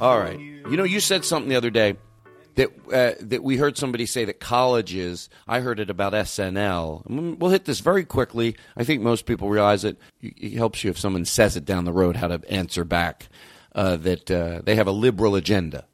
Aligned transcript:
All 0.00 0.18
right. 0.18 0.38
You 0.38 0.76
know, 0.76 0.84
you 0.84 1.00
said 1.00 1.24
something 1.24 1.48
the 1.48 1.56
other 1.56 1.70
day 1.70 1.96
that 2.58 2.70
uh, 2.92 3.14
that 3.20 3.42
we 3.42 3.56
heard 3.56 3.78
somebody 3.78 4.04
say 4.04 4.24
that 4.24 4.40
colleges. 4.40 5.30
I 5.46 5.60
heard 5.60 5.80
it 5.80 5.90
about 5.90 6.12
SNL. 6.12 7.38
We'll 7.38 7.50
hit 7.50 7.64
this 7.64 7.80
very 7.80 8.04
quickly. 8.04 8.56
I 8.76 8.84
think 8.84 9.00
most 9.02 9.26
people 9.26 9.48
realize 9.48 9.84
it. 9.84 9.96
It 10.20 10.54
helps 10.54 10.82
you 10.84 10.90
if 10.90 10.98
someone 10.98 11.24
says 11.24 11.56
it 11.56 11.64
down 11.64 11.84
the 11.84 11.92
road 11.92 12.16
how 12.16 12.28
to 12.28 12.40
answer 12.50 12.84
back. 12.84 13.28
Uh, 13.74 13.96
that 13.96 14.30
uh, 14.30 14.60
they 14.64 14.74
have 14.74 14.88
a 14.88 14.92
liberal 14.92 15.36
agenda. 15.36 15.84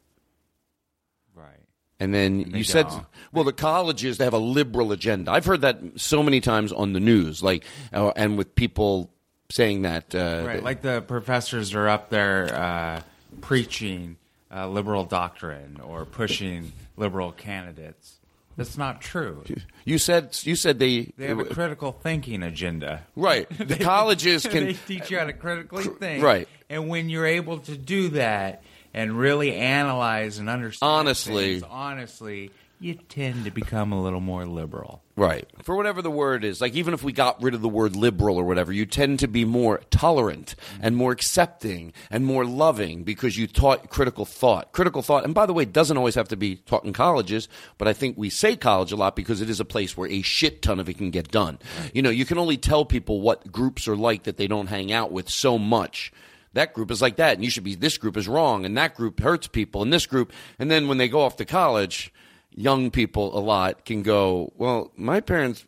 Right. 1.34 1.60
And 2.00 2.14
then 2.14 2.50
they 2.50 2.58
you 2.58 2.64
said, 2.64 2.88
don't. 2.88 3.04
well, 3.32 3.44
the 3.44 3.52
colleges 3.52 4.16
they 4.16 4.24
have 4.24 4.32
a 4.32 4.38
liberal 4.38 4.90
agenda. 4.92 5.32
I've 5.32 5.44
heard 5.44 5.60
that 5.62 5.80
so 5.96 6.22
many 6.22 6.40
times 6.40 6.72
on 6.72 6.94
the 6.94 7.00
news, 7.00 7.42
like, 7.42 7.64
uh, 7.92 8.12
and 8.16 8.38
with 8.38 8.54
people 8.54 9.10
saying 9.50 9.82
that. 9.82 10.14
Uh, 10.14 10.44
Right, 10.46 10.62
like 10.62 10.80
the 10.80 11.02
professors 11.02 11.74
are 11.74 11.88
up 11.88 12.08
there 12.08 12.54
uh, 12.54 13.02
preaching 13.40 14.16
uh, 14.54 14.68
liberal 14.68 15.04
doctrine 15.04 15.80
or 15.82 16.04
pushing 16.04 16.72
liberal 16.96 17.32
candidates. 17.32 18.16
That's 18.56 18.78
not 18.78 19.00
true. 19.00 19.42
you 19.84 19.98
said 19.98 20.36
you 20.44 20.54
said 20.54 20.78
they 20.78 21.12
They 21.16 21.26
have 21.26 21.40
a 21.40 21.44
critical 21.44 21.90
thinking 21.90 22.42
agenda. 22.44 23.02
right. 23.16 23.48
The 23.58 23.76
colleges 23.76 24.46
can 24.50 24.64
they 24.64 24.72
teach 24.74 25.10
you 25.10 25.18
how 25.18 25.24
to 25.24 25.32
critically 25.32 25.84
think. 25.84 26.22
right. 26.22 26.48
And 26.70 26.88
when 26.88 27.08
you're 27.08 27.26
able 27.26 27.58
to 27.60 27.76
do 27.76 28.08
that 28.10 28.62
and 28.92 29.18
really 29.18 29.54
analyze 29.56 30.38
and 30.38 30.48
understand 30.48 30.88
Honestly. 30.88 31.54
things 31.54 31.64
honestly, 31.68 32.52
you 32.84 32.94
tend 32.94 33.44
to 33.46 33.50
become 33.50 33.92
a 33.92 34.02
little 34.02 34.20
more 34.20 34.44
liberal. 34.44 35.02
Right. 35.16 35.48
For 35.62 35.74
whatever 35.74 36.02
the 36.02 36.10
word 36.10 36.44
is, 36.44 36.60
like 36.60 36.74
even 36.74 36.92
if 36.92 37.02
we 37.02 37.12
got 37.12 37.42
rid 37.42 37.54
of 37.54 37.62
the 37.62 37.68
word 37.68 37.96
liberal 37.96 38.36
or 38.36 38.44
whatever, 38.44 38.72
you 38.72 38.84
tend 38.84 39.20
to 39.20 39.28
be 39.28 39.44
more 39.44 39.80
tolerant 39.90 40.54
mm-hmm. 40.58 40.84
and 40.84 40.96
more 40.96 41.12
accepting 41.12 41.92
and 42.10 42.26
more 42.26 42.44
loving 42.44 43.04
because 43.04 43.38
you 43.38 43.46
taught 43.46 43.88
critical 43.88 44.24
thought. 44.24 44.72
Critical 44.72 45.02
thought, 45.02 45.24
and 45.24 45.34
by 45.34 45.46
the 45.46 45.54
way, 45.54 45.64
doesn't 45.64 45.96
always 45.96 46.16
have 46.16 46.28
to 46.28 46.36
be 46.36 46.56
taught 46.56 46.84
in 46.84 46.92
colleges, 46.92 47.48
but 47.78 47.88
I 47.88 47.92
think 47.92 48.18
we 48.18 48.28
say 48.28 48.56
college 48.56 48.92
a 48.92 48.96
lot 48.96 49.16
because 49.16 49.40
it 49.40 49.48
is 49.48 49.60
a 49.60 49.64
place 49.64 49.96
where 49.96 50.10
a 50.10 50.22
shit 50.22 50.60
ton 50.60 50.78
of 50.78 50.88
it 50.88 50.98
can 50.98 51.10
get 51.10 51.30
done. 51.30 51.58
You 51.94 52.02
know, 52.02 52.10
you 52.10 52.26
can 52.26 52.38
only 52.38 52.56
tell 52.56 52.84
people 52.84 53.20
what 53.20 53.50
groups 53.50 53.88
are 53.88 53.96
like 53.96 54.24
that 54.24 54.36
they 54.36 54.46
don't 54.46 54.66
hang 54.66 54.92
out 54.92 55.10
with 55.10 55.30
so 55.30 55.58
much 55.58 56.12
that 56.54 56.72
group 56.72 56.92
is 56.92 57.02
like 57.02 57.16
that, 57.16 57.34
and 57.34 57.42
you 57.42 57.50
should 57.50 57.64
be 57.64 57.74
this 57.74 57.98
group 57.98 58.16
is 58.16 58.28
wrong, 58.28 58.64
and 58.64 58.78
that 58.78 58.94
group 58.94 59.20
hurts 59.20 59.48
people, 59.48 59.82
and 59.82 59.92
this 59.92 60.06
group, 60.06 60.32
and 60.56 60.70
then 60.70 60.86
when 60.86 60.98
they 60.98 61.08
go 61.08 61.22
off 61.22 61.36
to 61.38 61.44
college, 61.44 62.12
young 62.54 62.90
people 62.90 63.36
a 63.36 63.40
lot 63.40 63.84
can 63.84 64.02
go, 64.02 64.52
well, 64.56 64.92
my 64.96 65.20
parents 65.20 65.64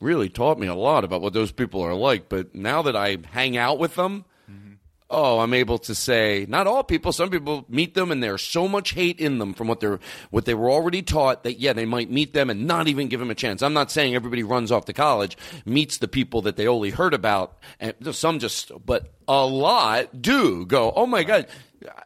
really 0.00 0.28
taught 0.28 0.58
me 0.58 0.66
a 0.66 0.74
lot 0.74 1.04
about 1.04 1.20
what 1.20 1.32
those 1.32 1.52
people 1.52 1.80
are 1.80 1.94
like, 1.94 2.28
but 2.28 2.54
now 2.54 2.82
that 2.82 2.96
I 2.96 3.18
hang 3.30 3.56
out 3.56 3.78
with 3.78 3.94
them, 3.94 4.24
mm-hmm. 4.50 4.74
oh, 5.08 5.38
I'm 5.38 5.54
able 5.54 5.78
to 5.78 5.94
say 5.94 6.44
not 6.48 6.66
all 6.66 6.84
people. 6.84 7.12
Some 7.12 7.30
people 7.30 7.64
meet 7.68 7.94
them 7.94 8.10
and 8.10 8.22
there's 8.22 8.42
so 8.42 8.68
much 8.68 8.92
hate 8.92 9.18
in 9.18 9.38
them 9.38 9.54
from 9.54 9.68
what 9.68 9.80
they're 9.80 10.00
what 10.30 10.44
they 10.44 10.54
were 10.54 10.70
already 10.70 11.02
taught 11.02 11.44
that 11.44 11.58
yeah, 11.58 11.72
they 11.72 11.86
might 11.86 12.10
meet 12.10 12.34
them 12.34 12.50
and 12.50 12.66
not 12.66 12.88
even 12.88 13.08
give 13.08 13.20
them 13.20 13.30
a 13.30 13.34
chance. 13.34 13.62
I'm 13.62 13.72
not 13.72 13.90
saying 13.90 14.14
everybody 14.14 14.42
runs 14.42 14.70
off 14.70 14.84
to 14.86 14.92
college 14.92 15.38
meets 15.64 15.98
the 15.98 16.08
people 16.08 16.42
that 16.42 16.56
they 16.56 16.66
only 16.66 16.90
heard 16.90 17.14
about, 17.14 17.58
and 17.80 17.94
some 18.14 18.38
just, 18.40 18.72
but 18.84 19.14
a 19.26 19.46
lot 19.46 20.20
do 20.20 20.66
go. 20.66 20.92
Oh 20.94 21.06
my 21.06 21.22
god. 21.22 21.46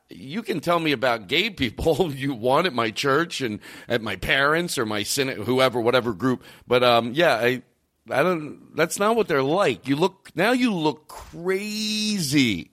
You 0.08 0.42
can 0.42 0.60
tell 0.60 0.80
me 0.80 0.92
about 0.92 1.28
gay 1.28 1.50
people 1.50 2.12
you 2.14 2.34
want 2.34 2.66
at 2.66 2.74
my 2.74 2.90
church 2.90 3.40
and 3.40 3.60
at 3.88 4.02
my 4.02 4.16
parents 4.16 4.78
or 4.78 4.86
my 4.86 5.02
synod, 5.02 5.38
whoever, 5.38 5.80
whatever 5.80 6.12
group. 6.12 6.42
But 6.66 6.82
um, 6.82 7.12
yeah, 7.14 7.34
I, 7.34 7.62
I 8.10 8.22
don't. 8.22 8.74
That's 8.76 8.98
not 8.98 9.16
what 9.16 9.28
they're 9.28 9.42
like. 9.42 9.88
You 9.88 9.96
look 9.96 10.30
now. 10.34 10.52
You 10.52 10.72
look 10.72 11.08
crazy. 11.08 12.70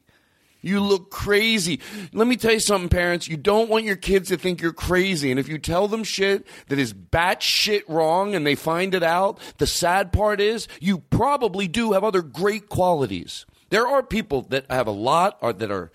You 0.65 0.79
look 0.79 1.11
crazy. 1.11 1.79
Let 2.11 2.25
me 2.25 2.38
tell 2.38 2.53
you 2.53 2.59
something, 2.59 2.89
parents. 2.89 3.27
You 3.27 3.38
don't 3.38 3.69
want 3.69 3.85
your 3.85 3.95
kids 3.95 4.29
to 4.29 4.38
think 4.38 4.63
you're 4.63 4.73
crazy. 4.73 5.29
And 5.29 5.39
if 5.39 5.47
you 5.47 5.59
tell 5.59 5.88
them 5.88 6.03
shit 6.03 6.47
that 6.69 6.79
is 6.79 6.91
batshit 6.91 7.83
wrong 7.88 8.33
and 8.33 8.47
they 8.47 8.55
find 8.55 8.95
it 8.95 9.03
out, 9.03 9.39
the 9.59 9.67
sad 9.67 10.11
part 10.11 10.41
is 10.41 10.67
you 10.81 10.97
probably 10.97 11.67
do 11.67 11.91
have 11.91 12.03
other 12.03 12.23
great 12.23 12.67
qualities. 12.67 13.45
There 13.69 13.88
are 13.88 14.01
people 14.01 14.41
that 14.49 14.65
have 14.71 14.88
a 14.88 14.91
lot 14.91 15.38
or 15.39 15.53
that 15.53 15.69
are. 15.69 15.91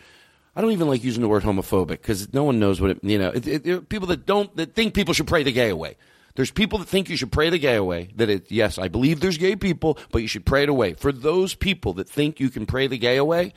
I 0.56 0.60
don't 0.60 0.72
even 0.72 0.88
like 0.88 1.04
using 1.04 1.22
the 1.22 1.28
word 1.28 1.42
homophobic 1.42 1.88
because 1.88 2.32
no 2.32 2.44
one 2.44 2.58
knows 2.58 2.80
what 2.80 2.90
it. 2.90 2.98
You 3.04 3.18
know, 3.18 3.30
it, 3.30 3.46
it, 3.46 3.66
it- 3.66 3.88
people 3.88 4.08
that 4.08 4.26
don't 4.26 4.54
that 4.56 4.74
think 4.74 4.94
people 4.94 5.14
should 5.14 5.26
pray 5.28 5.42
the 5.42 5.52
gay 5.52 5.68
away. 5.70 5.96
There's 6.36 6.50
people 6.50 6.78
that 6.78 6.88
think 6.88 7.08
you 7.10 7.16
should 7.16 7.32
pray 7.32 7.50
the 7.50 7.58
gay 7.58 7.74
away. 7.76 8.10
That 8.16 8.30
it, 8.30 8.50
yes, 8.52 8.78
I 8.78 8.88
believe 8.88 9.20
there's 9.20 9.36
gay 9.38 9.56
people, 9.56 9.98
but 10.12 10.22
you 10.22 10.28
should 10.28 10.46
pray 10.46 10.62
it 10.62 10.68
away. 10.68 10.94
For 10.94 11.12
those 11.12 11.54
people 11.54 11.94
that 11.94 12.08
think 12.08 12.38
you 12.40 12.50
can 12.50 12.66
pray 12.66 12.86
the 12.86 12.98
gay 12.98 13.16
away, 13.16 13.52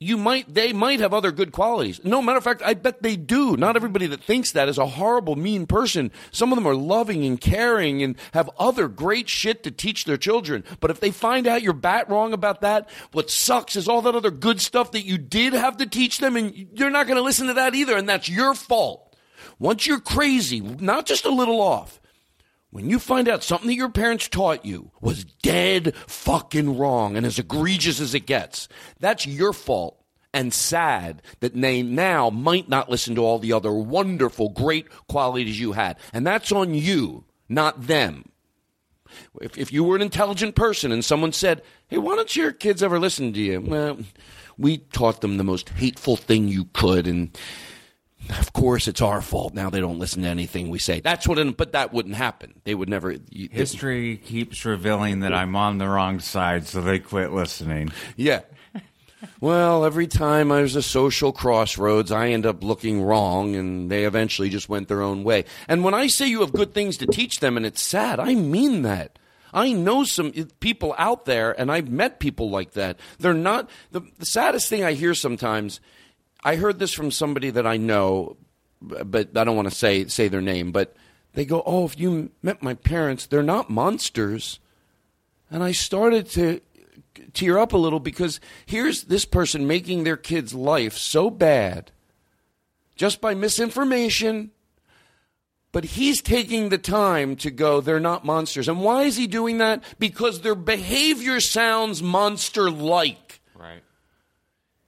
you 0.00 0.16
might 0.16 0.54
they 0.54 0.72
might 0.72 1.00
have 1.00 1.12
other 1.12 1.32
good 1.32 1.50
qualities. 1.50 2.00
No 2.04 2.22
matter 2.22 2.38
of 2.38 2.44
fact, 2.44 2.62
I 2.64 2.74
bet 2.74 3.02
they 3.02 3.16
do. 3.16 3.56
Not 3.56 3.74
everybody 3.74 4.06
that 4.06 4.22
thinks 4.22 4.52
that 4.52 4.68
is 4.68 4.78
a 4.78 4.86
horrible, 4.86 5.34
mean 5.34 5.66
person. 5.66 6.12
Some 6.30 6.52
of 6.52 6.56
them 6.56 6.68
are 6.68 6.74
loving 6.74 7.24
and 7.24 7.40
caring 7.40 8.02
and 8.02 8.16
have 8.32 8.48
other 8.60 8.86
great 8.86 9.28
shit 9.28 9.64
to 9.64 9.72
teach 9.72 10.04
their 10.04 10.16
children. 10.16 10.62
But 10.78 10.92
if 10.92 11.00
they 11.00 11.10
find 11.10 11.48
out 11.48 11.62
you're 11.62 11.72
bat 11.72 12.08
wrong 12.08 12.32
about 12.32 12.60
that, 12.60 12.88
what 13.10 13.28
sucks 13.28 13.74
is 13.74 13.88
all 13.88 14.02
that 14.02 14.14
other 14.14 14.30
good 14.30 14.60
stuff 14.60 14.92
that 14.92 15.04
you 15.04 15.18
did 15.18 15.52
have 15.52 15.78
to 15.78 15.86
teach 15.86 16.18
them, 16.18 16.36
and 16.36 16.54
you're 16.74 16.90
not 16.90 17.06
going 17.08 17.16
to 17.18 17.22
listen 17.22 17.48
to 17.48 17.54
that 17.54 17.74
either, 17.74 17.96
and 17.96 18.08
that's 18.08 18.28
your 18.28 18.54
fault. 18.54 19.16
Once 19.58 19.86
you're 19.86 19.98
crazy, 19.98 20.60
not 20.60 21.06
just 21.06 21.24
a 21.24 21.34
little 21.34 21.60
off, 21.60 22.00
When 22.70 22.90
you 22.90 22.98
find 22.98 23.28
out 23.28 23.42
something 23.42 23.68
that 23.68 23.74
your 23.74 23.88
parents 23.88 24.28
taught 24.28 24.64
you 24.64 24.90
was 25.00 25.24
dead 25.24 25.94
fucking 26.06 26.76
wrong 26.78 27.16
and 27.16 27.24
as 27.24 27.38
egregious 27.38 27.98
as 28.00 28.14
it 28.14 28.26
gets, 28.26 28.68
that's 29.00 29.26
your 29.26 29.52
fault 29.52 29.98
and 30.34 30.52
sad 30.52 31.22
that 31.40 31.58
they 31.58 31.82
now 31.82 32.28
might 32.28 32.68
not 32.68 32.90
listen 32.90 33.14
to 33.14 33.24
all 33.24 33.38
the 33.38 33.54
other 33.54 33.72
wonderful, 33.72 34.50
great 34.50 34.86
qualities 35.08 35.58
you 35.58 35.72
had. 35.72 35.96
And 36.12 36.26
that's 36.26 36.52
on 36.52 36.74
you, 36.74 37.24
not 37.48 37.86
them. 37.86 38.30
If, 39.40 39.56
if 39.56 39.72
you 39.72 39.84
were 39.84 39.96
an 39.96 40.02
intelligent 40.02 40.54
person 40.54 40.92
and 40.92 41.02
someone 41.02 41.32
said, 41.32 41.62
hey, 41.88 41.96
why 41.96 42.16
don't 42.16 42.36
your 42.36 42.52
kids 42.52 42.82
ever 42.82 42.98
listen 42.98 43.32
to 43.32 43.40
you? 43.40 43.62
Well, 43.62 43.98
we 44.58 44.78
taught 44.78 45.22
them 45.22 45.38
the 45.38 45.44
most 45.44 45.70
hateful 45.70 46.16
thing 46.16 46.48
you 46.48 46.66
could, 46.74 47.06
and 47.06 47.36
of 48.30 48.52
course 48.52 48.88
it's 48.88 49.00
our 49.00 49.20
fault 49.20 49.54
now 49.54 49.70
they 49.70 49.80
don't 49.80 49.98
listen 49.98 50.22
to 50.22 50.28
anything 50.28 50.68
we 50.68 50.78
say. 50.78 51.00
That's 51.00 51.26
what, 51.26 51.56
but 51.56 51.72
that 51.72 51.92
wouldn't 51.92 52.14
happen. 52.16 52.60
They 52.64 52.74
would 52.74 52.88
never. 52.88 53.16
you- 53.30 53.48
History 53.50 54.16
keeps 54.18 54.64
revealing 54.64 55.20
that 55.20 55.32
I'm 55.34 55.56
on 55.56 55.78
the 55.78 55.88
wrong 55.88 56.20
side, 56.20 56.66
so 56.66 56.80
they 56.80 56.98
quit 56.98 57.32
listening. 57.32 57.90
Yeah. 58.16 58.40
Well, 59.40 59.84
every 59.84 60.06
time 60.06 60.48
there's 60.50 60.76
a 60.76 60.82
social 60.82 61.32
crossroads, 61.32 62.12
I 62.12 62.28
end 62.28 62.46
up 62.46 62.62
looking 62.62 63.02
wrong, 63.02 63.56
and 63.56 63.90
they 63.90 64.04
eventually 64.04 64.48
just 64.48 64.68
went 64.68 64.86
their 64.86 65.02
own 65.02 65.24
way. 65.24 65.44
And 65.66 65.82
when 65.82 65.94
I 65.94 66.06
say 66.06 66.26
you 66.28 66.40
have 66.40 66.52
good 66.52 66.72
things 66.72 66.96
to 66.98 67.06
teach 67.06 67.40
them, 67.40 67.56
and 67.56 67.66
it's 67.66 67.82
sad, 67.82 68.20
I 68.20 68.34
mean 68.34 68.82
that. 68.82 69.18
I 69.52 69.72
know 69.72 70.04
some 70.04 70.30
people 70.60 70.94
out 70.98 71.24
there, 71.24 71.58
and 71.58 71.72
I've 71.72 71.88
met 71.88 72.20
people 72.20 72.50
like 72.50 72.72
that. 72.72 72.98
They're 73.18 73.34
not 73.34 73.68
the, 73.90 74.02
the 74.18 74.26
saddest 74.26 74.68
thing 74.68 74.84
I 74.84 74.92
hear 74.92 75.14
sometimes. 75.14 75.80
I 76.42 76.56
heard 76.56 76.78
this 76.78 76.92
from 76.92 77.10
somebody 77.10 77.50
that 77.50 77.66
I 77.66 77.76
know, 77.76 78.36
but 78.80 79.36
I 79.36 79.44
don't 79.44 79.56
want 79.56 79.68
to 79.68 79.74
say 79.74 80.06
say 80.06 80.28
their 80.28 80.40
name. 80.40 80.72
But 80.72 80.94
they 81.34 81.44
go, 81.44 81.62
"Oh, 81.66 81.84
if 81.84 81.98
you 81.98 82.30
met 82.42 82.62
my 82.62 82.74
parents, 82.74 83.26
they're 83.26 83.42
not 83.42 83.70
monsters." 83.70 84.60
And 85.50 85.62
I 85.62 85.72
started 85.72 86.28
to 86.30 86.60
tear 87.32 87.58
up 87.58 87.72
a 87.72 87.78
little 87.78 88.00
because 88.00 88.40
here's 88.66 89.04
this 89.04 89.24
person 89.24 89.66
making 89.66 90.04
their 90.04 90.16
kid's 90.16 90.54
life 90.54 90.96
so 90.96 91.30
bad 91.30 91.90
just 92.96 93.20
by 93.20 93.34
misinformation. 93.34 94.50
But 95.70 95.84
he's 95.84 96.22
taking 96.22 96.70
the 96.70 96.78
time 96.78 97.36
to 97.36 97.50
go, 97.50 97.80
they're 97.80 98.00
not 98.00 98.24
monsters. 98.24 98.68
And 98.68 98.80
why 98.80 99.02
is 99.02 99.16
he 99.16 99.26
doing 99.26 99.58
that? 99.58 99.84
Because 99.98 100.40
their 100.40 100.54
behavior 100.54 101.40
sounds 101.40 102.02
monster 102.02 102.70
like. 102.70 103.40
Right. 103.54 103.82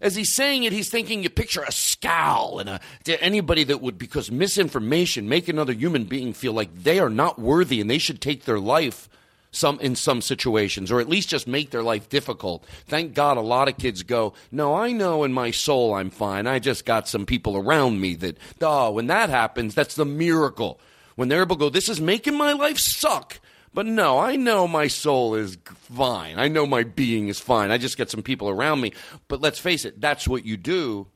As 0.01 0.17
he's 0.17 0.33
saying 0.33 0.65
it, 0.65 0.73
he's 0.73 0.89
thinking 0.89 1.23
you 1.23 1.31
picture 1.31 1.63
a 1.63 1.73
scowl 1.73 2.59
and 2.59 2.69
a, 2.69 2.81
to 3.05 3.23
anybody 3.23 3.65
that 3.65 3.83
would, 3.83 3.99
because 3.99 4.31
misinformation, 4.31 5.29
make 5.29 5.49
another 5.49 5.75
human 5.75 6.05
being 6.05 6.33
feel 6.33 6.53
like 6.53 6.75
they 6.83 6.99
are 6.99 7.11
not 7.11 7.39
worthy 7.39 7.81
and 7.81 7.91
they 7.91 7.99
should 7.99 8.21
take 8.21 8.45
their 8.45 8.61
life 8.61 9.09
some 9.53 9.81
in 9.81 9.97
some 9.97 10.21
situations, 10.21 10.93
or 10.93 11.01
at 11.01 11.09
least 11.09 11.29
just 11.29 11.47
make 11.47 11.71
their 11.71 11.83
life 11.83 12.09
difficult. 12.09 12.65
Thank 12.87 13.15
God, 13.15 13.37
a 13.37 13.41
lot 13.41 13.69
of 13.69 13.77
kids 13.77 14.05
go, 14.05 14.33
"No, 14.53 14.75
I 14.75 14.93
know 14.93 15.25
in 15.25 15.33
my 15.33 15.51
soul 15.51 15.93
I'm 15.95 16.11
fine. 16.11 16.47
I 16.47 16.61
just 16.61 16.85
got 16.85 17.09
some 17.09 17.27
people 17.27 17.57
around 17.57 18.01
me 18.01 18.15
that." 18.17 18.39
Oh, 18.61 18.93
when 18.93 19.09
that 19.09 19.29
happens, 19.29 19.75
that's 19.75 19.97
the 19.97 20.05
miracle. 20.05 20.79
When 21.17 21.29
they're 21.29 21.43
able 21.43 21.57
to 21.57 21.61
go, 21.61 21.69
"This 21.69 21.89
is 21.89 22.01
making 22.01 22.37
my 22.37 22.53
life 22.53 22.79
suck." 22.79 23.41
But 23.73 23.87
no, 23.87 24.19
I 24.19 24.37
know 24.37 24.67
my 24.67 24.89
soul 24.89 25.35
is 25.35 25.57
fine. 25.65 26.39
I 26.39 26.49
know 26.49 26.67
my 26.67 26.83
being 26.83 27.29
is 27.29 27.39
fine. 27.39 27.71
I 27.71 27.79
just 27.79 27.97
get 27.97 28.11
some 28.11 28.23
people 28.23 28.49
around 28.49 28.81
me. 28.81 28.93
But 29.29 29.41
let's 29.41 29.61
face 29.61 29.85
it, 29.85 30.01
that's 30.01 30.27
what 30.27 30.45
you 30.45 30.57
do. 30.57 31.07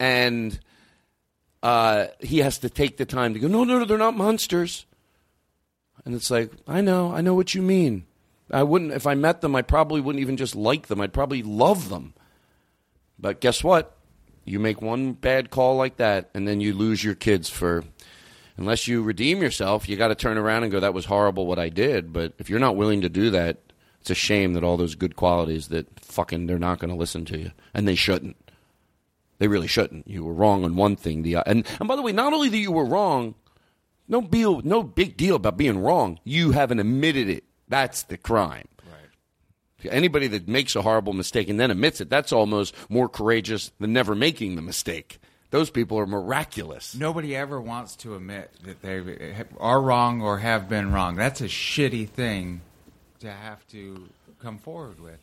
And 0.00 0.58
uh, 1.62 2.08
he 2.20 2.38
has 2.38 2.58
to 2.58 2.70
take 2.70 2.96
the 2.96 3.06
time 3.06 3.34
to 3.34 3.40
go, 3.40 3.46
no, 3.46 3.62
no, 3.62 3.78
no, 3.78 3.84
they're 3.84 3.96
not 3.96 4.16
monsters. 4.16 4.86
And 6.04 6.14
it's 6.14 6.30
like, 6.30 6.50
I 6.66 6.80
know, 6.80 7.12
I 7.12 7.20
know 7.20 7.34
what 7.34 7.54
you 7.54 7.62
mean. 7.62 8.06
I 8.50 8.62
wouldn't, 8.62 8.92
if 8.92 9.06
I 9.06 9.14
met 9.14 9.40
them, 9.40 9.56
I 9.56 9.62
probably 9.62 10.00
wouldn't 10.00 10.20
even 10.20 10.36
just 10.36 10.54
like 10.54 10.88
them. 10.88 11.00
I'd 11.00 11.14
probably 11.14 11.42
love 11.42 11.88
them. 11.88 12.12
But 13.18 13.40
guess 13.40 13.64
what? 13.64 13.96
You 14.44 14.58
make 14.58 14.82
one 14.82 15.12
bad 15.12 15.50
call 15.50 15.76
like 15.76 15.96
that, 15.96 16.28
and 16.34 16.46
then 16.46 16.60
you 16.60 16.74
lose 16.74 17.02
your 17.02 17.14
kids 17.14 17.48
for, 17.48 17.84
unless 18.56 18.88
you 18.88 19.02
redeem 19.02 19.42
yourself, 19.42 19.88
you 19.88 19.96
got 19.96 20.08
to 20.08 20.14
turn 20.14 20.38
around 20.38 20.62
and 20.62 20.72
go, 20.72 20.80
that 20.80 20.94
was 20.94 21.06
horrible 21.06 21.46
what 21.46 21.58
I 21.58 21.68
did. 21.68 22.12
But 22.12 22.34
if 22.38 22.48
you're 22.48 22.58
not 22.58 22.76
willing 22.76 23.00
to 23.02 23.08
do 23.08 23.30
that, 23.30 23.58
it's 24.00 24.10
a 24.10 24.14
shame 24.14 24.54
that 24.54 24.64
all 24.64 24.76
those 24.76 24.94
good 24.94 25.16
qualities 25.16 25.68
that 25.68 26.00
fucking 26.00 26.46
they're 26.46 26.58
not 26.58 26.78
going 26.78 26.90
to 26.90 26.96
listen 26.96 27.24
to 27.26 27.38
you. 27.38 27.52
And 27.72 27.88
they 27.88 27.94
shouldn't. 27.94 28.36
They 29.38 29.48
really 29.48 29.66
shouldn't. 29.66 30.08
You 30.08 30.24
were 30.24 30.32
wrong 30.32 30.64
on 30.64 30.76
one 30.76 30.96
thing. 30.96 31.22
The 31.22 31.36
and 31.46 31.66
and 31.78 31.88
by 31.88 31.96
the 31.96 32.02
way, 32.02 32.12
not 32.12 32.32
only 32.32 32.48
that 32.48 32.56
you 32.56 32.70
were 32.70 32.84
wrong, 32.84 33.34
no 34.06 34.22
deal, 34.22 34.60
no 34.62 34.82
big 34.82 35.16
deal 35.16 35.36
about 35.36 35.56
being 35.56 35.78
wrong. 35.78 36.20
You 36.22 36.52
haven't 36.52 36.80
admitted 36.80 37.28
it. 37.28 37.44
That's 37.68 38.04
the 38.04 38.16
crime. 38.16 38.68
Right. 38.86 39.90
Anybody 39.90 40.28
that 40.28 40.46
makes 40.46 40.76
a 40.76 40.82
horrible 40.82 41.14
mistake 41.14 41.48
and 41.48 41.58
then 41.58 41.70
admits 41.70 42.00
it, 42.00 42.10
that's 42.10 42.32
almost 42.32 42.74
more 42.88 43.08
courageous 43.08 43.72
than 43.80 43.92
never 43.92 44.14
making 44.14 44.54
the 44.54 44.62
mistake. 44.62 45.18
Those 45.54 45.70
people 45.70 46.00
are 46.00 46.06
miraculous. 46.06 46.96
Nobody 46.96 47.36
ever 47.36 47.60
wants 47.60 47.94
to 47.98 48.16
admit 48.16 48.50
that 48.64 48.82
they 48.82 49.36
are 49.60 49.80
wrong 49.80 50.20
or 50.20 50.38
have 50.38 50.68
been 50.68 50.90
wrong. 50.90 51.14
That's 51.14 51.40
a 51.42 51.46
shitty 51.46 52.08
thing 52.08 52.60
to 53.20 53.30
have 53.30 53.64
to 53.68 54.08
come 54.42 54.58
forward 54.58 54.98
with. 54.98 55.20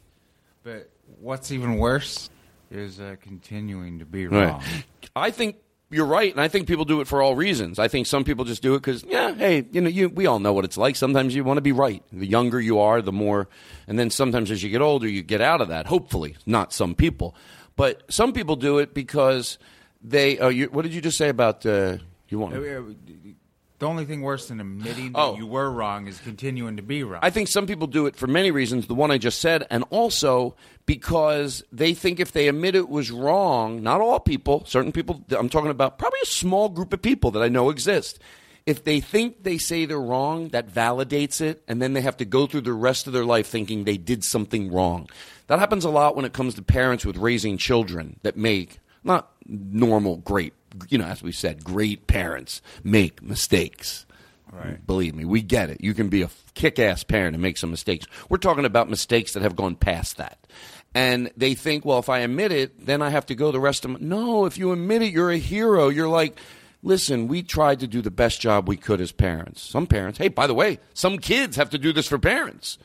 But 0.63 0.89
what's 1.19 1.51
even 1.51 1.75
worse 1.75 2.29
is 2.71 3.01
uh, 3.01 3.17
continuing 3.19 3.99
to 3.99 4.05
be 4.05 4.25
wrong. 4.25 4.61
Right. 4.61 4.85
I 5.17 5.31
think 5.31 5.57
you're 5.89 6.05
right, 6.05 6.31
and 6.31 6.39
I 6.39 6.47
think 6.47 6.65
people 6.65 6.85
do 6.85 7.01
it 7.01 7.09
for 7.09 7.21
all 7.21 7.35
reasons. 7.35 7.77
I 7.77 7.89
think 7.89 8.07
some 8.07 8.23
people 8.23 8.45
just 8.45 8.61
do 8.61 8.75
it 8.75 8.79
because, 8.79 9.03
yeah, 9.03 9.33
hey, 9.35 9.65
you 9.69 9.81
know, 9.81 9.89
you, 9.89 10.07
we 10.07 10.27
all 10.27 10.39
know 10.39 10.53
what 10.53 10.63
it's 10.63 10.77
like. 10.77 10.95
Sometimes 10.95 11.35
you 11.35 11.43
want 11.43 11.57
to 11.57 11.61
be 11.61 11.73
right. 11.73 12.01
The 12.13 12.25
younger 12.25 12.61
you 12.61 12.79
are, 12.79 13.01
the 13.01 13.11
more, 13.11 13.49
and 13.85 13.99
then 13.99 14.09
sometimes 14.09 14.49
as 14.49 14.63
you 14.63 14.69
get 14.69 14.79
older, 14.79 15.09
you 15.09 15.23
get 15.23 15.41
out 15.41 15.59
of 15.59 15.67
that. 15.67 15.87
Hopefully, 15.87 16.37
not 16.45 16.71
some 16.71 16.95
people, 16.95 17.35
but 17.75 18.09
some 18.09 18.31
people 18.31 18.55
do 18.55 18.77
it 18.77 18.93
because 18.93 19.57
they. 20.03 20.39
Uh, 20.39 20.49
you, 20.49 20.67
what 20.67 20.83
did 20.83 20.93
you 20.93 21.01
just 21.01 21.17
say 21.17 21.29
about 21.29 21.65
uh, 21.65 21.97
you 22.29 22.39
want? 22.39 22.53
The 22.53 23.87
only 23.87 24.05
thing 24.05 24.21
worse 24.21 24.47
than 24.49 24.59
admitting 24.59 25.13
Oh. 25.15 25.31
that 25.31 25.39
you 25.39 25.47
were 25.47 25.71
wrong 25.71 26.05
is 26.07 26.19
continuing 26.19 26.77
to 26.77 26.83
be 26.83 27.03
wrong. 27.03 27.19
I 27.23 27.31
think 27.31 27.47
some 27.47 27.65
people 27.65 27.87
do 27.87 28.05
it 28.05 28.15
for 28.15 28.27
many 28.27 28.51
reasons, 28.51 28.85
the 28.85 28.93
one 28.93 29.09
I 29.09 29.17
just 29.17 29.41
said, 29.41 29.65
and 29.71 29.83
also 29.89 30.55
because 30.85 31.63
they 31.71 31.95
think 31.95 32.19
if 32.19 32.31
they 32.31 32.47
admit 32.47 32.75
it 32.75 32.89
was 32.89 33.09
wrong, 33.09 33.81
not 33.81 33.99
all 33.99 34.19
people, 34.19 34.63
certain 34.67 34.91
people, 34.91 35.23
I'm 35.31 35.49
talking 35.49 35.71
about 35.71 35.97
probably 35.97 36.19
a 36.21 36.27
small 36.27 36.69
group 36.69 36.93
of 36.93 37.01
people 37.01 37.31
that 37.31 37.41
I 37.41 37.47
know 37.47 37.71
exist. 37.71 38.19
If 38.67 38.83
they 38.83 38.99
think 38.99 39.41
they 39.41 39.57
say 39.57 39.85
they're 39.85 39.99
wrong, 39.99 40.49
that 40.49 40.71
validates 40.71 41.41
it, 41.41 41.63
and 41.67 41.81
then 41.81 41.93
they 41.93 42.01
have 42.01 42.17
to 42.17 42.25
go 42.25 42.45
through 42.45 42.61
the 42.61 42.73
rest 42.73 43.07
of 43.07 43.13
their 43.13 43.25
life 43.25 43.47
thinking 43.47 43.83
they 43.85 43.97
did 43.97 44.23
something 44.23 44.71
wrong. 44.71 45.09
That 45.47 45.57
happens 45.57 45.85
a 45.85 45.89
lot 45.89 46.15
when 46.15 46.25
it 46.25 46.33
comes 46.33 46.53
to 46.53 46.61
parents 46.61 47.03
with 47.03 47.17
raising 47.17 47.57
children 47.57 48.19
that 48.21 48.37
make 48.37 48.79
not 49.03 49.30
normal, 49.45 50.17
great, 50.17 50.53
you 50.89 50.97
know, 50.97 51.05
as 51.05 51.21
we 51.21 51.31
said, 51.31 51.63
great 51.63 52.07
parents 52.07 52.61
make 52.83 53.21
mistakes. 53.21 54.05
Right. 54.51 54.85
Believe 54.85 55.15
me, 55.15 55.23
we 55.23 55.41
get 55.41 55.69
it. 55.69 55.81
You 55.81 55.93
can 55.93 56.09
be 56.09 56.23
a 56.23 56.29
kick 56.55 56.77
ass 56.77 57.03
parent 57.03 57.35
and 57.35 57.41
make 57.41 57.57
some 57.57 57.71
mistakes. 57.71 58.05
We're 58.27 58.37
talking 58.37 58.65
about 58.65 58.89
mistakes 58.89 59.33
that 59.33 59.43
have 59.43 59.55
gone 59.55 59.75
past 59.75 60.17
that. 60.17 60.45
And 60.93 61.31
they 61.37 61.53
think, 61.53 61.85
well, 61.85 61.99
if 61.99 62.09
I 62.09 62.19
admit 62.19 62.51
it, 62.51 62.85
then 62.85 63.01
I 63.01 63.11
have 63.11 63.25
to 63.27 63.35
go 63.35 63.51
the 63.51 63.61
rest 63.61 63.85
of 63.85 63.91
my. 63.91 63.99
No, 64.01 64.45
if 64.45 64.57
you 64.57 64.73
admit 64.73 65.01
it, 65.01 65.13
you're 65.13 65.31
a 65.31 65.37
hero. 65.37 65.87
You're 65.87 66.09
like, 66.09 66.37
listen, 66.83 67.29
we 67.29 67.43
tried 67.43 67.79
to 67.79 67.87
do 67.87 68.01
the 68.01 68.11
best 68.11 68.41
job 68.41 68.67
we 68.67 68.75
could 68.75 68.99
as 68.99 69.13
parents. 69.13 69.61
Some 69.61 69.87
parents, 69.87 70.17
hey, 70.17 70.27
by 70.27 70.47
the 70.47 70.53
way, 70.53 70.79
some 70.93 71.17
kids 71.17 71.55
have 71.55 71.69
to 71.69 71.77
do 71.77 71.93
this 71.93 72.07
for 72.07 72.19
parents. 72.19 72.77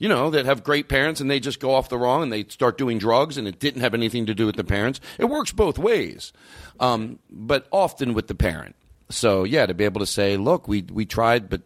You 0.00 0.08
know, 0.08 0.30
that 0.30 0.46
have 0.46 0.64
great 0.64 0.88
parents 0.88 1.20
and 1.20 1.30
they 1.30 1.38
just 1.38 1.60
go 1.60 1.74
off 1.74 1.88
the 1.88 1.98
wrong 1.98 2.24
and 2.24 2.32
they 2.32 2.44
start 2.44 2.76
doing 2.76 2.98
drugs 2.98 3.36
and 3.36 3.46
it 3.46 3.60
didn't 3.60 3.82
have 3.82 3.94
anything 3.94 4.26
to 4.26 4.34
do 4.34 4.46
with 4.46 4.56
the 4.56 4.64
parents. 4.64 4.98
It 5.18 5.26
works 5.26 5.52
both 5.52 5.78
ways, 5.78 6.32
um, 6.80 7.18
but 7.30 7.68
often 7.70 8.14
with 8.14 8.26
the 8.26 8.34
parent. 8.34 8.74
So 9.10 9.44
yeah, 9.44 9.66
to 9.66 9.74
be 9.74 9.84
able 9.84 10.00
to 10.00 10.06
say, 10.06 10.36
look, 10.36 10.66
we 10.66 10.82
we 10.90 11.04
tried, 11.04 11.48
but 11.48 11.62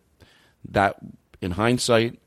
that 0.71 0.97
in 1.41 1.53
hindsight, 1.53 2.19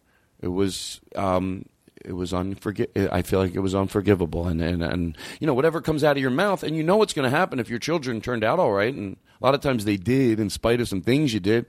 it 0.41 0.47
was 0.47 1.01
um, 1.15 1.65
it 2.05 2.13
was 2.13 2.31
unforgi- 2.31 3.11
I 3.11 3.21
feel 3.21 3.39
like 3.39 3.55
it 3.55 3.59
was 3.59 3.75
unforgivable, 3.75 4.47
and, 4.47 4.61
and 4.61 4.83
and 4.83 5.17
you 5.39 5.47
know 5.47 5.53
whatever 5.53 5.81
comes 5.81 6.03
out 6.03 6.15
of 6.15 6.21
your 6.21 6.31
mouth, 6.31 6.63
and 6.63 6.75
you 6.75 6.83
know 6.83 6.97
what's 6.97 7.13
going 7.13 7.29
to 7.29 7.35
happen 7.35 7.59
if 7.59 7.69
your 7.69 7.79
children 7.79 8.21
turned 8.21 8.43
out 8.43 8.59
all 8.59 8.71
right, 8.71 8.93
and 8.93 9.17
a 9.41 9.45
lot 9.45 9.55
of 9.55 9.61
times 9.61 9.85
they 9.85 9.97
did, 9.97 10.39
in 10.39 10.49
spite 10.49 10.79
of 10.79 10.87
some 10.87 11.01
things 11.01 11.33
you 11.33 11.39
did. 11.39 11.65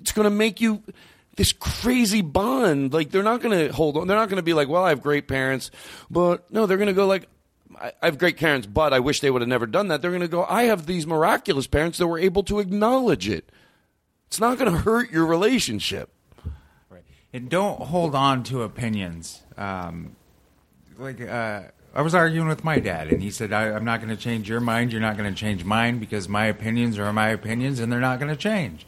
It's 0.00 0.12
going 0.12 0.24
to 0.24 0.30
make 0.30 0.60
you 0.60 0.82
this 1.36 1.52
crazy 1.52 2.22
bond. 2.22 2.92
Like 2.92 3.10
they're 3.10 3.22
not 3.22 3.40
going 3.40 3.58
to 3.58 3.72
hold 3.72 3.96
on. 3.96 4.06
They're 4.06 4.16
not 4.16 4.28
going 4.28 4.36
to 4.36 4.42
be 4.42 4.54
like, 4.54 4.68
well, 4.68 4.84
I 4.84 4.90
have 4.90 5.02
great 5.02 5.28
parents, 5.28 5.70
but 6.10 6.50
no, 6.52 6.66
they're 6.66 6.76
going 6.76 6.88
to 6.88 6.92
go 6.92 7.06
like. 7.06 7.28
I 7.80 7.92
have 8.02 8.18
great 8.18 8.36
parents, 8.36 8.66
but 8.66 8.92
I 8.92 8.98
wish 8.98 9.20
they 9.20 9.30
would 9.30 9.42
have 9.42 9.48
never 9.48 9.66
done 9.66 9.88
that. 9.88 10.02
They're 10.02 10.10
going 10.10 10.22
to 10.22 10.28
go, 10.28 10.44
I 10.44 10.64
have 10.64 10.86
these 10.86 11.06
miraculous 11.06 11.68
parents 11.68 11.98
that 11.98 12.08
were 12.08 12.18
able 12.18 12.42
to 12.42 12.58
acknowledge 12.58 13.28
it. 13.28 13.50
It's 14.26 14.40
not 14.40 14.58
going 14.58 14.70
to 14.70 14.78
hurt 14.78 15.10
your 15.12 15.24
relationship. 15.24 16.10
Right. 16.90 17.04
And 17.32 17.48
don't 17.48 17.80
hold 17.80 18.14
on 18.14 18.42
to 18.44 18.62
opinions. 18.64 19.42
Um, 19.56 20.16
like 20.98 21.20
uh, 21.20 21.62
I 21.94 22.02
was 22.02 22.14
arguing 22.14 22.48
with 22.48 22.64
my 22.64 22.78
dad, 22.78 23.08
and 23.08 23.22
he 23.22 23.30
said, 23.30 23.52
I, 23.52 23.72
"I'm 23.72 23.84
not 23.84 24.00
going 24.00 24.14
to 24.14 24.22
change 24.22 24.48
your 24.48 24.60
mind. 24.60 24.92
You're 24.92 25.00
not 25.00 25.16
going 25.16 25.32
to 25.32 25.38
change 25.38 25.64
mine 25.64 25.98
because 25.98 26.28
my 26.28 26.46
opinions 26.46 26.98
are 26.98 27.12
my 27.12 27.28
opinions, 27.28 27.80
and 27.80 27.90
they're 27.90 28.00
not 28.00 28.18
going 28.20 28.30
to 28.30 28.36
change." 28.36 28.86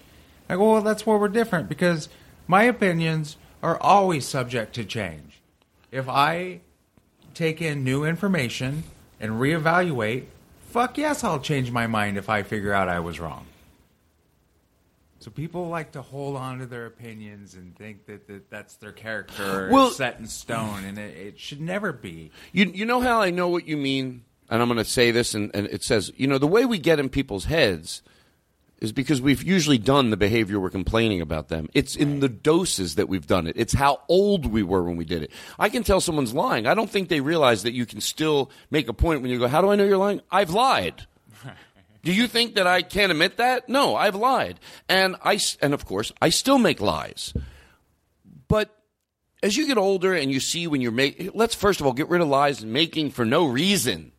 I 0.49 0.56
go, 0.56 0.72
"Well, 0.72 0.82
that's 0.82 1.06
where 1.06 1.16
we're 1.16 1.28
different 1.28 1.68
because 1.68 2.08
My 2.52 2.64
opinions 2.64 3.38
are 3.62 3.80
always 3.80 4.28
subject 4.28 4.75
to 4.75 4.85
change. 4.85 5.40
If 5.90 6.06
I 6.06 6.61
take 7.32 7.62
in 7.62 7.82
new 7.82 8.04
information 8.04 8.85
and 9.18 9.32
reevaluate, 9.40 10.26
fuck 10.68 10.99
yes, 10.99 11.25
I'll 11.25 11.40
change 11.40 11.71
my 11.71 11.87
mind 11.87 12.18
if 12.18 12.28
I 12.28 12.42
figure 12.42 12.75
out 12.75 12.90
I 12.90 13.00
was 13.00 13.18
wrong. 13.18 13.47
So 15.21 15.30
people 15.30 15.71
like 15.71 15.92
to 15.92 16.02
hold 16.02 16.37
on 16.37 16.59
to 16.59 16.66
their 16.66 16.85
opinions 16.85 17.54
and 17.54 17.75
think 17.75 18.04
that, 18.04 18.28
that 18.28 18.50
that's 18.50 18.76
their 18.76 18.92
character 18.92 19.71
Well- 19.73 19.90
set 19.90 20.18
in 20.18 20.26
stone, 20.26 20.85
and 20.85 20.99
it, 20.99 21.16
it 21.16 21.40
should 21.40 21.62
never 21.62 21.90
be. 21.90 22.32
You 22.52 22.66
you 22.66 22.85
know 22.85 23.00
how 23.00 23.23
I 23.23 23.30
know 23.30 23.49
what 23.49 23.66
you 23.66 23.78
mean, 23.78 24.25
and 24.50 24.61
I'm 24.61 24.68
going 24.68 24.76
to 24.76 24.85
say 24.85 25.11
this, 25.11 25.35
and, 25.35 25.50
and 25.54 25.68
it 25.68 25.82
says, 25.82 26.12
you 26.18 26.26
know, 26.26 26.37
the 26.37 26.47
way 26.47 26.66
we 26.66 26.78
get 26.78 27.00
in 27.00 27.09
people's 27.09 27.47
heads 27.47 28.02
is 28.82 28.90
because 28.92 29.22
we've 29.22 29.44
usually 29.44 29.78
done 29.78 30.10
the 30.10 30.16
behavior 30.16 30.58
we're 30.58 30.68
complaining 30.68 31.20
about 31.20 31.48
them. 31.48 31.68
It's 31.72 31.94
in 31.94 32.18
the 32.18 32.28
doses 32.28 32.96
that 32.96 33.08
we've 33.08 33.26
done 33.26 33.46
it. 33.46 33.54
It's 33.56 33.72
how 33.72 34.00
old 34.08 34.46
we 34.46 34.64
were 34.64 34.82
when 34.82 34.96
we 34.96 35.04
did 35.04 35.22
it. 35.22 35.30
I 35.56 35.68
can 35.68 35.84
tell 35.84 36.00
someone's 36.00 36.34
lying. 36.34 36.66
I 36.66 36.74
don't 36.74 36.90
think 36.90 37.08
they 37.08 37.20
realize 37.20 37.62
that 37.62 37.74
you 37.74 37.86
can 37.86 38.00
still 38.00 38.50
make 38.70 38.88
a 38.88 38.92
point 38.92 39.22
when 39.22 39.30
you 39.30 39.38
go, 39.38 39.46
"How 39.46 39.60
do 39.60 39.68
I 39.70 39.76
know 39.76 39.84
you're 39.84 39.96
lying?" 39.96 40.20
I've 40.30 40.50
lied. 40.50 41.06
Do 42.02 42.12
you 42.12 42.26
think 42.26 42.56
that 42.56 42.66
I 42.66 42.82
can't 42.82 43.12
admit 43.12 43.36
that? 43.36 43.68
No, 43.68 43.94
I've 43.94 44.16
lied, 44.16 44.58
and 44.88 45.14
I 45.22 45.38
and 45.60 45.72
of 45.72 45.86
course 45.86 46.12
I 46.20 46.30
still 46.30 46.58
make 46.58 46.80
lies. 46.80 47.32
But 48.48 48.76
as 49.44 49.56
you 49.56 49.68
get 49.68 49.78
older 49.78 50.12
and 50.12 50.32
you 50.32 50.40
see 50.40 50.66
when 50.66 50.80
you're 50.80 50.90
making, 50.90 51.30
let's 51.34 51.54
first 51.54 51.80
of 51.80 51.86
all 51.86 51.92
get 51.92 52.08
rid 52.08 52.20
of 52.20 52.26
lies 52.26 52.62
and 52.62 52.72
making 52.72 53.12
for 53.12 53.24
no 53.24 53.46
reason. 53.46 54.10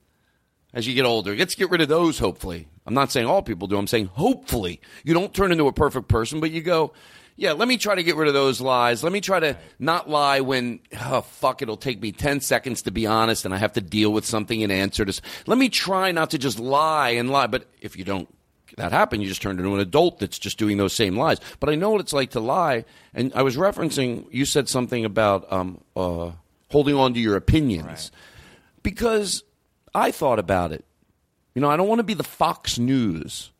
As 0.74 0.88
you 0.88 0.96
get 0.96 1.06
older, 1.06 1.36
let's 1.36 1.56
get 1.56 1.70
rid 1.70 1.82
of 1.82 1.88
those. 1.88 2.18
Hopefully, 2.18 2.68
I'm 2.86 2.94
not 2.94 3.12
saying 3.12 3.27
all 3.27 3.44
people 3.44 3.68
do. 3.68 3.77
I'm 3.77 3.88
saying 3.88 4.08
hopefully 4.08 4.82
you 5.03 5.13
don't 5.13 5.34
turn 5.34 5.51
into 5.51 5.68
a 5.68 5.74
perfect 5.74 6.08
person, 6.08 6.39
but 6.39 6.51
you 6.51 6.62
go. 6.62 6.94
Yeah, 7.36 7.53
let 7.53 7.68
me 7.68 7.77
try 7.77 7.96
to 7.96 8.03
get 8.03 8.15
rid 8.15 8.27
of 8.27 8.36
those 8.36 8.62
lies. 8.62 9.03
Let 9.03 9.12
me 9.12 9.20
try 9.20 9.39
to 9.39 9.58
not 9.80 10.08
lie 10.08 10.42
when, 10.42 10.82
oh, 11.01 11.22
fuck, 11.22 11.63
it'll 11.63 11.77
take 11.77 12.00
me 12.00 12.12
10 12.12 12.42
seconds 12.42 12.84
to 12.84 12.92
be 12.92 13.08
honest 13.08 13.44
and 13.44 13.56
I 13.56 13.58
have 13.58 13.74
to 13.74 13.82
deal 13.82 14.13
with 14.13 14.24
something 14.24 14.62
and 14.62 14.72
answer 14.72 15.03
this. 15.03 15.20
Let 15.48 15.58
me 15.58 15.70
try 15.70 16.12
not 16.12 16.30
to 16.30 16.38
just 16.38 16.60
lie 16.60 17.10
and 17.10 17.32
lie. 17.32 17.48
But 17.48 17.65
if 17.82 17.98
you 17.98 18.03
don't 18.03 18.30
that 18.77 18.92
happen, 18.92 19.22
you 19.22 19.27
just 19.27 19.42
turn 19.42 19.58
into 19.58 19.74
an 19.74 19.80
adult 19.80 20.20
that's 20.20 20.39
just 20.39 20.58
doing 20.58 20.77
those 20.77 20.94
same 20.94 21.15
lies. 21.15 21.39
But 21.60 21.70
I 21.70 21.75
know 21.75 21.92
what 21.92 22.01
it's 22.01 22.13
like 22.13 22.32
to 22.32 22.39
lie. 22.39 22.86
And 23.13 23.32
I 23.36 23.44
was 23.44 23.56
referencing, 23.56 24.25
you 24.32 24.46
said 24.46 24.70
something 24.70 25.06
about 25.06 25.51
um, 25.51 25.82
uh, 25.96 26.32
holding 26.70 26.96
on 26.96 27.13
to 27.13 27.20
your 27.20 27.36
opinions. 27.36 28.12
Because 28.82 29.44
I 29.94 30.12
thought 30.12 30.40
about 30.40 30.72
it. 30.72 30.86
You 31.56 31.62
know, 31.62 31.70
I 31.70 31.78
don't 31.78 31.88
want 31.88 32.00
to 32.00 32.04
be 32.04 32.14
the 32.14 32.24
Fox 32.24 32.80
News. 32.80 33.52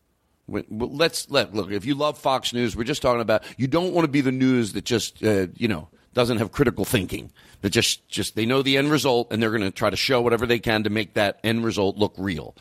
Let's 0.48 1.30
let 1.30 1.54
look. 1.54 1.72
If 1.72 1.86
you 1.86 1.96
love 1.96 2.18
Fox 2.18 2.54
News, 2.54 2.76
we're 2.76 2.84
just 2.84 3.02
talking 3.02 3.22
about. 3.22 3.44
You 3.58 3.68
don't 3.68 3.94
want 3.94 4.06
to 4.06 4.12
be 4.12 4.22
the 4.22 4.32
news 4.32 4.74
that 4.74 4.84
just 4.84 5.24
uh, 5.24 5.48
you 5.56 5.68
know 5.68 5.88
doesn't 6.14 6.38
have 6.38 6.52
critical 6.52 6.86
thinking. 6.86 7.32
That 7.62 7.70
just 7.70 8.08
just 8.10 8.36
they 8.36 8.46
know 8.46 8.62
the 8.62 8.78
end 8.78 8.92
result 8.92 9.32
and 9.32 9.42
they're 9.42 9.52
going 9.52 9.62
to 9.62 9.72
try 9.72 9.90
to 9.90 9.96
show 9.96 10.22
whatever 10.22 10.46
they 10.46 10.60
can 10.60 10.84
to 10.84 10.90
make 10.90 11.14
that 11.14 11.40
end 11.44 11.64
result 11.64 11.98
look 11.98 12.14
real. 12.18 12.56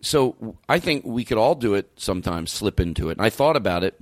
So 0.00 0.56
I 0.68 0.80
think 0.80 1.04
we 1.04 1.24
could 1.24 1.38
all 1.38 1.54
do 1.54 1.74
it 1.74 1.90
sometimes, 1.96 2.50
slip 2.50 2.80
into 2.80 3.08
it. 3.08 3.18
And 3.18 3.24
I 3.24 3.30
thought 3.30 3.56
about 3.56 3.84
it, 3.84 4.00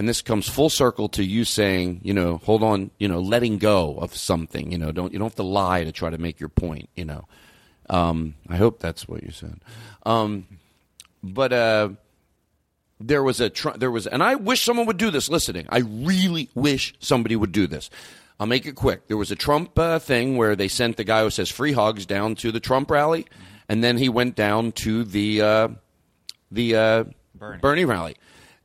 and 0.00 0.08
this 0.08 0.20
comes 0.20 0.48
full 0.48 0.68
circle 0.68 1.08
to 1.10 1.22
you 1.22 1.44
saying, 1.44 2.00
you 2.02 2.12
know, 2.12 2.38
hold 2.38 2.64
on, 2.64 2.90
you 2.98 3.06
know, 3.06 3.20
letting 3.20 3.58
go 3.58 3.96
of 3.98 4.16
something. 4.16 4.72
You 4.72 4.78
know, 4.78 4.90
don't 4.90 5.12
you 5.12 5.20
don't 5.20 5.26
have 5.26 5.36
to 5.36 5.44
lie 5.44 5.84
to 5.84 5.92
try 5.92 6.10
to 6.10 6.18
make 6.18 6.40
your 6.40 6.48
point. 6.48 6.88
You 6.96 7.04
know, 7.04 7.28
um, 7.92 8.34
I 8.48 8.56
hope 8.56 8.80
that's 8.80 9.06
what 9.06 9.22
you 9.22 9.30
said. 9.30 9.60
Um, 10.04 10.46
but 11.22 11.52
uh, 11.52 11.90
there 12.98 13.22
was 13.22 13.40
a 13.40 13.50
tr- 13.50 13.76
there 13.76 13.90
was, 13.90 14.06
and 14.06 14.22
I 14.22 14.34
wish 14.34 14.62
someone 14.62 14.86
would 14.86 14.96
do 14.96 15.10
this. 15.10 15.28
Listening, 15.28 15.66
I 15.68 15.80
really 15.80 16.48
wish 16.54 16.94
somebody 16.98 17.36
would 17.36 17.52
do 17.52 17.66
this. 17.66 17.90
I'll 18.40 18.46
make 18.46 18.66
it 18.66 18.74
quick. 18.74 19.06
There 19.06 19.18
was 19.18 19.30
a 19.30 19.36
Trump 19.36 19.78
uh, 19.78 19.98
thing 19.98 20.36
where 20.36 20.56
they 20.56 20.68
sent 20.68 20.96
the 20.96 21.04
guy 21.04 21.22
who 21.22 21.30
says 21.30 21.50
free 21.50 21.72
hugs 21.72 22.06
down 22.06 22.34
to 22.36 22.50
the 22.50 22.60
Trump 22.60 22.90
rally, 22.90 23.26
and 23.68 23.84
then 23.84 23.98
he 23.98 24.08
went 24.08 24.34
down 24.34 24.72
to 24.72 25.04
the 25.04 25.42
uh, 25.42 25.68
the 26.50 26.74
uh, 26.74 27.04
Bernie. 27.34 27.84
rally. 27.84 28.16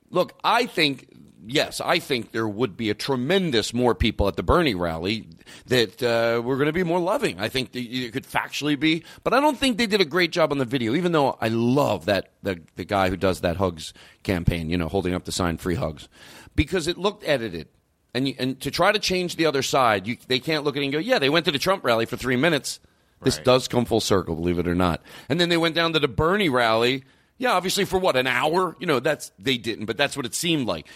Look, 0.10 0.34
I 0.42 0.66
think 0.68 1.10
yes, 1.46 1.80
I 1.82 2.00
think 2.00 2.32
there 2.32 2.48
would 2.48 2.76
be 2.78 2.90
a 2.90 2.94
tremendous 2.94 3.74
more 3.74 3.94
people 3.96 4.28
at 4.28 4.36
the 4.36 4.44
Bernie 4.44 4.76
rally 4.76 5.28
that 5.68 6.02
uh, 6.02 6.42
were 6.42 6.56
going 6.56 6.68
to 6.68 6.74
be 6.74 6.84
more 6.84 7.00
loving. 7.00 7.40
I 7.40 7.50
think 7.50 7.70
it 7.76 8.12
could 8.14 8.26
factually 8.26 8.80
be, 8.80 9.04
but 9.24 9.34
I 9.34 9.40
don't 9.40 9.58
think 9.58 9.78
they 9.78 9.88
did 9.88 10.02
a 10.02 10.06
great 10.06 10.32
job 10.32 10.52
on 10.52 10.58
the 10.58 10.66
video. 10.66 10.96
Even 10.96 11.12
though 11.12 11.38
I 11.42 11.48
love 11.50 12.06
that 12.06 12.32
the 12.44 12.62
the 12.76 12.86
guy 12.86 13.10
who 13.10 13.18
does 13.18 13.42
that 13.42 13.58
hugs 13.58 13.94
campaign, 14.24 14.70
you 14.70 14.78
know, 14.78 14.88
holding 14.88 15.14
up 15.14 15.26
the 15.26 15.32
sign 15.32 15.58
"Free 15.58 15.76
Hugs," 15.76 16.08
because 16.56 16.88
it 16.88 16.98
looked 16.98 17.24
edited. 17.28 17.68
And, 18.14 18.28
you, 18.30 18.36
and 18.40 18.60
to 18.62 18.72
try 18.72 18.92
to 18.92 18.98
change 18.98 19.36
the 19.36 19.46
other 19.46 19.62
side, 19.62 20.08
you, 20.08 20.18
they 20.28 20.40
can't 20.40 20.64
look 20.64 20.76
at 20.76 20.82
it 20.82 20.86
and 20.86 20.94
go, 20.94 20.98
yeah, 20.98 21.20
they 21.20 21.30
went 21.30 21.46
to 21.46 21.52
the 21.52 21.60
Trump 21.60 21.84
rally 21.84 22.06
for 22.08 22.18
three 22.18 22.38
minutes. 22.38 22.80
This 23.22 23.36
Right. 23.38 23.46
does 23.46 23.68
come 23.68 23.86
full 23.86 24.00
circle, 24.00 24.34
believe 24.34 24.58
it 24.58 24.68
or 24.68 24.74
not. 24.74 25.04
And 25.30 25.40
then 25.40 25.50
they 25.50 25.58
went 25.58 25.76
down 25.76 25.94
to 25.94 26.00
the 26.00 26.08
Bernie 26.08 26.50
rally. 26.50 27.04
Yeah, 27.38 27.52
obviously 27.52 27.86
for 27.86 28.00
what 28.00 28.16
an 28.16 28.26
hour. 28.26 28.76
You 28.80 28.88
know, 28.88 29.00
that's 29.00 29.32
they 29.38 29.58
didn't, 29.58 29.86
but 29.86 29.98
that's 29.98 30.18
what 30.18 30.26
it 30.26 30.34
seemed 30.34 30.66
like. 30.66 30.88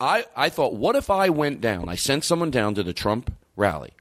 I 0.00 0.24
I 0.36 0.48
thought, 0.48 0.74
what 0.74 0.96
if 0.96 1.10
I 1.10 1.28
went 1.28 1.60
down? 1.60 1.88
I 1.88 1.94
sent 1.94 2.24
someone 2.24 2.50
down 2.50 2.74
to 2.74 2.82
the 2.82 2.92
Trump 2.92 3.32
rally, 3.56 3.92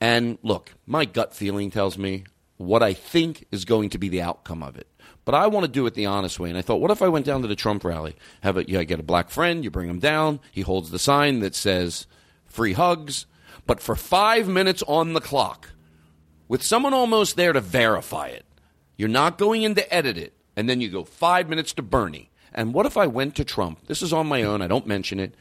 and 0.00 0.38
look, 0.42 0.72
my 0.86 1.04
gut 1.04 1.34
feeling 1.34 1.70
tells 1.70 1.98
me 1.98 2.24
what 2.56 2.82
I 2.82 2.92
think 2.92 3.46
is 3.50 3.64
going 3.64 3.90
to 3.90 3.98
be 3.98 4.08
the 4.08 4.22
outcome 4.22 4.62
of 4.62 4.76
it. 4.76 4.86
But 5.24 5.34
I 5.34 5.46
want 5.46 5.64
to 5.64 5.72
do 5.72 5.86
it 5.86 5.94
the 5.94 6.06
honest 6.06 6.40
way. 6.40 6.48
And 6.48 6.58
I 6.58 6.62
thought, 6.62 6.80
what 6.80 6.90
if 6.90 7.02
I 7.02 7.08
went 7.08 7.26
down 7.26 7.42
to 7.42 7.48
the 7.48 7.56
Trump 7.56 7.84
rally? 7.84 8.16
Have 8.42 8.56
it, 8.56 8.68
you 8.68 8.82
get 8.84 9.00
a 9.00 9.04
black 9.04 9.30
friend, 9.30 9.64
you 9.64 9.70
bring 9.70 9.88
him 9.88 9.98
down, 9.98 10.40
he 10.50 10.62
holds 10.62 10.90
the 10.90 10.98
sign 10.98 11.40
that 11.40 11.54
says 11.54 12.06
free 12.46 12.72
hugs, 12.72 13.26
but 13.66 13.80
for 13.80 13.94
five 13.94 14.48
minutes 14.48 14.82
on 14.86 15.12
the 15.12 15.20
clock, 15.20 15.70
with 16.48 16.62
someone 16.62 16.94
almost 16.94 17.36
there 17.36 17.52
to 17.52 17.60
verify 17.60 18.28
it. 18.28 18.44
You're 18.96 19.08
not 19.08 19.38
going 19.38 19.62
in 19.62 19.74
to 19.76 19.94
edit 19.94 20.18
it, 20.18 20.34
and 20.56 20.68
then 20.68 20.80
you 20.80 20.88
go 20.88 21.04
five 21.04 21.48
minutes 21.48 21.72
to 21.74 21.82
Bernie. 21.82 22.29
And 22.52 22.74
what 22.74 22.86
if 22.86 22.96
I 22.96 23.06
went 23.06 23.36
to 23.36 23.44
Trump? 23.44 23.86
This 23.86 24.02
is 24.02 24.12
on 24.12 24.26
my 24.26 24.42
own. 24.42 24.62
I 24.62 24.66
don't 24.66 24.86
mention 24.86 25.20
it. 25.20 25.34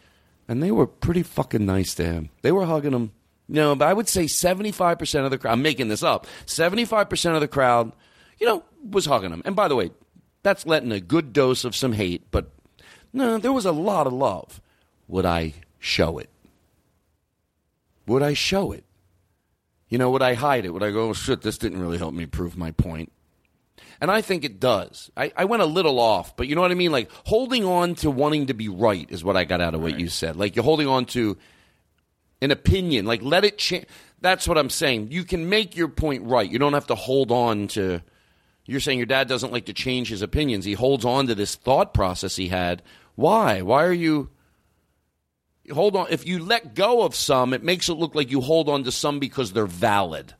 And 0.47 0.61
they 0.61 0.71
were 0.71 0.87
pretty 0.87 1.23
fucking 1.23 1.65
nice 1.65 1.93
to 1.95 2.05
him. 2.05 2.29
They 2.41 2.51
were 2.51 2.65
hugging 2.65 2.93
him. 2.93 3.11
No, 3.47 3.75
but 3.75 3.87
I 3.87 3.93
would 3.93 4.07
say 4.07 4.25
75% 4.25 5.25
of 5.25 5.31
the 5.31 5.39
crowd, 5.39 5.53
I'm 5.53 5.63
making 5.63 5.87
this 5.87 6.03
up, 6.03 6.27
75% 6.45 7.33
of 7.33 7.41
the 7.41 7.47
crowd, 7.47 7.91
you 8.39 8.45
know, 8.45 8.63
was 8.91 9.07
hugging 9.07 9.31
him. 9.31 9.41
And 9.43 9.55
by 9.55 9.67
the 9.67 9.75
way, 9.75 9.89
that's 10.43 10.67
letting 10.67 10.91
a 10.91 10.99
good 10.99 11.33
dose 11.33 11.63
of 11.63 11.75
some 11.75 11.93
hate, 11.93 12.29
but 12.29 12.51
no, 13.11 13.39
there 13.39 13.51
was 13.51 13.65
a 13.65 13.71
lot 13.71 14.05
of 14.05 14.13
love. 14.13 14.61
Would 15.07 15.25
I 15.25 15.55
show 15.79 16.19
it? 16.19 16.29
Would 18.05 18.21
I 18.21 18.33
show 18.33 18.71
it? 18.71 18.83
You 19.87 19.97
know, 19.97 20.11
would 20.11 20.21
I 20.21 20.35
hide 20.35 20.65
it? 20.65 20.69
Would 20.69 20.83
I 20.83 20.91
go, 20.91 21.09
oh, 21.09 21.13
shit, 21.13 21.41
this 21.41 21.57
didn't 21.57 21.81
really 21.81 21.97
help 21.97 22.13
me 22.13 22.27
prove 22.27 22.55
my 22.55 22.69
point? 22.69 23.11
And 24.01 24.09
I 24.09 24.21
think 24.21 24.45
it 24.45 24.59
does. 24.59 25.11
I, 25.17 25.31
I 25.35 25.45
went 25.45 25.61
a 25.61 25.65
little 25.65 25.99
off, 25.99 26.37
but 26.37 26.47
you 26.47 26.55
know 26.55 26.61
what 26.61 26.71
I 26.71 26.75
mean? 26.75 26.91
Like 26.91 27.11
holding 27.25 27.65
on 27.65 27.95
to 27.95 28.09
wanting 28.09 28.47
to 28.47 28.53
be 28.53 28.69
right 28.69 29.05
is 29.09 29.23
what 29.23 29.35
I 29.35 29.43
got 29.43 29.59
out 29.59 29.75
of 29.75 29.81
what 29.81 29.99
you 29.99 30.07
said. 30.07 30.37
Like 30.37 30.55
you're 30.55 30.63
holding 30.63 30.87
on 30.87 31.05
to 31.07 31.37
an 32.41 32.51
opinion. 32.51 33.05
Like 33.05 33.21
let 33.21 33.43
it 33.43 33.57
change. 33.57 33.85
That's 34.21 34.47
what 34.47 34.57
I'm 34.57 34.69
saying. 34.69 35.11
You 35.11 35.23
can 35.23 35.49
make 35.49 35.75
your 35.75 35.89
point 35.89 36.23
right. 36.23 36.49
You 36.49 36.59
don't 36.59 36.73
have 36.73 36.87
to 36.87 36.95
hold 36.95 37.31
on 37.31 37.67
to. 37.69 38.01
You're 38.65 38.79
saying 38.79 38.99
your 38.99 39.05
dad 39.05 39.27
doesn't 39.27 39.51
like 39.51 39.65
to 39.65 39.73
change 39.73 40.09
his 40.09 40.21
opinions. 40.21 40.63
He 40.63 40.73
holds 40.73 41.03
on 41.03 41.27
to 41.27 41.35
this 41.35 41.55
thought 41.55 41.93
process 41.93 42.35
he 42.35 42.47
had. 42.47 42.83
Why? 43.15 43.61
Why 43.61 43.83
are 43.83 43.93
you? 43.93 44.29
Hold 45.71 45.95
on. 45.95 46.07
If 46.09 46.25
you 46.25 46.39
let 46.39 46.73
go 46.73 47.01
of 47.03 47.15
some, 47.15 47.53
it 47.53 47.63
makes 47.63 47.89
it 47.89 47.95
look 47.95 48.15
like 48.15 48.31
you 48.31 48.41
hold 48.41 48.69
on 48.69 48.83
to 48.85 48.91
some 48.91 49.19
because 49.19 49.51
they're 49.51 49.65
valid. 49.65 50.35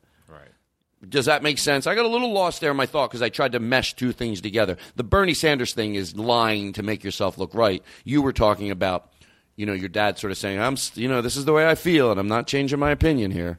Does 1.08 1.24
that 1.26 1.42
make 1.42 1.56
sense? 1.58 1.86
I 1.86 1.94
got 1.94 2.04
a 2.04 2.08
little 2.08 2.32
lost 2.32 2.60
there 2.60 2.70
in 2.70 2.76
my 2.76 2.84
thought 2.86 3.08
because 3.08 3.22
I 3.22 3.30
tried 3.30 3.52
to 3.52 3.60
mesh 3.60 3.94
two 3.94 4.12
things 4.12 4.40
together. 4.40 4.76
The 4.96 5.02
Bernie 5.04 5.32
Sanders 5.34 5.72
thing 5.72 5.94
is 5.94 6.14
lying 6.14 6.74
to 6.74 6.82
make 6.82 7.02
yourself 7.02 7.38
look 7.38 7.54
right. 7.54 7.82
You 8.04 8.20
were 8.20 8.34
talking 8.34 8.70
about, 8.70 9.10
you 9.56 9.64
know, 9.64 9.72
your 9.72 9.88
dad 9.88 10.18
sort 10.18 10.30
of 10.30 10.36
saying, 10.36 10.60
"I'm, 10.60 10.76
you 10.94 11.08
know, 11.08 11.22
this 11.22 11.36
is 11.36 11.46
the 11.46 11.54
way 11.54 11.66
I 11.66 11.74
feel, 11.74 12.10
and 12.10 12.20
I'm 12.20 12.28
not 12.28 12.46
changing 12.46 12.78
my 12.78 12.90
opinion 12.90 13.30
here." 13.30 13.58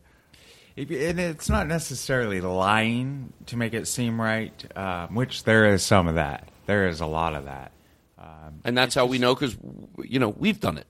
If, 0.75 0.89
and 0.91 1.19
it's 1.19 1.49
not 1.49 1.67
necessarily 1.67 2.41
lying 2.41 3.33
to 3.47 3.57
make 3.57 3.73
it 3.73 3.87
seem 3.87 4.21
right, 4.21 4.77
um, 4.77 5.15
which 5.15 5.43
there 5.43 5.73
is 5.73 5.83
some 5.83 6.07
of 6.07 6.15
that. 6.15 6.47
There 6.67 6.87
is 6.87 7.01
a 7.01 7.07
lot 7.07 7.33
of 7.33 7.45
that. 7.45 7.71
Um, 8.19 8.61
And 8.63 8.77
that's 8.77 8.93
how 8.95 9.05
we 9.07 9.17
know 9.17 9.33
because, 9.33 9.57
you 10.03 10.19
know, 10.19 10.29
we've 10.29 10.59
done 10.59 10.77
it. 10.77 10.85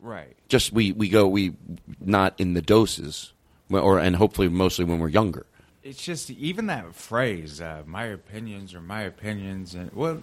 right. 0.00 0.34
Just 0.48 0.72
we 0.72 0.92
we 0.92 1.08
go 1.08 1.26
we 1.26 1.54
not 2.00 2.38
in 2.38 2.54
the 2.54 2.62
doses, 2.62 3.32
or 3.70 3.98
and 3.98 4.14
hopefully 4.16 4.48
mostly 4.48 4.84
when 4.84 4.98
we're 5.00 5.08
younger. 5.08 5.44
It's 5.82 6.02
just 6.02 6.30
even 6.30 6.66
that 6.66 6.94
phrase, 6.94 7.60
uh, 7.60 7.82
"my 7.86 8.04
opinions" 8.04 8.74
or 8.74 8.80
"my 8.80 9.02
opinions," 9.02 9.74
and 9.74 9.92
well, 9.92 10.22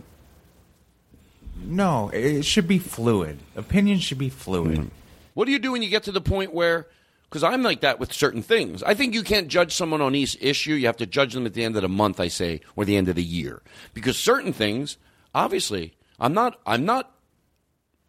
no, 1.61 2.09
it 2.09 2.43
should 2.45 2.67
be 2.67 2.79
fluid. 2.79 3.39
Opinions 3.55 4.03
should 4.03 4.17
be 4.17 4.29
fluid. 4.29 4.89
What 5.33 5.45
do 5.45 5.51
you 5.51 5.59
do 5.59 5.73
when 5.73 5.81
you 5.83 5.89
get 5.89 6.03
to 6.03 6.11
the 6.11 6.21
point 6.21 6.53
where? 6.53 6.87
Because 7.23 7.43
I'm 7.43 7.61
like 7.61 7.81
that 7.81 7.99
with 7.99 8.11
certain 8.11 8.41
things. 8.41 8.81
I 8.81 8.95
think 8.95 9.13
you 9.13 9.21
can't 9.21 9.49
judge 9.49 9.75
someone 9.75 10.01
on 10.01 10.15
each 10.15 10.35
issue. 10.41 10.73
You 10.73 10.87
have 10.87 10.97
to 10.97 11.05
judge 11.05 11.33
them 11.33 11.45
at 11.45 11.53
the 11.53 11.63
end 11.63 11.75
of 11.75 11.83
the 11.83 11.89
month, 11.89 12.19
I 12.19 12.27
say, 12.27 12.61
or 12.75 12.85
the 12.85 12.97
end 12.97 13.07
of 13.07 13.15
the 13.15 13.23
year. 13.23 13.61
Because 13.93 14.17
certain 14.17 14.51
things, 14.51 14.97
obviously, 15.35 15.93
I'm 16.19 16.33
not. 16.33 16.59
I'm 16.65 16.85
not 16.85 17.13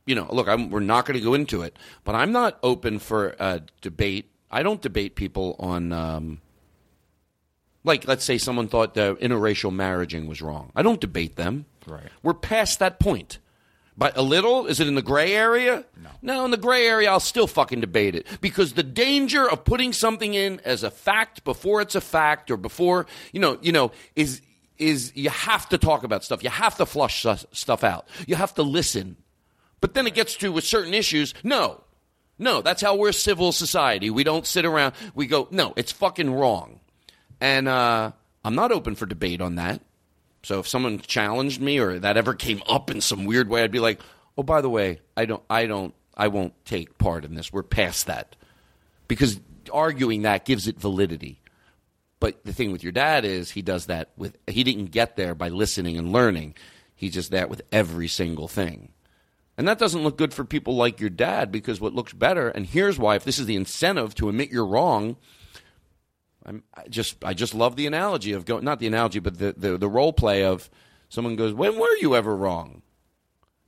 you 0.06 0.16
know, 0.16 0.26
look, 0.30 0.48
I'm, 0.48 0.70
we're 0.70 0.80
not 0.80 1.06
going 1.06 1.18
to 1.18 1.24
go 1.24 1.34
into 1.34 1.62
it, 1.62 1.76
but 2.02 2.16
I'm 2.16 2.32
not 2.32 2.58
open 2.64 2.98
for 2.98 3.36
a 3.38 3.62
debate. 3.80 4.28
I 4.50 4.64
don't 4.64 4.82
debate 4.82 5.14
people 5.14 5.54
on, 5.60 5.92
um, 5.92 6.40
like, 7.84 8.06
let's 8.06 8.24
say 8.24 8.38
someone 8.38 8.68
thought 8.68 8.94
the 8.94 9.16
interracial 9.16 9.72
marriaging 9.72 10.26
was 10.26 10.42
wrong. 10.42 10.70
I 10.74 10.82
don't 10.82 11.00
debate 11.00 11.36
them. 11.36 11.66
Right. 11.86 12.08
We're 12.22 12.34
past 12.34 12.78
that 12.78 13.00
point. 13.00 13.38
But 13.96 14.16
a 14.16 14.22
little? 14.22 14.66
Is 14.66 14.80
it 14.80 14.88
in 14.88 14.94
the 14.94 15.02
gray 15.02 15.34
area? 15.34 15.84
No. 16.02 16.10
No, 16.22 16.44
in 16.46 16.50
the 16.50 16.56
gray 16.56 16.86
area, 16.86 17.10
I'll 17.10 17.20
still 17.20 17.46
fucking 17.46 17.80
debate 17.80 18.14
it. 18.14 18.26
Because 18.40 18.72
the 18.72 18.82
danger 18.82 19.48
of 19.48 19.64
putting 19.64 19.92
something 19.92 20.32
in 20.32 20.60
as 20.60 20.82
a 20.82 20.90
fact 20.90 21.44
before 21.44 21.82
it's 21.82 21.94
a 21.94 22.00
fact 22.00 22.50
or 22.50 22.56
before, 22.56 23.06
you 23.32 23.40
know, 23.40 23.58
you 23.60 23.72
know, 23.72 23.92
is 24.16 24.40
is 24.78 25.12
you 25.14 25.28
have 25.28 25.68
to 25.68 25.76
talk 25.78 26.02
about 26.02 26.24
stuff. 26.24 26.42
You 26.42 26.48
have 26.48 26.76
to 26.78 26.86
flush 26.86 27.26
stuff 27.52 27.84
out. 27.84 28.08
You 28.26 28.36
have 28.36 28.54
to 28.54 28.62
listen. 28.62 29.16
But 29.82 29.92
then 29.92 30.06
it 30.06 30.14
gets 30.14 30.34
to 30.36 30.50
with 30.50 30.64
certain 30.64 30.94
issues, 30.94 31.34
no. 31.44 31.84
No, 32.38 32.62
that's 32.62 32.80
how 32.80 32.96
we're 32.96 33.10
a 33.10 33.12
civil 33.12 33.52
society. 33.52 34.08
We 34.08 34.24
don't 34.24 34.46
sit 34.46 34.64
around. 34.64 34.94
We 35.14 35.26
go, 35.26 35.46
no, 35.50 35.74
it's 35.76 35.92
fucking 35.92 36.32
wrong. 36.32 36.80
And 37.40 37.68
uh, 37.68 38.12
I'm 38.44 38.54
not 38.54 38.72
open 38.72 38.94
for 38.94 39.06
debate 39.06 39.40
on 39.40 39.56
that. 39.56 39.80
So 40.42 40.60
if 40.60 40.68
someone 40.68 40.98
challenged 41.00 41.60
me 41.60 41.78
or 41.78 41.98
that 41.98 42.16
ever 42.16 42.34
came 42.34 42.62
up 42.68 42.90
in 42.90 43.00
some 43.00 43.24
weird 43.24 43.48
way, 43.48 43.62
I'd 43.62 43.70
be 43.70 43.78
like, 43.78 44.00
"Oh, 44.38 44.42
by 44.42 44.60
the 44.60 44.70
way, 44.70 45.00
I 45.16 45.26
don't, 45.26 45.42
I 45.50 45.66
don't, 45.66 45.94
I 46.16 46.28
won't 46.28 46.54
take 46.64 46.98
part 46.98 47.24
in 47.24 47.34
this. 47.34 47.52
We're 47.52 47.62
past 47.62 48.06
that." 48.06 48.36
Because 49.08 49.40
arguing 49.72 50.22
that 50.22 50.44
gives 50.44 50.66
it 50.66 50.80
validity. 50.80 51.40
But 52.20 52.44
the 52.44 52.52
thing 52.52 52.72
with 52.72 52.82
your 52.82 52.92
dad 52.92 53.24
is 53.24 53.50
he 53.50 53.62
does 53.62 53.86
that 53.86 54.10
with 54.16 54.36
he 54.46 54.62
didn't 54.62 54.86
get 54.86 55.16
there 55.16 55.34
by 55.34 55.48
listening 55.48 55.98
and 55.98 56.12
learning. 56.12 56.54
He's 56.94 57.14
just 57.14 57.30
that 57.30 57.48
with 57.48 57.62
every 57.72 58.08
single 58.08 58.46
thing. 58.46 58.92
And 59.56 59.66
that 59.68 59.78
doesn't 59.78 60.02
look 60.02 60.16
good 60.16 60.32
for 60.32 60.44
people 60.44 60.76
like 60.76 61.00
your 61.00 61.10
dad 61.10 61.50
because 61.52 61.80
what 61.80 61.94
looks 61.94 62.12
better, 62.12 62.48
and 62.48 62.64
here's 62.64 62.98
why 62.98 63.16
if 63.16 63.24
this 63.24 63.38
is 63.38 63.46
the 63.46 63.56
incentive 63.56 64.14
to 64.14 64.28
admit 64.28 64.50
you're 64.50 64.66
wrong, 64.66 65.16
I'm, 66.44 66.62
I 66.74 66.88
just 66.88 67.22
I 67.24 67.34
just 67.34 67.54
love 67.54 67.76
the 67.76 67.86
analogy 67.86 68.32
of 68.32 68.44
going 68.44 68.64
not 68.64 68.78
the 68.78 68.86
analogy 68.86 69.18
but 69.18 69.38
the, 69.38 69.52
the 69.56 69.76
the 69.76 69.88
role 69.88 70.12
play 70.12 70.44
of 70.44 70.70
someone 71.08 71.36
goes 71.36 71.52
when 71.52 71.78
were 71.78 71.96
you 72.00 72.16
ever 72.16 72.34
wrong? 72.34 72.82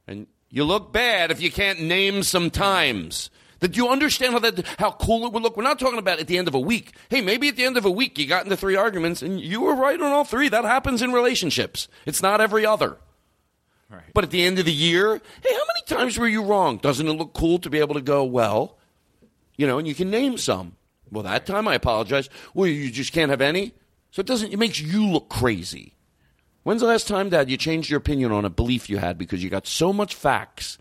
And 0.06 0.26
you 0.48 0.64
look 0.64 0.92
bad 0.92 1.30
if 1.30 1.40
you 1.40 1.50
can't 1.50 1.80
name 1.80 2.22
some 2.22 2.50
times. 2.50 3.30
That 3.60 3.76
you 3.76 3.88
understand 3.88 4.32
how 4.32 4.40
that 4.40 4.66
how 4.78 4.90
cool 4.90 5.24
it 5.24 5.32
would 5.32 5.42
look? 5.42 5.56
We're 5.56 5.62
not 5.62 5.78
talking 5.78 6.00
about 6.00 6.18
at 6.18 6.26
the 6.26 6.36
end 6.36 6.48
of 6.48 6.54
a 6.54 6.60
week. 6.60 6.94
Hey 7.10 7.20
maybe 7.20 7.46
at 7.48 7.56
the 7.56 7.64
end 7.64 7.76
of 7.76 7.84
a 7.84 7.90
week 7.90 8.18
you 8.18 8.26
got 8.26 8.44
into 8.44 8.56
three 8.56 8.74
arguments 8.74 9.22
and 9.22 9.40
you 9.40 9.60
were 9.60 9.76
right 9.76 10.00
on 10.00 10.10
all 10.10 10.24
three. 10.24 10.48
That 10.48 10.64
happens 10.64 11.00
in 11.00 11.12
relationships. 11.12 11.86
It's 12.04 12.22
not 12.22 12.40
every 12.40 12.66
other. 12.66 12.96
Right. 13.90 14.04
but 14.14 14.24
at 14.24 14.30
the 14.30 14.42
end 14.42 14.58
of 14.58 14.64
the 14.64 14.72
year 14.72 15.20
hey 15.42 15.52
how 15.52 15.60
many 15.60 15.82
times 15.86 16.18
were 16.18 16.26
you 16.26 16.42
wrong? 16.42 16.78
Doesn't 16.78 17.06
it 17.06 17.12
look 17.12 17.34
cool 17.34 17.58
to 17.58 17.68
be 17.68 17.78
able 17.78 17.94
to 17.94 18.00
go 18.00 18.24
well 18.24 18.78
you 19.58 19.66
know 19.66 19.78
and 19.78 19.86
you 19.86 19.94
can 19.94 20.10
name 20.10 20.38
some 20.38 20.76
well, 21.12 21.22
that 21.24 21.44
time 21.44 21.68
I 21.68 21.74
apologize. 21.74 22.30
Well, 22.54 22.66
you 22.66 22.90
just 22.90 23.12
can't 23.12 23.30
have 23.30 23.42
any. 23.42 23.74
So 24.10 24.20
it 24.20 24.26
doesn't. 24.26 24.52
It 24.52 24.58
makes 24.58 24.80
you 24.80 25.06
look 25.06 25.28
crazy. 25.28 25.94
When's 26.62 26.80
the 26.80 26.86
last 26.86 27.06
time, 27.06 27.28
Dad, 27.28 27.50
you 27.50 27.56
changed 27.56 27.90
your 27.90 27.98
opinion 27.98 28.32
on 28.32 28.44
a 28.44 28.50
belief 28.50 28.88
you 28.88 28.96
had 28.96 29.18
because 29.18 29.44
you 29.44 29.50
got 29.50 29.66
so 29.66 29.92
much 29.92 30.14
facts? 30.14 30.78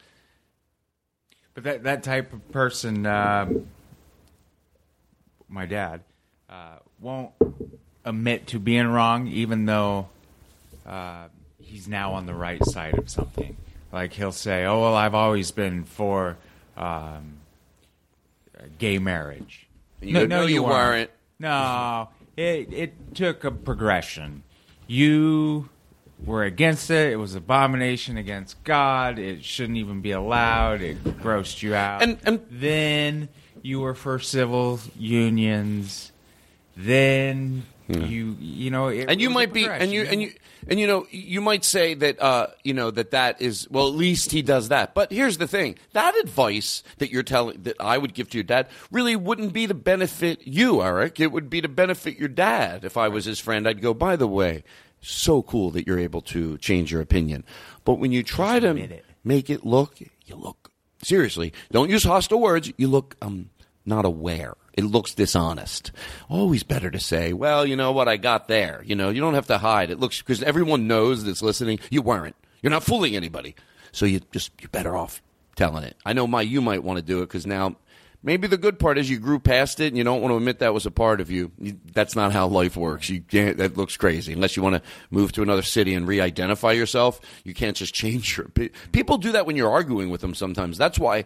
But 1.53 1.63
that 1.65 1.83
that 1.83 2.03
type 2.03 2.31
of 2.31 2.50
person, 2.51 3.05
um, 3.05 3.67
my 5.50 5.65
dad, 5.65 6.01
uh, 6.50 6.77
won't 7.00 7.31
admit 8.05 8.47
to 8.47 8.59
being 8.59 8.88
wrong, 8.88 9.27
even 9.27 9.65
though 9.65 10.07
uh, 10.85 11.27
he's 11.59 11.89
now 11.89 12.13
on 12.13 12.25
the 12.25 12.33
right 12.33 12.63
side 12.65 12.97
of 12.97 13.09
something. 13.09 13.57
Like 13.91 14.13
he'll 14.13 14.31
say, 14.31 14.63
"Oh 14.63 14.79
well, 14.79 14.95
I've 14.95 15.15
always 15.15 15.51
been 15.51 15.83
for 15.83 16.38
um, 16.77 17.39
gay 18.77 18.97
marriage." 18.97 19.67
You 20.01 20.13
go, 20.13 20.25
"No, 20.25 20.46
you 20.46 20.63
weren't." 20.63 21.10
No, 21.39 22.10
it 22.38 22.72
it 22.74 23.15
took 23.15 23.43
a 23.43 23.51
progression. 23.51 24.43
You 24.88 25.70
were 26.24 26.43
against 26.43 26.89
it. 26.91 27.12
It 27.13 27.15
was 27.15 27.34
abomination 27.36 28.17
against 28.17 28.63
God. 28.63 29.17
It 29.17 29.43
shouldn't 29.43 29.78
even 29.78 30.02
be 30.02 30.12
allowed. 30.12 30.82
It 30.82 31.04
grossed 31.04 31.62
you 31.63 31.73
out. 31.73 32.04
And- 32.04 32.19
and- 32.23 32.41
then 32.52 33.30
you 33.63 33.80
were 33.80 33.95
for 33.95 34.19
civil 34.19 34.80
unions. 34.97 36.12
Then 36.78 37.63
you 37.88 38.38
you 38.39 38.72
know 38.72 38.89
and 38.89 39.20
you 39.20 39.30
might 39.30 39.54
be 39.54 39.65
and 39.67 39.91
you 39.91 40.04
and 40.04 40.22
you 40.22 40.32
and 40.67 40.80
you 40.80 40.88
know 40.88 41.06
you 41.10 41.41
might 41.41 41.65
say 41.65 41.94
that 41.94 42.22
uh 42.22 42.48
you 42.63 42.74
know 42.74 42.91
that 42.91 43.12
that 43.12 43.41
is 43.41 43.67
well 43.70 43.88
at 43.88 43.94
least 43.94 44.32
he 44.32 44.41
does 44.41 44.70
that. 44.70 44.94
But 44.94 45.12
here's 45.12 45.38
the 45.38 45.48
thing. 45.48 45.78
That 45.94 46.15
advice 46.17 46.84
that 47.00 47.12
you're 47.12 47.24
telling 47.24 47.63
that 47.63 47.76
I 47.80 47.98
would 47.98 48.13
give 48.13 48.30
to 48.30 48.38
your 48.38 48.44
dad 48.44 48.67
really 48.91 49.15
wouldn't 49.15 49.54
be 49.54 49.67
to 49.67 49.74
benefit 49.74 50.41
you 50.46 50.82
Eric. 50.82 51.20
It 51.20 51.32
would 51.32 51.50
be 51.50 51.62
to 51.62 51.67
benefit 51.67 52.17
your 52.17 52.30
dad. 52.30 52.86
If 52.86 52.98
I 52.98 53.08
was 53.08 53.26
his 53.26 53.39
friend 53.39 53.67
I'd 53.67 53.82
go 53.82 53.94
by 53.94 54.15
the 54.15 54.28
way 54.28 54.63
so 55.02 55.41
cool 55.41 55.72
that 55.72 55.88
you're 55.88 56.00
able 56.00 56.22
to 56.22 56.58
change 56.60 56.91
your 56.91 57.02
opinion. 57.02 57.44
But 57.84 57.96
when 57.96 58.12
you 58.12 58.24
try 58.24 58.60
to 58.60 58.76
it. 58.76 59.06
make 59.24 59.50
it 59.50 59.65
look 59.65 60.00
you 60.00 60.36
look 60.36 60.72
seriously 61.04 61.52
don't 61.72 61.89
use 61.89 62.04
hostile 62.04 62.39
words 62.39 62.72
you 62.78 62.88
look 62.88 63.15
um 63.22 63.50
not 63.86 64.06
aware 64.06 64.56
it 64.73 64.84
looks 64.84 65.13
dishonest. 65.13 65.91
Always 66.29 66.63
better 66.63 66.89
to 66.91 66.99
say 66.99 67.34
well 67.34 67.65
you 67.65 67.75
know 67.75 67.91
what? 67.91 68.07
I 68.07 68.17
got 68.17 68.47
there. 68.47 68.84
You 68.86 68.95
know 68.95 69.10
you 69.10 69.21
don't 69.21 69.34
have 69.34 69.47
to 69.47 69.57
hide. 69.57 69.89
It 69.89 69.99
looks 69.99 70.19
because 70.19 70.43
everyone 70.43 70.88
knows 70.88 71.23
that's 71.23 71.41
listening 71.41 71.79
you 71.89 72.01
weren't. 72.01 72.36
You're 72.62 72.71
not 72.71 72.84
fooling 72.84 73.15
anybody. 73.15 73.55
So 73.91 74.05
you 74.05 74.21
just 74.31 74.51
you're 74.60 74.69
better 74.69 74.95
off 74.95 75.21
telling 75.55 75.84
it. 75.84 75.97
I 76.05 76.13
know 76.13 76.27
my 76.27 76.41
you 76.41 76.62
might 76.62 76.84
want 76.84 76.97
to 76.97 77.03
do 77.03 77.19
it 77.19 77.27
because 77.27 77.45
now 77.45 77.75
maybe 78.23 78.47
the 78.47 78.57
good 78.57 78.77
part 78.79 78.97
is 78.97 79.10
you 79.10 79.19
grew 79.19 79.39
past 79.39 79.79
it 79.79 79.88
and 79.88 79.97
you 79.97 80.03
don't 80.03 80.21
want 80.21 80.31
to 80.31 80.38
admit 80.38 80.60
that 80.60 80.73
was 80.73 80.86
a 80.86 80.91
part 80.91 81.19
of 81.21 81.31
you, 81.31 81.51
You- 81.60 81.79
that's 81.93 82.15
not 82.15 82.31
how 82.31 82.47
life 82.47 82.75
works 82.77 83.10
you 83.10 83.21
can't 83.21 83.57
that 83.57 83.77
looks 83.77 83.97
crazy 83.97 84.34
unless 84.34 84.55
you 84.55 84.63
want 84.63 84.75
to 84.75 84.81
move 85.10 85.31
to 85.34 85.41
another 85.41 85.62
city 85.63 85.93
and 85.93 86.07
re-identify 86.07 86.71
yourself 86.73 87.19
you 87.43 87.53
can't 87.53 87.75
just 87.77 87.93
change 87.93 88.38
your 88.38 88.47
people 88.91 89.17
do 89.17 89.31
that 89.31 89.45
when 89.45 89.55
you're 89.55 89.71
arguing 89.71 90.10
with 90.10 90.21
them 90.21 90.34
sometimes 90.36 90.77
that's 90.77 90.99
why 90.99 91.23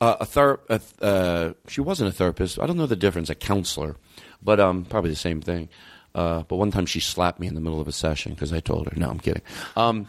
uh, 0.00 0.16
a 0.20 0.26
ther- 0.26 0.60
uh, 1.00 1.52
she 1.68 1.80
wasn't 1.80 2.08
a 2.08 2.12
therapist 2.12 2.58
i 2.60 2.66
don't 2.66 2.76
know 2.76 2.86
the 2.86 2.96
difference 2.96 3.28
a 3.30 3.34
counselor 3.34 3.96
but 4.42 4.60
um, 4.60 4.84
probably 4.84 5.10
the 5.10 5.16
same 5.16 5.40
thing 5.40 5.68
uh, 6.14 6.42
but 6.44 6.56
one 6.56 6.70
time 6.70 6.86
she 6.86 6.98
slapped 7.00 7.38
me 7.40 7.46
in 7.46 7.54
the 7.54 7.60
middle 7.60 7.78
of 7.78 7.86
a 7.86 7.92
session 7.92 8.32
because 8.32 8.50
I 8.50 8.58
told 8.60 8.86
her. 8.88 8.94
No, 8.96 9.10
I'm 9.10 9.20
kidding. 9.20 9.42
Um, 9.76 10.06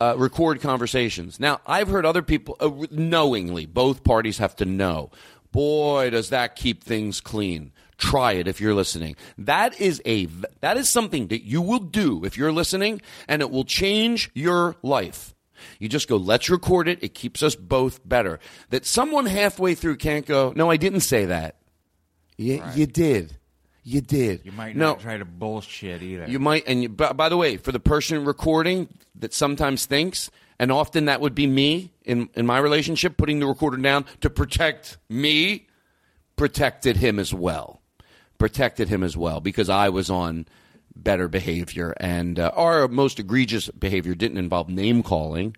uh, 0.00 0.14
record 0.16 0.62
conversations. 0.62 1.38
Now, 1.38 1.60
I've 1.66 1.88
heard 1.88 2.06
other 2.06 2.22
people 2.22 2.56
uh, 2.58 2.70
knowingly, 2.90 3.66
both 3.66 4.02
parties 4.02 4.38
have 4.38 4.56
to 4.56 4.64
know. 4.64 5.10
Boy, 5.52 6.10
does 6.10 6.30
that 6.30 6.56
keep 6.56 6.82
things 6.82 7.20
clean. 7.20 7.72
Try 7.98 8.32
it 8.32 8.48
if 8.48 8.60
you're 8.60 8.74
listening. 8.74 9.14
That 9.38 9.80
is 9.80 10.02
a 10.04 10.24
that 10.60 10.76
is 10.76 10.90
something 10.90 11.28
that 11.28 11.44
you 11.44 11.62
will 11.62 11.78
do 11.78 12.24
if 12.24 12.36
you're 12.36 12.50
listening, 12.50 13.00
and 13.28 13.40
it 13.42 13.50
will 13.50 13.64
change 13.64 14.30
your 14.34 14.76
life. 14.82 15.34
You 15.78 15.88
just 15.88 16.08
go, 16.08 16.16
let's 16.16 16.50
record 16.50 16.88
it. 16.88 16.98
It 17.02 17.14
keeps 17.14 17.42
us 17.42 17.54
both 17.54 18.06
better. 18.06 18.40
That 18.70 18.84
someone 18.84 19.26
halfway 19.26 19.76
through 19.76 19.96
can't 19.96 20.26
go, 20.26 20.52
no, 20.56 20.70
I 20.70 20.76
didn't 20.76 21.00
say 21.00 21.26
that. 21.26 21.56
You, 22.36 22.62
you 22.74 22.86
did. 22.86 23.36
You 23.84 24.00
did. 24.00 24.44
You 24.44 24.52
might 24.52 24.76
no, 24.76 24.90
not 24.90 25.00
try 25.00 25.16
to 25.16 25.24
bullshit 25.24 26.02
either. 26.02 26.26
you 26.28 26.38
might, 26.38 26.64
and 26.66 26.82
you, 26.82 26.88
by, 26.88 27.12
by 27.12 27.28
the 27.28 27.36
way, 27.36 27.56
for 27.56 27.72
the 27.72 27.80
person 27.80 28.24
recording 28.24 28.88
that 29.16 29.34
sometimes 29.34 29.86
thinks, 29.86 30.30
and 30.58 30.72
often 30.72 31.06
that 31.06 31.20
would 31.20 31.34
be 31.34 31.46
me 31.46 31.92
in, 32.04 32.28
in 32.34 32.46
my 32.46 32.58
relationship, 32.58 33.16
putting 33.16 33.40
the 33.40 33.46
recorder 33.46 33.76
down 33.76 34.04
to 34.20 34.30
protect 34.30 34.98
me, 35.08 35.66
protected 36.36 36.96
him 36.96 37.18
as 37.18 37.32
well. 37.32 37.80
Protected 38.38 38.88
him 38.88 39.02
as 39.02 39.16
well 39.16 39.40
because 39.40 39.68
I 39.68 39.88
was 39.88 40.10
on 40.10 40.46
better 40.96 41.28
behavior. 41.28 41.94
And 41.98 42.38
uh, 42.38 42.50
our 42.54 42.88
most 42.88 43.20
egregious 43.20 43.68
behavior 43.68 44.14
didn't 44.14 44.38
involve 44.38 44.68
name 44.68 45.02
calling. 45.02 45.56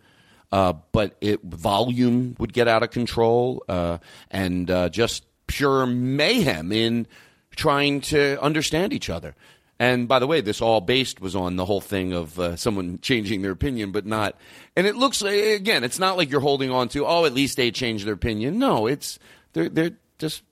Uh, 0.53 0.75
but 0.93 1.17
it 1.21 1.43
volume 1.43 2.37
would 2.39 2.53
get 2.53 2.69
out 2.69 2.85
of 2.85 2.91
control, 2.91 3.65
uh, 3.69 3.99
and 4.31 4.71
uh, 4.71 4.89
just 4.89 5.25
pure 5.49 5.85
mayhem 5.85 6.71
in 6.71 7.09
trying 7.57 8.01
to 8.01 8.41
understand 8.41 8.93
each 8.93 9.11
other. 9.11 9.35
And 9.79 10.07
by 10.07 10.21
the 10.21 10.27
way, 10.27 10.41
this 10.41 10.61
all 10.63 10.81
based 10.81 11.21
was 11.21 11.35
on 11.35 11.57
the 11.57 11.65
whole 11.65 11.81
thing 11.81 12.13
of 12.13 12.39
uh, 12.39 12.57
someone 12.57 13.01
changing 13.01 13.43
their 13.43 13.51
opinion, 13.51 13.91
but 13.91 14.07
not. 14.07 14.39
And 14.77 14.87
it 14.87 14.95
looks 14.95 15.21
again, 15.23 15.83
it's 15.83 15.99
not 15.99 16.17
like 16.17 16.31
you're 16.31 16.41
holding 16.41 16.71
on 16.71 16.89
to. 16.91 17.07
Oh, 17.07 17.25
at 17.25 17.35
least 17.35 17.57
they 17.57 17.71
changed 17.71 18.07
their 18.07 18.15
opinion. 18.15 18.59
No, 18.59 18.87
it's 18.87 19.19
they're 19.53 19.69
they're 19.69 19.97
just 20.19 20.43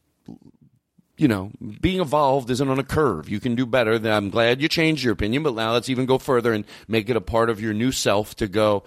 you 1.22 1.28
know, 1.28 1.52
being 1.80 2.00
evolved 2.00 2.50
isn't 2.50 2.68
on 2.68 2.80
a 2.80 2.84
curve. 2.84 3.28
You 3.28 3.38
can 3.38 3.54
do 3.54 3.64
better. 3.64 3.94
I'm 4.10 4.30
glad 4.30 4.60
you 4.60 4.68
changed 4.68 5.04
your 5.04 5.12
opinion, 5.12 5.44
but 5.44 5.54
now 5.54 5.72
let's 5.72 5.88
even 5.88 6.04
go 6.04 6.18
further 6.18 6.52
and 6.52 6.64
make 6.88 7.08
it 7.08 7.16
a 7.16 7.20
part 7.20 7.48
of 7.48 7.60
your 7.60 7.72
new 7.72 7.92
self 7.92 8.34
to 8.36 8.48
go. 8.48 8.82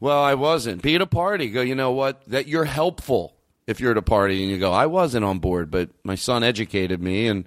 Well, 0.00 0.22
I 0.22 0.34
wasn't. 0.34 0.80
Be 0.82 0.94
at 0.94 1.02
a 1.02 1.06
party. 1.06 1.50
Go. 1.50 1.60
You 1.60 1.74
know 1.74 1.92
what? 1.92 2.24
That 2.28 2.46
you're 2.46 2.64
helpful 2.64 3.34
if 3.66 3.80
you're 3.80 3.90
at 3.90 3.98
a 3.98 4.02
party 4.02 4.42
and 4.42 4.50
you 4.50 4.58
go. 4.58 4.72
I 4.72 4.86
wasn't 4.86 5.24
on 5.24 5.40
board, 5.40 5.70
but 5.70 5.90
my 6.04 6.14
son 6.14 6.42
educated 6.42 7.02
me, 7.02 7.26
and 7.26 7.46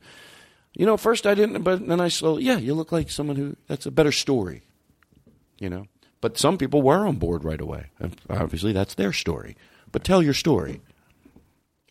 you 0.78 0.86
know, 0.86 0.96
first 0.96 1.26
I 1.26 1.34
didn't, 1.34 1.64
but 1.64 1.88
then 1.88 2.00
I 2.00 2.08
slowly. 2.08 2.44
Yeah, 2.44 2.58
you 2.58 2.76
look 2.76 2.92
like 2.92 3.10
someone 3.10 3.36
who. 3.36 3.56
That's 3.68 3.88
a 3.88 3.92
better 3.92 4.12
story. 4.12 4.62
You 5.58 5.70
know, 5.72 5.88
but 6.22 6.38
some 6.38 6.60
people 6.60 6.84
were 6.84 7.08
on 7.08 7.16
board 7.16 7.44
right 7.44 7.60
away. 7.60 7.88
Obviously, 8.30 8.74
that's 8.74 8.94
their 8.94 9.12
story. 9.12 9.58
But 9.86 9.92
But 9.94 10.04
tell 10.04 10.22
your 10.22 10.36
story. 10.36 10.82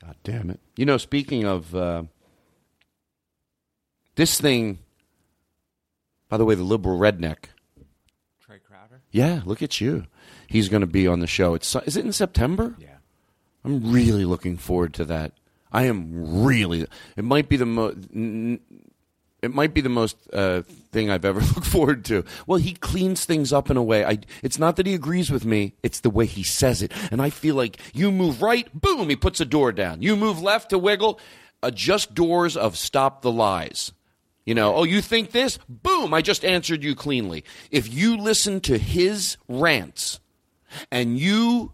God 0.00 0.14
damn 0.22 0.50
it. 0.50 0.60
You 0.76 0.86
know, 0.86 0.98
speaking 0.98 1.44
of 1.44 1.74
uh, 1.74 2.04
this 4.14 4.40
thing, 4.40 4.78
by 6.28 6.36
the 6.36 6.44
way, 6.44 6.54
the 6.54 6.62
liberal 6.62 6.96
redneck. 6.96 7.46
Trae 8.46 8.62
Crowder. 8.62 9.00
Yeah, 9.10 9.42
look 9.44 9.62
at 9.62 9.80
you. 9.80 10.04
He's 10.46 10.68
going 10.68 10.82
to 10.82 10.86
be 10.86 11.08
on 11.08 11.18
the 11.18 11.26
show. 11.26 11.54
It's 11.54 11.74
is 11.74 11.96
it 11.96 12.04
in 12.04 12.12
September? 12.12 12.76
Yeah. 12.78 12.98
I'm 13.64 13.90
really 13.92 14.24
looking 14.24 14.56
forward 14.56 14.94
to 14.94 15.04
that. 15.06 15.32
I 15.72 15.84
am 15.84 16.44
really. 16.44 16.86
It 17.16 17.24
might 17.24 17.48
be 17.48 17.56
the 17.56 17.66
most. 17.66 17.96
It 19.46 19.54
might 19.54 19.72
be 19.72 19.80
the 19.80 19.88
most 19.88 20.16
uh, 20.32 20.62
thing 20.92 21.10
I've 21.10 21.24
ever 21.24 21.40
looked 21.54 21.66
forward 21.66 22.04
to. 22.06 22.24
Well, 22.46 22.58
he 22.58 22.74
cleans 22.74 23.24
things 23.24 23.52
up 23.52 23.70
in 23.70 23.76
a 23.76 23.82
way. 23.82 24.04
I, 24.04 24.18
it's 24.42 24.58
not 24.58 24.76
that 24.76 24.86
he 24.86 24.94
agrees 24.94 25.30
with 25.30 25.44
me; 25.44 25.74
it's 25.82 26.00
the 26.00 26.10
way 26.10 26.26
he 26.26 26.42
says 26.42 26.82
it. 26.82 26.92
And 27.10 27.22
I 27.22 27.30
feel 27.30 27.54
like 27.54 27.78
you 27.94 28.12
move 28.12 28.42
right, 28.42 28.68
boom, 28.78 29.08
he 29.08 29.16
puts 29.16 29.40
a 29.40 29.44
door 29.44 29.72
down. 29.72 30.02
You 30.02 30.16
move 30.16 30.42
left 30.42 30.70
to 30.70 30.78
wiggle, 30.78 31.18
adjust 31.62 32.14
doors 32.14 32.56
of 32.56 32.76
stop 32.76 33.22
the 33.22 33.32
lies. 33.32 33.92
You 34.44 34.54
know, 34.54 34.74
oh, 34.74 34.84
you 34.84 35.00
think 35.00 35.32
this? 35.32 35.58
Boom, 35.68 36.14
I 36.14 36.22
just 36.22 36.44
answered 36.44 36.84
you 36.84 36.94
cleanly. 36.94 37.44
If 37.70 37.92
you 37.92 38.16
listen 38.16 38.60
to 38.62 38.78
his 38.78 39.36
rants 39.48 40.20
and 40.92 41.18
you 41.18 41.72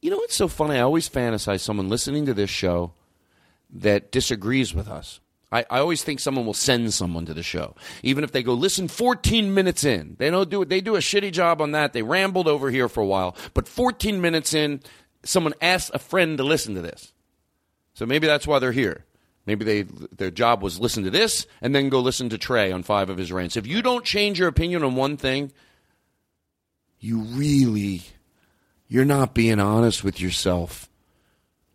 you 0.00 0.10
know 0.10 0.16
what's 0.16 0.36
so 0.36 0.48
funny? 0.48 0.76
I 0.76 0.82
always 0.82 1.08
fantasize 1.08 1.60
someone 1.60 1.88
listening 1.88 2.26
to 2.26 2.34
this 2.34 2.50
show 2.50 2.92
that 3.70 4.12
disagrees 4.12 4.72
with 4.72 4.88
us. 4.88 5.20
I, 5.50 5.64
I 5.70 5.78
always 5.78 6.04
think 6.04 6.20
someone 6.20 6.44
will 6.44 6.54
send 6.54 6.92
someone 6.92 7.24
to 7.26 7.34
the 7.34 7.42
show, 7.42 7.74
even 8.02 8.22
if 8.22 8.32
they 8.32 8.42
go 8.42 8.52
listen 8.52 8.86
14 8.86 9.54
minutes 9.54 9.84
in. 9.84 10.16
They 10.18 10.30
don't 10.30 10.50
do 10.50 10.62
it. 10.62 10.68
They 10.68 10.80
do 10.80 10.96
a 10.96 11.00
shitty 11.00 11.32
job 11.32 11.62
on 11.62 11.72
that. 11.72 11.92
They 11.92 12.02
rambled 12.02 12.48
over 12.48 12.70
here 12.70 12.88
for 12.88 13.00
a 13.00 13.06
while, 13.06 13.34
but 13.54 13.66
14 13.66 14.20
minutes 14.20 14.52
in, 14.52 14.80
someone 15.24 15.54
asks 15.62 15.90
a 15.94 15.98
friend 15.98 16.36
to 16.38 16.44
listen 16.44 16.74
to 16.74 16.82
this. 16.82 17.12
So 17.94 18.04
maybe 18.06 18.26
that's 18.26 18.46
why 18.46 18.58
they're 18.58 18.72
here. 18.72 19.04
Maybe 19.46 19.64
they 19.64 19.82
their 20.14 20.30
job 20.30 20.62
was 20.62 20.78
listen 20.78 21.04
to 21.04 21.10
this 21.10 21.46
and 21.62 21.74
then 21.74 21.88
go 21.88 22.00
listen 22.00 22.28
to 22.28 22.38
Trae 22.38 22.74
on 22.74 22.82
five 22.82 23.08
of 23.08 23.16
his 23.16 23.32
rants. 23.32 23.56
If 23.56 23.66
you 23.66 23.80
don't 23.80 24.04
change 24.04 24.38
your 24.38 24.48
opinion 24.48 24.84
on 24.84 24.94
one 24.94 25.16
thing, 25.16 25.52
you 27.00 27.20
really 27.20 28.02
you're 28.88 29.06
not 29.06 29.32
being 29.32 29.58
honest 29.58 30.04
with 30.04 30.20
yourself. 30.20 30.90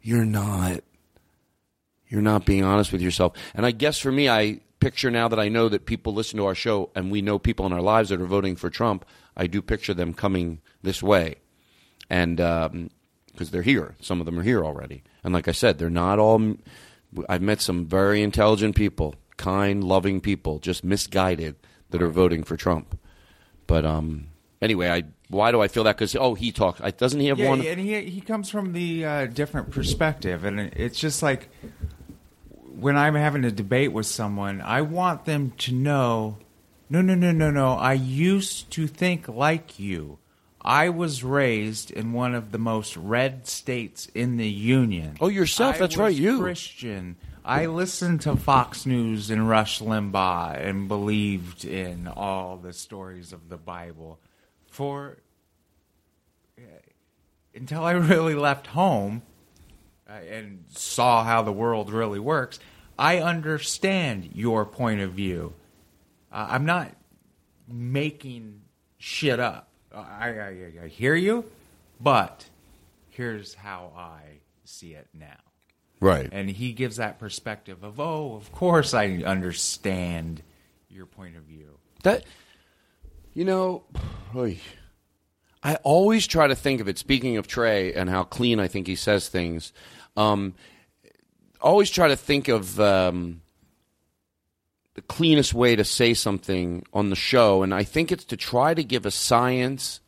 You're 0.03 0.23
not. 0.25 0.83
You're 2.13 2.21
not 2.21 2.45
being 2.45 2.63
honest 2.63 2.91
with 2.91 3.01
yourself. 3.01 3.33
And 3.55 3.65
I 3.65 3.71
guess 3.71 3.97
for 3.97 4.11
me, 4.11 4.29
I 4.29 4.59
picture 4.79 5.09
now 5.09 5.27
that 5.29 5.39
I 5.39 5.49
know 5.49 5.67
that 5.67 5.87
people 5.87 6.13
listen 6.13 6.37
to 6.37 6.45
our 6.45 6.53
show 6.53 6.91
and 6.93 7.09
we 7.09 7.23
know 7.23 7.39
people 7.39 7.65
in 7.65 7.73
our 7.73 7.81
lives 7.81 8.09
that 8.09 8.21
are 8.21 8.27
voting 8.27 8.55
for 8.55 8.69
Trump, 8.69 9.03
I 9.35 9.47
do 9.47 9.63
picture 9.63 9.95
them 9.95 10.13
coming 10.13 10.61
this 10.83 11.01
way. 11.01 11.37
And 12.11 12.37
because 12.37 13.49
they're 13.49 13.63
here, 13.63 13.95
some 13.99 14.19
of 14.19 14.27
them 14.27 14.37
are 14.37 14.43
here 14.43 14.63
already. 14.63 15.01
And 15.23 15.33
like 15.33 15.47
I 15.47 15.53
said, 15.53 15.79
they're 15.79 15.89
not 15.89 16.19
all. 16.19 16.53
I've 17.27 17.41
met 17.41 17.61
some 17.61 17.87
very 17.87 18.21
intelligent 18.21 18.75
people, 18.75 19.15
kind, 19.37 19.83
loving 19.83 20.21
people, 20.21 20.59
just 20.59 20.83
misguided 20.83 21.55
that 21.89 22.03
are 22.03 22.09
voting 22.09 22.43
for 22.43 22.55
Trump. 22.55 22.95
But 23.65 23.85
um, 23.85 24.27
anyway, 24.61 24.89
I 24.89 25.03
why 25.29 25.51
do 25.51 25.61
I 25.61 25.67
feel 25.67 25.83
that? 25.85 25.97
Because 25.97 26.15
oh, 26.15 26.35
he 26.35 26.51
talks. 26.51 26.79
Doesn't 26.97 27.19
he 27.19 27.27
have 27.29 27.39
Yeah, 27.39 27.49
one? 27.49 27.61
and 27.65 27.79
he 27.79 28.01
he 28.01 28.21
comes 28.21 28.51
from 28.51 28.73
the 28.73 29.03
uh, 29.03 29.25
different 29.25 29.71
perspective, 29.71 30.43
and 30.43 30.59
it's 30.59 30.99
just 30.99 31.23
like 31.23 31.49
when 32.75 32.97
I'm 32.97 33.15
having 33.15 33.45
a 33.45 33.51
debate 33.51 33.91
with 33.91 34.05
someone, 34.05 34.61
I 34.61 34.81
want 34.81 35.25
them 35.25 35.51
to 35.59 35.73
know, 35.73 36.37
no, 36.89 37.01
no, 37.01 37.15
no, 37.15 37.31
no, 37.31 37.51
no. 37.51 37.73
I 37.73 37.93
used 37.93 38.71
to 38.71 38.87
think 38.87 39.27
like 39.27 39.79
you. 39.79 40.19
I 40.61 40.89
was 40.89 41.23
raised 41.23 41.91
in 41.91 42.13
one 42.13 42.33
of 42.33 42.51
the 42.51 42.57
most 42.57 42.95
red 42.95 43.47
states 43.47 44.07
in 44.15 44.37
the 44.37 44.47
union. 44.47 45.17
Oh, 45.19 45.27
yourself? 45.27 45.75
I 45.75 45.79
That's 45.79 45.97
right, 45.97 46.15
you. 46.15 46.39
Christian. 46.39 47.17
I 47.45 47.65
listened 47.65 48.21
to 48.21 48.37
Fox 48.37 48.85
News 48.85 49.29
and 49.29 49.49
Rush 49.49 49.81
Limbaugh 49.81 50.65
and 50.65 50.87
believed 50.87 51.65
in 51.65 52.07
all 52.07 52.55
the 52.55 52.71
stories 52.71 53.33
of 53.33 53.49
the 53.49 53.57
Bible 53.57 54.19
for 54.71 55.17
eh, 56.57 56.61
until 57.53 57.83
I 57.83 57.91
really 57.91 58.35
left 58.35 58.67
home 58.67 59.23
and 60.21 60.65
saw 60.69 61.23
how 61.23 61.41
the 61.41 61.51
world 61.51 61.91
really 61.91 62.19
works, 62.19 62.59
I 62.97 63.19
understand 63.19 64.31
your 64.33 64.65
point 64.65 65.01
of 65.01 65.13
view. 65.13 65.53
Uh, 66.31 66.47
I'm 66.51 66.65
not 66.65 66.91
making 67.67 68.61
shit 68.97 69.39
up. 69.39 69.69
I, 69.93 69.99
I, 69.99 70.71
I 70.83 70.87
hear 70.87 71.15
you, 71.15 71.45
but 71.99 72.45
here's 73.09 73.53
how 73.53 73.91
I 73.95 74.21
see 74.65 74.93
it 74.93 75.07
now. 75.13 75.37
Right. 75.99 76.29
And 76.31 76.49
he 76.49 76.73
gives 76.73 76.97
that 76.97 77.19
perspective 77.19 77.83
of, 77.83 77.99
oh, 77.99 78.35
of 78.35 78.51
course 78.51 78.93
I 78.93 79.07
understand 79.25 80.41
your 80.89 81.05
point 81.05 81.37
of 81.37 81.43
view. 81.43 81.77
That 82.03 82.23
you 83.33 83.45
know. 83.45 83.83
I 85.63 85.75
always 85.83 86.27
try 86.27 86.47
to 86.47 86.55
think 86.55 86.81
of 86.81 86.87
it. 86.89 86.97
Speaking 86.97 87.37
of 87.37 87.47
Trae 87.47 87.95
and 87.95 88.09
how 88.09 88.23
clean 88.23 88.59
I 88.59 88.67
think 88.67 88.87
he 88.87 88.95
says 88.95 89.29
things, 89.29 89.71
um, 90.17 90.53
always 91.61 91.89
try 91.89 92.07
to 92.07 92.15
think 92.15 92.47
of 92.47 92.79
um, 92.79 93.41
the 94.95 95.01
cleanest 95.01 95.53
way 95.53 95.75
to 95.75 95.83
say 95.83 96.13
something 96.13 96.85
on 96.93 97.09
the 97.09 97.15
show, 97.15 97.63
and 97.63 97.73
I 97.73 97.83
think 97.83 98.11
it's 98.11 98.25
to 98.25 98.37
try 98.37 98.73
to 98.73 98.83
give 98.83 99.05
a 99.05 99.11
science 99.11 99.99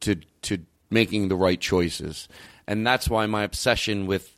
to 0.00 0.16
to 0.42 0.58
making 0.90 1.28
the 1.28 1.36
right 1.36 1.60
choices, 1.60 2.28
and 2.66 2.86
that's 2.86 3.08
why 3.08 3.26
my 3.26 3.42
obsession 3.42 4.06
with 4.06 4.36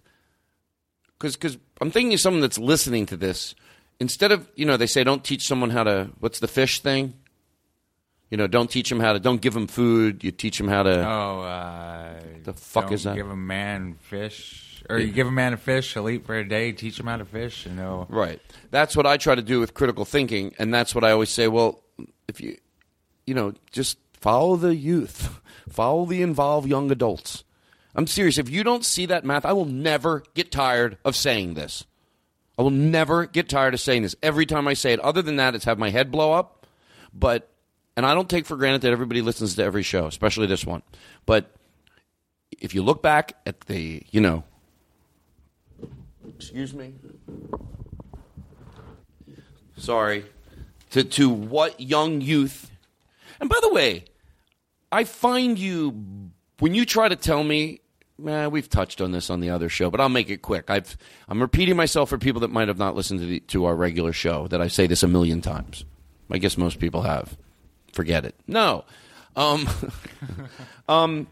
because 1.19 1.37
because 1.37 1.59
I'm 1.81 1.91
thinking 1.91 2.15
of 2.15 2.21
someone 2.21 2.41
that's 2.41 2.59
listening 2.59 3.07
to 3.07 3.17
this. 3.17 3.55
Instead 3.99 4.33
of 4.33 4.49
you 4.55 4.65
know 4.67 4.77
they 4.77 4.87
say 4.87 5.05
don't 5.05 5.25
teach 5.25 5.47
someone 5.47 5.71
how 5.71 5.85
to 5.85 6.11
what's 6.21 6.41
the 6.41 6.49
fish 6.49 6.81
thing. 6.81 7.15
You 8.31 8.37
know, 8.37 8.47
don't 8.47 8.71
teach 8.71 8.89
them 8.89 9.01
how 9.01 9.13
to. 9.13 9.19
Don't 9.19 9.41
give 9.41 9.55
them 9.55 9.67
food. 9.67 10.23
You 10.23 10.31
teach 10.31 10.57
them 10.57 10.69
how 10.69 10.85
to. 10.85 11.05
Oh, 11.05 11.41
uh, 11.41 12.21
The 12.45 12.53
fuck 12.53 12.93
is 12.93 13.03
that? 13.03 13.17
Give 13.17 13.29
a 13.29 13.35
man 13.35 13.95
fish, 13.95 14.70
or 14.91 14.99
you 14.99 15.13
give 15.13 15.27
a 15.27 15.31
man 15.31 15.53
a 15.53 15.57
fish, 15.57 15.95
he'll 15.95 16.09
eat 16.09 16.27
for 16.27 16.37
a 16.37 16.47
day. 16.47 16.73
Teach 16.73 16.99
him 16.99 17.07
how 17.07 17.17
to 17.17 17.25
fish, 17.25 17.67
you 17.67 17.73
know. 17.73 18.07
Right. 18.09 18.41
That's 18.71 18.97
what 18.97 19.07
I 19.07 19.17
try 19.17 19.35
to 19.35 19.43
do 19.43 19.61
with 19.61 19.73
critical 19.73 20.05
thinking, 20.05 20.55
and 20.59 20.75
that's 20.75 20.95
what 20.95 21.05
I 21.05 21.13
always 21.13 21.31
say. 21.31 21.49
Well, 21.49 21.83
if 22.29 22.41
you, 22.41 22.57
you 23.27 23.35
know, 23.35 23.55
just 23.71 23.99
follow 24.21 24.57
the 24.57 24.75
youth, 24.75 25.41
follow 25.69 26.07
the 26.07 26.23
involved 26.23 26.69
young 26.69 26.91
adults. 26.91 27.45
I'm 27.95 28.07
serious. 28.07 28.39
If 28.39 28.51
you 28.51 28.65
don't 28.65 28.85
see 28.85 29.07
that 29.07 29.25
math, 29.25 29.45
I 29.45 29.53
will 29.53 29.65
never 29.65 30.25
get 30.35 30.53
tired 30.53 30.99
of 31.05 31.17
saying 31.17 31.55
this. 31.55 31.85
I 32.59 32.63
will 32.63 32.71
never 32.71 33.27
get 33.27 33.49
tired 33.49 33.75
of 33.75 33.81
saying 33.81 34.03
this. 34.03 34.15
Every 34.23 34.47
time 34.47 34.69
I 34.69 34.75
say 34.75 34.93
it, 34.93 35.01
other 35.01 35.23
than 35.23 35.37
that, 35.37 35.55
it's 35.55 35.65
have 35.65 35.79
my 35.79 35.91
head 35.91 36.11
blow 36.11 36.33
up. 36.33 36.67
But, 37.13 37.51
and 37.97 38.07
I 38.07 38.15
don't 38.15 38.29
take 38.29 38.47
for 38.47 38.57
granted 38.57 38.83
that 38.83 38.93
everybody 38.93 39.23
listens 39.23 39.57
to 39.57 39.65
every 39.65 39.83
show, 39.83 40.07
especially 40.07 40.47
this 40.47 40.65
one. 40.65 40.83
But 41.27 41.51
if 42.61 42.75
you 42.75 42.83
look 42.83 43.03
back 43.03 43.33
at 43.47 43.63
the, 43.63 44.03
you 44.11 44.21
know, 44.21 44.45
excuse 46.41 46.73
me, 46.73 46.95
sorry, 49.77 50.25
to, 50.89 51.05
to 51.05 51.29
what 51.29 51.79
young 51.79 52.23
youth. 52.23 52.71
And 53.41 53.51
by 53.51 53.59
the 53.61 53.71
way, 53.71 54.05
I 54.91 55.05
find 55.05 55.59
you, 55.59 56.31
when 56.59 56.75
you 56.75 56.87
try 56.87 57.11
to 57.11 57.17
tell 57.17 57.45
me, 57.45 57.81
man, 58.19 58.51
we've 58.51 58.71
touched 58.71 59.03
on 59.03 59.13
this 59.13 59.29
on 59.29 59.41
the 59.41 59.51
other 59.51 59.69
show, 59.69 59.91
but 59.91 60.01
I'll 60.01 60.09
make 60.09 60.31
it 60.31 60.39
quick. 60.41 60.71
I've, 60.71 60.97
I'm 61.29 61.43
repeating 61.43 61.77
myself 61.77 62.09
for 62.09 62.17
people 62.17 62.41
that 62.41 62.51
might 62.51 62.69
have 62.69 62.79
not 62.79 62.97
listened 62.97 63.21
to, 63.21 63.27
the, 63.27 63.41
to 63.41 63.67
our 63.67 63.77
regular 63.77 64.15
show, 64.15 64.49
that 64.49 64.63
I 64.63 64.69
say 64.69 64.87
this 64.87 65.03
a 65.03 65.09
million 65.09 65.43
times. 65.43 65.85
I 66.31 66.39
guess 66.39 66.57
most 66.57 66.79
people 66.79 67.03
have. 67.03 67.37
Forget 67.93 68.25
it. 68.25 68.35
No. 68.47 68.87
Um, 69.37 69.69
um, 70.89 71.27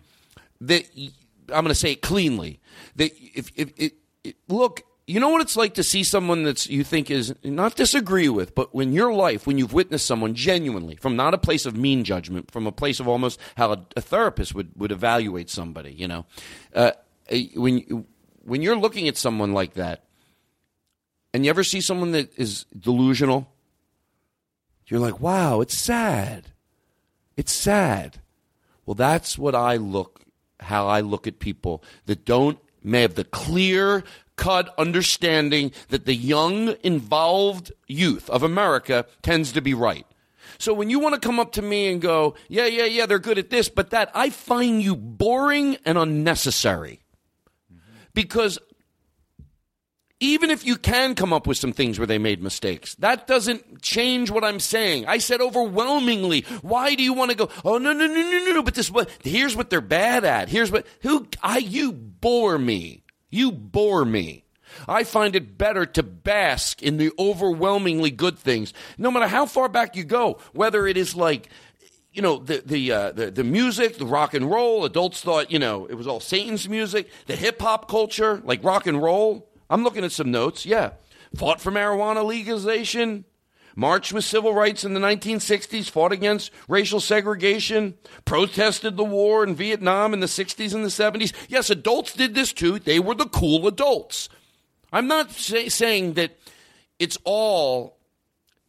that 0.61 0.87
I'm 0.97 1.64
going 1.64 1.68
to 1.68 1.75
say 1.75 1.92
it 1.92 2.03
cleanly. 2.03 2.61
That 2.97 3.12
if, 3.18 3.51
if 3.57 3.73
it, 3.79 3.94
it, 4.25 4.37
look, 4.49 4.83
you 5.09 5.21
know 5.21 5.31
what 5.31 5.40
it's 5.40 5.57
like 5.57 5.73
to 5.75 5.83
see 5.83 6.05
someone 6.05 6.42
that's 6.42 6.68
you 6.68 6.85
think 6.85 7.11
is 7.11 7.35
not 7.42 7.77
disagree 7.77 8.29
with, 8.29 8.55
but 8.55 8.75
when 8.75 8.92
your 8.92 9.11
life, 9.14 9.47
when 9.47 9.57
you've 9.57 9.73
witnessed 9.73 10.07
someone 10.07 10.35
genuinely 10.35 10.97
from 10.97 11.16
not 11.16 11.33
a 11.33 11.38
place 11.38 11.64
of 11.64 11.75
mean 11.75 12.05
judgment, 12.05 12.51
from 12.51 12.66
a 12.66 12.73
place 12.73 13.01
of 13.01 13.09
almost 13.09 13.40
how 13.57 13.73
a, 13.73 13.87
a 13.97 14.03
therapist 14.03 14.55
would, 14.55 14.71
would 14.77 14.92
evaluate 14.92 15.49
somebody, 15.49 15.92
you 15.92 16.07
know, 16.07 16.27
uh, 16.75 16.90
when 17.57 18.05
when 18.44 18.61
you're 18.61 18.77
looking 18.77 19.09
at 19.09 19.16
someone 19.16 19.55
like 19.55 19.75
that, 19.75 20.05
and 21.33 21.42
you 21.42 21.49
ever 21.49 21.64
see 21.64 21.81
someone 21.81 22.12
that 22.12 22.38
is 22.38 22.66
delusional, 22.79 23.51
you're 24.88 25.01
like, 25.01 25.21
wow, 25.21 25.62
it's 25.62 25.79
sad. 25.79 26.49
It's 27.35 27.53
sad. 27.53 28.21
Well, 28.85 28.94
that's 28.94 29.38
what 29.38 29.55
I 29.55 29.77
look, 29.77 30.21
how 30.61 30.87
I 30.87 31.01
look 31.01 31.27
at 31.27 31.38
people 31.38 31.83
that 32.05 32.27
don't 32.27 32.59
may 32.83 33.03
have 33.03 33.14
the 33.14 33.25
clear 33.25 34.05
cut 34.38 34.74
understanding 34.79 35.72
that 35.88 36.07
the 36.07 36.14
young, 36.14 36.74
involved 36.83 37.72
youth 37.87 38.31
of 38.31 38.42
America 38.42 39.05
tends 39.20 39.53
to 39.53 39.61
be 39.61 39.74
right. 39.74 40.07
So 40.59 40.72
when 40.72 40.88
you 40.88 40.98
want 40.98 41.14
to 41.14 41.20
come 41.20 41.38
up 41.38 41.53
to 41.53 41.62
me 41.62 41.88
and 41.88 42.01
go, 42.01 42.35
yeah, 42.48 42.66
yeah, 42.66 42.85
yeah, 42.85 43.05
they're 43.05 43.18
good 43.18 43.38
at 43.38 43.51
this, 43.51 43.68
but 43.68 43.90
that, 43.90 44.11
I 44.14 44.31
find 44.31 44.83
you 44.83 44.96
boring 44.96 45.77
and 45.85 45.98
unnecessary. 45.98 47.01
Because 48.14 48.59
even 50.20 50.51
if 50.51 50.66
you 50.66 50.77
can 50.77 51.14
come 51.14 51.33
up 51.33 51.46
with 51.46 51.59
some 51.59 51.72
things 51.72 51.98
where 51.98 52.07
they 52.07 52.18
made 52.18 52.42
mistakes, 52.42 52.96
that 52.96 53.29
doesn't 53.29 53.83
change 53.83 54.31
what 54.31 54.42
I'm 54.42 54.59
saying. 54.59 55.07
I 55.07 55.18
said 55.18 55.40
overwhelmingly. 55.40 56.40
Why 56.62 56.96
do 56.96 57.05
you 57.05 57.12
want 57.12 57.31
to 57.31 57.37
go? 57.37 57.51
Oh 57.64 57.79
no 57.79 57.92
no 57.92 58.07
no 58.07 58.14
no 58.14 58.44
no 58.44 58.53
no! 58.55 58.62
But 58.62 58.74
this 58.74 58.90
what? 58.90 59.09
Here's 59.22 59.55
what 59.55 59.70
they're 59.70 59.81
bad 59.81 60.24
at. 60.24 60.48
Here's 60.48 60.72
what 60.72 60.87
who 61.03 61.29
I 61.40 61.59
you 61.59 61.92
bore 61.92 62.59
me. 62.59 63.05
You 63.31 63.53
bore 63.53 64.05
me. 64.05 64.45
I 64.87 65.05
find 65.05 65.35
it 65.35 65.57
better 65.57 65.87
to 65.87 66.03
bask 66.03 66.83
in 66.83 66.99
the 66.99 67.11
overwhelmingly 67.19 68.11
good 68.11 68.38
things, 68.38 68.75
no 68.99 69.11
matter 69.11 69.27
how 69.27 69.47
far 69.47 69.69
back 69.69 69.97
you 69.97 70.05
go. 70.05 70.38
Whether 70.53 70.87
it 70.87 70.97
is 70.97 71.14
like 71.14 71.49
you 72.12 72.23
know 72.23 72.38
the 72.38 72.62
the, 72.64 72.93
uh, 72.93 73.12
the 73.12 73.31
the 73.31 73.45
music, 73.45 73.99
the 73.99 74.07
rock 74.07 74.35
and 74.35 74.51
roll. 74.51 74.85
Adults 74.85 75.21
thought 75.21 75.51
you 75.51 75.59
know 75.59 75.87
it 75.87 75.95
was 75.95 76.07
all 76.07 76.21
Satan's 76.21 76.69
music. 76.69 77.11
The 77.27 77.37
hip 77.37 77.61
hop 77.61 77.88
culture, 77.88 78.43
like 78.45 78.62
rock 78.64 78.87
and 78.87 79.03
roll. 79.03 79.49
I'm 79.71 79.85
looking 79.85 80.05
at 80.05 80.12
some 80.12 80.31
notes. 80.31 80.67
Yeah, 80.67 80.93
fought 81.37 81.61
for 81.61 81.71
marijuana 81.71 82.25
legalization. 82.25 83.25
Marched 83.79 84.12
with 84.12 84.25
civil 84.25 84.53
rights 84.53 84.83
in 84.83 84.95
the 84.95 84.99
1960s, 84.99 85.88
fought 85.88 86.11
against 86.11 86.51
racial 86.67 86.99
segregation, 86.99 87.95
protested 88.25 88.97
the 88.97 89.05
war 89.05 89.45
in 89.45 89.55
Vietnam 89.55 90.12
in 90.12 90.19
the 90.19 90.27
60s 90.27 90.75
and 90.75 90.85
the 90.85 90.88
70s. 90.88 91.33
Yes, 91.49 91.71
adults 91.71 92.12
did 92.12 92.35
this 92.35 92.53
too. 92.53 92.81
They 92.81 92.99
were 92.99 93.14
the 93.14 93.29
cool 93.29 93.69
adults. 93.69 94.29
I'm 94.93 95.07
not 95.07 95.31
say, 95.31 95.69
saying 95.69 96.14
that 96.14 96.37
it's 96.99 97.19
all 97.23 97.99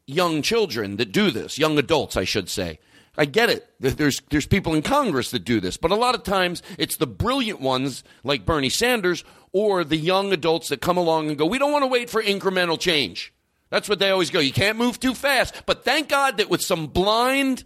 young 0.05 0.43
children 0.43 0.97
that 0.97 1.11
do 1.11 1.31
this, 1.31 1.57
young 1.57 1.79
adults, 1.79 2.15
I 2.15 2.23
should 2.23 2.47
say. 2.47 2.77
I 3.17 3.25
get 3.25 3.49
it. 3.49 3.67
There's 3.79 4.21
there's 4.29 4.45
people 4.45 4.75
in 4.75 4.83
Congress 4.83 5.31
that 5.31 5.43
do 5.43 5.59
this, 5.59 5.75
but 5.75 5.89
a 5.89 5.95
lot 5.95 6.13
of 6.13 6.21
times 6.21 6.61
it's 6.77 6.97
the 6.97 7.07
brilliant 7.07 7.61
ones 7.61 8.03
like 8.23 8.45
Bernie 8.45 8.69
Sanders 8.69 9.23
or 9.53 9.83
the 9.83 9.97
young 9.97 10.31
adults 10.31 10.69
that 10.69 10.81
come 10.81 10.97
along 10.97 11.29
and 11.29 11.37
go, 11.37 11.47
"We 11.47 11.57
don't 11.57 11.71
want 11.71 11.81
to 11.81 11.87
wait 11.87 12.11
for 12.11 12.21
incremental 12.21 12.79
change." 12.79 13.33
That's 13.69 13.87
what 13.87 13.99
they 13.99 14.09
always 14.09 14.29
go. 14.29 14.39
You 14.39 14.53
can't 14.53 14.77
move 14.77 14.99
too 14.99 15.13
fast. 15.13 15.63
But 15.65 15.83
thank 15.83 16.09
God 16.09 16.37
that 16.37 16.49
with 16.49 16.61
some 16.61 16.87
blind 16.87 17.63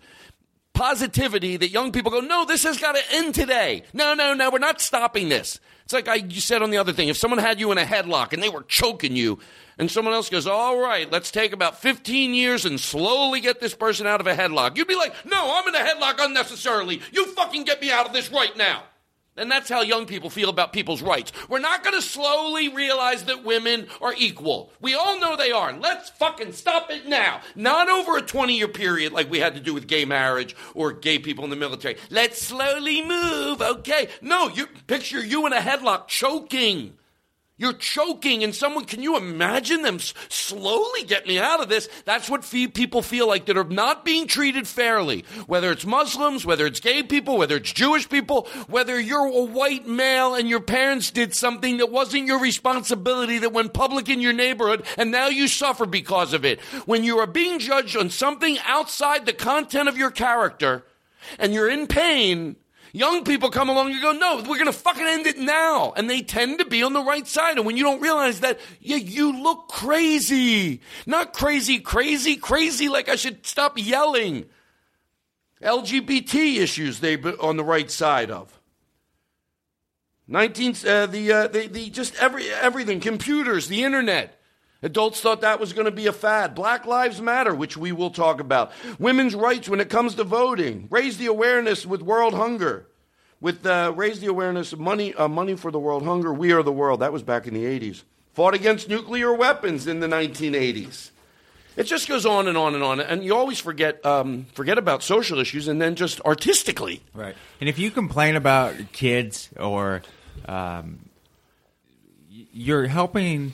positivity 0.74 1.56
that 1.58 1.70
young 1.70 1.92
people 1.92 2.12
go, 2.12 2.20
"No, 2.20 2.46
this 2.46 2.64
has 2.64 2.78
got 2.78 2.96
to 2.96 3.02
end 3.12 3.36
today." 3.36 3.84
No, 3.94 4.14
no, 4.14 4.34
no, 4.34 4.50
we're 4.50 4.60
not 4.60 4.82
stopping 4.82 5.30
this. 5.30 5.60
It's 5.86 5.94
like 5.94 6.08
I 6.08 6.16
you 6.16 6.42
said 6.42 6.62
on 6.62 6.72
the 6.72 6.78
other 6.78 6.94
thing. 6.94 7.10
If 7.10 7.18
someone 7.18 7.40
had 7.40 7.60
you 7.60 7.72
in 7.72 7.78
a 7.78 7.86
headlock 7.86 8.34
and 8.34 8.42
they 8.42 8.50
were 8.50 8.64
choking 8.64 9.16
you, 9.16 9.40
and 9.78 9.90
someone 9.90 10.14
else 10.14 10.30
goes, 10.30 10.48
All 10.48 10.80
right, 10.80 11.12
let's 11.12 11.32
take 11.32 11.54
about 11.54 11.82
15 11.82 12.34
years 12.34 12.66
and 12.66 12.80
slowly 12.80 13.42
get 13.42 13.60
this 13.60 13.74
person 13.74 14.06
out 14.08 14.22
of 14.22 14.28
a 14.28 14.36
headlock. 14.36 14.78
You'd 14.78 14.88
be 14.88 14.96
like, 14.96 15.14
No, 15.26 15.58
I'm 15.58 15.68
in 15.68 15.76
a 15.76 15.80
headlock 15.80 16.24
unnecessarily. 16.24 17.02
You 17.12 17.26
fucking 17.28 17.64
get 17.64 17.82
me 17.82 17.92
out 17.92 18.06
of 18.06 18.14
this 18.14 18.32
right 18.32 18.56
now. 18.56 18.84
And 19.36 19.50
that's 19.50 19.70
how 19.70 19.82
young 19.82 20.06
people 20.06 20.30
feel 20.30 20.50
about 20.50 20.74
people's 20.74 21.02
rights. 21.02 21.32
We're 21.50 21.60
not 21.60 21.84
going 21.84 21.96
to 21.96 22.02
slowly 22.02 22.70
realize 22.70 23.24
that 23.26 23.44
women 23.44 23.88
are 24.00 24.14
equal. 24.16 24.72
We 24.80 24.94
all 24.94 25.20
know 25.20 25.36
they 25.36 25.52
are. 25.52 25.74
Let's 25.74 26.12
fucking 26.12 26.54
stop 26.54 26.92
it 26.92 27.08
now. 27.08 27.42
Not 27.56 27.90
over 27.90 28.18
a 28.18 28.22
20 28.22 28.56
year 28.56 28.68
period 28.68 29.12
like 29.12 29.32
we 29.32 29.40
had 29.40 29.56
to 29.56 29.60
do 29.60 29.74
with 29.74 29.88
gay 29.88 30.06
marriage 30.06 30.56
or 30.76 30.94
gay 30.94 31.18
people 31.18 31.44
in 31.44 31.50
the 31.50 31.56
military. 31.56 31.98
Let's 32.12 32.42
slowly 32.42 33.04
move, 33.04 33.62
okay? 33.62 34.10
No, 34.22 34.50
you 34.50 34.68
picture 34.86 35.24
you 35.24 35.48
in 35.48 35.54
a 35.54 35.60
headlock 35.60 36.08
choking. 36.08 36.94
You're 37.56 37.74
choking, 37.74 38.44
and 38.44 38.54
someone, 38.56 38.86
can 38.86 39.04
you 39.04 39.16
imagine 39.16 39.84
them 39.84 40.00
slowly 40.00 41.04
get 41.04 41.28
me 41.28 41.38
out 41.38 41.62
of 41.62 41.70
this? 41.70 41.88
That's 42.04 42.28
what 42.28 42.50
people 42.74 43.04
feel 43.04 43.28
like 43.28 43.46
that 43.46 43.58
are 43.58 43.64
not 43.64 44.04
being 44.04 44.26
treated 44.26 44.68
fairly. 44.68 45.24
Whether 45.46 45.72
it's 45.72 45.86
Muslims, 45.86 46.48
whether 46.48 46.66
it's 46.66 46.80
gay 46.80 47.04
people, 47.04 47.38
whether 47.38 47.58
it's 47.58 47.72
Jewish 47.72 48.10
people, 48.10 48.48
whether 48.68 49.00
you're 49.00 49.28
a 49.28 49.44
white 49.44 49.88
male 49.88 50.34
and 50.34 50.50
your 50.50 50.62
parents 50.62 51.12
did 51.12 51.36
something 51.36 51.78
that 51.78 51.92
wasn't 51.92 52.26
your 52.26 52.40
responsibility 52.40 53.38
that 53.38 53.54
went 53.54 53.74
public 53.74 54.10
in 54.10 54.20
your 54.20 54.34
neighborhood, 54.34 54.84
and 54.98 55.12
now 55.12 55.28
you 55.28 55.48
suffer 55.48 55.86
because 55.86 56.34
of 56.34 56.44
it. 56.46 56.60
When 56.88 57.04
you 57.04 57.20
are 57.20 57.28
being 57.28 57.60
judged 57.60 57.96
on 57.96 58.10
something 58.10 58.58
outside 58.66 59.28
the 59.28 59.34
content 59.34 59.88
of 59.88 59.98
your 59.98 60.12
character, 60.12 60.86
and 61.38 61.54
you're 61.54 61.70
in 61.70 61.86
pain, 61.86 62.56
Young 62.96 63.24
people 63.24 63.50
come 63.50 63.70
along 63.70 63.92
and 63.92 64.02
go, 64.04 64.12
no, 64.12 64.36
we're 64.38 64.58
going 64.58 64.68
to 64.68 64.72
fucking 64.72 65.04
end 65.04 65.26
it 65.26 65.40
now. 65.40 65.94
And 65.98 66.08
they 66.08 66.22
tend 66.22 66.60
to 66.60 66.66
be 66.66 66.84
on 66.84 66.94
the 66.94 67.04
right 67.04 67.28
side. 67.28 67.58
And 67.58 67.66
when 67.66 67.76
you 67.76 67.84
don't 67.84 68.02
realize 68.02 68.42
that, 68.42 68.60
yeah, 68.80 68.98
you 68.98 69.42
look 69.42 69.68
crazy. 69.68 70.80
Not 71.08 71.34
crazy, 71.34 71.80
crazy, 71.80 72.36
crazy 72.36 72.90
like 72.90 73.10
I 73.10 73.16
should 73.16 73.48
stop 73.48 73.80
yelling. 73.80 74.46
LGBT 75.64 76.58
issues 76.58 77.00
they 77.00 77.18
on 77.18 77.58
the 77.58 77.64
right 77.64 77.90
side 77.90 78.30
of. 78.30 78.62
19, 80.28 80.76
uh, 80.88 81.08
the, 81.08 81.32
uh, 81.32 81.48
the, 81.48 81.68
the, 81.68 81.90
just 81.90 82.16
every, 82.18 82.48
everything, 82.50 83.00
computers, 83.00 83.70
the 83.70 83.84
internet. 83.84 84.40
Adults 84.84 85.22
thought 85.22 85.42
that 85.42 85.62
was 85.62 85.72
going 85.72 85.86
to 85.86 85.92
be 85.92 86.08
a 86.08 86.14
fad. 86.14 86.54
Black 86.54 86.86
Lives 86.86 87.22
Matter, 87.22 87.56
which 87.56 87.78
we 87.78 87.94
will 87.94 88.10
talk 88.12 88.42
about. 88.42 88.74
Women's 89.00 89.34
rights 89.34 89.70
when 89.70 89.80
it 89.80 89.90
comes 89.90 90.16
to 90.16 90.26
voting. 90.26 90.88
Raise 90.92 91.18
the 91.18 91.28
awareness 91.28 91.86
with 91.86 92.02
world 92.02 92.34
hunger. 92.34 92.86
With 93.40 93.66
uh, 93.66 93.94
raise 93.96 94.20
the 94.20 94.28
awareness 94.28 94.74
of 94.74 94.80
money, 94.80 95.14
uh, 95.16 95.28
money 95.28 95.56
for 95.56 95.72
the 95.72 95.80
world 95.80 96.04
hunger. 96.04 96.34
We 96.34 96.52
are 96.52 96.64
the 96.64 96.72
world. 96.72 97.00
That 97.00 97.14
was 97.14 97.24
back 97.24 97.48
in 97.48 97.54
the 97.54 97.64
80s. 97.64 98.04
Fought 98.34 98.54
against 98.54 98.90
nuclear 98.90 99.34
weapons 99.34 99.88
in 99.88 100.00
the 100.00 100.08
1980s. 100.08 101.12
It 101.76 101.84
just 101.84 102.08
goes 102.08 102.26
on 102.26 102.48
and 102.48 102.58
on 102.58 102.76
and 102.76 102.84
on, 102.84 103.00
and 103.00 103.24
you 103.24 103.36
always 103.36 103.60
forget 103.60 104.06
um, 104.06 104.46
forget 104.54 104.78
about 104.78 105.02
social 105.02 105.40
issues, 105.40 105.68
and 105.68 105.82
then 105.82 105.96
just 105.96 106.22
artistically. 106.22 107.02
Right. 107.14 107.36
And 107.60 107.68
if 107.68 107.80
you 107.80 107.90
complain 107.90 108.36
about 108.36 108.76
kids 108.92 109.50
or 109.60 110.04
um, 110.46 111.10
you're 112.30 112.88
helping 112.88 113.54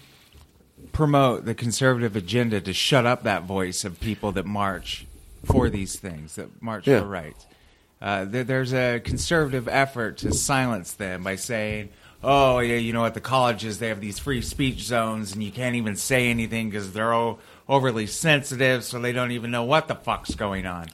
promote 1.00 1.46
the 1.46 1.56
conservative 1.56 2.18
agenda 2.18 2.60
to 2.60 2.74
shut 2.74 3.06
up 3.06 3.24
that 3.24 3.44
voice 3.44 3.86
of 3.86 3.98
people 4.02 4.34
that 4.34 4.46
march 4.46 5.06
for 5.46 5.70
these 5.70 5.96
things, 5.98 6.36
that 6.36 6.62
march 6.62 6.86
Yeah. 6.86 7.00
for 7.00 7.06
rights. 7.08 7.46
Uh, 8.02 8.26
there, 8.26 8.44
there's 8.44 8.74
a 8.74 9.00
conservative 9.00 9.70
effort 9.70 10.18
to 10.18 10.34
silence 10.34 10.92
them 10.92 11.24
by 11.24 11.38
saying, 11.38 11.88
"Oh, 12.22 12.60
yeah, 12.60 12.76
you 12.76 12.92
know, 12.92 13.06
at 13.06 13.14
the 13.14 13.22
colleges 13.22 13.80
they 13.80 13.88
have 13.88 14.02
these 14.02 14.20
free 14.20 14.42
speech 14.42 14.82
zones, 14.82 15.32
and 15.32 15.42
you 15.42 15.52
can't 15.52 15.78
even 15.78 15.96
say 15.96 16.30
anything 16.30 16.70
because 16.70 16.92
they're 16.92 17.14
all 17.14 17.40
overly 17.70 18.06
sensitive, 18.06 18.84
so 18.84 19.00
they 19.00 19.14
don't 19.14 19.32
even 19.32 19.52
know 19.52 19.64
what 19.64 19.88
the 19.88 19.96
fuck's 19.96 20.36
going 20.36 20.66
on." 20.66 20.88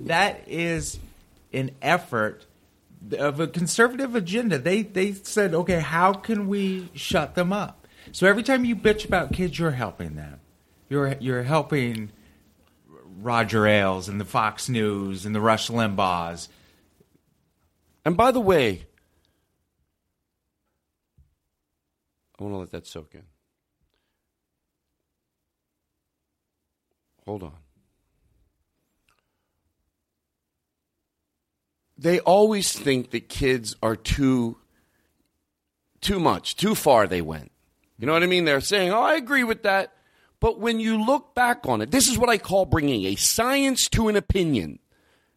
That 0.00 0.40
is 0.46 0.98
an 1.52 1.72
effort 1.82 2.46
of 3.18 3.38
a 3.38 3.46
conservative 3.46 4.14
agenda. 4.14 4.58
They 4.58 4.80
they 4.80 5.12
said, 5.12 5.52
"Okay, 5.52 5.80
how 5.80 6.14
can 6.14 6.48
we 6.48 6.88
shut 6.94 7.34
them 7.34 7.52
up?" 7.52 7.85
So 8.12 8.26
every 8.26 8.42
time 8.42 8.64
you 8.64 8.76
bitch 8.76 9.04
about 9.04 9.32
kids, 9.32 9.58
you're 9.58 9.72
helping 9.72 10.16
them. 10.16 10.40
You're 10.88 11.16
you're 11.20 11.42
helping 11.42 12.10
Roger 13.20 13.66
Ailes 13.66 14.08
and 14.08 14.20
the 14.20 14.24
Fox 14.24 14.68
News 14.68 15.26
and 15.26 15.34
the 15.34 15.40
Rush 15.40 15.68
Limbaughs. 15.68 16.48
And 18.04 18.16
by 18.16 18.30
the 18.30 18.40
way, 18.40 18.86
I 22.38 22.44
want 22.44 22.54
to 22.54 22.58
let 22.58 22.70
that 22.72 22.86
soak 22.86 23.14
in. 23.14 23.22
Hold 27.24 27.42
on. 27.42 27.52
They 31.98 32.20
always 32.20 32.72
think 32.72 33.10
that 33.10 33.28
kids 33.28 33.74
are 33.82 33.96
too 33.96 34.58
too 36.00 36.20
much, 36.20 36.56
too 36.56 36.74
far 36.74 37.06
they 37.06 37.22
went. 37.22 37.50
You 37.98 38.06
know 38.06 38.12
what 38.12 38.22
I 38.22 38.26
mean? 38.26 38.44
They're 38.44 38.60
saying, 38.60 38.92
"Oh, 38.92 39.02
I 39.02 39.14
agree 39.14 39.44
with 39.44 39.62
that." 39.62 39.92
But 40.40 40.60
when 40.60 40.80
you 40.80 41.02
look 41.02 41.34
back 41.34 41.60
on 41.64 41.80
it, 41.80 41.90
this 41.90 42.08
is 42.08 42.18
what 42.18 42.28
I 42.28 42.38
call 42.38 42.66
bringing 42.66 43.06
a 43.06 43.16
science 43.16 43.88
to 43.90 44.08
an 44.08 44.16
opinion 44.16 44.78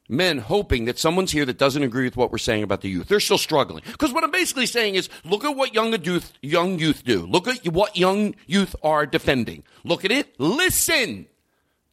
men 0.09 0.39
hoping 0.39 0.85
that 0.85 0.97
someone's 0.97 1.31
here 1.31 1.45
that 1.45 1.57
doesn't 1.57 1.83
agree 1.83 2.05
with 2.05 2.17
what 2.17 2.31
we're 2.31 2.39
saying 2.39 2.63
about 2.63 2.81
the 2.81 2.89
youth. 2.89 3.07
They're 3.07 3.19
still 3.19 3.37
struggling. 3.37 3.83
Because 3.85 4.11
what 4.11 4.23
I'm 4.23 4.31
basically 4.31 4.65
saying 4.65 4.95
is 4.95 5.07
look 5.23 5.45
at 5.45 5.55
what 5.55 5.73
young 5.73 5.93
youth, 6.03 6.33
young 6.41 6.79
youth 6.79 7.05
do. 7.05 7.25
Look 7.27 7.47
at 7.47 7.67
what 7.67 7.95
young 7.95 8.35
youth 8.47 8.75
are 8.83 9.05
defending. 9.05 9.63
Look 9.83 10.03
at 10.03 10.11
it. 10.11 10.37
Listen. 10.39 11.27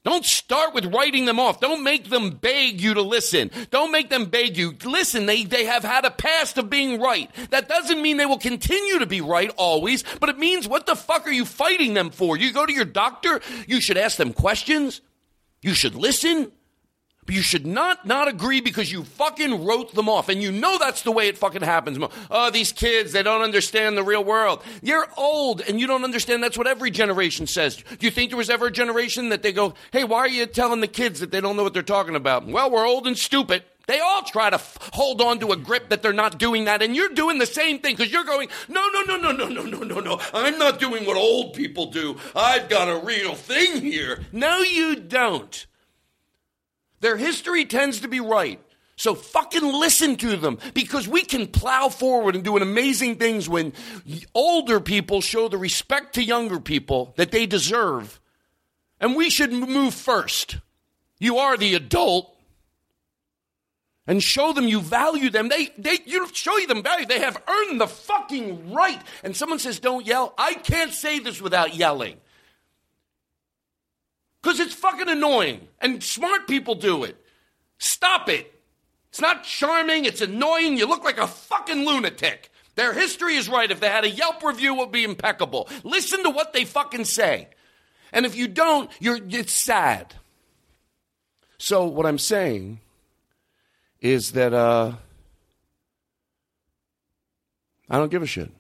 Don't 0.07 0.25
start 0.25 0.73
with 0.73 0.95
writing 0.95 1.25
them 1.25 1.41
off. 1.41 1.59
Don't 1.59 1.83
make 1.83 2.11
them 2.11 2.31
beg 2.31 2.81
you 2.81 2.95
to 2.95 3.03
listen. 3.03 3.51
Don't 3.73 3.91
make 3.91 4.09
them 4.09 4.27
beg 4.27 4.57
you. 4.57 4.73
Listen, 4.85 5.27
they, 5.27 5.43
they 5.43 5.65
have 5.65 5.83
had 5.83 6.05
a 6.05 6.13
past 6.13 6.57
of 6.59 6.71
being 6.71 7.01
right. 7.01 7.29
That 7.51 7.69
doesn't 7.69 8.01
mean 8.01 8.17
they 8.17 8.25
will 8.25 8.39
continue 8.39 9.01
to 9.01 9.07
be 9.07 9.21
right 9.21 9.51
always, 9.57 10.05
but 10.21 10.29
it 10.29 10.39
means 10.39 10.69
what 10.69 10.87
the 10.87 10.95
fuck 10.95 11.27
are 11.27 11.33
you 11.33 11.45
fighting 11.45 11.95
them 11.95 12.11
for? 12.11 12.37
You 12.37 12.53
go 12.53 12.65
to 12.65 12.73
your 12.73 12.85
doctor, 12.85 13.41
you 13.67 13.81
should 13.81 13.97
ask 13.97 14.17
them 14.17 14.33
questions. 14.33 15.01
You 15.61 15.75
should 15.75 15.97
listen. 15.97 16.53
But 17.27 17.35
you 17.35 17.43
should 17.43 17.67
not 17.67 18.07
not 18.07 18.29
agree 18.29 18.61
because 18.61 18.91
you 18.91 19.03
fucking 19.03 19.65
wrote 19.65 19.95
them 19.95 20.09
off. 20.09 20.29
And 20.29 20.41
you 20.41 20.53
know 20.53 20.79
that's 20.79 21.03
the 21.03 21.11
way 21.11 21.29
it 21.29 21.37
fucking 21.37 21.63
happens. 21.63 21.99
Oh, 22.31 22.51
these 22.51 22.73
kids, 22.73 23.13
they 23.13 23.23
don't 23.23 23.43
understand 23.43 23.97
the 23.97 24.05
real 24.05 24.23
world. 24.25 24.63
You're 24.81 25.09
old 25.17 25.61
and 25.61 25.81
you 25.81 25.87
don't 25.87 26.05
understand 26.05 26.43
that's 26.43 26.57
what 26.57 26.69
every 26.69 26.91
generation 26.91 27.47
says. 27.47 27.77
Do 27.77 28.07
you 28.07 28.11
think 28.11 28.31
there 28.31 28.39
was 28.39 28.49
ever 28.49 28.67
a 28.67 28.73
generation 28.73 29.31
that 29.31 29.43
they 29.43 29.53
go, 29.53 29.75
hey, 29.93 30.05
why 30.05 30.19
are 30.21 30.29
you 30.29 30.47
telling 30.47 30.81
the 30.81 30.87
kids 30.89 31.21
that 31.21 31.33
they 31.33 31.41
don't 31.41 31.57
know 31.57 31.65
what 31.65 31.75
they're 31.75 31.83
talking 31.83 32.15
about? 32.15 32.47
Well, 32.47 32.71
we're 32.71 32.87
old 32.87 33.07
and 33.07 33.19
stupid. 33.19 33.65
They 33.87 34.01
all 34.01 34.23
try 34.23 34.51
to 34.51 34.57
f- 34.57 34.91
hold 34.93 35.21
on 35.21 35.39
to 35.41 35.53
a 35.53 35.57
grip 35.57 35.91
that 35.91 36.03
they're 36.03 36.13
not 36.13 36.39
doing 36.39 36.65
that, 36.65 36.83
and 36.83 36.97
you're 36.97 37.11
doing 37.11 37.39
the 37.39 37.47
same 37.47 37.79
thing 37.79 37.95
because 37.95 38.13
you're 38.13 38.25
going, 38.25 38.49
no, 38.69 38.89
no, 38.89 39.03
no, 39.03 39.17
no, 39.17 39.33
no, 39.33 39.49
no, 39.49 39.63
no, 39.63 39.79
no, 39.79 40.01
no. 40.01 40.21
I'm 40.35 40.59
not 40.59 40.81
doing 40.81 41.07
what 41.07 41.17
old 41.17 41.55
people 41.55 41.87
do. 41.93 42.19
I've 42.35 42.69
got 42.69 42.89
a 42.89 43.05
real 43.07 43.37
thing 43.37 43.81
here. 43.83 44.25
No, 44.33 44.59
you 44.59 44.97
don't. 44.97 45.67
Their 47.07 47.17
history 47.17 47.65
tends 47.65 48.01
to 48.01 48.09
be 48.09 48.19
right. 48.19 48.61
So 48.97 49.15
fucking 49.15 49.63
listen 49.63 50.17
to 50.17 50.37
them 50.37 50.59
because 50.75 51.07
we 51.07 51.23
can 51.23 51.47
plow 51.47 51.89
forward 51.89 52.35
and 52.35 52.43
do 52.43 52.57
amazing 52.57 53.15
things 53.15 53.49
when 53.49 53.75
older 54.35 54.81
people 54.81 55.21
show 55.21 55.47
the 55.47 55.57
respect 55.57 56.17
to 56.17 56.25
younger 56.25 56.59
people 56.59 57.15
that 57.17 57.31
they 57.31 57.47
deserve. 57.47 58.21
And 58.99 59.15
we 59.15 59.31
should 59.31 59.53
move 59.53 59.95
first. 59.95 60.57
You 61.21 61.39
are 61.39 61.57
the 61.57 61.77
adult 61.77 62.37
and 64.09 64.21
show 64.21 64.53
them 64.53 64.67
you 64.67 64.81
value 64.81 65.31
them. 65.31 65.49
They, 65.49 65.69
they, 65.79 65.99
you 66.07 66.27
show 66.33 66.59
them 66.67 66.83
value. 66.83 67.07
They 67.07 67.21
have 67.21 67.41
earned 67.47 67.81
the 67.81 67.87
fucking 67.87 68.73
right. 68.73 69.01
And 69.23 69.37
someone 69.37 69.61
says, 69.61 69.79
don't 69.79 70.05
yell. 70.05 70.35
I 70.37 70.55
can't 70.55 70.93
say 70.93 71.21
this 71.21 71.41
without 71.41 71.77
yelling. 71.77 72.17
Because 74.47 74.61
it's 74.61 74.75
fucking 74.75 75.09
annoying. 75.09 75.67
And 75.81 76.01
smart 76.01 76.47
people 76.47 76.77
do 76.77 77.03
it. 77.03 77.17
Stop 77.79 78.29
it. 78.29 78.49
It's 79.09 79.21
not 79.21 79.43
charming. 79.43 80.05
It's 80.05 80.21
annoying. 80.21 80.77
You 80.77 80.87
look 80.87 81.03
like 81.03 81.19
a 81.19 81.27
fucking 81.27 81.85
lunatic. 81.85 82.53
Their 82.77 82.93
history 82.93 83.35
is 83.35 83.49
right. 83.49 83.69
If 83.69 83.81
they 83.81 83.89
had 83.89 84.05
a 84.05 84.09
Yelp 84.09 84.45
review, 84.45 84.75
it 84.75 84.79
would 84.79 84.93
be 84.93 85.03
impeccable. 85.03 85.69
Listen 85.83 86.23
to 86.23 86.31
what 86.31 86.53
they 86.53 86.65
fucking 86.65 87.07
say. 87.07 87.49
And 88.13 88.25
if 88.25 88.37
you 88.37 88.47
don't, 88.47 88.89
you're, 89.01 89.19
it's 89.31 89.53
sad. 89.53 90.15
So 91.59 91.87
what 91.87 92.07
I'm 92.07 92.17
saying 92.17 92.79
is 94.01 94.31
that 94.31 94.55
uh, 94.55 94.93
I 97.91 97.99
don't 97.99 98.13
give 98.13 98.23
a 98.23 98.27
shit. 98.27 98.53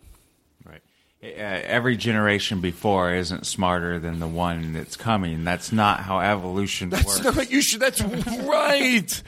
Uh, 1.26 1.60
every 1.64 1.96
generation 1.96 2.60
before 2.60 3.12
isn't 3.12 3.46
smarter 3.46 3.98
than 3.98 4.20
the 4.20 4.28
one 4.28 4.72
that's 4.72 4.96
coming. 4.96 5.42
That's 5.44 5.72
not 5.72 6.00
how 6.00 6.20
evolution 6.20 6.90
That's 6.90 7.04
works. 7.22 7.36
not 7.36 7.50
you 7.50 7.60
should. 7.62 7.80
That's 7.80 8.00
right, 8.02 9.22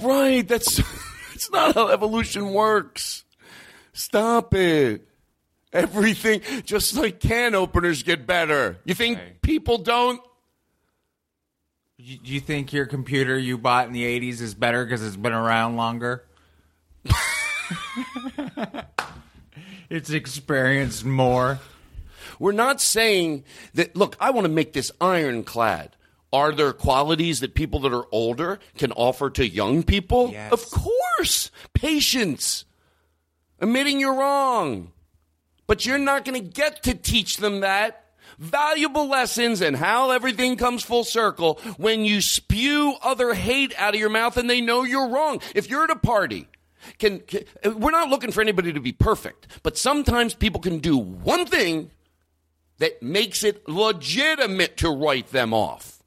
right. 0.00 0.48
That's 0.48 0.76
that's 1.32 1.50
not 1.50 1.74
how 1.74 1.88
evolution 1.88 2.52
works. 2.54 3.24
Stop 3.92 4.54
it. 4.54 5.06
Everything, 5.72 6.40
just 6.64 6.96
like 6.96 7.20
can 7.20 7.54
openers 7.54 8.02
get 8.02 8.26
better. 8.26 8.78
You 8.86 8.94
think 8.94 9.18
Right. 9.18 9.42
people 9.42 9.76
don't? 9.78 10.20
You, 11.98 12.18
you 12.24 12.40
think 12.40 12.72
your 12.72 12.86
computer 12.86 13.36
you 13.38 13.58
bought 13.58 13.86
in 13.86 13.92
the 13.92 14.04
80s 14.04 14.40
is 14.40 14.54
better 14.54 14.84
because 14.84 15.04
it's 15.06 15.16
been 15.16 15.32
around 15.34 15.76
longer? 15.76 16.24
it's 19.90 20.10
experienced 20.10 21.04
more. 21.04 21.60
We're 22.38 22.52
not 22.52 22.80
saying 22.80 23.44
that. 23.74 23.96
Look, 23.96 24.16
I 24.20 24.30
want 24.30 24.46
to 24.46 24.52
make 24.52 24.72
this 24.72 24.92
ironclad. 25.00 25.96
Are 26.32 26.52
there 26.52 26.72
qualities 26.72 27.40
that 27.40 27.54
people 27.54 27.80
that 27.80 27.94
are 27.94 28.06
older 28.12 28.58
can 28.76 28.92
offer 28.92 29.30
to 29.30 29.48
young 29.48 29.82
people? 29.82 30.30
Yes. 30.32 30.52
Of 30.52 30.70
course. 30.70 31.50
Patience. 31.72 32.64
Admitting 33.60 34.00
you're 34.00 34.14
wrong. 34.14 34.92
But 35.66 35.86
you're 35.86 35.98
not 35.98 36.24
going 36.24 36.40
to 36.40 36.48
get 36.48 36.82
to 36.82 36.94
teach 36.94 37.38
them 37.38 37.60
that. 37.60 38.02
Valuable 38.38 39.08
lessons 39.08 39.62
and 39.62 39.76
how 39.76 40.10
everything 40.10 40.56
comes 40.56 40.82
full 40.82 41.04
circle 41.04 41.58
when 41.78 42.04
you 42.04 42.20
spew 42.20 42.94
other 43.02 43.32
hate 43.32 43.72
out 43.78 43.94
of 43.94 44.00
your 44.00 44.10
mouth 44.10 44.36
and 44.36 44.50
they 44.50 44.60
know 44.60 44.82
you're 44.82 45.08
wrong. 45.08 45.40
If 45.54 45.70
you're 45.70 45.84
at 45.84 45.90
a 45.90 45.96
party, 45.96 46.48
can, 46.98 47.20
can 47.20 47.44
we're 47.78 47.90
not 47.90 48.08
looking 48.08 48.32
for 48.32 48.40
anybody 48.40 48.72
to 48.72 48.80
be 48.80 48.92
perfect, 48.92 49.46
but 49.62 49.76
sometimes 49.76 50.34
people 50.34 50.60
can 50.60 50.78
do 50.78 50.96
one 50.96 51.46
thing 51.46 51.90
that 52.78 53.02
makes 53.02 53.44
it 53.44 53.68
legitimate 53.68 54.76
to 54.78 54.90
write 54.90 55.28
them 55.28 55.54
off. 55.54 56.02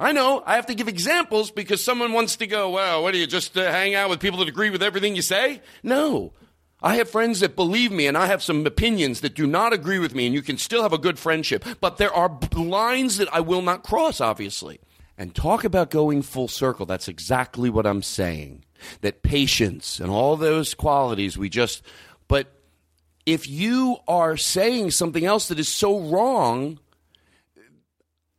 I 0.00 0.12
know 0.12 0.42
I 0.46 0.54
have 0.56 0.66
to 0.66 0.74
give 0.74 0.86
examples 0.86 1.50
because 1.50 1.82
someone 1.82 2.12
wants 2.12 2.36
to 2.36 2.46
go, 2.46 2.70
well, 2.70 3.02
what 3.02 3.12
do 3.12 3.18
you 3.18 3.26
just 3.26 3.56
uh, 3.56 3.70
hang 3.70 3.94
out 3.94 4.10
with 4.10 4.20
people 4.20 4.38
that 4.38 4.48
agree 4.48 4.70
with 4.70 4.82
everything 4.82 5.16
you 5.16 5.22
say? 5.22 5.60
No. 5.82 6.32
I 6.80 6.94
have 6.96 7.10
friends 7.10 7.40
that 7.40 7.56
believe 7.56 7.90
me, 7.90 8.06
and 8.06 8.16
I 8.16 8.26
have 8.26 8.40
some 8.40 8.64
opinions 8.64 9.20
that 9.22 9.34
do 9.34 9.48
not 9.48 9.72
agree 9.72 9.98
with 9.98 10.14
me, 10.14 10.26
and 10.26 10.34
you 10.34 10.42
can 10.42 10.58
still 10.58 10.82
have 10.82 10.92
a 10.92 10.98
good 10.98 11.18
friendship. 11.18 11.64
But 11.80 11.96
there 11.96 12.12
are 12.12 12.38
lines 12.54 13.16
that 13.16 13.32
I 13.34 13.40
will 13.40 13.62
not 13.62 13.82
cross, 13.82 14.20
obviously. 14.20 14.78
And 15.16 15.34
talk 15.34 15.64
about 15.64 15.90
going 15.90 16.22
full 16.22 16.46
circle. 16.46 16.86
That's 16.86 17.08
exactly 17.08 17.68
what 17.68 17.84
I'm 17.84 18.02
saying. 18.02 18.64
That 19.00 19.22
patience 19.22 20.00
and 20.00 20.10
all 20.10 20.36
those 20.36 20.74
qualities 20.74 21.36
we 21.36 21.48
just, 21.48 21.82
but 22.26 22.52
if 23.26 23.48
you 23.48 23.98
are 24.08 24.36
saying 24.36 24.90
something 24.90 25.24
else 25.24 25.48
that 25.48 25.58
is 25.58 25.68
so 25.68 26.00
wrong 26.00 26.78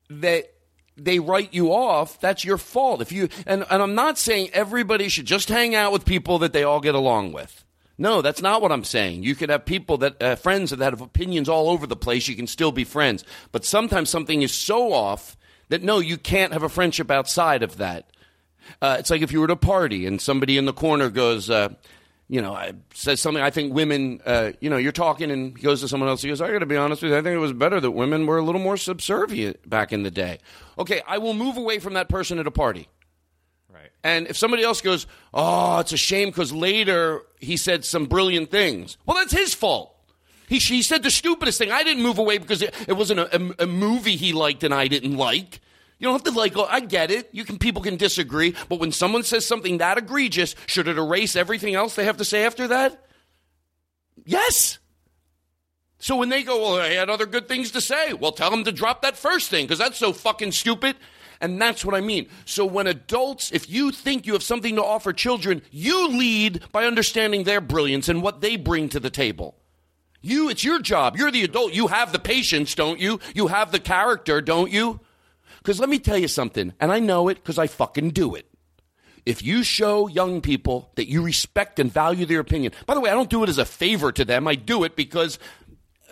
that 0.10 0.52
they 0.97 1.19
write 1.19 1.54
you 1.54 1.71
off, 1.71 2.19
that's 2.19 2.43
your 2.43 2.58
fault. 2.58 3.02
If 3.02 3.12
you 3.12 3.30
and, 3.45 3.65
and 3.69 3.82
I'm 3.82 3.95
not 3.95 4.17
saying 4.17 4.49
everybody 4.54 5.10
should 5.10 5.25
just 5.25 5.49
hang 5.49 5.75
out 5.75 5.91
with 5.91 6.06
people 6.06 6.39
that 6.39 6.54
they 6.54 6.63
all 6.63 6.80
get 6.80 6.95
along 6.95 7.34
with. 7.34 7.63
No, 7.97 8.21
that's 8.21 8.41
not 8.41 8.62
what 8.62 8.71
I'm 8.71 8.86
saying. 8.86 9.23
You 9.23 9.36
could 9.36 9.49
have 9.49 9.65
people 9.65 9.97
that 9.99 10.23
uh, 10.23 10.36
friends 10.38 10.71
that 10.71 10.80
have 10.80 11.02
opinions 11.02 11.49
all 11.49 11.69
over 11.69 11.86
the 11.86 11.97
place. 11.97 12.28
You 12.28 12.36
can 12.36 12.47
still 12.47 12.71
be 12.71 12.86
friends, 12.86 13.23
but 13.52 13.65
sometimes 13.65 14.10
something 14.10 14.41
is 14.41 14.54
so 14.54 14.93
off 14.93 15.38
that 15.67 15.84
no, 15.84 15.99
you 15.99 16.17
can't 16.17 16.54
have 16.54 16.63
a 16.63 16.69
friendship 16.69 17.12
outside 17.12 17.62
of 17.62 17.78
that. 17.78 18.10
Uh, 18.82 18.97
it's 18.99 19.10
like 19.10 19.21
if 19.21 19.32
you 19.32 19.39
were 19.39 19.45
at 19.45 19.51
a 19.51 19.55
party 19.55 20.05
and 20.05 20.21
somebody 20.21 20.58
in 20.58 20.65
the 20.65 20.73
corner 20.73 21.10
goes, 21.10 21.49
uh, 21.49 21.69
you 22.27 22.41
know, 22.41 22.53
I- 22.53 22.73
says 22.93 23.19
something. 23.21 23.43
I 23.43 23.49
think 23.49 23.73
women, 23.73 24.21
uh, 24.25 24.51
you 24.62 24.69
know, 24.69 24.77
you're 24.77 24.91
talking 24.91 25.32
and 25.32 25.58
he 25.58 25.63
goes 25.63 25.82
to 25.82 25.88
someone 25.88 26.10
else. 26.10 26.21
He 26.21 26.27
goes, 26.29 26.41
I 26.41 26.51
got 26.51 26.60
to 26.60 26.65
be 26.65 26.77
honest 26.77 27.01
with 27.01 27.12
you. 27.12 27.17
I 27.17 27.21
think 27.21 27.36
it 27.36 27.39
was 27.39 27.53
better 27.53 27.79
that 27.79 27.91
women 27.91 28.25
were 28.27 28.38
a 28.38 28.43
little 28.43 28.62
more 28.62 28.77
subservient 28.77 29.67
back 29.69 29.91
in 29.91 30.03
the 30.03 30.12
day. 30.12 30.38
Okay, 30.77 31.01
I 31.08 31.17
will 31.17 31.34
move 31.34 31.58
away 31.58 31.79
from 31.79 31.93
that 31.95 32.08
person 32.08 32.38
at 32.39 32.45
a 32.45 32.51
party. 32.51 32.88
Right. 33.73 33.89
And 34.03 34.27
if 34.27 34.38
somebody 34.38 34.63
else 34.63 34.82
goes, 34.82 35.08
oh, 35.34 35.79
it's 35.79 35.91
a 35.93 35.97
shame 35.97 36.29
because 36.29 36.53
later 36.53 37.21
he 37.39 37.58
said 37.58 37.84
some 37.84 38.05
brilliant 38.05 38.51
things. 38.51 38.97
Well, 39.05 39.17
that's 39.17 39.34
his 39.34 39.53
fault. 39.53 39.95
He, 40.47 40.58
he 40.58 40.82
said 40.82 41.03
the 41.03 41.12
stupidest 41.12 41.58
thing. 41.60 41.71
I 41.71 41.84
didn't 41.84 42.01
move 42.03 42.17
away 42.17 42.38
because 42.39 42.62
it, 42.62 42.73
it 42.88 42.93
wasn't 42.93 43.19
a, 43.19 43.36
a, 43.36 43.63
a 43.63 43.67
movie 43.67 44.15
he 44.15 44.34
liked 44.34 44.63
and 44.63 44.73
I 44.73 44.88
didn't 44.88 45.15
like. 45.15 45.62
You 45.99 46.07
don't 46.07 46.13
have 46.13 46.33
to 46.33 46.39
like. 46.39 46.57
I 46.57 46.79
get 46.79 47.12
it. 47.12 47.29
You 47.33 47.43
can 47.43 47.59
people 47.59 47.81
can 47.81 47.97
disagree, 47.97 48.55
but 48.69 48.79
when 48.79 48.91
someone 48.91 49.23
says 49.23 49.45
something 49.45 49.79
that 49.79 49.97
egregious, 49.97 50.55
should 50.65 50.88
it 50.88 50.97
erase 50.97 51.35
everything 51.35 51.75
else 51.75 51.95
they 51.95 52.05
have 52.05 52.17
to 52.17 52.25
say 52.25 52.45
after 52.45 52.69
that? 52.69 53.05
Yes. 54.25 54.79
So 55.99 56.15
when 56.15 56.29
they 56.29 56.43
go, 56.43 56.62
well, 56.62 56.79
I 56.79 56.93
had 56.93 57.09
other 57.09 57.25
good 57.25 57.49
things 57.49 57.71
to 57.71 57.81
say. 57.81 58.13
Well, 58.13 58.31
tell 58.31 58.49
them 58.49 58.63
to 58.63 58.71
drop 58.71 59.01
that 59.01 59.17
first 59.17 59.49
thing 59.49 59.65
because 59.65 59.79
that's 59.79 59.97
so 59.97 60.13
fucking 60.13 60.53
stupid. 60.53 60.95
And 61.41 61.62
that's 61.62 61.83
what 61.83 61.95
I 61.95 62.01
mean. 62.01 62.27
So 62.45 62.65
when 62.65 62.88
adults, 62.88 63.51
if 63.51 63.69
you 63.69 63.91
think 63.91 64.25
you 64.25 64.33
have 64.33 64.43
something 64.43 64.75
to 64.75 64.83
offer 64.83 65.13
children, 65.13 65.62
you 65.71 66.07
lead 66.07 66.63
by 66.71 66.85
understanding 66.85 67.43
their 67.43 67.62
brilliance 67.62 68.07
and 68.09 68.21
what 68.21 68.41
they 68.41 68.55
bring 68.55 68.89
to 68.89 68.99
the 68.99 69.09
table. 69.09 69.55
You, 70.21 70.49
it's 70.49 70.63
your 70.63 70.81
job. 70.81 71.17
You're 71.17 71.31
the 71.31 71.43
adult. 71.43 71.73
You 71.73 71.88
have 71.88 72.12
the 72.12 72.19
patience, 72.19 72.75
don't 72.75 72.99
you? 72.99 73.19
You 73.33 73.47
have 73.47 73.71
the 73.71 73.79
character, 73.79 74.41
don't 74.41 74.71
you? 74.71 74.99
Because 75.60 75.80
let 75.80 75.89
me 75.89 76.00
tell 76.00 76.17
you 76.17 76.28
something, 76.28 76.74
and 76.80 76.91
I 76.91 77.00
know 77.00 77.28
it 77.28 77.36
because 77.36 77.58
I 77.58 77.67
fucking 77.67 78.12
do 78.12 78.36
it. 78.36 78.45
If 79.26 79.43
you 79.43 79.63
show 79.63 80.08
young 80.08 80.41
people 80.41 80.91
that 80.95 81.10
you 81.10 81.22
respect 81.22 81.80
and 81.80 81.91
value 81.91 82.26
their 82.26 82.39
opinion, 82.39 82.72
by 82.86 82.93
the 82.93 83.00
way, 83.00 83.10
I 83.10 83.13
don't 83.13 83.30
do 83.30 83.43
it 83.43 83.50
as 83.50 83.58
a 83.58 83.65
favor 83.65 84.12
to 84.12 84.26
them. 84.26 84.48
I 84.48 84.56
do 84.56 84.84
it 84.84 84.95
because 84.95 85.38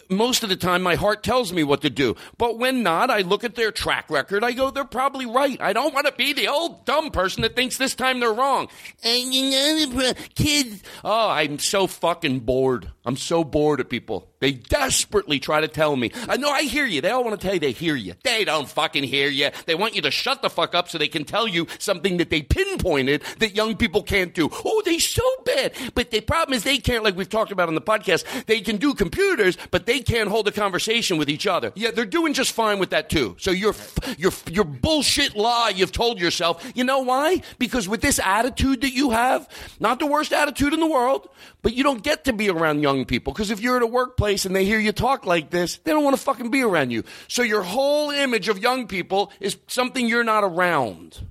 most 0.09 0.43
of 0.43 0.49
the 0.49 0.55
time 0.55 0.81
my 0.81 0.95
heart 0.95 1.23
tells 1.23 1.51
me 1.51 1.63
what 1.63 1.81
to 1.81 1.89
do. 1.89 2.15
But 2.37 2.57
when 2.57 2.83
not, 2.83 3.09
I 3.09 3.21
look 3.21 3.43
at 3.43 3.55
their 3.55 3.71
track 3.71 4.09
record. 4.09 4.43
I 4.43 4.51
go, 4.51 4.71
they're 4.71 4.85
probably 4.85 5.25
right. 5.25 5.59
I 5.61 5.73
don't 5.73 5.93
want 5.93 6.07
to 6.07 6.13
be 6.13 6.33
the 6.33 6.47
old 6.47 6.85
dumb 6.85 7.11
person 7.11 7.41
that 7.41 7.55
thinks 7.55 7.77
this 7.77 7.95
time 7.95 8.19
they're 8.19 8.33
wrong. 8.33 8.67
And 9.03 9.33
you 9.33 9.51
know, 9.51 10.13
kids. 10.35 10.83
Oh, 11.03 11.29
I'm 11.29 11.59
so 11.59 11.87
fucking 11.87 12.41
bored. 12.41 12.91
I'm 13.05 13.17
so 13.17 13.43
bored 13.43 13.79
of 13.79 13.89
people. 13.89 14.29
They 14.39 14.51
desperately 14.51 15.39
try 15.39 15.61
to 15.61 15.67
tell 15.67 15.95
me. 15.95 16.11
Uh, 16.13 16.37
I 16.37 16.37
know 16.37 16.51
I 16.51 16.63
hear 16.63 16.85
you. 16.85 17.01
They 17.01 17.09
all 17.09 17.23
want 17.23 17.39
to 17.39 17.43
tell 17.43 17.55
you 17.55 17.59
they 17.59 17.71
hear 17.71 17.95
you. 17.95 18.13
They 18.23 18.45
don't 18.45 18.69
fucking 18.69 19.03
hear 19.03 19.29
you. 19.29 19.49
They 19.65 19.73
want 19.73 19.95
you 19.95 20.03
to 20.03 20.11
shut 20.11 20.43
the 20.43 20.49
fuck 20.49 20.75
up 20.75 20.89
so 20.89 20.99
they 20.99 21.07
can 21.07 21.25
tell 21.25 21.47
you 21.47 21.65
something 21.79 22.17
that 22.17 22.29
they 22.29 22.43
pinpointed 22.43 23.23
that 23.39 23.55
young 23.55 23.75
people 23.75 24.03
can't 24.03 24.35
do. 24.35 24.49
Oh, 24.63 24.83
they 24.85 24.99
so 24.99 25.23
bad. 25.43 25.73
But 25.95 26.11
the 26.11 26.21
problem 26.21 26.55
is 26.55 26.63
they 26.63 26.77
can't, 26.77 27.03
like 27.03 27.15
we've 27.15 27.27
talked 27.27 27.51
about 27.51 27.67
on 27.67 27.75
the 27.75 27.81
podcast, 27.81 28.45
they 28.45 28.61
can 28.61 28.77
do 28.77 28.93
computers, 28.93 29.57
but 29.71 29.87
they 29.87 29.99
can't 29.99 30.29
hold 30.29 30.47
a 30.47 30.51
conversation 30.51 31.17
with 31.17 31.29
each 31.29 31.47
other. 31.47 31.71
Yeah, 31.75 31.89
they're 31.89 32.05
doing 32.05 32.33
just 32.33 32.51
fine 32.51 32.77
with 32.77 32.91
that 32.91 33.09
too. 33.09 33.35
So 33.39 33.49
your 33.49 33.73
your 34.17 34.31
your 34.51 34.65
bullshit 34.65 35.35
lie 35.35 35.73
you've 35.75 35.91
told 35.91 36.19
yourself. 36.19 36.71
You 36.75 36.83
know 36.83 36.99
why? 36.99 37.41
Because 37.57 37.87
with 37.89 38.01
this 38.01 38.19
attitude 38.19 38.81
that 38.81 38.93
you 38.93 39.11
have, 39.11 39.49
not 39.79 39.99
the 39.99 40.05
worst 40.05 40.31
attitude 40.31 40.73
in 40.73 40.79
the 40.79 40.87
world, 40.87 41.27
but 41.63 41.73
you 41.73 41.83
don't 41.83 42.03
get 42.03 42.25
to 42.25 42.33
be 42.33 42.49
around 42.49 42.81
young 42.81 43.05
people 43.05 43.33
because 43.33 43.49
if 43.49 43.59
you're 43.59 43.77
at 43.77 43.81
a 43.81 43.87
workplace 43.87 44.26
and 44.27 44.55
they 44.55 44.65
hear 44.65 44.79
you 44.79 44.91
talk 44.91 45.25
like 45.25 45.49
this, 45.49 45.77
they 45.77 45.91
don't 45.91 46.03
want 46.03 46.15
to 46.15 46.21
fucking 46.21 46.51
be 46.51 46.61
around 46.61 46.91
you. 46.91 47.03
So 47.27 47.41
your 47.41 47.63
whole 47.63 48.11
image 48.11 48.49
of 48.49 48.59
young 48.59 48.87
people 48.87 49.31
is 49.39 49.57
something 49.67 50.07
you're 50.07 50.23
not 50.23 50.43
around. 50.43 51.27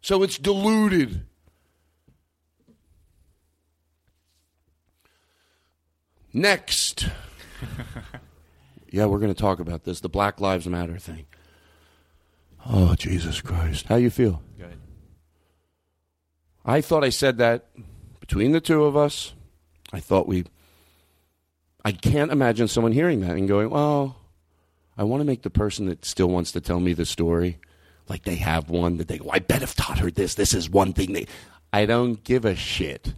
So 0.00 0.22
it's 0.22 0.38
diluted. 0.38 1.22
Next. 6.32 7.08
yeah, 8.90 9.06
we're 9.06 9.18
going 9.18 9.34
to 9.34 9.40
talk 9.40 9.60
about 9.60 9.84
this 9.84 10.00
the 10.00 10.08
Black 10.08 10.40
Lives 10.40 10.66
Matter 10.66 10.98
thing. 10.98 11.26
Oh, 12.66 12.94
Jesus 12.94 13.40
Christ. 13.40 13.86
How 13.86 13.96
you 13.96 14.10
feel? 14.10 14.42
Good. 14.58 14.78
I 16.64 16.80
thought 16.80 17.02
I 17.02 17.08
said 17.08 17.38
that 17.38 17.68
between 18.20 18.52
the 18.52 18.60
two 18.60 18.84
of 18.84 18.96
us. 18.96 19.32
I 19.92 20.00
thought 20.00 20.28
we. 20.28 20.44
I 21.88 21.92
can't 21.92 22.30
imagine 22.30 22.68
someone 22.68 22.92
hearing 22.92 23.20
that 23.20 23.30
and 23.30 23.48
going, 23.48 23.70
well, 23.70 24.14
I 24.98 25.04
want 25.04 25.22
to 25.22 25.24
make 25.24 25.40
the 25.40 25.48
person 25.48 25.86
that 25.86 26.04
still 26.04 26.26
wants 26.26 26.52
to 26.52 26.60
tell 26.60 26.80
me 26.80 26.92
the 26.92 27.06
story 27.06 27.56
like 28.08 28.24
they 28.24 28.34
have 28.34 28.68
one 28.68 28.98
that 28.98 29.08
they 29.08 29.16
go, 29.16 29.30
I 29.32 29.38
bet 29.38 29.62
if 29.62 29.74
Todd 29.74 29.98
heard 29.98 30.14
this, 30.14 30.34
this 30.34 30.52
is 30.52 30.68
one 30.68 30.92
thing 30.92 31.14
they. 31.14 31.26
I 31.72 31.86
don't 31.86 32.22
give 32.22 32.44
a 32.44 32.54
shit. 32.54 33.14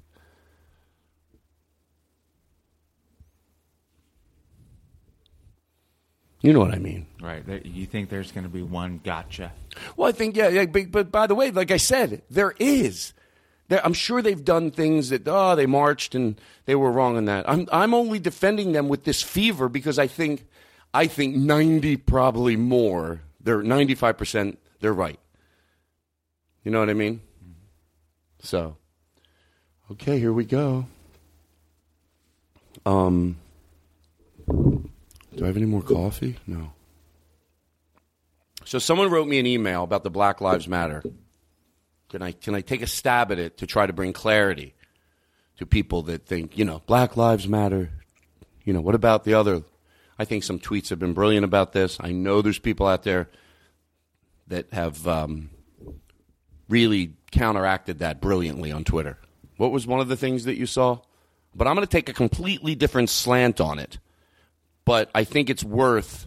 You 6.41 6.53
know 6.53 6.61
what 6.61 6.73
I 6.73 6.79
mean? 6.79 7.09
Right. 7.21 7.43
You 7.67 7.87
think 7.87 8.09
there's 8.09 8.31
going 8.31 8.45
to 8.45 8.51
be 8.51 8.63
one 8.63 9.01
gotcha? 9.03 9.51
Well, 9.97 10.09
I 10.09 10.13
think 10.13 10.37
yeah, 10.37 10.47
yeah 10.47 10.67
but, 10.67 10.93
but 10.93 11.11
by 11.11 11.27
the 11.27 11.35
way, 11.35 11.51
like 11.51 11.73
I 11.73 11.77
said, 11.77 12.23
there 12.31 12.55
is. 12.61 13.15
I'm 13.71 13.93
sure 13.93 14.21
they've 14.21 14.45
done 14.45 14.71
things 14.71 15.11
that 15.11 15.23
oh 15.27 15.55
they 15.55 15.67
marched 15.67 16.15
and 16.15 16.41
they 16.65 16.75
were 16.75 16.91
wrong 16.91 17.17
on 17.17 17.27
that. 17.27 17.49
I'm 17.49 17.69
I'm 17.73 17.95
only 17.95 18.19
defending 18.19 18.73
them 18.73 18.89
with 18.89 19.05
this 19.05 19.23
fever 19.23 19.69
because 19.69 19.99
I 19.99 20.07
think 20.07 20.47
I 20.93 21.07
think 21.07 21.37
90 21.37 21.97
probably 21.99 22.57
more. 22.57 23.21
They're 23.41 23.63
95 23.63 24.19
percent. 24.19 24.59
They're 24.81 24.93
right. 24.93 25.21
You 26.65 26.71
know 26.71 26.81
what 26.81 26.91
I 26.91 26.95
mean? 26.95 27.21
So, 28.43 28.77
okay, 29.93 30.19
here 30.19 30.33
we 30.33 30.45
go. 30.45 30.87
Um, 32.85 33.37
do 34.49 34.91
I 35.43 35.47
have 35.47 35.57
any 35.57 35.67
more 35.67 35.83
coffee? 35.83 36.37
No. 36.47 36.73
So 38.65 38.79
someone 38.79 39.11
wrote 39.11 39.29
me 39.29 39.39
an 39.39 39.47
email 39.47 39.85
about 39.85 40.05
the 40.05 40.11
Black 40.11 40.41
Lives 40.41 40.69
Matter. 40.69 41.03
Can 42.11 42.23
I 42.23 42.33
can 42.33 42.55
I 42.57 42.61
take 42.61 42.83
a 42.83 42.87
stab 42.87 43.31
at 43.31 43.39
it 43.39 43.59
to 43.59 43.67
try 43.67 43.87
to 43.87 43.93
bring 43.93 44.13
clarity 44.13 44.75
to 45.59 45.65
people 45.65 46.03
that 46.03 46.27
think, 46.27 46.59
you 46.59 46.65
know, 46.65 46.83
Black 46.87 47.17
Lives 47.17 47.47
Matter? 47.47 47.91
You 48.65 48.73
know, 48.73 48.81
what 48.81 48.97
about 48.97 49.25
the 49.25 49.35
other? 49.35 49.63
I 50.19 50.25
think 50.25 50.45
some 50.45 50.59
tweets 50.59 50.91
have 50.91 50.99
been 50.99 51.15
brilliant 51.15 51.45
about 51.45 51.73
this. 51.73 51.97
I 52.01 52.11
know 52.13 52.43
there's 52.43 52.59
people 52.59 52.87
out 52.87 53.05
there 53.05 53.31
that 54.49 54.73
have 54.73 55.07
um, 55.07 55.51
really 56.69 57.15
counteracted 57.31 58.01
that 58.01 58.21
brilliantly 58.21 58.73
on 58.73 58.85
Twitter. 58.85 59.17
What 59.57 59.71
was 59.71 59.87
one 59.87 60.01
of 60.01 60.09
the 60.09 60.17
things 60.17 60.45
that 60.45 60.57
you 60.57 60.67
saw? 60.67 60.99
But 61.55 61.69
I'm 61.69 61.75
going 61.75 61.87
to 61.87 61.91
take 61.91 62.09
a 62.09 62.13
completely 62.13 62.75
different 62.75 63.09
slant 63.09 63.61
on 63.61 63.79
it. 63.79 63.99
But 64.85 65.11
I 65.15 65.25
think 65.25 65.49
it's 65.49 65.65
worth 65.65 66.27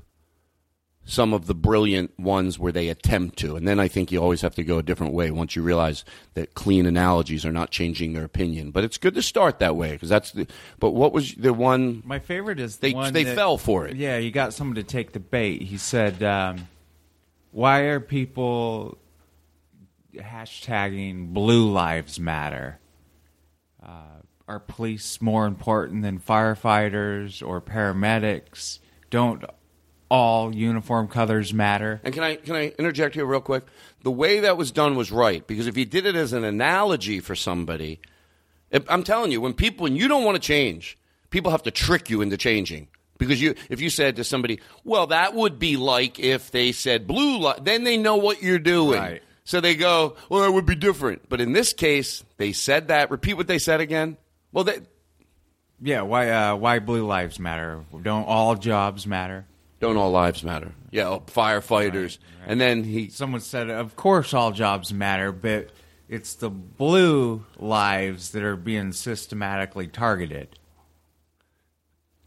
some 1.06 1.34
of 1.34 1.48
the 1.48 1.54
brilliant 1.56 2.18
ones 2.18 2.58
where 2.58 2.72
they 2.72 2.88
attempt 2.88 3.38
to. 3.40 3.56
And 3.58 3.68
then 3.68 3.80
I 3.80 3.88
think 3.90 4.12
you 4.12 4.22
always 4.22 4.42
have 4.42 4.56
to 4.56 4.64
go 4.64 4.78
a 4.78 4.84
different 4.84 5.14
way 5.14 5.32
once 5.32 5.56
you 5.56 5.62
realize 5.62 6.06
that 6.34 6.54
clean 6.54 6.86
analogies 6.86 7.46
are 7.46 7.52
not 7.52 7.72
changing 7.72 8.14
their 8.14 8.24
opinion. 8.24 8.72
But 8.72 8.86
it's 8.86 8.98
good 8.98 9.14
to 9.16 9.22
start 9.22 9.60
that 9.60 9.76
way 9.76 9.92
because 9.92 10.08
that's 10.10 10.32
the. 10.32 10.48
But 10.80 10.92
what 10.92 11.12
was 11.12 11.34
the 11.36 11.54
one? 11.54 12.02
My 12.06 12.20
favorite 12.20 12.60
is 12.60 12.78
the 12.78 12.88
They 12.90 12.94
one 12.94 13.14
they 13.14 13.24
that- 13.26 13.36
fell 13.36 13.58
for 13.58 13.86
it. 13.86 13.98
Yeah, 13.98 14.18
you 14.18 14.32
got 14.32 14.54
someone 14.54 14.76
to 14.76 14.84
take 14.84 15.12
the 15.12 15.20
bait. 15.20 15.64
He 15.64 15.78
said, 15.78 16.24
um, 16.24 16.68
"Why 17.52 17.80
are 17.82 18.00
people 18.00 18.98
hashtagging 20.16 21.34
Blue 21.34 21.70
Lives 21.72 22.20
Matter? 22.20 22.80
Uh, 23.86 24.22
are 24.48 24.60
police 24.60 25.22
more 25.22 25.46
important 25.46 26.02
than 26.04 26.20
firefighters 26.20 27.46
or 27.46 27.62
paramedics? 27.62 28.80
Don't 29.10 29.44
all 30.14 30.54
uniform 30.54 31.08
colors 31.08 31.54
matter?" 31.54 32.00
And 32.04 32.14
can 32.14 32.24
I 32.24 32.36
can 32.36 32.56
I 32.56 32.68
interject 32.78 33.16
here 33.16 33.26
real 33.26 33.42
quick? 33.42 33.64
The 34.04 34.12
way 34.12 34.42
that 34.42 34.58
was 34.58 34.72
done 34.72 34.96
was 34.96 35.12
right 35.12 35.46
because 35.48 35.68
if 35.68 35.76
you 35.78 35.86
did 35.86 36.06
it 36.06 36.16
as 36.16 36.34
an 36.34 36.44
analogy 36.44 37.20
for 37.20 37.36
somebody, 37.36 38.00
if- 38.70 38.90
I'm 38.90 39.04
telling 39.04 39.32
you, 39.32 39.42
when 39.42 39.54
people 39.54 39.84
when 39.84 39.96
you 39.96 40.08
don't 40.08 40.24
want 40.24 40.36
to 40.36 40.42
change, 40.42 40.98
people 41.30 41.52
have 41.52 41.64
to 41.64 41.72
trick 41.72 42.10
you 42.10 42.22
into 42.22 42.38
changing. 42.38 42.88
Because 43.20 43.42
you, 43.42 43.56
if 43.70 43.80
you 43.80 43.90
said 43.90 44.16
to 44.18 44.24
somebody, 44.24 44.60
"Well, 44.84 45.08
that 45.08 45.34
would 45.34 45.58
be 45.58 45.78
like 45.78 46.20
if 46.20 46.52
they 46.52 46.72
said 46.74 47.08
blue," 47.08 47.38
li-, 47.38 47.54
then 47.62 47.84
they 47.84 47.96
know 47.96 48.18
what 48.18 48.42
you're 48.44 48.60
doing. 48.60 49.00
Right. 49.00 49.22
So 49.46 49.62
they 49.62 49.76
go, 49.76 50.16
"Well, 50.30 50.42
that 50.42 50.52
would 50.52 50.66
be 50.66 50.76
different." 50.76 51.30
But 51.30 51.40
in 51.40 51.54
this 51.54 51.74
case, 51.74 52.24
they 52.38 52.52
said 52.54 52.88
that. 52.90 53.12
Repeat 53.12 53.36
what 53.36 53.48
they 53.48 53.60
said 53.60 53.80
again. 53.82 54.18
Well, 54.52 54.64
they, 54.66 54.80
Yeah, 55.82 56.02
why? 56.02 56.30
Uh, 56.30 56.56
why 56.56 56.80
Blue 56.80 57.06
Lives 57.06 57.40
Matter? 57.40 57.82
Don't 58.02 58.26
all 58.26 58.56
jobs 58.56 59.06
matter? 59.06 59.46
Don't 59.84 59.98
all 59.98 60.12
lives 60.12 60.44
matter? 60.44 60.74
Yeah, 60.92 61.10
oh, 61.10 61.24
firefighters. 61.28 62.18
And 62.48 62.60
then 62.60 62.84
he 62.84 63.10
Someone 63.10 63.42
said, 63.42 63.70
"Of 63.70 63.96
course, 63.96 64.34
all 64.34 64.52
jobs 64.52 64.94
matter, 64.94 65.32
but 65.32 65.70
it's 66.10 66.36
the 66.36 66.50
blue 66.50 67.46
lives 67.58 68.32
that 68.32 68.44
are 68.44 68.56
being 68.56 68.92
systematically 68.94 69.88
targeted." 69.88 70.58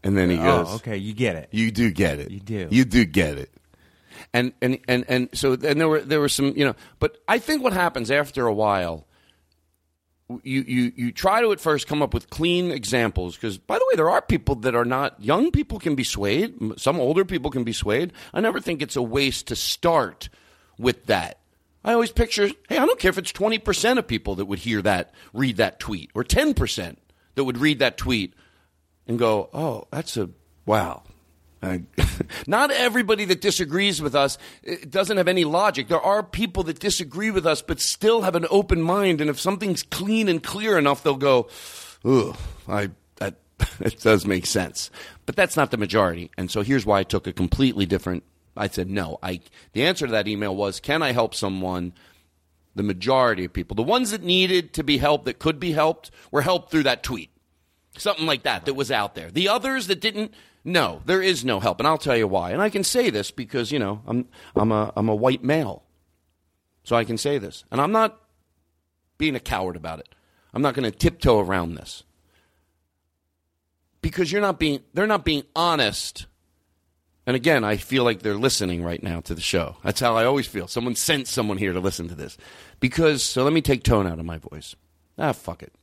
and 0.03 0.17
then 0.17 0.29
he 0.29 0.37
oh, 0.37 0.43
goes, 0.43 0.67
Oh, 0.69 0.75
okay, 0.75 0.97
you 0.97 1.13
get 1.13 1.35
it. 1.35 1.49
You 1.51 1.71
do 1.71 1.91
get 1.91 2.19
it. 2.19 2.31
You 2.31 2.39
do. 2.39 2.67
You 2.71 2.85
do 2.85 3.05
get 3.05 3.37
it. 3.37 3.51
And 4.33 4.53
and 4.61 4.79
and 4.87 5.05
and 5.07 5.29
so 5.33 5.53
and 5.53 5.79
there 5.79 5.87
were 5.87 6.01
there 6.01 6.19
were 6.19 6.29
some 6.29 6.53
you 6.55 6.65
know, 6.65 6.75
but 6.99 7.17
I 7.27 7.39
think 7.39 7.63
what 7.63 7.73
happens 7.73 8.11
after 8.11 8.45
a 8.45 8.53
while. 8.53 9.06
You, 10.43 10.61
you 10.67 10.91
you 10.95 11.11
try 11.13 11.39
to 11.41 11.53
at 11.53 11.61
first 11.61 11.87
come 11.87 12.01
up 12.01 12.13
with 12.13 12.29
clean 12.29 12.69
examples 12.69 13.35
because 13.35 13.57
by 13.57 13.77
the 13.77 13.85
way 13.89 13.95
there 13.95 14.09
are 14.09 14.21
people 14.21 14.55
that 14.55 14.75
are 14.75 14.83
not 14.83 15.23
young 15.23 15.51
people 15.51 15.79
can 15.79 15.95
be 15.95 16.03
swayed 16.03 16.53
some 16.75 16.99
older 16.99 17.23
people 17.23 17.49
can 17.49 17.63
be 17.63 17.71
swayed 17.71 18.11
I 18.33 18.41
never 18.41 18.59
think 18.59 18.81
it's 18.81 18.97
a 18.97 19.01
waste 19.01 19.47
to 19.47 19.55
start 19.55 20.27
with 20.77 21.05
that 21.05 21.39
I 21.85 21.93
always 21.93 22.11
picture 22.11 22.49
hey 22.67 22.77
I 22.77 22.85
don't 22.85 22.99
care 22.99 23.07
if 23.07 23.17
it's 23.17 23.31
twenty 23.31 23.57
percent 23.57 23.99
of 23.99 24.07
people 24.07 24.35
that 24.35 24.47
would 24.47 24.59
hear 24.59 24.81
that 24.81 25.13
read 25.31 25.55
that 25.57 25.79
tweet 25.79 26.11
or 26.13 26.25
ten 26.25 26.53
percent 26.53 26.99
that 27.35 27.45
would 27.45 27.59
read 27.59 27.79
that 27.79 27.97
tweet 27.97 28.33
and 29.07 29.17
go, 29.17 29.49
oh, 29.53 29.87
that's 29.91 30.17
a 30.17 30.29
wow. 30.65 31.03
Not 32.47 32.71
everybody 32.71 33.25
that 33.25 33.41
disagrees 33.41 34.01
with 34.01 34.15
us 34.15 34.37
eh, 34.65 34.77
doesn't 34.89 35.17
have 35.17 35.27
any 35.27 35.43
logic. 35.43 35.87
There 35.87 36.01
are 36.01 36.23
people 36.23 36.63
that 36.63 36.79
disagree 36.79 37.31
with 37.31 37.45
us 37.45 37.61
but 37.61 37.79
still 37.79 38.21
have 38.21 38.35
an 38.35 38.45
open 38.49 38.81
mind, 38.81 39.21
and 39.21 39.29
if 39.29 39.39
something's 39.39 39.83
clean 39.83 40.29
and 40.29 40.41
clear 40.41 40.77
enough, 40.77 41.03
they'll 41.03 41.15
go, 41.15 41.47
"Ugh, 42.05 42.35
I 42.67 42.91
that 43.15 43.35
it 43.79 43.99
does 44.01 44.25
make 44.25 44.45
sense." 44.45 44.91
But 45.25 45.35
that's 45.35 45.57
not 45.57 45.71
the 45.71 45.77
majority, 45.77 46.31
and 46.37 46.51
so 46.51 46.61
here's 46.61 46.85
why 46.85 46.99
I 46.99 47.03
took 47.03 47.27
a 47.27 47.33
completely 47.33 47.85
different. 47.85 48.23
I 48.55 48.67
said 48.67 48.89
no. 48.89 49.19
I 49.23 49.41
the 49.73 49.83
answer 49.83 50.05
to 50.05 50.11
that 50.11 50.27
email 50.27 50.55
was, 50.55 50.79
"Can 50.79 51.01
I 51.01 51.11
help 51.11 51.33
someone?" 51.33 51.93
The 52.75 52.83
majority 52.83 53.45
of 53.45 53.53
people, 53.53 53.73
the 53.73 53.81
ones 53.81 54.11
that 54.11 54.21
needed 54.21 54.71
to 54.73 54.83
be 54.83 54.99
helped, 54.99 55.25
that 55.25 55.39
could 55.39 55.59
be 55.59 55.71
helped, 55.71 56.11
were 56.29 56.43
helped 56.43 56.69
through 56.69 56.83
that 56.83 57.01
tweet 57.01 57.31
something 57.97 58.25
like 58.25 58.43
that 58.43 58.65
that 58.65 58.73
was 58.73 58.91
out 58.91 59.15
there. 59.15 59.31
The 59.31 59.49
others 59.49 59.87
that 59.87 59.99
didn't, 59.99 60.33
no, 60.67 61.01
there 61.05 61.21
is 61.21 61.45
no 61.45 61.59
help, 61.59 61.79
and 61.79 61.87
I'll 61.87 61.97
tell 61.97 62.17
you 62.17 62.27
why. 62.27 62.51
And 62.51 62.61
I 62.61 62.69
can 62.69 62.83
say 62.83 63.09
this 63.09 63.31
because 63.31 63.71
you 63.71 63.79
know 63.79 64.01
I'm 64.05 64.27
I'm 64.55 64.71
a 64.71 64.91
I'm 64.95 65.09
a 65.09 65.15
white 65.15 65.43
male, 65.43 65.83
so 66.83 66.95
I 66.95 67.05
can 67.05 67.17
say 67.17 67.37
this, 67.37 67.63
and 67.71 67.79
I'm 67.79 67.91
not 67.91 68.19
being 69.17 69.35
a 69.35 69.39
coward 69.39 69.75
about 69.75 69.99
it. 69.99 70.09
I'm 70.53 70.61
not 70.61 70.73
going 70.73 70.89
to 70.89 70.97
tiptoe 70.97 71.39
around 71.39 71.75
this 71.75 72.03
because 74.01 74.31
you're 74.31 74.41
not 74.41 74.59
being 74.59 74.81
they're 74.93 75.07
not 75.07 75.25
being 75.25 75.43
honest. 75.55 76.27
And 77.25 77.35
again, 77.35 77.65
I 77.65 77.75
feel 77.75 78.05
like 78.05 78.21
they're 78.21 78.35
listening 78.35 78.83
right 78.83 79.03
now 79.03 79.19
to 79.21 79.35
the 79.35 79.41
show. 79.41 79.75
That's 79.83 79.99
how 79.99 80.15
I 80.15 80.23
always 80.23 80.47
feel. 80.47 80.67
Someone 80.67 80.95
sent 80.95 81.27
someone 81.27 81.57
here 81.57 81.73
to 81.73 81.79
listen 81.81 82.07
to 82.07 82.15
this. 82.15 82.37
Because, 82.79 83.21
so 83.21 83.43
let 83.43 83.51
me 83.51 83.61
take 83.61 83.83
tone 83.83 84.07
out 84.07 84.17
of 84.17 84.23
my 84.23 84.37
voice. 84.37 84.77
Ah, 85.17 85.33
fuck 85.33 85.61
it 85.61 85.73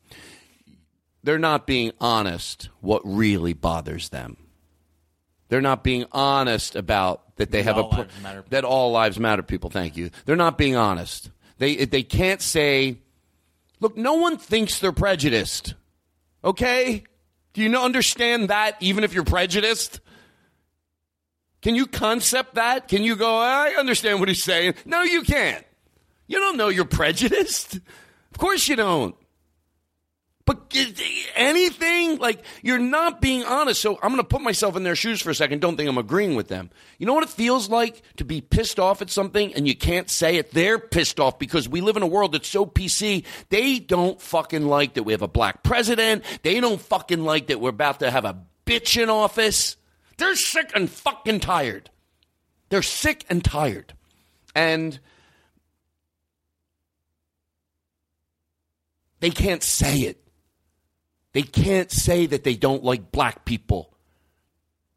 they're 1.24 1.39
not 1.39 1.66
being 1.66 1.91
honest 2.01 2.68
what 2.80 3.03
really 3.05 3.55
bothers 3.55 4.11
them. 4.11 4.37
They're 5.49 5.61
not 5.61 5.84
being 5.84 6.05
honest 6.12 6.74
about 6.76 7.36
that 7.36 7.51
they 7.51 7.62
have 7.62 7.76
a 7.76 7.82
all 7.82 7.90
lives 7.90 8.22
matter. 8.22 8.45
that 8.51 8.64
all 8.64 8.92
lives 8.92 9.18
matter. 9.18 9.42
People, 9.42 9.70
thank 9.70 9.97
you. 9.97 10.11
They're 10.24 10.36
not 10.36 10.57
being 10.59 10.76
honest. 10.76 11.30
They 11.59 11.84
they 11.84 12.03
can't 12.03 12.42
say, 12.42 12.99
look, 13.80 13.97
no 13.97 14.14
one 14.14 14.38
thinks 14.38 14.78
they're 14.78 14.92
prejudiced. 14.92 15.74
Okay, 16.42 17.05
do 17.53 17.62
you 17.62 17.76
understand 17.76 18.49
that? 18.51 18.76
Even 18.80 19.05
if 19.05 19.14
you're 19.14 19.24
prejudiced, 19.24 20.01
can 21.62 21.74
you 21.74 21.86
concept 21.86 22.57
that? 22.57 22.88
Can 22.88 23.03
you 23.03 23.16
go? 23.16 23.38
I 23.38 23.74
understand 23.78 24.20
what 24.20 24.28
he's 24.28 24.45
saying. 24.45 24.74
No, 24.84 25.03
you 25.03 25.22
can't. 25.22 25.64
You 26.26 26.38
don't 26.38 26.57
know 26.57 26.68
you're 26.68 26.84
prejudiced. 26.84 27.76
Of 27.76 28.38
course 28.38 28.68
you 28.68 28.76
don't. 28.76 29.14
But 30.47 30.74
anything 31.36 32.18
like 32.18 32.45
you're 32.62 32.78
not 32.78 33.20
being 33.20 33.45
honest. 33.45 33.80
So 33.80 33.99
I'm 34.03 34.11
going 34.11 34.16
to 34.18 34.24
put 34.24 34.42
myself 34.42 34.76
in 34.76 34.82
their 34.82 34.97
shoes 34.97 35.22
for 35.22 35.30
a 35.30 35.34
second. 35.34 35.61
Don't 35.61 35.76
think 35.76 35.88
I'm 35.88 35.97
agreeing 35.97 36.34
with 36.34 36.49
them. 36.49 36.70
You 36.99 37.07
know 37.07 37.14
what 37.14 37.24
it 37.24 37.30
feels 37.30 37.70
like 37.70 38.03
to 38.16 38.24
be 38.24 38.42
pissed 38.42 38.78
off 38.78 39.01
at 39.01 39.09
something 39.09 39.55
and 39.55 39.66
you 39.66 39.74
can't 39.74 40.11
say 40.11 40.36
it? 40.36 40.51
They're 40.51 40.78
pissed 40.78 41.18
off 41.18 41.38
because 41.38 41.66
we 41.68 41.80
live 41.80 41.97
in 41.97 42.03
a 42.03 42.07
world 42.07 42.32
that's 42.32 42.49
so 42.49 42.66
PC. 42.66 43.24
They 43.49 43.78
don't 43.78 44.20
fucking 44.20 44.66
like 44.66 44.95
that 44.95 45.05
we 45.05 45.12
have 45.12 45.22
a 45.22 45.28
black 45.28 45.62
president. 45.62 46.24
They 46.42 46.61
don't 46.61 46.80
fucking 46.80 47.24
like 47.24 47.47
that 47.47 47.61
we're 47.61 47.70
about 47.70 48.01
to 48.01 48.11
have 48.11 48.26
a 48.26 48.38
bitch 48.66 49.03
in 49.03 49.09
office. 49.09 49.76
They're 50.18 50.36
sick 50.36 50.72
and 50.74 50.90
fucking 50.90 51.40
tired. 51.40 51.90
They're 52.68 52.82
sick 52.82 53.24
and 53.30 53.45
tired. 53.45 53.95
And 54.55 54.99
they 59.20 59.30
can't 59.30 59.62
say 59.62 60.01
it. 60.01 60.24
They 61.35 61.43
can't 61.43 61.91
say 61.91 62.26
that 62.26 62.45
they 62.45 62.55
don't 62.55 62.82
like 62.82 63.12
black 63.12 63.45
people, 63.45 63.93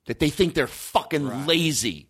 that 0.06 0.20
they 0.20 0.30
think 0.30 0.54
they're 0.54 0.68
fucking 0.68 1.46
lazy. 1.46 2.08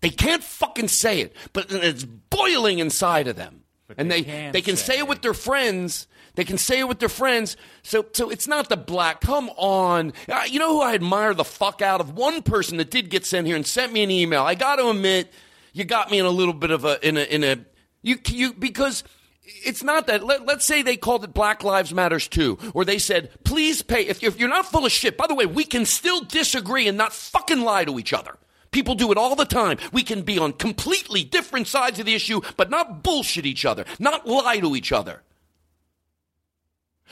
They 0.00 0.10
can't 0.10 0.42
fucking 0.42 0.88
say 0.88 1.20
it, 1.20 1.36
but 1.52 1.66
it's 1.70 2.04
boiling 2.04 2.78
inside 2.80 3.28
of 3.28 3.36
them. 3.36 3.62
and 3.96 4.10
they 4.10 4.22
they 4.22 4.24
can 4.24 4.52
they 4.52 4.60
can 4.62 4.76
say, 4.76 4.94
say 4.94 4.98
it 4.98 5.08
with 5.08 5.22
their 5.22 5.34
friends. 5.34 6.06
They 6.34 6.44
can 6.44 6.58
say 6.58 6.80
it 6.80 6.88
with 6.88 6.98
their 6.98 7.08
friends. 7.10 7.56
So 7.82 8.06
so 8.12 8.30
it's 8.30 8.48
not 8.48 8.68
the 8.68 8.76
black. 8.76 9.20
Come 9.20 9.50
on. 9.56 10.14
Uh, 10.28 10.44
you 10.48 10.58
know 10.58 10.72
who 10.72 10.82
I 10.82 10.94
admire 10.94 11.34
the 11.34 11.44
fuck 11.44 11.82
out 11.82 12.00
of? 12.00 12.14
One 12.14 12.42
person 12.42 12.78
that 12.78 12.90
did 12.90 13.10
get 13.10 13.26
sent 13.26 13.46
here 13.46 13.56
and 13.56 13.66
sent 13.66 13.92
me 13.92 14.02
an 14.02 14.10
email. 14.10 14.42
I 14.42 14.54
got 14.54 14.76
to 14.76 14.88
admit, 14.88 15.32
you 15.72 15.84
got 15.84 16.10
me 16.10 16.18
in 16.18 16.24
a 16.26 16.30
little 16.30 16.54
bit 16.54 16.70
of 16.70 16.84
a 16.84 17.06
in 17.06 17.16
a 17.16 17.22
in 17.22 17.44
a 17.44 17.58
you 18.02 18.18
you 18.28 18.54
because 18.54 19.04
it's 19.46 19.82
not 19.82 20.06
that. 20.08 20.24
Let, 20.24 20.48
us 20.48 20.64
say 20.64 20.82
they 20.82 20.96
called 20.96 21.24
it 21.24 21.32
Black 21.32 21.62
Lives 21.62 21.94
Matters 21.94 22.26
too, 22.28 22.58
or 22.74 22.84
they 22.84 22.98
said, 22.98 23.30
please 23.44 23.82
pay. 23.82 24.06
If, 24.06 24.22
if 24.22 24.38
you're 24.38 24.48
not 24.48 24.66
full 24.66 24.84
of 24.84 24.92
shit, 24.92 25.16
by 25.16 25.26
the 25.26 25.34
way, 25.34 25.46
we 25.46 25.64
can 25.64 25.86
still 25.86 26.20
disagree 26.22 26.88
and 26.88 26.98
not 26.98 27.12
fucking 27.12 27.60
lie 27.60 27.84
to 27.84 27.98
each 27.98 28.12
other. 28.12 28.36
People 28.72 28.94
do 28.94 29.12
it 29.12 29.18
all 29.18 29.36
the 29.36 29.44
time. 29.44 29.78
We 29.92 30.02
can 30.02 30.22
be 30.22 30.38
on 30.38 30.52
completely 30.52 31.24
different 31.24 31.68
sides 31.68 31.98
of 31.98 32.06
the 32.06 32.14
issue, 32.14 32.40
but 32.56 32.70
not 32.70 33.02
bullshit 33.02 33.46
each 33.46 33.64
other, 33.64 33.84
not 33.98 34.26
lie 34.26 34.58
to 34.58 34.74
each 34.74 34.92
other. 34.92 35.22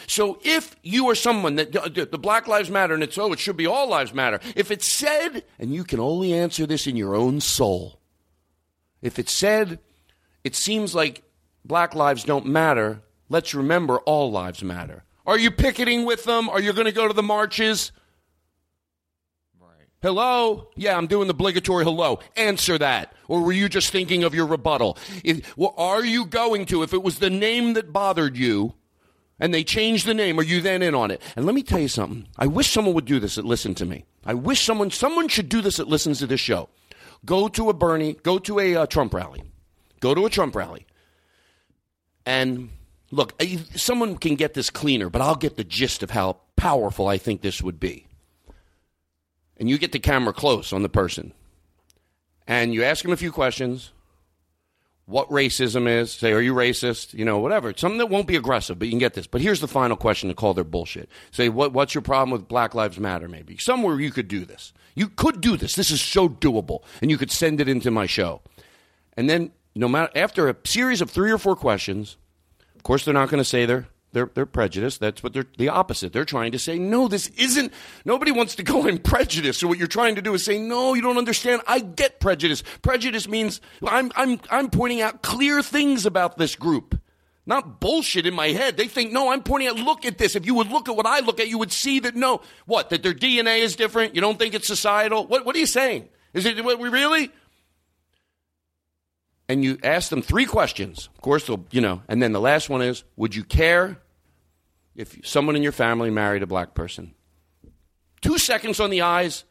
So 0.08 0.40
if 0.42 0.74
you 0.82 1.08
are 1.08 1.14
someone 1.14 1.54
that 1.54 1.74
uh, 1.74 1.88
the 1.88 2.06
the 2.06 2.18
Black 2.18 2.48
Lives 2.48 2.68
Matter 2.68 2.94
and 2.94 3.02
it's, 3.02 3.16
oh, 3.16 3.32
it 3.32 3.38
should 3.38 3.56
be 3.56 3.66
all 3.66 3.88
lives 3.88 4.12
matter, 4.12 4.40
if 4.56 4.72
it's 4.72 4.88
said, 4.88 5.44
and 5.58 5.72
you 5.72 5.84
can 5.84 6.00
only 6.00 6.34
answer 6.34 6.66
this 6.66 6.88
in 6.88 6.96
your 6.96 7.14
own 7.14 7.40
soul, 7.40 8.00
if 9.00 9.20
it's 9.20 9.32
said, 9.32 9.78
it 10.42 10.56
seems 10.56 10.96
like 10.96 11.22
black 11.64 11.94
lives 11.94 12.24
don't 12.24 12.46
matter, 12.46 13.02
let's 13.28 13.54
remember 13.54 13.98
all 14.00 14.30
lives 14.30 14.62
matter. 14.62 15.04
Are 15.26 15.38
you 15.38 15.50
picketing 15.50 16.04
with 16.04 16.24
them? 16.24 16.48
Are 16.48 16.60
you 16.60 16.72
going 16.72 16.86
to 16.86 16.92
go 16.92 17.08
to 17.08 17.14
the 17.14 17.22
marches? 17.22 17.92
Hello? 20.04 20.68
Yeah, 20.76 20.98
I'm 20.98 21.06
doing 21.06 21.28
the 21.28 21.32
obligatory 21.32 21.82
hello. 21.82 22.18
Answer 22.36 22.76
that. 22.76 23.14
Or 23.26 23.40
were 23.40 23.52
you 23.52 23.70
just 23.70 23.90
thinking 23.90 24.22
of 24.22 24.34
your 24.34 24.44
rebuttal? 24.44 24.98
If, 25.24 25.56
well, 25.56 25.72
are 25.78 26.04
you 26.04 26.26
going 26.26 26.66
to? 26.66 26.82
If 26.82 26.92
it 26.92 27.02
was 27.02 27.20
the 27.20 27.30
name 27.30 27.72
that 27.72 27.90
bothered 27.90 28.36
you 28.36 28.74
and 29.40 29.54
they 29.54 29.64
changed 29.64 30.04
the 30.04 30.12
name, 30.12 30.38
are 30.38 30.42
you 30.42 30.60
then 30.60 30.82
in 30.82 30.94
on 30.94 31.10
it? 31.10 31.22
And 31.36 31.46
let 31.46 31.54
me 31.54 31.62
tell 31.62 31.78
you 31.78 31.88
something. 31.88 32.28
I 32.36 32.46
wish 32.46 32.70
someone 32.70 32.94
would 32.94 33.06
do 33.06 33.18
this 33.18 33.36
that 33.36 33.46
listen 33.46 33.74
to 33.76 33.86
me. 33.86 34.04
I 34.26 34.34
wish 34.34 34.62
someone, 34.62 34.90
someone 34.90 35.28
should 35.28 35.48
do 35.48 35.62
this 35.62 35.78
that 35.78 35.88
listens 35.88 36.18
to 36.18 36.26
this 36.26 36.38
show. 36.38 36.68
Go 37.24 37.48
to 37.48 37.70
a 37.70 37.72
Bernie, 37.72 38.12
go 38.22 38.38
to 38.40 38.60
a 38.60 38.76
uh, 38.76 38.86
Trump 38.86 39.14
rally. 39.14 39.42
Go 40.00 40.14
to 40.14 40.26
a 40.26 40.30
Trump 40.30 40.54
rally. 40.54 40.84
And 42.26 42.70
look, 43.10 43.40
someone 43.76 44.16
can 44.16 44.34
get 44.34 44.54
this 44.54 44.70
cleaner, 44.70 45.10
but 45.10 45.22
I'll 45.22 45.36
get 45.36 45.56
the 45.56 45.64
gist 45.64 46.02
of 46.02 46.10
how 46.10 46.38
powerful 46.56 47.08
I 47.08 47.18
think 47.18 47.42
this 47.42 47.62
would 47.62 47.78
be. 47.78 48.06
And 49.56 49.68
you 49.68 49.78
get 49.78 49.92
the 49.92 49.98
camera 49.98 50.32
close 50.32 50.72
on 50.72 50.82
the 50.82 50.88
person. 50.88 51.32
And 52.46 52.74
you 52.74 52.82
ask 52.84 53.02
them 53.02 53.12
a 53.12 53.16
few 53.16 53.32
questions. 53.32 53.92
What 55.06 55.28
racism 55.28 55.86
is. 55.86 56.12
Say 56.12 56.32
are 56.32 56.40
you 56.40 56.54
racist? 56.54 57.14
You 57.14 57.24
know 57.24 57.38
whatever. 57.38 57.72
Something 57.76 57.98
that 57.98 58.08
won't 58.08 58.26
be 58.26 58.36
aggressive 58.36 58.78
but 58.78 58.86
you 58.86 58.92
can 58.92 58.98
get 58.98 59.14
this. 59.14 59.26
But 59.26 59.42
here's 59.42 59.60
the 59.60 59.68
final 59.68 59.96
question 59.96 60.28
to 60.28 60.34
call 60.34 60.54
their 60.54 60.64
bullshit. 60.64 61.08
Say 61.30 61.48
what, 61.48 61.72
what's 61.72 61.94
your 61.94 62.02
problem 62.02 62.30
with 62.30 62.48
black 62.48 62.74
lives 62.74 62.98
matter 62.98 63.28
maybe? 63.28 63.58
Somewhere 63.58 64.00
you 64.00 64.10
could 64.10 64.28
do 64.28 64.44
this. 64.44 64.72
You 64.94 65.08
could 65.08 65.40
do 65.40 65.56
this. 65.56 65.74
This 65.76 65.90
is 65.90 66.00
so 66.00 66.28
doable. 66.28 66.82
And 67.02 67.10
you 67.10 67.18
could 67.18 67.30
send 67.30 67.60
it 67.60 67.68
into 67.68 67.90
my 67.90 68.06
show. 68.06 68.40
And 69.16 69.28
then 69.28 69.52
no 69.74 69.88
matter 69.88 70.10
after 70.14 70.48
a 70.48 70.56
series 70.64 71.00
of 71.00 71.10
three 71.10 71.30
or 71.30 71.38
four 71.38 71.56
questions 71.56 72.16
of 72.76 72.82
course 72.82 73.04
they're 73.04 73.14
not 73.14 73.28
going 73.28 73.40
to 73.40 73.44
say 73.44 73.66
they're 73.66 73.88
they're, 74.14 74.30
they're 74.32 74.46
prejudiced. 74.46 75.00
That's 75.00 75.22
what 75.22 75.32
they're 75.32 75.46
the 75.58 75.68
opposite. 75.68 76.12
They're 76.12 76.24
trying 76.24 76.52
to 76.52 76.58
say, 76.58 76.78
no, 76.78 77.08
this 77.08 77.26
isn't. 77.30 77.72
Nobody 78.04 78.30
wants 78.30 78.54
to 78.54 78.62
go 78.62 78.86
in 78.86 78.98
prejudice. 78.98 79.58
So 79.58 79.66
what 79.66 79.76
you're 79.76 79.88
trying 79.88 80.14
to 80.14 80.22
do 80.22 80.32
is 80.34 80.44
say, 80.44 80.56
no, 80.56 80.94
you 80.94 81.02
don't 81.02 81.18
understand. 81.18 81.62
I 81.66 81.80
get 81.80 82.20
prejudice. 82.20 82.62
Prejudice 82.80 83.28
means 83.28 83.60
I'm 83.84 84.12
I'm 84.14 84.40
I'm 84.50 84.70
pointing 84.70 85.02
out 85.02 85.22
clear 85.22 85.62
things 85.62 86.06
about 86.06 86.38
this 86.38 86.54
group, 86.54 86.98
not 87.44 87.80
bullshit 87.80 88.24
in 88.24 88.34
my 88.34 88.48
head. 88.48 88.76
They 88.76 88.86
think, 88.86 89.12
no, 89.12 89.32
I'm 89.32 89.42
pointing 89.42 89.68
out. 89.68 89.76
Look 89.76 90.06
at 90.06 90.16
this. 90.16 90.36
If 90.36 90.46
you 90.46 90.54
would 90.54 90.68
look 90.68 90.88
at 90.88 90.94
what 90.94 91.06
I 91.06 91.18
look 91.18 91.40
at, 91.40 91.48
you 91.48 91.58
would 91.58 91.72
see 91.72 91.98
that 92.00 92.14
no, 92.14 92.40
what 92.66 92.90
that 92.90 93.02
their 93.02 93.14
DNA 93.14 93.58
is 93.58 93.74
different. 93.74 94.14
You 94.14 94.20
don't 94.20 94.38
think 94.38 94.54
it's 94.54 94.68
societal. 94.68 95.26
What 95.26 95.44
what 95.44 95.56
are 95.56 95.60
you 95.60 95.66
saying? 95.66 96.08
Is 96.32 96.46
it 96.46 96.64
what 96.64 96.78
we 96.78 96.88
really? 96.88 97.32
And 99.48 99.64
you 99.64 99.78
ask 99.82 100.10
them 100.10 100.22
three 100.22 100.46
questions. 100.46 101.08
Of 101.14 101.20
course, 101.20 101.46
they'll, 101.46 101.64
you 101.70 101.80
know, 101.80 102.02
and 102.08 102.22
then 102.22 102.32
the 102.32 102.40
last 102.40 102.70
one 102.70 102.82
is, 102.82 103.04
would 103.16 103.34
you 103.34 103.44
care 103.44 103.98
if 104.94 105.18
someone 105.24 105.56
in 105.56 105.62
your 105.62 105.72
family 105.72 106.10
married 106.10 106.42
a 106.42 106.46
black 106.46 106.74
person? 106.74 107.14
Two 108.22 108.38
seconds 108.38 108.80
on 108.80 108.90
the 108.90 109.02
eyes, 109.02 109.44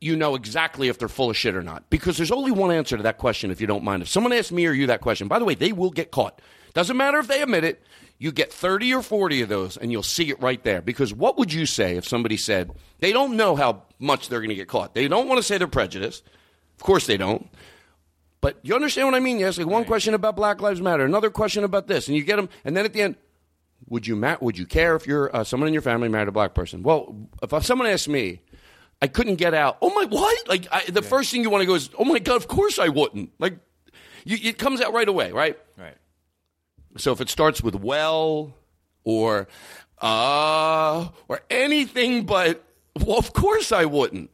you 0.00 0.16
know 0.16 0.34
exactly 0.34 0.88
if 0.88 0.98
they're 0.98 1.08
full 1.08 1.30
of 1.30 1.36
shit 1.36 1.54
or 1.54 1.62
not. 1.62 1.88
Because 1.90 2.16
there's 2.16 2.32
only 2.32 2.50
one 2.50 2.72
answer 2.72 2.96
to 2.96 3.02
that 3.04 3.18
question, 3.18 3.50
if 3.50 3.60
you 3.60 3.66
don't 3.66 3.84
mind. 3.84 4.02
If 4.02 4.08
someone 4.08 4.32
asks 4.32 4.50
me 4.50 4.66
or 4.66 4.72
you 4.72 4.86
that 4.88 5.00
question, 5.00 5.28
by 5.28 5.38
the 5.38 5.44
way, 5.44 5.54
they 5.54 5.72
will 5.72 5.90
get 5.90 6.10
caught. 6.10 6.40
Doesn't 6.74 6.96
matter 6.96 7.18
if 7.18 7.28
they 7.28 7.42
admit 7.42 7.64
it. 7.64 7.82
You 8.18 8.32
get 8.32 8.52
30 8.52 8.94
or 8.94 9.02
40 9.02 9.42
of 9.42 9.48
those, 9.48 9.76
and 9.76 9.90
you'll 9.90 10.02
see 10.02 10.28
it 10.28 10.40
right 10.42 10.62
there. 10.62 10.82
Because 10.82 11.14
what 11.14 11.38
would 11.38 11.52
you 11.52 11.64
say 11.64 11.96
if 11.96 12.06
somebody 12.06 12.36
said 12.36 12.70
they 12.98 13.12
don't 13.12 13.36
know 13.36 13.56
how 13.56 13.84
much 13.98 14.28
they're 14.28 14.40
going 14.40 14.50
to 14.50 14.54
get 14.54 14.68
caught? 14.68 14.94
They 14.94 15.08
don't 15.08 15.26
want 15.26 15.38
to 15.38 15.42
say 15.42 15.56
they're 15.56 15.66
prejudiced. 15.66 16.22
Of 16.76 16.82
course 16.82 17.06
they 17.06 17.16
don't. 17.16 17.48
But 18.40 18.58
you 18.62 18.74
understand 18.74 19.06
what 19.08 19.14
I 19.14 19.20
mean? 19.20 19.38
You 19.38 19.46
ask 19.46 19.58
like 19.58 19.66
one 19.66 19.84
question 19.84 20.14
about 20.14 20.34
Black 20.36 20.60
Lives 20.60 20.80
Matter, 20.80 21.04
another 21.04 21.30
question 21.30 21.62
about 21.64 21.86
this, 21.88 22.08
and 22.08 22.16
you 22.16 22.22
get 22.24 22.36
them, 22.36 22.48
and 22.64 22.76
then 22.76 22.84
at 22.84 22.92
the 22.92 23.02
end, 23.02 23.16
would 23.88 24.06
you 24.06 24.16
ma- 24.16 24.36
would 24.40 24.56
you 24.56 24.66
care 24.66 24.96
if 24.96 25.06
you're 25.06 25.34
uh, 25.34 25.44
someone 25.44 25.66
in 25.66 25.72
your 25.74 25.82
family 25.82 26.08
married 26.08 26.28
a 26.28 26.32
black 26.32 26.54
person? 26.54 26.82
Well, 26.82 27.28
if 27.42 27.64
someone 27.64 27.88
asked 27.88 28.08
me, 28.08 28.40
I 29.02 29.08
couldn't 29.08 29.36
get 29.36 29.54
out. 29.54 29.78
Oh 29.82 29.90
my 29.94 30.04
what? 30.04 30.48
Like 30.48 30.66
I, 30.70 30.84
the 30.90 31.02
first 31.02 31.30
thing 31.30 31.42
you 31.42 31.50
want 31.50 31.62
to 31.62 31.66
go 31.66 31.74
is, 31.74 31.90
oh 31.98 32.04
my 32.04 32.18
god, 32.18 32.36
of 32.36 32.48
course 32.48 32.78
I 32.78 32.88
wouldn't. 32.88 33.30
Like 33.38 33.58
you, 34.24 34.38
it 34.42 34.58
comes 34.58 34.80
out 34.80 34.92
right 34.92 35.08
away, 35.08 35.32
right? 35.32 35.58
Right. 35.76 35.96
So 36.98 37.12
if 37.12 37.20
it 37.20 37.28
starts 37.28 37.62
with 37.62 37.74
well 37.74 38.54
or 39.04 39.48
uh 40.02 41.08
or 41.28 41.40
anything 41.50 42.26
but 42.26 42.64
well, 43.04 43.18
of 43.18 43.32
course 43.32 43.72
I 43.72 43.84
wouldn't. 43.86 44.30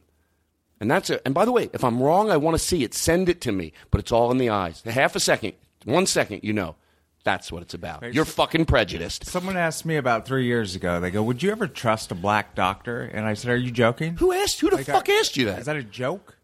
And 0.79 0.89
that's 0.91 1.09
it. 1.09 1.21
And 1.25 1.33
by 1.33 1.43
the 1.45 1.51
way, 1.51 1.69
if 1.73 1.83
I'm 1.83 2.01
wrong, 2.01 2.29
I 2.29 2.37
want 2.37 2.55
to 2.55 2.59
see 2.63 2.83
it. 2.83 2.93
Send 2.93 3.29
it 3.29 3.41
to 3.41 3.51
me. 3.51 3.73
But 3.91 3.99
it's 3.99 4.11
all 4.11 4.29
in 4.31 4.37
the 4.37 4.49
eyes. 4.49 4.81
Half 4.85 5.15
a 5.15 5.19
second, 5.19 5.53
one 5.85 6.05
second, 6.05 6.41
you 6.43 6.53
know. 6.53 6.75
That's 7.23 7.51
what 7.51 7.61
it's 7.61 7.73
about. 7.73 8.13
You're 8.13 8.23
fucking 8.23 8.65
prejudiced. 8.67 9.25
Someone 9.25 9.57
asked 9.57 9.85
me 9.85 9.97
about 9.97 10.25
three 10.25 10.45
years 10.45 10.75
ago. 10.75 11.01
They 11.01 11.11
go, 11.11 11.21
"Would 11.23 11.43
you 11.43 11.51
ever 11.51 11.67
trust 11.67 12.09
a 12.09 12.15
black 12.15 12.55
doctor?" 12.55 13.01
And 13.01 13.25
I 13.25 13.33
said, 13.33 13.51
"Are 13.51 13.57
you 13.57 13.69
joking? 13.69 14.15
Who 14.15 14.31
asked? 14.31 14.61
Who 14.61 14.69
the 14.69 14.77
Like, 14.77 14.85
fuck 14.85 15.09
I- 15.09 15.13
asked 15.19 15.35
you 15.35 15.43
that? 15.47 15.59
Is 15.59 15.65
that 15.65 15.75
a 15.75 15.83
joke?" 15.83 16.37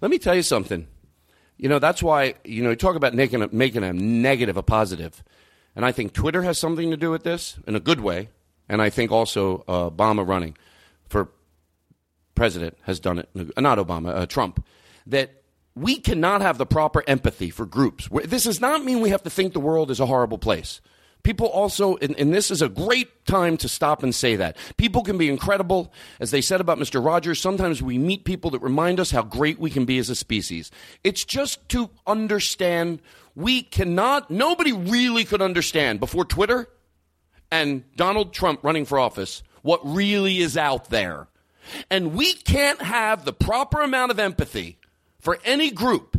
Let 0.00 0.10
me 0.10 0.18
tell 0.18 0.34
you 0.34 0.42
something. 0.42 0.86
You 1.58 1.68
know, 1.68 1.78
that's 1.78 2.02
why, 2.02 2.34
you 2.44 2.62
know, 2.62 2.70
you 2.70 2.76
talk 2.76 2.96
about 2.96 3.14
making 3.14 3.42
a, 3.42 3.48
making 3.52 3.82
a 3.84 3.92
negative 3.92 4.56
a 4.56 4.62
positive. 4.62 5.22
And 5.74 5.84
I 5.84 5.92
think 5.92 6.12
Twitter 6.12 6.42
has 6.42 6.58
something 6.58 6.90
to 6.90 6.96
do 6.96 7.10
with 7.10 7.22
this 7.22 7.58
in 7.66 7.76
a 7.76 7.80
good 7.80 8.00
way. 8.00 8.30
And 8.68 8.82
I 8.82 8.90
think 8.90 9.12
also 9.12 9.64
uh, 9.68 9.90
Obama 9.90 10.26
running 10.26 10.56
for 11.08 11.28
president 12.36 12.76
has 12.82 13.00
done 13.00 13.18
it. 13.18 13.28
uh, 13.36 13.60
Not 13.60 13.78
Obama, 13.78 14.14
uh, 14.14 14.26
Trump. 14.26 14.64
That 15.06 15.42
we 15.74 15.98
cannot 15.98 16.40
have 16.42 16.58
the 16.58 16.66
proper 16.66 17.02
empathy 17.06 17.50
for 17.50 17.66
groups. 17.66 18.08
This 18.24 18.44
does 18.44 18.60
not 18.60 18.84
mean 18.84 19.00
we 19.00 19.10
have 19.10 19.24
to 19.24 19.30
think 19.30 19.52
the 19.52 19.60
world 19.60 19.90
is 19.90 20.00
a 20.00 20.06
horrible 20.06 20.38
place. 20.38 20.80
People 21.22 21.48
also, 21.48 21.96
and, 21.96 22.16
and 22.20 22.32
this 22.32 22.52
is 22.52 22.62
a 22.62 22.68
great 22.68 23.24
time 23.26 23.56
to 23.56 23.68
stop 23.68 24.04
and 24.04 24.14
say 24.14 24.36
that. 24.36 24.56
People 24.76 25.02
can 25.02 25.18
be 25.18 25.28
incredible. 25.28 25.92
As 26.20 26.30
they 26.30 26.40
said 26.40 26.60
about 26.60 26.78
Mr. 26.78 27.04
Rogers, 27.04 27.40
sometimes 27.40 27.82
we 27.82 27.98
meet 27.98 28.24
people 28.24 28.50
that 28.52 28.60
remind 28.60 29.00
us 29.00 29.10
how 29.10 29.22
great 29.22 29.58
we 29.58 29.68
can 29.68 29.84
be 29.84 29.98
as 29.98 30.08
a 30.08 30.14
species. 30.14 30.70
It's 31.02 31.24
just 31.24 31.68
to 31.70 31.90
understand 32.06 33.00
we 33.34 33.62
cannot, 33.62 34.30
nobody 34.30 34.72
really 34.72 35.24
could 35.24 35.42
understand 35.42 35.98
before 35.98 36.24
Twitter 36.24 36.68
and 37.50 37.82
Donald 37.96 38.32
Trump 38.32 38.62
running 38.62 38.84
for 38.84 38.98
office 38.98 39.42
what 39.62 39.80
really 39.84 40.38
is 40.38 40.56
out 40.56 40.90
there. 40.90 41.26
And 41.90 42.14
we 42.14 42.32
can't 42.32 42.80
have 42.80 43.24
the 43.24 43.32
proper 43.32 43.80
amount 43.80 44.10
of 44.10 44.18
empathy 44.18 44.78
for 45.20 45.38
any 45.44 45.70
group 45.70 46.16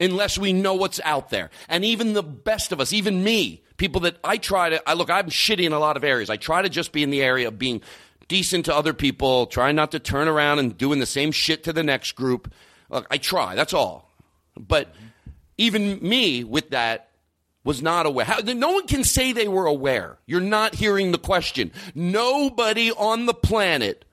unless 0.00 0.38
we 0.38 0.52
know 0.52 0.74
what's 0.74 1.00
out 1.04 1.30
there. 1.30 1.50
And 1.68 1.84
even 1.84 2.14
the 2.14 2.22
best 2.22 2.72
of 2.72 2.80
us, 2.80 2.92
even 2.92 3.22
me, 3.22 3.62
people 3.76 4.02
that 4.02 4.16
I 4.24 4.36
try 4.36 4.70
to, 4.70 4.88
I 4.88 4.94
look, 4.94 5.10
I'm 5.10 5.30
shitty 5.30 5.64
in 5.64 5.72
a 5.72 5.78
lot 5.78 5.96
of 5.96 6.04
areas. 6.04 6.30
I 6.30 6.36
try 6.36 6.62
to 6.62 6.68
just 6.68 6.92
be 6.92 7.02
in 7.02 7.10
the 7.10 7.22
area 7.22 7.48
of 7.48 7.58
being 7.58 7.82
decent 8.28 8.64
to 8.66 8.74
other 8.74 8.92
people, 8.92 9.46
trying 9.46 9.76
not 9.76 9.92
to 9.92 9.98
turn 9.98 10.28
around 10.28 10.58
and 10.58 10.76
doing 10.76 10.98
the 10.98 11.06
same 11.06 11.32
shit 11.32 11.64
to 11.64 11.72
the 11.72 11.82
next 11.82 12.12
group. 12.12 12.52
Look, 12.88 13.06
I 13.10 13.18
try, 13.18 13.54
that's 13.54 13.74
all. 13.74 14.10
But 14.56 14.94
even 15.58 15.98
me 16.00 16.44
with 16.44 16.70
that 16.70 17.10
was 17.64 17.82
not 17.82 18.06
aware. 18.06 18.24
How, 18.26 18.38
no 18.38 18.72
one 18.72 18.86
can 18.86 19.04
say 19.04 19.32
they 19.32 19.48
were 19.48 19.66
aware. 19.66 20.18
You're 20.26 20.40
not 20.40 20.74
hearing 20.74 21.12
the 21.12 21.18
question. 21.18 21.72
Nobody 21.94 22.92
on 22.92 23.26
the 23.26 23.34
planet, 23.34 24.04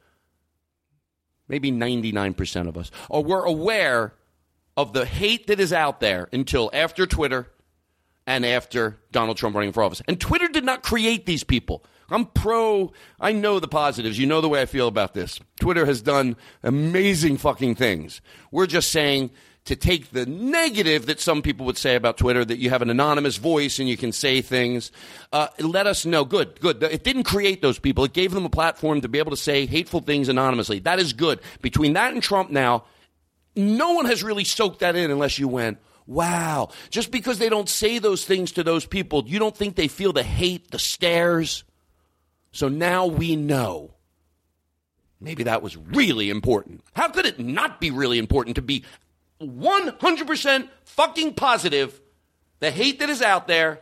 maybe 1.52 1.70
99% 1.70 2.70
of 2.70 2.78
us, 2.78 2.90
or 3.10 3.24
we're 3.24 3.44
aware 3.44 4.14
of 4.78 4.94
the 4.94 5.06
hate 5.06 5.48
that 5.48 5.60
is 5.60 5.74
out 5.74 6.00
there 6.00 6.30
until 6.32 6.72
after 6.74 7.06
Twitter 7.06 7.52
and 8.26 8.46
after 8.46 8.98
Donald 9.12 9.36
Trump 9.36 9.56
running 9.56 9.74
for 9.74 9.84
office. 9.84 10.02
And 10.08 10.20
Twitter 10.20 10.48
did 10.48 10.64
not 10.64 10.82
create 10.82 11.26
these 11.26 11.44
people. 11.44 11.84
I'm 12.10 12.26
pro, 12.26 12.94
I 13.20 13.34
know 13.34 13.60
the 13.60 13.68
positives. 13.68 14.18
You 14.18 14.28
know 14.28 14.40
the 14.40 14.48
way 14.48 14.62
I 14.62 14.66
feel 14.66 14.88
about 14.88 15.14
this. 15.14 15.42
Twitter 15.60 15.86
has 15.86 16.02
done 16.02 16.38
amazing 16.64 17.38
fucking 17.38 17.76
things. 17.76 18.22
We're 18.52 18.66
just 18.66 18.90
saying 18.90 19.32
to 19.66 19.76
take 19.76 20.12
the 20.12 20.26
negative 20.26 21.06
that 21.06 21.20
some 21.20 21.42
people 21.42 21.66
would 21.68 21.78
say 21.78 21.96
about 21.96 22.18
Twitter, 22.18 22.44
that 22.44 22.58
you 22.58 22.70
have 22.70 22.82
an 22.82 22.90
anonymous 22.90 23.38
voice 23.38 23.78
and 23.78 23.88
you 23.88 23.96
can 23.96 24.12
say 24.12 24.42
things. 24.42 24.92
Uh, 25.32 25.48
let 25.60 25.86
us 25.86 26.06
know. 26.06 26.26
Good, 26.26 26.60
good. 26.60 26.82
It 26.82 27.04
didn't 27.04 27.24
create 27.24 27.62
those 27.62 27.78
people. 27.78 28.04
It 28.04 28.14
gave 28.14 28.32
them 28.32 28.46
a 28.46 28.50
platform 28.50 29.02
to 29.02 29.08
be 29.08 29.20
able 29.20 29.32
to 29.32 29.38
say 29.38 29.68
hateful 29.68 30.02
things 30.02 30.30
anonymously. 30.30 30.80
That 30.80 31.00
is 31.00 31.14
good. 31.14 31.40
Between 31.62 31.94
that 31.94 32.14
and 32.14 32.24
Trump 32.24 32.50
now, 32.50 32.86
no 33.56 33.94
one 33.94 34.06
has 34.06 34.24
really 34.24 34.46
soaked 34.46 34.80
that 34.80 34.96
in 34.96 35.12
unless 35.12 35.38
you 35.38 35.48
went, 35.48 35.78
wow. 36.08 36.70
Just 36.90 37.12
because 37.12 37.38
they 37.38 37.50
don't 37.50 37.70
say 37.70 38.00
those 38.00 38.26
things 38.26 38.54
to 38.54 38.64
those 38.64 38.86
people, 38.86 39.24
you 39.28 39.38
don't 39.38 39.56
think 39.56 39.76
they 39.76 39.88
feel 39.88 40.12
the 40.12 40.24
hate, 40.24 40.72
the 40.72 40.80
stares? 40.80 41.64
So 42.52 42.68
now 42.68 43.06
we 43.06 43.36
know. 43.36 43.94
Maybe 45.20 45.44
that 45.44 45.62
was 45.62 45.78
really 45.78 46.32
important. 46.32 46.82
How 46.94 47.10
could 47.10 47.28
it 47.28 47.40
not 47.40 47.80
be 47.80 47.92
really 47.92 48.18
important 48.18 48.56
to 48.56 48.64
be 48.64 48.84
100% 49.42 50.70
fucking 50.86 51.34
positive 51.34 52.00
the 52.60 52.72
hate 52.72 53.00
that 53.00 53.10
is 53.10 53.22
out 53.22 53.48
there 53.48 53.82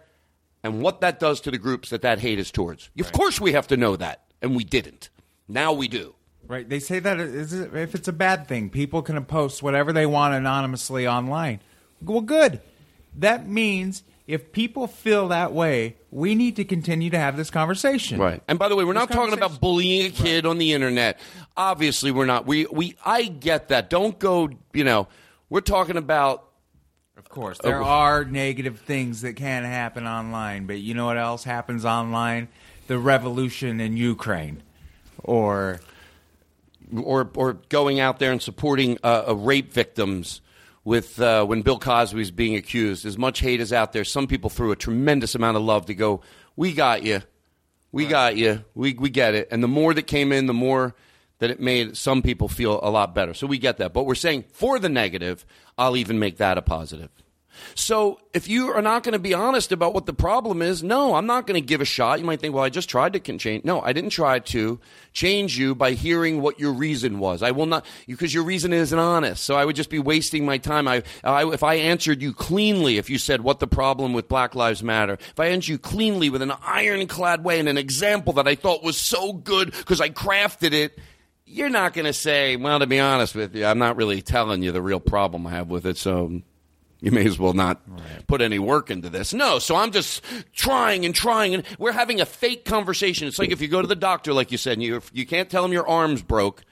and 0.64 0.82
what 0.82 1.02
that 1.02 1.20
does 1.20 1.42
to 1.42 1.52
the 1.52 1.58
groups 1.58 1.90
that 1.90 2.02
that 2.02 2.20
hate 2.20 2.40
is 2.40 2.52
towards? 2.52 2.90
Of 3.00 3.12
course 3.12 3.40
we 3.40 3.54
have 3.54 3.68
to 3.68 3.78
know 3.78 3.96
that, 3.96 4.26
and 4.42 4.56
we 4.56 4.64
didn't. 4.64 5.10
Now 5.48 5.74
we 5.74 5.88
do. 5.88 6.16
Right. 6.48 6.68
They 6.68 6.80
say 6.80 7.00
that 7.00 7.20
if 7.20 7.94
it's 7.94 8.08
a 8.08 8.14
bad 8.14 8.48
thing, 8.48 8.70
people 8.70 9.04
can 9.04 9.24
post 9.26 9.62
whatever 9.62 9.94
they 9.94 10.06
want 10.06 10.34
anonymously 10.34 11.08
online. 11.08 11.60
Well, 12.02 12.22
good. 12.22 12.62
That 13.16 13.48
means 13.48 14.04
if 14.26 14.52
people 14.52 14.88
feel 14.88 15.28
that 15.28 15.54
way, 15.54 15.98
we 16.12 16.36
need 16.36 16.56
to 16.56 16.64
continue 16.64 17.10
to 17.10 17.18
have 17.20 17.36
this 17.36 17.50
conversation. 17.50 18.20
Right. 18.20 18.42
And 18.48 18.58
by 18.58 18.70
the 18.70 18.76
way, 18.76 18.84
we're 18.84 18.94
not 18.94 19.12
talking 19.12 19.34
about 19.34 19.60
bullying 19.60 20.08
a 20.08 20.10
kid 20.10 20.46
on 20.46 20.58
the 20.58 20.74
internet. 20.74 21.20
Obviously, 21.58 22.12
we're 22.12 22.26
not. 22.26 22.48
We 22.48 22.66
we 22.68 22.96
I 23.06 23.24
get 23.24 23.68
that. 23.70 23.90
Don't 23.90 24.18
go, 24.18 24.50
you 24.74 24.84
know, 24.84 25.08
we're 25.50 25.62
talking 25.62 25.98
about 25.98 26.46
Of 27.18 27.30
course, 27.30 27.58
there 27.62 27.82
are 27.82 28.24
negative 28.24 28.80
things 28.80 29.22
that 29.22 29.36
can 29.36 29.64
happen 29.64 30.08
online, 30.08 30.66
but 30.66 30.80
you 30.80 30.94
know 30.94 31.06
what 31.06 31.18
else 31.18 31.44
happens 31.44 31.86
online? 31.86 32.48
The 32.88 32.98
revolution 32.98 33.80
in 33.82 33.98
Ukraine, 33.98 34.64
or 35.24 35.80
or 36.96 37.30
or 37.36 37.54
going 37.70 38.00
out 38.00 38.20
there 38.20 38.32
and 38.32 38.42
supporting 38.42 38.98
uh, 39.04 39.26
uh, 39.30 39.36
rape 39.36 39.74
victims 39.74 40.42
with 40.84 41.20
uh, 41.22 41.46
when 41.46 41.62
Bill 41.62 41.78
Cosby's 41.78 42.32
being 42.32 42.56
accused. 42.56 43.06
As 43.06 43.18
much 43.18 43.40
hate 43.40 43.60
is 43.62 43.74
out 43.74 43.94
there, 43.94 44.04
some 44.04 44.28
people 44.28 44.50
threw 44.50 44.72
a 44.72 44.76
tremendous 44.76 45.36
amount 45.36 45.58
of 45.58 45.64
love 45.64 45.86
to 45.88 45.94
go. 45.94 46.22
We 46.56 46.74
got 46.74 47.04
you, 47.04 47.22
we 47.92 48.08
got 48.08 48.38
you, 48.38 48.64
we 48.74 48.94
we 48.94 49.10
get 49.10 49.36
it. 49.36 49.48
And 49.52 49.62
the 49.62 49.68
more 49.68 49.94
that 49.94 50.08
came 50.08 50.32
in, 50.32 50.46
the 50.48 50.54
more 50.54 50.96
that 51.40 51.50
it 51.50 51.60
made 51.60 51.98
some 51.98 52.22
people 52.22 52.48
feel 52.48 52.80
a 52.84 52.90
lot 52.90 53.16
better. 53.16 53.34
So 53.34 53.48
we 53.48 53.58
get 53.58 53.78
that. 53.78 53.94
But 53.94 54.06
we're 54.06 54.16
saying 54.16 54.46
for 54.52 54.80
the 54.80 54.90
negative, 54.90 55.46
I'll 55.78 55.98
even 55.98 56.20
make 56.20 56.38
that 56.38 56.58
a 56.58 56.62
positive. 56.62 57.10
So 57.76 58.20
if 58.34 58.48
you 58.48 58.70
are 58.70 58.82
not 58.82 59.04
going 59.04 59.14
to 59.14 59.20
be 59.20 59.34
honest 59.34 59.72
about 59.72 59.94
what 59.94 60.06
the 60.06 60.14
problem 60.14 60.62
is, 60.62 60.84
no, 60.84 61.16
I'm 61.16 61.26
not 61.26 61.48
going 61.48 61.62
to 61.62 61.66
give 61.66 61.82
a 61.82 61.86
shot. 61.86 62.20
You 62.20 62.26
might 62.26 62.40
think, 62.40 62.54
well, 62.54 62.64
I 62.64 62.70
just 62.70 62.90
tried 62.90 63.14
to 63.14 63.20
change. 63.20 63.66
No, 63.66 63.82
I 63.82 63.94
didn't 63.94 64.12
try 64.12 64.40
to 64.40 64.80
change 65.14 65.58
you 65.58 65.76
by 65.76 65.92
hearing 65.92 66.42
what 66.42 66.60
your 66.60 66.72
reason 66.72 67.20
was. 67.20 67.44
I 67.44 67.52
will 67.52 67.66
not, 67.66 67.86
because 68.08 68.34
your 68.34 68.44
reason 68.44 68.74
isn't 68.74 68.98
honest. 68.98 69.44
So 69.44 69.56
I 69.56 69.66
would 69.66 69.76
just 69.76 69.90
be 69.90 70.00
wasting 70.00 70.46
my 70.46 70.58
time. 70.58 70.88
I, 70.88 71.04
I, 71.24 71.46
if 71.52 71.64
I 71.64 71.76
answered 71.76 72.22
you 72.22 72.34
cleanly, 72.34 72.98
if 72.98 73.10
you 73.10 73.18
said 73.18 73.42
what 73.42 73.60
the 73.60 73.68
problem 73.68 74.14
with 74.14 74.28
Black 74.28 74.56
Lives 74.56 74.84
Matter, 74.84 75.14
if 75.14 75.40
I 75.40 75.48
answered 75.48 75.70
you 75.70 75.80
cleanly 75.80 76.30
with 76.30 76.42
an 76.42 76.54
ironclad 76.62 77.44
way 77.44 77.60
and 77.60 77.70
an 77.70 77.78
example 77.78 78.34
that 78.34 78.48
I 78.48 78.56
thought 78.56 78.84
was 78.84 78.98
so 78.98 79.34
good 79.34 79.72
because 79.72 80.02
I 80.02 80.10
crafted 80.10 80.74
it, 80.74 80.98
you're 81.50 81.70
not 81.70 81.94
going 81.94 82.06
to 82.06 82.14
say, 82.14 82.56
well, 82.56 82.80
to 82.80 82.88
be 82.88 83.00
honest 83.00 83.34
with 83.34 83.56
you, 83.56 83.66
I'm 83.66 83.80
not 83.80 83.98
really 83.98 84.22
telling 84.22 84.62
you 84.62 84.72
the 84.72 84.82
real 84.82 85.00
problem 85.00 85.48
I 85.48 85.52
have 85.52 85.68
with 85.68 85.86
it. 85.86 85.98
So 85.98 86.42
you 87.02 87.12
may 87.12 87.26
as 87.26 87.40
well 87.40 87.54
not 87.54 87.82
put 88.28 88.42
any 88.42 88.60
work 88.60 88.92
into 88.92 89.10
this. 89.10 89.34
No, 89.34 89.58
so 89.60 89.76
I'm 89.76 89.92
just 89.92 90.24
trying 90.54 91.06
and 91.06 91.16
trying, 91.16 91.56
and 91.56 91.64
we're 91.80 91.92
having 91.92 92.22
a 92.22 92.26
fake 92.26 92.66
conversation. 92.66 93.28
It's 93.28 93.40
like 93.40 93.52
if 93.52 93.62
you 93.62 93.68
go 93.68 93.82
to 93.82 93.88
the 93.88 93.96
doctor, 93.96 94.34
like 94.34 94.52
you 94.52 94.58
said, 94.58 94.74
and 94.74 94.84
you 94.84 95.02
you 95.12 95.26
can't 95.26 95.50
tell 95.50 95.66
him 95.66 95.74
your 95.74 95.88
arm's 95.88 96.22
broke 96.22 96.64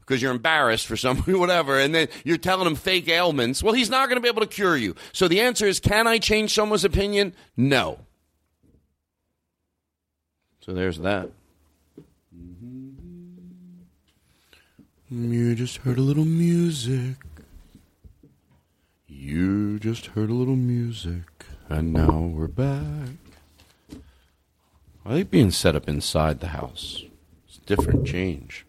because 0.00 0.22
you're 0.22 0.32
embarrassed 0.32 0.86
for 0.86 0.96
some 0.96 1.18
whatever, 1.26 1.78
and 1.78 1.94
then 1.94 2.08
you're 2.24 2.38
telling 2.38 2.66
him 2.66 2.74
fake 2.74 3.08
ailments. 3.08 3.62
Well, 3.62 3.74
he's 3.74 3.90
not 3.90 4.08
going 4.08 4.16
to 4.16 4.22
be 4.22 4.28
able 4.28 4.40
to 4.40 4.48
cure 4.48 4.76
you. 4.76 4.94
So 5.12 5.28
the 5.28 5.40
answer 5.40 5.66
is, 5.66 5.80
can 5.80 6.06
I 6.06 6.18
change 6.18 6.54
someone's 6.54 6.84
opinion? 6.84 7.34
No. 7.56 8.00
So 10.60 10.72
there's 10.72 10.98
that. 10.98 11.30
You 15.10 15.54
just 15.54 15.78
heard 15.78 15.96
a 15.96 16.02
little 16.02 16.26
music. 16.26 17.16
You 19.06 19.78
just 19.78 20.04
heard 20.06 20.28
a 20.28 20.34
little 20.34 20.54
music, 20.54 21.46
and 21.70 21.94
now 21.94 22.20
we're 22.20 22.46
back. 22.46 23.16
I 25.06 25.14
like 25.14 25.30
being 25.30 25.50
set 25.50 25.74
up 25.74 25.88
inside 25.88 26.40
the 26.40 26.48
house. 26.48 27.04
It's 27.46 27.56
a 27.56 27.60
different 27.62 28.06
change. 28.06 28.66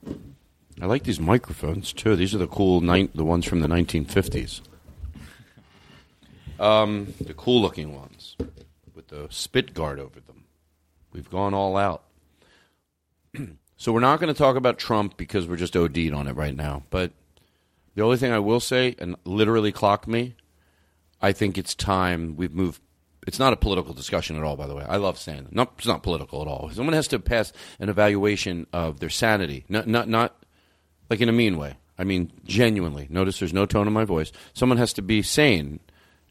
I 0.82 0.86
like 0.86 1.04
these 1.04 1.20
microphones 1.20 1.92
too. 1.92 2.16
These 2.16 2.34
are 2.34 2.38
the 2.38 2.48
cool 2.48 2.80
nine, 2.80 3.10
the 3.14 3.26
ones 3.26 3.46
from 3.46 3.60
the 3.60 3.68
1950s. 3.68 4.62
Um, 6.58 7.16
the 7.20 7.34
cool 7.34 7.62
looking 7.62 7.94
ones 7.94 8.38
with 8.96 9.10
the 9.10 9.28
spit 9.30 9.74
guard 9.74 10.00
over 10.00 10.22
them. 10.22 10.46
We've 11.12 11.30
gone 11.30 11.54
all 11.54 11.76
out. 11.76 12.04
so 13.80 13.94
we're 13.94 14.02
not 14.02 14.20
going 14.20 14.32
to 14.32 14.38
talk 14.38 14.58
about 14.58 14.78
Trump 14.78 15.16
because 15.16 15.48
we're 15.48 15.56
just 15.56 15.76
OD'd 15.76 16.14
on 16.14 16.28
it 16.28 16.36
right 16.36 16.56
now. 16.56 16.84
But 16.90 17.14
the 17.96 18.04
only 18.04 18.18
thing 18.18 18.34
I 18.34 18.40
will 18.40 18.60
say, 18.60 18.94
and 19.00 19.16
literally 19.24 19.72
clock 19.72 20.06
me, 20.06 20.36
I 21.22 21.32
think 21.32 21.58
it's 21.58 21.74
time 21.76 22.36
we've 22.36 22.54
moved. 22.54 22.82
It's 23.26 23.40
not 23.40 23.54
a 23.54 23.56
political 23.56 23.94
discussion 23.94 24.36
at 24.36 24.44
all, 24.44 24.58
by 24.58 24.68
the 24.68 24.76
way. 24.76 24.84
I 24.88 24.98
love 24.98 25.18
saying 25.18 25.46
that. 25.46 25.56
No, 25.56 25.70
it's 25.78 25.88
not 25.88 26.04
political 26.04 26.42
at 26.42 26.48
all. 26.48 26.70
Someone 26.74 26.94
has 26.94 27.08
to 27.08 27.20
pass 27.20 27.54
an 27.80 27.88
evaluation 27.88 28.68
of 28.74 29.00
their 29.00 29.10
sanity, 29.10 29.64
not 29.70 29.88
not 29.88 30.10
not 30.10 30.44
like 31.10 31.22
in 31.22 31.30
a 31.30 31.34
mean 31.34 31.58
way. 31.58 31.78
I 31.98 32.04
mean 32.04 32.34
genuinely. 32.44 33.08
Notice 33.10 33.40
there's 33.40 33.54
no 33.54 33.66
tone 33.66 33.88
in 33.88 33.94
my 33.94 34.04
voice. 34.04 34.34
Someone 34.54 34.78
has 34.78 34.92
to 34.94 35.02
be 35.02 35.22
sane, 35.22 35.80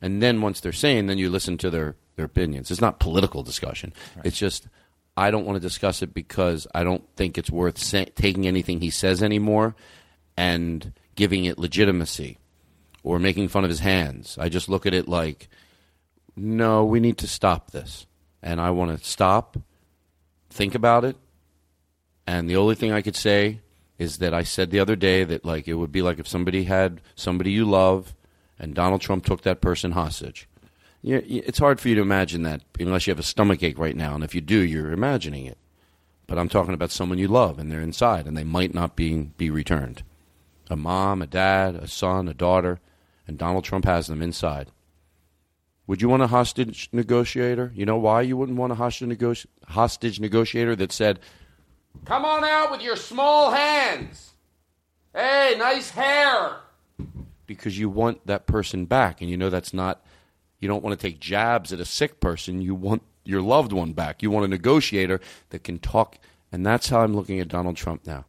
and 0.03 0.22
then 0.22 0.42
once 0.42 0.61
they're 0.61 0.72
sane, 0.72 1.07
then 1.07 1.16
you 1.16 1.30
listen 1.30 1.57
to 1.59 1.70
their 1.70 1.96
their 2.16 2.26
opinions. 2.26 2.70
It's 2.70 2.82
not 2.82 3.01
political 3.01 3.42
discussion. 3.42 3.94
It's 4.22 4.38
just 4.38 4.68
I 5.19 5.33
don't 5.33 5.45
want 5.45 5.57
to 5.57 5.61
discuss 5.61 6.01
it 6.01 6.14
because 6.14 6.69
I 6.73 6.85
don't 6.85 7.03
think 7.16 7.37
it's 7.37 7.51
worth 7.51 7.77
sa- 7.77 8.05
taking 8.14 8.47
anything 8.47 8.81
he 8.81 8.91
says 8.91 9.21
anymore 9.21 9.75
and 10.37 10.93
giving 11.16 11.45
it 11.45 11.59
legitimacy 11.59 12.39
or 13.03 13.19
making 13.19 13.49
fun 13.49 13.64
of 13.64 13.71
his 13.71 13.81
hands. 13.81 14.39
I 14.41 14.49
just 14.49 14.69
look 14.69 14.87
at 14.87 14.95
it 14.95 15.09
like, 15.09 15.49
no, 16.37 16.85
we 16.85 17.01
need 17.01 17.19
to 17.19 17.27
stop 17.27 17.73
this. 17.73 18.07
And 18.45 18.61
I 18.61 18.71
want 18.71 18.97
to 18.97 19.05
stop, 19.05 19.59
think 20.51 20.77
about 20.77 21.05
it. 21.05 21.16
And 22.25 22.49
the 22.49 22.57
only 22.57 22.77
thing 22.77 22.93
I 22.93 23.03
could 23.03 23.16
say 23.16 23.59
is 23.99 24.19
that 24.19 24.33
I 24.33 24.45
said 24.45 24.71
the 24.71 24.79
other 24.79 24.95
day 24.95 25.25
that 25.25 25.45
like 25.45 25.66
it 25.66 25.75
would 25.75 25.91
be 25.91 26.03
like 26.03 26.21
if 26.21 26.29
somebody 26.29 26.62
had 26.62 27.01
somebody 27.16 27.51
you 27.51 27.64
love 27.64 28.14
and 28.57 28.73
Donald 28.73 29.01
Trump 29.01 29.25
took 29.25 29.43
that 29.43 29.61
person 29.61 29.93
hostage. 29.93 30.49
It's 31.03 31.59
hard 31.59 31.80
for 31.80 31.88
you 31.88 31.94
to 31.96 32.03
imagine 32.03 32.42
that 32.42 32.62
unless 32.78 33.07
you 33.07 33.12
have 33.12 33.18
a 33.18 33.24
stomach 33.24 33.62
ache 33.62 33.78
right 33.78 33.96
now, 33.96 34.14
and 34.14 34.24
if 34.24 34.34
you 34.34 34.40
do, 34.40 34.59
you're 34.59 34.92
imagining 34.92 35.46
it. 35.46 35.59
But 36.26 36.38
I'm 36.38 36.49
talking 36.49 36.74
about 36.74 36.90
someone 36.90 37.18
you 37.18 37.28
love, 37.28 37.59
and 37.59 37.70
they're 37.70 37.80
inside, 37.80 38.26
and 38.26 38.36
they 38.36 38.44
might 38.44 38.74
not 38.74 38.96
be 38.96 39.30
be 39.36 39.51
returned. 39.51 40.03
A 40.68 40.76
mom, 40.76 41.22
a 41.22 41.26
dad, 41.26 41.74
a 41.74 41.88
son, 41.88 42.28
a 42.28 42.34
daughter, 42.34 42.80
and 43.26 43.38
Donald 43.38 43.64
Trump 43.64 43.84
has 43.86 44.07
them 44.07 44.20
inside. 44.20 44.70
Would 45.86 46.03
you 46.03 46.09
want 46.11 46.22
a 46.22 46.26
hostage 46.26 46.90
negotiator? 46.92 47.72
You 47.74 47.86
know 47.86 47.96
why 47.96 48.20
you 48.20 48.36
wouldn't 48.36 48.59
want 48.59 48.72
a 48.72 48.74
hostage, 48.74 49.46
hostage 49.66 50.20
negotiator 50.20 50.76
that 50.76 50.92
said, 50.92 51.18
Come 52.05 52.26
on 52.26 52.44
out 52.44 52.70
with 52.70 52.82
your 52.82 52.96
small 52.96 53.51
hands. 53.51 54.34
Hey, 55.14 55.55
nice 55.59 55.90
hair. 55.90 56.57
Because 57.46 57.78
you 57.78 57.88
want 57.88 58.26
that 58.26 58.46
person 58.46 58.84
back, 58.84 59.22
and 59.22 59.30
you 59.30 59.38
know 59.38 59.49
that's 59.49 59.72
not, 59.72 60.05
you 60.59 60.69
don't 60.69 60.83
want 60.83 60.99
to 60.99 61.07
take 61.07 61.21
jabs 61.21 61.73
at 61.73 61.81
a 61.81 61.85
sick 61.85 62.21
person. 62.21 62.61
You 62.63 62.75
want 62.75 63.03
your 63.25 63.43
loved 63.43 63.73
one 63.73 63.93
back. 63.93 64.23
You 64.23 64.31
want 64.31 64.47
a 64.47 64.49
negotiator 64.49 65.21
that 65.51 65.65
can 65.65 65.79
talk, 65.79 66.19
and 66.51 66.65
that's 66.65 66.89
how 66.89 67.01
I'm 67.01 67.15
looking 67.15 67.41
at 67.41 67.49
Donald 67.49 67.77
Trump 67.77 68.07
now. 68.07 68.25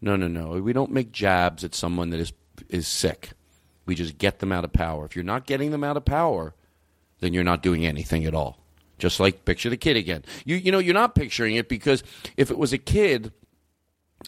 No, 0.00 0.16
no, 0.16 0.28
no. 0.28 0.60
We 0.60 0.72
don't 0.72 0.92
make 0.92 1.12
jabs 1.12 1.64
at 1.64 1.74
someone 1.74 2.10
that 2.10 2.20
is 2.20 2.32
is 2.68 2.86
sick. 2.86 3.30
We 3.86 3.94
just 3.94 4.18
get 4.18 4.40
them 4.40 4.52
out 4.52 4.64
of 4.64 4.72
power. 4.72 5.04
If 5.04 5.14
you're 5.14 5.24
not 5.24 5.46
getting 5.46 5.70
them 5.70 5.84
out 5.84 5.96
of 5.96 6.04
power, 6.04 6.54
then 7.20 7.32
you're 7.32 7.44
not 7.44 7.62
doing 7.62 7.86
anything 7.86 8.24
at 8.24 8.34
all. 8.34 8.58
Just 8.98 9.20
like 9.20 9.44
picture 9.44 9.70
the 9.70 9.76
kid 9.76 9.96
again. 9.96 10.24
You 10.44 10.56
you 10.56 10.72
know 10.72 10.78
you're 10.78 10.94
not 10.94 11.14
picturing 11.14 11.56
it 11.56 11.68
because 11.68 12.02
if 12.36 12.50
it 12.50 12.58
was 12.58 12.72
a 12.72 12.78
kid 12.78 13.32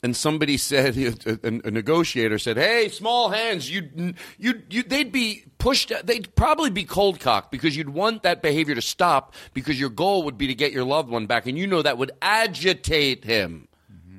and 0.03 0.17
somebody 0.17 0.57
said 0.57 0.97
a, 1.27 1.39
a, 1.47 1.71
negotiator 1.71 2.39
said, 2.39 2.57
"Hey, 2.57 2.89
small 2.89 3.31
hands, 3.31 3.71
you 3.71 4.15
you 4.39 4.63
you 4.71 4.83
they'd 4.83 5.13
be 5.13 5.45
pushed 5.59 5.93
they'd 6.05 6.35
probably 6.35 6.71
be 6.71 6.85
cold 6.85 7.21
cocked 7.21 7.51
because 7.51 7.77
you'd 7.77 7.91
want 7.91 8.23
that 8.23 8.43
behavior 8.43 8.75
to 8.75 8.83
stop 8.83 9.35
because 9.55 9.79
your 9.79 9.91
goal 9.91 10.23
would 10.25 10.39
be 10.39 10.47
to 10.47 10.55
get 10.55 10.73
your 10.73 10.85
loved 10.85 11.11
one 11.11 11.27
back 11.27 11.47
and 11.47 11.59
you 11.59 11.67
know 11.67 11.83
that 11.83 11.99
would 11.99 12.13
agitate 12.23 13.25
him. 13.25 13.69
Mm-hmm. 13.93 14.19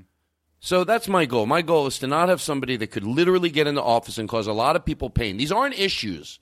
So 0.59 0.83
that's 0.83 1.07
my 1.07 1.25
goal. 1.25 1.45
My 1.45 1.61
goal 1.61 1.87
is 1.87 1.99
to 1.99 2.07
not 2.07 2.29
have 2.29 2.41
somebody 2.41 2.75
that 2.77 2.87
could 2.87 3.05
literally 3.05 3.49
get 3.49 3.67
into 3.67 3.81
office 3.81 4.17
and 4.17 4.27
cause 4.27 4.47
a 4.47 4.53
lot 4.53 4.75
of 4.75 4.85
people 4.85 5.09
pain. 5.09 5.37
These 5.37 5.51
aren't 5.51 5.79
issues. 5.79 6.39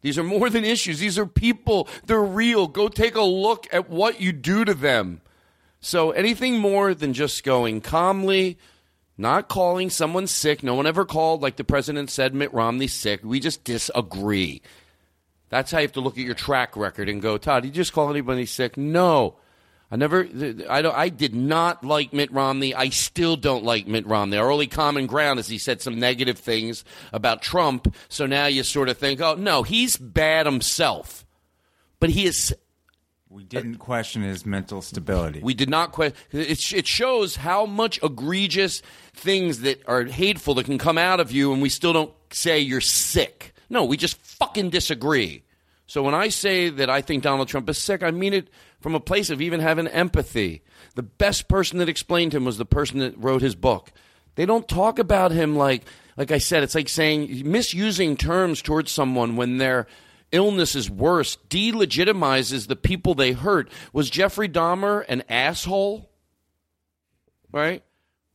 These 0.00 0.18
are 0.18 0.24
more 0.24 0.48
than 0.50 0.64
issues. 0.64 0.98
These 0.98 1.18
are 1.18 1.26
people. 1.26 1.88
They're 2.06 2.22
real. 2.22 2.66
Go 2.66 2.88
take 2.88 3.16
a 3.16 3.22
look 3.22 3.66
at 3.72 3.90
what 3.90 4.20
you 4.20 4.32
do 4.32 4.64
to 4.64 4.74
them. 4.74 5.20
So 5.80 6.10
anything 6.10 6.58
more 6.58 6.92
than 6.94 7.12
just 7.12 7.44
going 7.44 7.80
calmly, 7.80 8.58
not 9.18 9.48
calling 9.48 9.90
someone 9.90 10.28
sick. 10.28 10.62
No 10.62 10.74
one 10.74 10.86
ever 10.86 11.04
called, 11.04 11.42
like 11.42 11.56
the 11.56 11.64
president 11.64 12.08
said, 12.10 12.34
Mitt 12.34 12.54
Romney 12.54 12.86
sick. 12.86 13.20
We 13.24 13.40
just 13.40 13.64
disagree. 13.64 14.62
That's 15.48 15.72
how 15.72 15.78
you 15.78 15.82
have 15.82 15.92
to 15.92 16.00
look 16.00 16.16
at 16.16 16.24
your 16.24 16.34
track 16.34 16.76
record 16.76 17.08
and 17.08 17.20
go, 17.20 17.36
Todd, 17.36 17.64
did 17.64 17.70
you 17.70 17.74
just 17.74 17.92
call 17.92 18.10
anybody 18.10 18.46
sick? 18.46 18.76
No. 18.76 19.36
I 19.90 19.96
never, 19.96 20.28
I, 20.68 20.82
don't, 20.82 20.94
I 20.94 21.08
did 21.08 21.34
not 21.34 21.82
like 21.82 22.12
Mitt 22.12 22.30
Romney. 22.30 22.74
I 22.74 22.90
still 22.90 23.36
don't 23.36 23.64
like 23.64 23.86
Mitt 23.86 24.06
Romney. 24.06 24.36
Our 24.36 24.50
only 24.50 24.66
common 24.66 25.06
ground 25.06 25.40
is 25.40 25.48
he 25.48 25.56
said 25.56 25.80
some 25.80 25.98
negative 25.98 26.38
things 26.38 26.84
about 27.10 27.40
Trump. 27.40 27.94
So 28.10 28.26
now 28.26 28.46
you 28.46 28.62
sort 28.62 28.90
of 28.90 28.98
think, 28.98 29.20
oh, 29.22 29.34
no, 29.34 29.62
he's 29.62 29.96
bad 29.96 30.44
himself. 30.44 31.24
But 32.00 32.10
he 32.10 32.26
is 32.26 32.54
We 33.38 33.44
didn't 33.44 33.76
question 33.76 34.22
his 34.22 34.44
mental 34.44 34.82
stability. 34.82 35.38
we 35.44 35.54
did 35.54 35.70
not 35.70 35.92
question. 35.92 36.16
It, 36.32 36.72
it 36.72 36.88
shows 36.88 37.36
how 37.36 37.66
much 37.66 38.02
egregious 38.02 38.82
things 39.14 39.60
that 39.60 39.80
are 39.86 40.02
hateful 40.02 40.54
that 40.54 40.64
can 40.64 40.76
come 40.76 40.98
out 40.98 41.20
of 41.20 41.30
you, 41.30 41.52
and 41.52 41.62
we 41.62 41.68
still 41.68 41.92
don't 41.92 42.12
say 42.32 42.58
you're 42.58 42.80
sick. 42.80 43.54
No, 43.70 43.84
we 43.84 43.96
just 43.96 44.16
fucking 44.16 44.70
disagree. 44.70 45.44
So 45.86 46.02
when 46.02 46.16
I 46.16 46.30
say 46.30 46.68
that 46.68 46.90
I 46.90 47.00
think 47.00 47.22
Donald 47.22 47.46
Trump 47.46 47.70
is 47.70 47.78
sick, 47.78 48.02
I 48.02 48.10
mean 48.10 48.34
it 48.34 48.48
from 48.80 48.96
a 48.96 49.00
place 49.00 49.30
of 49.30 49.40
even 49.40 49.60
having 49.60 49.86
empathy. 49.86 50.62
The 50.96 51.04
best 51.04 51.46
person 51.46 51.78
that 51.78 51.88
explained 51.88 52.34
him 52.34 52.44
was 52.44 52.58
the 52.58 52.66
person 52.66 52.98
that 52.98 53.16
wrote 53.16 53.40
his 53.40 53.54
book. 53.54 53.92
They 54.34 54.46
don't 54.46 54.66
talk 54.66 54.98
about 54.98 55.30
him 55.30 55.54
like, 55.54 55.84
like 56.16 56.32
I 56.32 56.38
said, 56.38 56.64
it's 56.64 56.74
like 56.74 56.88
saying 56.88 57.48
misusing 57.48 58.16
terms 58.16 58.62
towards 58.62 58.90
someone 58.90 59.36
when 59.36 59.58
their 59.58 59.86
illness 60.32 60.74
is 60.74 60.90
worse 60.90 61.36
delegitimizes 61.48 62.66
the 62.66 62.76
people 62.76 63.14
they 63.14 63.32
hurt. 63.32 63.70
Was 63.92 64.10
Jeffrey 64.10 64.48
Dahmer 64.48 65.04
an 65.08 65.22
asshole? 65.28 66.10
Right? 67.52 67.82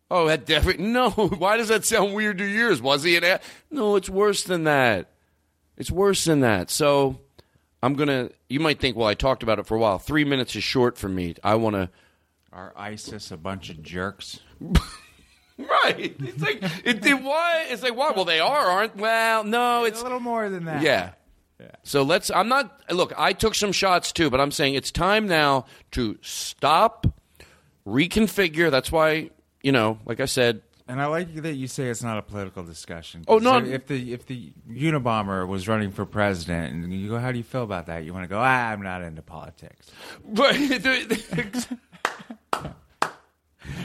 Oh, 0.10 0.28
that 0.28 0.46
definitely 0.46 0.86
no. 0.88 1.10
Why 1.10 1.58
does 1.58 1.70
that 1.70 1.86
sound 1.86 2.14
weird 2.14 2.38
to 2.40 2.46
yours? 2.46 2.82
Was 2.82 3.04
he 3.04 3.18
an 3.18 3.24
ass? 3.24 3.42
No, 3.72 3.96
it's 3.96 4.10
worse 4.10 4.44
than 4.44 4.66
that. 4.66 5.10
It's 5.78 5.92
worse 5.92 6.26
than 6.26 6.42
that. 6.42 6.70
So 6.70 7.20
I'm 7.82 7.96
gonna. 7.96 8.30
You 8.48 8.60
might 8.60 8.80
think, 8.80 8.96
well, 8.96 9.08
I 9.08 9.16
talked 9.16 9.44
about 9.44 9.60
it 9.60 9.66
for 9.66 9.76
a 9.76 9.80
while. 9.80 9.98
Three 10.00 10.24
minutes 10.24 10.56
is 10.56 10.64
short 10.64 10.98
for 10.98 11.10
me. 11.10 11.36
I 11.44 11.56
want 11.56 11.76
to. 11.76 11.90
Are 12.52 12.74
ISIS 12.76 13.32
a 13.32 13.38
bunch 13.38 13.70
of 13.70 13.82
jerks? 13.82 14.40
Right. 15.58 16.16
It's 16.20 16.42
like 16.42 16.64
it, 16.84 17.06
it, 17.06 17.22
why? 17.22 17.68
It's 17.70 17.84
like 17.84 17.96
why? 17.96 18.12
Well, 18.12 18.26
they 18.26 18.40
are, 18.40 18.66
aren't? 18.66 18.96
Well, 18.96 19.44
no. 19.44 19.84
It's 19.86 20.00
a 20.00 20.04
little 20.04 20.20
more 20.20 20.50
than 20.50 20.66
that. 20.66 20.82
Yeah. 20.82 21.12
So 21.84 22.04
let's. 22.04 22.30
I'm 22.32 22.48
not. 22.48 22.80
Look, 22.92 23.14
I 23.18 23.34
took 23.34 23.56
some 23.56 23.72
shots 23.72 24.12
too, 24.12 24.30
but 24.30 24.40
I'm 24.42 24.52
saying 24.52 24.76
it's 24.76 24.92
time 24.92 25.28
now 25.28 25.66
to 25.92 26.18
stop, 26.22 27.08
reconfigure. 27.88 28.70
That's 28.72 28.92
why 28.92 29.30
you 29.62 29.72
know, 29.72 30.00
like 30.06 30.20
I 30.20 30.26
said, 30.26 30.62
And 30.88 31.02
I 31.02 31.06
like 31.06 31.34
that 31.36 31.54
you 31.54 31.68
say 31.68 31.86
it's 31.90 32.04
not 32.04 32.18
a 32.18 32.22
political 32.22 32.64
discussion. 32.64 33.24
Oh, 33.28 33.38
no. 33.38 33.60
So 33.62 33.66
if 33.66 33.88
the 33.88 34.14
if 34.14 34.26
the 34.26 34.52
Unabomber 34.70 35.48
was 35.48 35.68
running 35.68 35.92
for 35.92 36.06
president, 36.06 36.74
and 36.74 36.94
you 36.94 37.10
go, 37.10 37.18
how 37.18 37.32
do 37.32 37.38
you 37.38 37.44
feel 37.46 37.64
about 37.64 37.86
that? 37.88 38.04
You 38.04 38.14
want 38.14 38.26
to 38.26 38.28
go, 38.28 38.40
ah, 38.40 38.70
I'm 38.72 38.82
not 38.82 39.02
into 39.02 39.22
politics. 39.22 39.88
But 40.26 40.60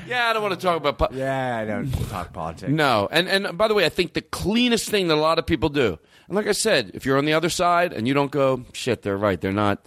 yeah, 0.08 0.28
I 0.28 0.32
don't 0.32 0.42
want 0.42 0.58
to 0.58 0.66
talk 0.66 0.76
about. 0.76 0.98
Po- 0.98 1.16
Yeah, 1.16 1.58
I 1.58 1.64
don't 1.64 1.90
talk 2.08 2.32
politics. 2.32 2.72
no, 2.72 3.08
and 3.10 3.28
and 3.28 3.56
by 3.56 3.68
the 3.68 3.74
way, 3.74 3.84
I 3.86 3.90
think 3.90 4.14
the 4.14 4.22
cleanest 4.22 4.88
thing 4.88 5.08
that 5.08 5.14
a 5.14 5.20
lot 5.20 5.38
of 5.38 5.46
people 5.46 5.68
do, 5.68 5.98
and 6.28 6.36
like 6.36 6.46
I 6.46 6.52
said, 6.52 6.90
if 6.94 7.06
you're 7.06 7.18
on 7.18 7.24
the 7.24 7.32
other 7.32 7.50
side 7.50 7.92
and 7.92 8.06
you 8.06 8.14
don't 8.14 8.30
go, 8.30 8.64
shit, 8.72 9.02
they're 9.02 9.16
right, 9.16 9.40
they're 9.40 9.52
not. 9.52 9.86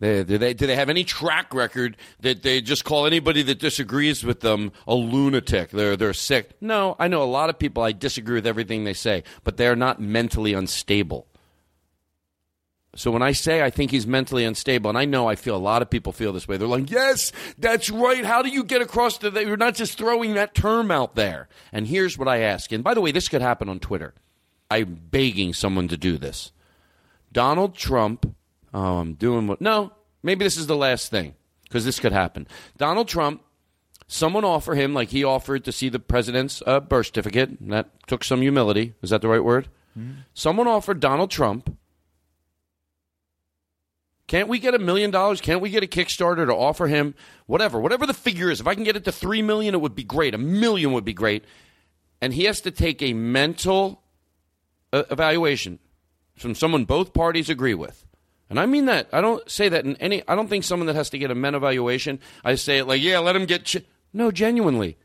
They, 0.00 0.24
do 0.24 0.38
they 0.38 0.54
do 0.54 0.66
they 0.66 0.74
have 0.74 0.90
any 0.90 1.04
track 1.04 1.54
record 1.54 1.96
that 2.20 2.42
they 2.42 2.60
just 2.60 2.84
call 2.84 3.06
anybody 3.06 3.42
that 3.42 3.58
disagrees 3.60 4.24
with 4.24 4.40
them 4.40 4.72
a 4.88 4.94
lunatic? 4.94 5.70
They're 5.70 5.96
they're 5.96 6.12
sick. 6.12 6.50
No, 6.60 6.96
I 6.98 7.08
know 7.08 7.22
a 7.22 7.24
lot 7.24 7.48
of 7.48 7.58
people. 7.58 7.82
I 7.82 7.92
disagree 7.92 8.34
with 8.34 8.46
everything 8.46 8.84
they 8.84 8.92
say, 8.92 9.22
but 9.44 9.56
they're 9.56 9.76
not 9.76 10.00
mentally 10.00 10.52
unstable. 10.52 11.28
So 12.96 13.10
when 13.10 13.22
I 13.22 13.32
say 13.32 13.62
I 13.62 13.70
think 13.70 13.90
he's 13.90 14.06
mentally 14.06 14.44
unstable, 14.44 14.88
and 14.88 14.98
I 14.98 15.04
know 15.04 15.28
I 15.28 15.36
feel 15.36 15.56
a 15.56 15.58
lot 15.58 15.82
of 15.82 15.90
people 15.90 16.12
feel 16.12 16.32
this 16.32 16.48
way, 16.48 16.56
they're 16.56 16.68
like, 16.68 16.90
"Yes, 16.90 17.32
that's 17.58 17.88
right. 17.90 18.24
How 18.24 18.42
do 18.42 18.48
you 18.48 18.64
get 18.64 18.82
across 18.82 19.18
that? 19.18 19.34
You're 19.34 19.56
not 19.56 19.74
just 19.74 19.96
throwing 19.96 20.34
that 20.34 20.54
term 20.54 20.90
out 20.90 21.14
there." 21.14 21.48
And 21.72 21.86
here's 21.86 22.18
what 22.18 22.28
I 22.28 22.40
ask. 22.40 22.72
And 22.72 22.82
by 22.82 22.94
the 22.94 23.00
way, 23.00 23.12
this 23.12 23.28
could 23.28 23.42
happen 23.42 23.68
on 23.68 23.78
Twitter. 23.80 24.14
I'm 24.70 25.00
begging 25.10 25.52
someone 25.52 25.88
to 25.88 25.96
do 25.96 26.18
this. 26.18 26.52
Donald 27.32 27.74
Trump, 27.74 28.34
oh, 28.72 28.98
I'm 28.98 29.14
doing 29.14 29.46
what? 29.46 29.60
No, 29.60 29.92
maybe 30.22 30.44
this 30.44 30.56
is 30.56 30.66
the 30.66 30.76
last 30.76 31.10
thing 31.10 31.34
because 31.64 31.84
this 31.84 32.00
could 32.00 32.12
happen. 32.12 32.46
Donald 32.76 33.08
Trump, 33.08 33.42
someone 34.06 34.44
offer 34.44 34.74
him 34.74 34.94
like 34.94 35.10
he 35.10 35.24
offered 35.24 35.64
to 35.64 35.72
see 35.72 35.88
the 35.88 35.98
president's 35.98 36.62
uh, 36.66 36.80
birth 36.80 37.06
certificate. 37.06 37.68
That 37.68 37.90
took 38.06 38.24
some 38.24 38.40
humility. 38.40 38.94
Is 39.02 39.10
that 39.10 39.22
the 39.22 39.28
right 39.28 39.44
word? 39.44 39.68
Someone 40.34 40.66
offered 40.66 40.98
Donald 40.98 41.30
Trump 41.30 41.76
can't 44.26 44.48
we 44.48 44.58
get 44.58 44.74
a 44.74 44.78
million 44.78 45.10
dollars? 45.10 45.40
Can't 45.40 45.60
we 45.60 45.70
get 45.70 45.84
a 45.84 45.86
Kickstarter 45.86 46.46
to 46.46 46.54
offer 46.54 46.86
him 46.86 47.14
whatever, 47.46 47.78
whatever 47.78 48.06
the 48.06 48.14
figure 48.14 48.50
is? 48.50 48.60
If 48.60 48.66
I 48.66 48.74
can 48.74 48.84
get 48.84 48.96
it 48.96 49.04
to 49.04 49.12
three 49.12 49.42
million, 49.42 49.74
it 49.74 49.80
would 49.80 49.94
be 49.94 50.04
great. 50.04 50.34
A 50.34 50.38
million 50.38 50.92
would 50.92 51.04
be 51.04 51.12
great. 51.12 51.44
And 52.20 52.32
he 52.32 52.44
has 52.44 52.60
to 52.62 52.70
take 52.70 53.02
a 53.02 53.12
mental 53.12 54.02
evaluation 54.94 55.78
from 56.36 56.54
someone 56.54 56.84
both 56.84 57.12
parties 57.12 57.48
agree 57.48 57.74
with. 57.74 58.04
And 58.50 58.60
I 58.60 58.66
mean 58.66 58.86
that. 58.86 59.08
I 59.12 59.20
don't 59.20 59.48
say 59.50 59.68
that 59.68 59.84
in 59.84 59.96
any. 59.96 60.22
I 60.28 60.34
don't 60.34 60.48
think 60.48 60.64
someone 60.64 60.86
that 60.86 60.96
has 60.96 61.10
to 61.10 61.18
get 61.18 61.30
a 61.30 61.34
men 61.34 61.54
evaluation. 61.54 62.20
I 62.44 62.54
say 62.56 62.78
it 62.78 62.86
like, 62.86 63.02
yeah, 63.02 63.18
let 63.18 63.36
him 63.36 63.46
get. 63.46 63.64
Ch-. 63.64 63.84
No, 64.12 64.30
genuinely. 64.30 64.96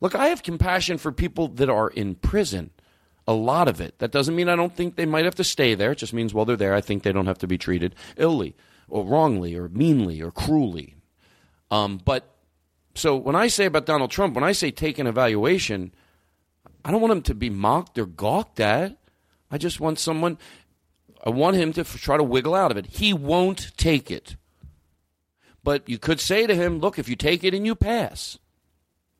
Look, 0.00 0.14
I 0.14 0.28
have 0.28 0.42
compassion 0.42 0.98
for 0.98 1.12
people 1.12 1.48
that 1.48 1.68
are 1.68 1.88
in 1.88 2.14
prison. 2.14 2.70
A 3.26 3.32
lot 3.32 3.68
of 3.68 3.80
it. 3.80 3.98
That 3.98 4.12
doesn't 4.12 4.34
mean 4.34 4.48
I 4.48 4.56
don't 4.56 4.74
think 4.74 4.96
they 4.96 5.06
might 5.06 5.24
have 5.24 5.34
to 5.36 5.44
stay 5.44 5.74
there. 5.74 5.92
It 5.92 5.98
just 5.98 6.12
means 6.12 6.34
while 6.34 6.44
they're 6.44 6.56
there, 6.56 6.74
I 6.74 6.80
think 6.80 7.02
they 7.02 7.12
don't 7.12 7.26
have 7.26 7.38
to 7.38 7.46
be 7.46 7.58
treated 7.58 7.94
illy 8.16 8.56
or 8.88 9.04
wrongly 9.04 9.54
or 9.56 9.68
meanly 9.68 10.20
or 10.20 10.30
cruelly. 10.30 10.96
Um, 11.70 12.00
but 12.04 12.34
so 12.94 13.16
when 13.16 13.36
I 13.36 13.46
say 13.46 13.66
about 13.66 13.86
Donald 13.86 14.10
Trump, 14.10 14.34
when 14.34 14.44
I 14.44 14.52
say 14.52 14.70
take 14.70 14.98
an 14.98 15.06
evaluation, 15.06 15.94
I 16.84 16.90
don't 16.90 17.00
want 17.00 17.12
him 17.12 17.22
to 17.22 17.34
be 17.34 17.50
mocked 17.50 17.98
or 17.98 18.06
gawked 18.06 18.58
at. 18.58 18.96
I 19.50 19.58
just 19.58 19.80
want 19.80 19.98
someone. 19.98 20.38
I 21.24 21.30
want 21.30 21.56
him 21.56 21.72
to 21.74 21.80
f- 21.82 22.00
try 22.00 22.16
to 22.16 22.22
wiggle 22.22 22.54
out 22.54 22.70
of 22.70 22.76
it. 22.76 22.86
He 22.86 23.12
won't 23.12 23.76
take 23.76 24.10
it. 24.10 24.36
But 25.62 25.86
you 25.88 25.98
could 25.98 26.20
say 26.20 26.46
to 26.46 26.54
him, 26.54 26.78
look, 26.78 26.98
if 26.98 27.08
you 27.08 27.16
take 27.16 27.44
it 27.44 27.52
and 27.52 27.66
you 27.66 27.74
pass, 27.74 28.38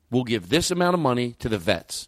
we'll 0.09 0.23
give 0.23 0.49
this 0.49 0.71
amount 0.71 0.95
of 0.95 0.99
money 0.99 1.33
to 1.39 1.47
the 1.49 1.59
vets. 1.59 2.07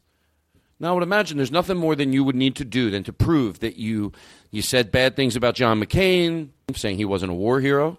Now, 0.80 0.90
I 0.90 0.94
would 0.96 1.04
imagine 1.04 1.38
there's 1.38 1.52
nothing 1.52 1.78
more 1.78 1.96
than 1.96 2.12
you 2.14 2.24
would 2.24 2.36
need 2.36 2.56
to 2.56 2.66
do 2.66 2.90
than 2.90 3.04
to 3.04 3.14
prove 3.14 3.60
that 3.60 3.78
you 3.78 4.12
you 4.50 4.62
said 4.64 4.92
bad 4.92 5.16
things 5.16 5.36
about 5.36 5.54
John 5.56 5.80
McCain, 5.80 6.50
saying 6.76 6.98
he 6.98 7.06
wasn't 7.06 7.32
a 7.32 7.36
war 7.36 7.60
hero. 7.60 7.98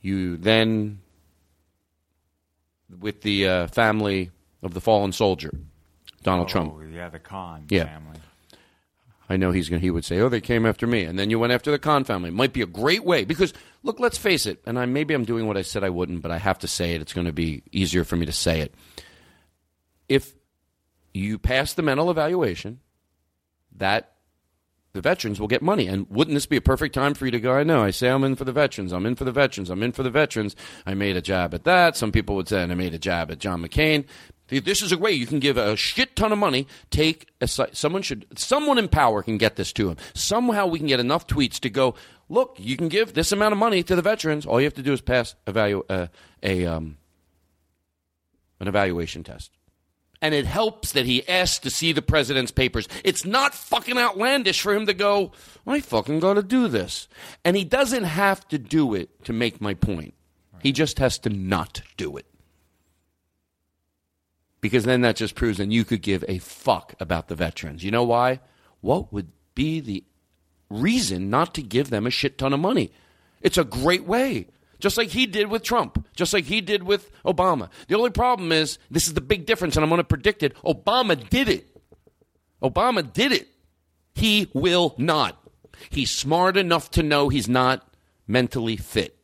You 0.00 0.36
then, 0.38 1.00
with 3.00 3.22
the 3.22 3.46
uh, 3.46 3.66
family 3.68 4.30
of 4.62 4.74
the 4.74 4.80
fallen 4.80 5.12
soldier, 5.12 5.52
Donald 6.22 6.48
Trump. 6.48 6.74
Oh, 6.76 6.80
yeah, 6.82 7.08
the 7.08 7.18
Khan 7.18 7.66
Yeah. 7.68 7.84
family. 7.84 8.18
I 9.32 9.36
know 9.36 9.50
he's 9.50 9.68
going. 9.68 9.80
He 9.80 9.90
would 9.90 10.04
say, 10.04 10.20
"Oh, 10.20 10.28
they 10.28 10.40
came 10.40 10.66
after 10.66 10.86
me," 10.86 11.04
and 11.04 11.18
then 11.18 11.30
you 11.30 11.38
went 11.38 11.52
after 11.52 11.70
the 11.70 11.78
Khan 11.78 12.04
family. 12.04 12.30
Might 12.30 12.52
be 12.52 12.62
a 12.62 12.66
great 12.66 13.04
way 13.04 13.24
because 13.24 13.54
look, 13.82 13.98
let's 13.98 14.18
face 14.18 14.46
it. 14.46 14.62
And 14.66 14.78
I 14.78 14.86
maybe 14.86 15.14
I'm 15.14 15.24
doing 15.24 15.46
what 15.46 15.56
I 15.56 15.62
said 15.62 15.82
I 15.82 15.90
wouldn't, 15.90 16.22
but 16.22 16.30
I 16.30 16.38
have 16.38 16.58
to 16.60 16.68
say 16.68 16.94
it. 16.94 17.00
It's 17.00 17.12
going 17.14 17.26
to 17.26 17.32
be 17.32 17.62
easier 17.72 18.04
for 18.04 18.16
me 18.16 18.26
to 18.26 18.32
say 18.32 18.60
it. 18.60 18.74
If 20.08 20.34
you 21.14 21.38
pass 21.38 21.72
the 21.72 21.82
mental 21.82 22.10
evaluation, 22.10 22.80
that 23.76 24.12
the 24.92 25.00
veterans 25.00 25.40
will 25.40 25.48
get 25.48 25.62
money. 25.62 25.86
And 25.86 26.06
wouldn't 26.10 26.34
this 26.34 26.46
be 26.46 26.56
a 26.56 26.62
perfect 26.62 26.94
time 26.94 27.14
for 27.14 27.24
you 27.24 27.30
to 27.30 27.40
go? 27.40 27.54
I 27.54 27.62
know. 27.62 27.82
I 27.82 27.90
say 27.90 28.10
I'm 28.10 28.24
in 28.24 28.36
for 28.36 28.44
the 28.44 28.52
veterans. 28.52 28.92
I'm 28.92 29.06
in 29.06 29.14
for 29.14 29.24
the 29.24 29.32
veterans. 29.32 29.70
I'm 29.70 29.82
in 29.82 29.92
for 29.92 30.02
the 30.02 30.10
veterans. 30.10 30.54
I 30.84 30.94
made 30.94 31.16
a 31.16 31.22
jab 31.22 31.54
at 31.54 31.64
that. 31.64 31.96
Some 31.96 32.12
people 32.12 32.36
would 32.36 32.48
say, 32.48 32.62
and 32.62 32.70
I 32.70 32.74
made 32.74 32.92
a 32.92 32.98
jab 32.98 33.30
at 33.30 33.38
John 33.38 33.62
McCain. 33.62 34.04
This 34.60 34.82
is 34.82 34.92
a 34.92 34.98
way 34.98 35.12
you 35.12 35.26
can 35.26 35.38
give 35.38 35.56
a 35.56 35.76
shit 35.76 36.16
ton 36.16 36.32
of 36.32 36.38
money. 36.38 36.66
Take 36.90 37.28
a, 37.40 37.48
someone 37.48 38.02
should 38.02 38.26
someone 38.36 38.78
in 38.78 38.88
power 38.88 39.22
can 39.22 39.38
get 39.38 39.56
this 39.56 39.72
to 39.74 39.90
him. 39.90 39.96
Somehow 40.14 40.66
we 40.66 40.78
can 40.78 40.88
get 40.88 41.00
enough 41.00 41.26
tweets 41.26 41.58
to 41.60 41.70
go. 41.70 41.94
Look, 42.28 42.56
you 42.58 42.76
can 42.76 42.88
give 42.88 43.14
this 43.14 43.32
amount 43.32 43.52
of 43.52 43.58
money 43.58 43.82
to 43.82 43.96
the 43.96 44.02
veterans. 44.02 44.46
All 44.46 44.60
you 44.60 44.66
have 44.66 44.74
to 44.74 44.82
do 44.82 44.92
is 44.92 45.00
pass 45.00 45.34
evalu- 45.46 45.84
uh, 45.88 46.06
a 46.42 46.66
um, 46.66 46.96
an 48.60 48.68
evaluation 48.68 49.24
test 49.24 49.50
and 50.22 50.34
it 50.34 50.46
helps 50.46 50.92
that 50.92 51.04
he 51.04 51.28
asked 51.28 51.64
to 51.64 51.70
see 51.70 51.92
the 51.92 52.00
president's 52.00 52.52
papers. 52.52 52.88
It's 53.04 53.24
not 53.24 53.54
fucking 53.54 53.98
outlandish 53.98 54.60
for 54.62 54.72
him 54.72 54.86
to 54.86 54.94
go, 54.94 55.32
I 55.66 55.80
fucking 55.80 56.20
got 56.20 56.34
to 56.34 56.42
do 56.44 56.68
this. 56.68 57.08
And 57.44 57.56
he 57.56 57.64
doesn't 57.64 58.04
have 58.04 58.46
to 58.48 58.58
do 58.58 58.94
it 58.94 59.24
to 59.24 59.32
make 59.32 59.60
my 59.60 59.74
point. 59.74 60.14
He 60.62 60.70
just 60.70 61.00
has 61.00 61.18
to 61.20 61.28
not 61.28 61.82
do 61.96 62.16
it. 62.16 62.26
Because 64.62 64.84
then 64.84 65.02
that 65.02 65.16
just 65.16 65.34
proves 65.34 65.58
that 65.58 65.70
you 65.70 65.84
could 65.84 66.00
give 66.00 66.24
a 66.26 66.38
fuck 66.38 66.94
about 66.98 67.28
the 67.28 67.34
veterans. 67.34 67.84
You 67.84 67.90
know 67.90 68.04
why? 68.04 68.40
What 68.80 69.12
would 69.12 69.30
be 69.54 69.80
the 69.80 70.04
reason 70.70 71.28
not 71.28 71.52
to 71.54 71.62
give 71.62 71.90
them 71.90 72.06
a 72.06 72.10
shit 72.10 72.38
ton 72.38 72.54
of 72.54 72.60
money? 72.60 72.92
It's 73.42 73.58
a 73.58 73.64
great 73.64 74.06
way. 74.06 74.46
Just 74.78 74.96
like 74.96 75.10
he 75.10 75.26
did 75.26 75.48
with 75.48 75.62
Trump, 75.62 76.08
just 76.16 76.32
like 76.32 76.44
he 76.44 76.60
did 76.60 76.82
with 76.82 77.10
Obama. 77.24 77.70
The 77.86 77.96
only 77.96 78.10
problem 78.10 78.50
is 78.50 78.78
this 78.90 79.06
is 79.06 79.14
the 79.14 79.20
big 79.20 79.46
difference, 79.46 79.76
and 79.76 79.84
I'm 79.84 79.90
going 79.90 79.98
to 79.98 80.04
predict 80.04 80.42
it. 80.42 80.56
Obama 80.64 81.28
did 81.28 81.48
it. 81.48 81.68
Obama 82.62 83.12
did 83.12 83.32
it. 83.32 83.48
He 84.14 84.48
will 84.54 84.94
not. 84.96 85.38
He's 85.90 86.10
smart 86.10 86.56
enough 86.56 86.90
to 86.92 87.02
know 87.02 87.28
he's 87.28 87.48
not 87.48 87.86
mentally 88.26 88.76
fit. 88.76 89.16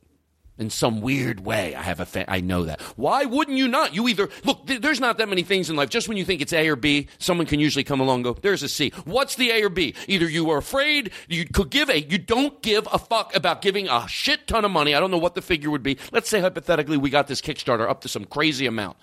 In 0.58 0.70
some 0.70 1.00
weird 1.00 1.38
way, 1.46 1.76
I 1.76 1.82
have 1.82 2.00
a 2.00 2.04
fa- 2.04 2.28
I 2.28 2.40
know 2.40 2.64
that. 2.64 2.80
Why 2.96 3.24
wouldn't 3.24 3.56
you 3.56 3.68
not? 3.68 3.94
You 3.94 4.08
either 4.08 4.28
look. 4.44 4.66
Th- 4.66 4.80
there's 4.80 4.98
not 4.98 5.18
that 5.18 5.28
many 5.28 5.44
things 5.44 5.70
in 5.70 5.76
life. 5.76 5.88
Just 5.88 6.08
when 6.08 6.16
you 6.16 6.24
think 6.24 6.40
it's 6.40 6.52
A 6.52 6.68
or 6.68 6.74
B, 6.74 7.06
someone 7.18 7.46
can 7.46 7.60
usually 7.60 7.84
come 7.84 8.00
along. 8.00 8.16
and 8.16 8.24
Go, 8.24 8.32
there's 8.34 8.64
a 8.64 8.68
C. 8.68 8.90
What's 9.04 9.36
the 9.36 9.50
A 9.52 9.62
or 9.62 9.68
B? 9.68 9.94
Either 10.08 10.28
you 10.28 10.50
are 10.50 10.58
afraid 10.58 11.12
you 11.28 11.44
could 11.46 11.70
give 11.70 11.88
A. 11.88 12.00
You 12.02 12.18
don't 12.18 12.60
give 12.60 12.88
a 12.92 12.98
fuck 12.98 13.36
about 13.36 13.62
giving 13.62 13.86
a 13.88 14.08
shit 14.08 14.48
ton 14.48 14.64
of 14.64 14.72
money. 14.72 14.96
I 14.96 15.00
don't 15.00 15.12
know 15.12 15.18
what 15.18 15.36
the 15.36 15.42
figure 15.42 15.70
would 15.70 15.84
be. 15.84 15.96
Let's 16.10 16.28
say 16.28 16.40
hypothetically 16.40 16.96
we 16.96 17.08
got 17.08 17.28
this 17.28 17.40
Kickstarter 17.40 17.88
up 17.88 18.00
to 18.00 18.08
some 18.08 18.24
crazy 18.24 18.66
amount. 18.66 18.96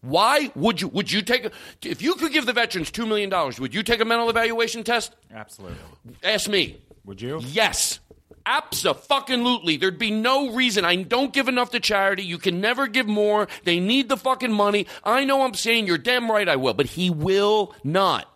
Why 0.00 0.50
would 0.56 0.80
you? 0.80 0.88
Would 0.88 1.12
you 1.12 1.20
take? 1.22 1.44
A, 1.44 1.50
if 1.82 2.00
you 2.00 2.14
could 2.14 2.32
give 2.32 2.46
the 2.46 2.52
veterans 2.54 2.90
two 2.90 3.04
million 3.06 3.28
dollars, 3.28 3.60
would 3.60 3.74
you 3.74 3.82
take 3.82 4.00
a 4.00 4.04
mental 4.06 4.30
evaluation 4.30 4.84
test? 4.84 5.14
Absolutely. 5.32 5.76
Ask 6.24 6.48
me. 6.48 6.80
Would 7.04 7.20
you? 7.20 7.40
Yes. 7.44 7.98
Absolutely. 8.44 9.76
There'd 9.76 9.98
be 9.98 10.10
no 10.10 10.52
reason. 10.52 10.84
I 10.84 10.96
don't 10.96 11.32
give 11.32 11.48
enough 11.48 11.70
to 11.70 11.80
charity. 11.80 12.24
You 12.24 12.38
can 12.38 12.60
never 12.60 12.86
give 12.86 13.06
more. 13.06 13.48
They 13.64 13.80
need 13.80 14.08
the 14.08 14.16
fucking 14.16 14.52
money. 14.52 14.86
I 15.04 15.24
know 15.24 15.42
I'm 15.42 15.54
saying 15.54 15.86
you're 15.86 15.98
damn 15.98 16.30
right 16.30 16.48
I 16.48 16.56
will, 16.56 16.74
but 16.74 16.86
he 16.86 17.10
will 17.10 17.74
not. 17.84 18.28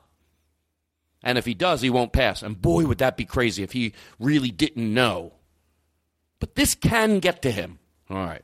And 1.22 1.38
if 1.38 1.44
he 1.44 1.54
does, 1.54 1.80
he 1.80 1.90
won't 1.90 2.12
pass. 2.12 2.42
And 2.42 2.60
boy, 2.60 2.86
would 2.86 2.98
that 2.98 3.16
be 3.16 3.24
crazy 3.24 3.62
if 3.62 3.72
he 3.72 3.94
really 4.20 4.50
didn't 4.50 4.94
know. 4.94 5.32
But 6.38 6.54
this 6.54 6.74
can 6.74 7.18
get 7.18 7.42
to 7.42 7.50
him. 7.50 7.78
All 8.08 8.16
right. 8.16 8.42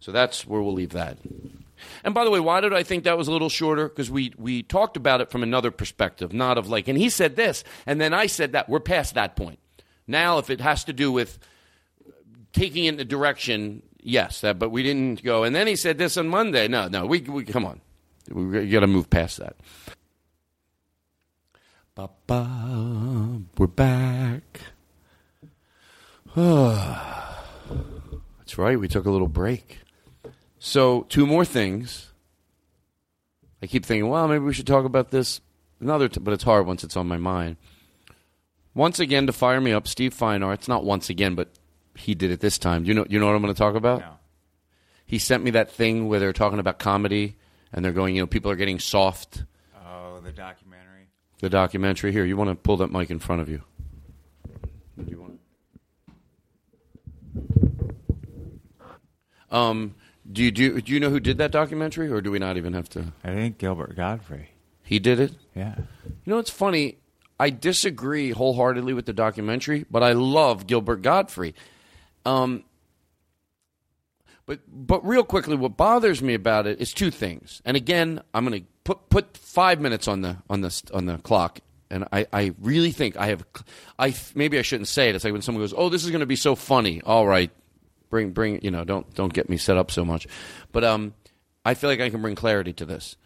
So 0.00 0.12
that's 0.12 0.46
where 0.46 0.60
we'll 0.60 0.74
leave 0.74 0.90
that. 0.90 1.18
And 2.04 2.14
by 2.14 2.24
the 2.24 2.30
way, 2.30 2.40
why 2.40 2.60
did 2.60 2.74
I 2.74 2.82
think 2.82 3.04
that 3.04 3.16
was 3.16 3.28
a 3.28 3.32
little 3.32 3.48
shorter? 3.48 3.88
Because 3.88 4.10
we, 4.10 4.32
we 4.36 4.62
talked 4.62 4.96
about 4.96 5.20
it 5.20 5.30
from 5.30 5.42
another 5.42 5.70
perspective, 5.70 6.32
not 6.32 6.58
of 6.58 6.68
like, 6.68 6.88
and 6.88 6.98
he 6.98 7.08
said 7.08 7.36
this, 7.36 7.64
and 7.86 8.00
then 8.00 8.12
I 8.12 8.26
said 8.26 8.52
that. 8.52 8.68
We're 8.68 8.80
past 8.80 9.14
that 9.14 9.36
point. 9.36 9.58
Now, 10.08 10.38
if 10.38 10.48
it 10.48 10.62
has 10.62 10.84
to 10.84 10.94
do 10.94 11.12
with 11.12 11.38
taking 12.52 12.86
it 12.86 12.88
in 12.88 12.96
the 12.96 13.04
direction, 13.04 13.82
yes, 14.02 14.40
that, 14.40 14.58
but 14.58 14.70
we 14.70 14.82
didn't 14.82 15.22
go. 15.22 15.44
And 15.44 15.54
then 15.54 15.66
he 15.66 15.76
said 15.76 15.98
this 15.98 16.16
on 16.16 16.28
Monday. 16.28 16.66
No, 16.66 16.88
no, 16.88 17.06
we, 17.06 17.20
we 17.20 17.44
come 17.44 17.66
on. 17.66 17.80
We 18.30 18.68
got 18.68 18.80
to 18.80 18.86
move 18.86 19.10
past 19.10 19.36
that. 19.36 19.56
Ba-ba, 21.94 23.42
we're 23.58 23.66
back. 23.66 24.60
That's 26.34 27.36
right. 28.56 28.78
We 28.78 28.88
took 28.88 29.04
a 29.04 29.10
little 29.10 29.28
break. 29.28 29.80
So, 30.58 31.02
two 31.08 31.26
more 31.26 31.44
things. 31.44 32.10
I 33.62 33.66
keep 33.66 33.84
thinking, 33.84 34.08
well, 34.08 34.28
maybe 34.28 34.44
we 34.44 34.54
should 34.54 34.66
talk 34.66 34.84
about 34.84 35.10
this 35.10 35.40
another, 35.80 36.08
but 36.08 36.32
it's 36.32 36.44
hard 36.44 36.66
once 36.66 36.84
it's 36.84 36.96
on 36.96 37.08
my 37.08 37.16
mind. 37.16 37.56
Once 38.78 39.00
again, 39.00 39.26
to 39.26 39.32
fire 39.32 39.60
me 39.60 39.72
up, 39.72 39.88
Steve 39.88 40.14
Feinar. 40.14 40.54
It's 40.54 40.68
not 40.68 40.84
once 40.84 41.10
again, 41.10 41.34
but 41.34 41.48
he 41.96 42.14
did 42.14 42.30
it 42.30 42.38
this 42.38 42.58
time. 42.58 42.84
You 42.84 42.94
know? 42.94 43.04
You 43.08 43.18
know 43.18 43.26
what 43.26 43.34
I'm 43.34 43.42
going 43.42 43.52
to 43.52 43.58
talk 43.58 43.74
about? 43.74 44.02
No. 44.02 44.10
He 45.04 45.18
sent 45.18 45.42
me 45.42 45.50
that 45.50 45.72
thing 45.72 46.06
where 46.06 46.20
they're 46.20 46.32
talking 46.32 46.60
about 46.60 46.78
comedy 46.78 47.36
and 47.72 47.84
they're 47.84 47.90
going, 47.90 48.14
you 48.14 48.22
know, 48.22 48.28
people 48.28 48.52
are 48.52 48.56
getting 48.56 48.78
soft. 48.78 49.42
Oh, 49.84 50.20
the 50.20 50.30
documentary. 50.30 51.08
The 51.40 51.50
documentary 51.50 52.12
here. 52.12 52.24
You 52.24 52.36
want 52.36 52.50
to 52.50 52.54
pull 52.54 52.76
that 52.76 52.92
mic 52.92 53.10
in 53.10 53.18
front 53.18 53.42
of 53.42 53.48
you? 53.48 53.62
Do 54.96 55.10
you 55.10 55.20
want? 55.22 55.40
Um, 59.50 59.96
do 60.30 60.40
you 60.44 60.52
do, 60.52 60.80
do 60.80 60.92
you 60.92 61.00
know 61.00 61.10
who 61.10 61.18
did 61.18 61.38
that 61.38 61.50
documentary, 61.50 62.12
or 62.12 62.20
do 62.20 62.30
we 62.30 62.38
not 62.38 62.56
even 62.56 62.74
have 62.74 62.88
to? 62.90 63.12
I 63.24 63.34
think 63.34 63.58
Gilbert 63.58 63.96
Gottfried. 63.96 64.46
He 64.84 65.00
did 65.00 65.18
it. 65.18 65.32
Yeah. 65.56 65.74
You 66.06 66.14
know, 66.32 66.38
it's 66.38 66.50
funny. 66.50 66.98
I 67.38 67.50
disagree 67.50 68.30
wholeheartedly 68.30 68.94
with 68.94 69.06
the 69.06 69.12
documentary, 69.12 69.86
but 69.90 70.02
I 70.02 70.12
love 70.12 70.66
Gilbert 70.66 71.02
Gottfried. 71.02 71.54
Um, 72.26 72.64
but 74.46 74.60
but 74.66 75.06
real 75.06 75.24
quickly, 75.24 75.56
what 75.56 75.76
bothers 75.76 76.22
me 76.22 76.34
about 76.34 76.66
it 76.66 76.80
is 76.80 76.92
two 76.92 77.10
things. 77.10 77.62
And 77.64 77.76
again, 77.76 78.22
I'm 78.34 78.46
going 78.46 78.62
to 78.62 78.66
put 78.82 79.08
put 79.10 79.36
five 79.36 79.80
minutes 79.80 80.08
on 80.08 80.22
the 80.22 80.38
on 80.48 80.62
the 80.62 80.90
on 80.92 81.06
the 81.06 81.18
clock. 81.18 81.60
And 81.90 82.06
I, 82.12 82.26
I 82.32 82.52
really 82.60 82.90
think 82.90 83.16
I 83.16 83.26
have 83.26 83.44
I 83.98 84.14
maybe 84.34 84.58
I 84.58 84.62
shouldn't 84.62 84.88
say 84.88 85.08
it. 85.08 85.14
It's 85.14 85.24
like 85.24 85.32
when 85.32 85.42
someone 85.42 85.62
goes, 85.62 85.74
"Oh, 85.76 85.88
this 85.88 86.04
is 86.04 86.10
going 86.10 86.20
to 86.20 86.26
be 86.26 86.36
so 86.36 86.54
funny." 86.54 87.00
All 87.02 87.26
right, 87.26 87.50
bring 88.10 88.32
bring 88.32 88.60
you 88.62 88.70
know 88.70 88.84
don't 88.84 89.12
don't 89.14 89.32
get 89.32 89.48
me 89.48 89.56
set 89.56 89.76
up 89.76 89.90
so 89.90 90.04
much. 90.04 90.26
But 90.72 90.84
um, 90.84 91.14
I 91.64 91.74
feel 91.74 91.88
like 91.88 92.00
I 92.00 92.10
can 92.10 92.20
bring 92.20 92.34
clarity 92.34 92.72
to 92.74 92.84
this 92.84 93.16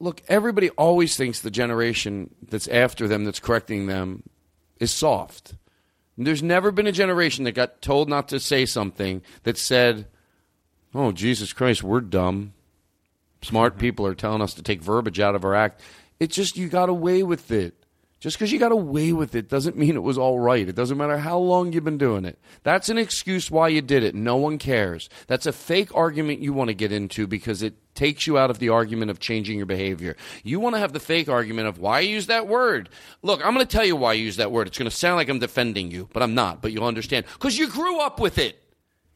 look, 0.00 0.22
everybody 0.28 0.70
always 0.70 1.16
thinks 1.16 1.40
the 1.40 1.50
generation 1.50 2.34
that's 2.48 2.68
after 2.68 3.08
them, 3.08 3.24
that's 3.24 3.40
correcting 3.40 3.86
them, 3.86 4.22
is 4.78 4.90
soft. 4.90 5.54
There's 6.16 6.42
never 6.42 6.70
been 6.70 6.86
a 6.86 6.92
generation 6.92 7.44
that 7.44 7.52
got 7.52 7.82
told 7.82 8.08
not 8.08 8.28
to 8.28 8.38
say 8.38 8.66
something 8.66 9.22
that 9.42 9.58
said, 9.58 10.06
oh, 10.94 11.10
Jesus 11.10 11.52
Christ, 11.52 11.82
we're 11.82 12.00
dumb. 12.00 12.52
Smart 13.42 13.74
mm-hmm. 13.74 13.80
people 13.80 14.06
are 14.06 14.14
telling 14.14 14.40
us 14.40 14.54
to 14.54 14.62
take 14.62 14.80
verbiage 14.80 15.20
out 15.20 15.34
of 15.34 15.44
our 15.44 15.54
act. 15.54 15.80
It's 16.20 16.36
just 16.36 16.56
you 16.56 16.68
got 16.68 16.88
away 16.88 17.22
with 17.22 17.50
it. 17.50 17.83
Just 18.24 18.38
because 18.38 18.50
you 18.50 18.58
got 18.58 18.72
away 18.72 19.12
with 19.12 19.34
it 19.34 19.50
doesn't 19.50 19.76
mean 19.76 19.96
it 19.96 20.02
was 20.02 20.16
all 20.16 20.40
right. 20.40 20.66
It 20.66 20.74
doesn't 20.74 20.96
matter 20.96 21.18
how 21.18 21.36
long 21.36 21.74
you've 21.74 21.84
been 21.84 21.98
doing 21.98 22.24
it. 22.24 22.38
That's 22.62 22.88
an 22.88 22.96
excuse 22.96 23.50
why 23.50 23.68
you 23.68 23.82
did 23.82 24.02
it. 24.02 24.14
No 24.14 24.36
one 24.36 24.56
cares. 24.56 25.10
That's 25.26 25.44
a 25.44 25.52
fake 25.52 25.94
argument 25.94 26.40
you 26.40 26.54
want 26.54 26.68
to 26.68 26.74
get 26.74 26.90
into 26.90 27.26
because 27.26 27.62
it 27.62 27.74
takes 27.94 28.26
you 28.26 28.38
out 28.38 28.48
of 28.48 28.60
the 28.60 28.70
argument 28.70 29.10
of 29.10 29.20
changing 29.20 29.58
your 29.58 29.66
behavior. 29.66 30.16
You 30.42 30.58
want 30.58 30.74
to 30.74 30.78
have 30.78 30.94
the 30.94 31.00
fake 31.00 31.28
argument 31.28 31.68
of 31.68 31.78
why 31.78 31.98
I 31.98 32.00
use 32.00 32.28
that 32.28 32.48
word. 32.48 32.88
Look, 33.20 33.44
I'm 33.44 33.52
going 33.52 33.66
to 33.66 33.70
tell 33.70 33.84
you 33.84 33.94
why 33.94 34.12
I 34.12 34.14
use 34.14 34.36
that 34.36 34.50
word. 34.50 34.68
It's 34.68 34.78
going 34.78 34.90
to 34.90 34.96
sound 34.96 35.16
like 35.16 35.28
I'm 35.28 35.38
defending 35.38 35.90
you, 35.90 36.08
but 36.14 36.22
I'm 36.22 36.34
not. 36.34 36.62
But 36.62 36.72
you'll 36.72 36.86
understand 36.86 37.26
because 37.34 37.58
you 37.58 37.68
grew 37.68 38.00
up 38.00 38.20
with 38.20 38.38
it. 38.38 38.58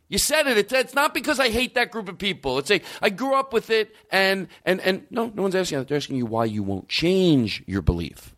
You 0.09 0.18
said 0.18 0.46
it. 0.48 0.70
It's, 0.70 0.92
not 0.92 1.14
because 1.14 1.40
I 1.40 1.48
hate 1.48 1.76
that 1.76 1.92
group 1.92 2.11
of 2.11 2.18
people. 2.18 2.59
It's 2.59 2.70
a 2.70 2.82
I 3.00 3.09
grew 3.09 3.34
up 3.34 3.54
with 3.54 3.70
it, 3.70 3.96
and 4.11 4.48
and 4.66 4.82
and 4.82 5.06
no, 5.11 5.32
no 5.34 5.44
one's 5.44 5.54
asking. 5.54 5.82
They're 5.84 5.96
asking 5.96 6.16
you 6.16 6.26
why 6.26 6.44
you 6.44 6.62
won't 6.62 6.90
change 6.90 7.64
your 7.66 7.80
belief. 7.80 8.34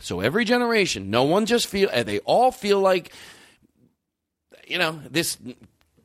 So 0.00 0.20
every 0.20 0.44
generation, 0.44 1.10
no 1.10 1.24
one 1.24 1.46
just 1.46 1.66
feel. 1.66 1.88
Eh, 1.92 2.02
they 2.02 2.18
all 2.20 2.50
feel 2.50 2.80
like, 2.80 3.12
you 4.66 4.78
know, 4.78 5.00
this 5.10 5.38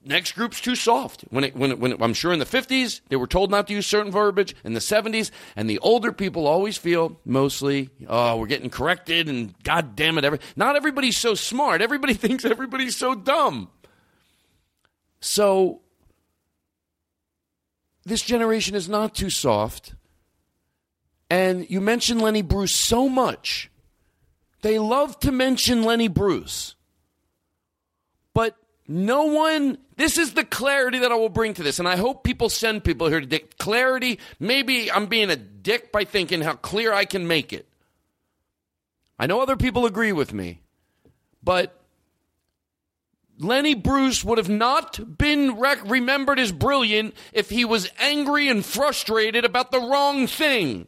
next 0.06 0.34
group's 0.34 0.62
too 0.62 0.76
soft. 0.76 1.22
When 1.30 1.44
it, 1.44 1.56
when, 1.56 1.72
it, 1.72 1.80
when 1.80 1.92
it, 1.94 2.02
I'm 2.02 2.14
sure 2.14 2.32
in 2.32 2.40
the 2.40 2.46
50s 2.46 3.02
they 3.10 3.16
were 3.16 3.28
told 3.28 3.52
not 3.52 3.68
to 3.68 3.74
use 3.74 3.88
certain 3.88 4.12
verbiage. 4.12 4.56
In 4.64 4.74
the 4.74 4.80
70s, 4.80 5.32
and 5.56 5.70
the 5.70 5.80
older 5.80 6.12
people 6.12 6.48
always 6.48 6.78
feel 6.78 7.20
mostly, 7.26 7.90
oh, 8.08 8.38
we're 8.38 8.48
getting 8.48 8.70
corrected, 8.70 9.28
and 9.28 9.54
God 9.64 9.96
damn 9.96 10.18
it, 10.18 10.26
every 10.26 10.40
not 10.56 10.76
everybody's 10.76 11.18
so 11.18 11.36
smart. 11.36 11.82
Everybody 11.82 12.14
thinks 12.16 12.46
everybody's 12.46 12.98
so 12.98 13.16
dumb. 13.16 13.70
So 15.22 15.82
this 18.06 18.22
generation 18.22 18.76
is 18.76 18.88
not 18.88 19.16
too 19.16 19.30
soft. 19.30 19.96
And 21.30 21.70
you 21.70 21.80
mentioned 21.80 22.22
Lenny 22.22 22.42
Bruce 22.42 22.74
so 22.74 23.08
much. 23.08 23.68
They 24.62 24.80
love 24.80 25.20
to 25.22 25.32
mention 25.32 25.84
Lenny 25.84 26.07
Bruce. 26.07 26.76
But 28.34 28.55
no 28.88 29.24
one, 29.24 29.78
this 29.95 30.18
is 30.18 30.34
the 30.34 30.43
clarity 30.43 30.99
that 30.99 31.12
I 31.12 31.16
will 31.16 31.30
bring 31.30 31.53
to 31.55 31.64
this. 31.64 31.80
And 31.80 31.88
I 31.88 31.95
hope 31.95 32.24
people 32.24 32.49
send 32.49 32.84
people 32.84 33.07
here 33.07 33.20
to 33.20 33.26
dick 33.26 33.57
clarity. 33.57 34.20
Maybe 34.39 34.91
I'm 34.91 35.05
being 35.05 35.30
a 35.30 35.36
dick 35.36 35.91
by 35.91 36.03
thinking 36.03 36.41
how 36.41 36.53
clear 36.53 36.93
I 36.93 37.05
can 37.05 37.28
make 37.28 37.53
it. 37.53 37.68
I 39.18 39.28
know 39.28 39.41
other 39.41 39.57
people 39.57 39.86
agree 39.86 40.14
with 40.14 40.34
me, 40.34 40.62
but 41.43 41.80
Lenny 43.38 43.76
Bruce 43.76 44.24
would 44.24 44.38
have 44.38 44.49
not 44.49 45.18
been 45.18 45.57
rec- 45.57 45.89
remembered 45.89 46.39
as 46.39 46.51
brilliant 46.51 47.16
if 47.34 47.49
he 47.49 47.66
was 47.66 47.89
angry 47.99 48.47
and 48.47 48.64
frustrated 48.66 49.45
about 49.45 49.72
the 49.72 49.80
wrong 49.80 50.26
thing. 50.28 50.88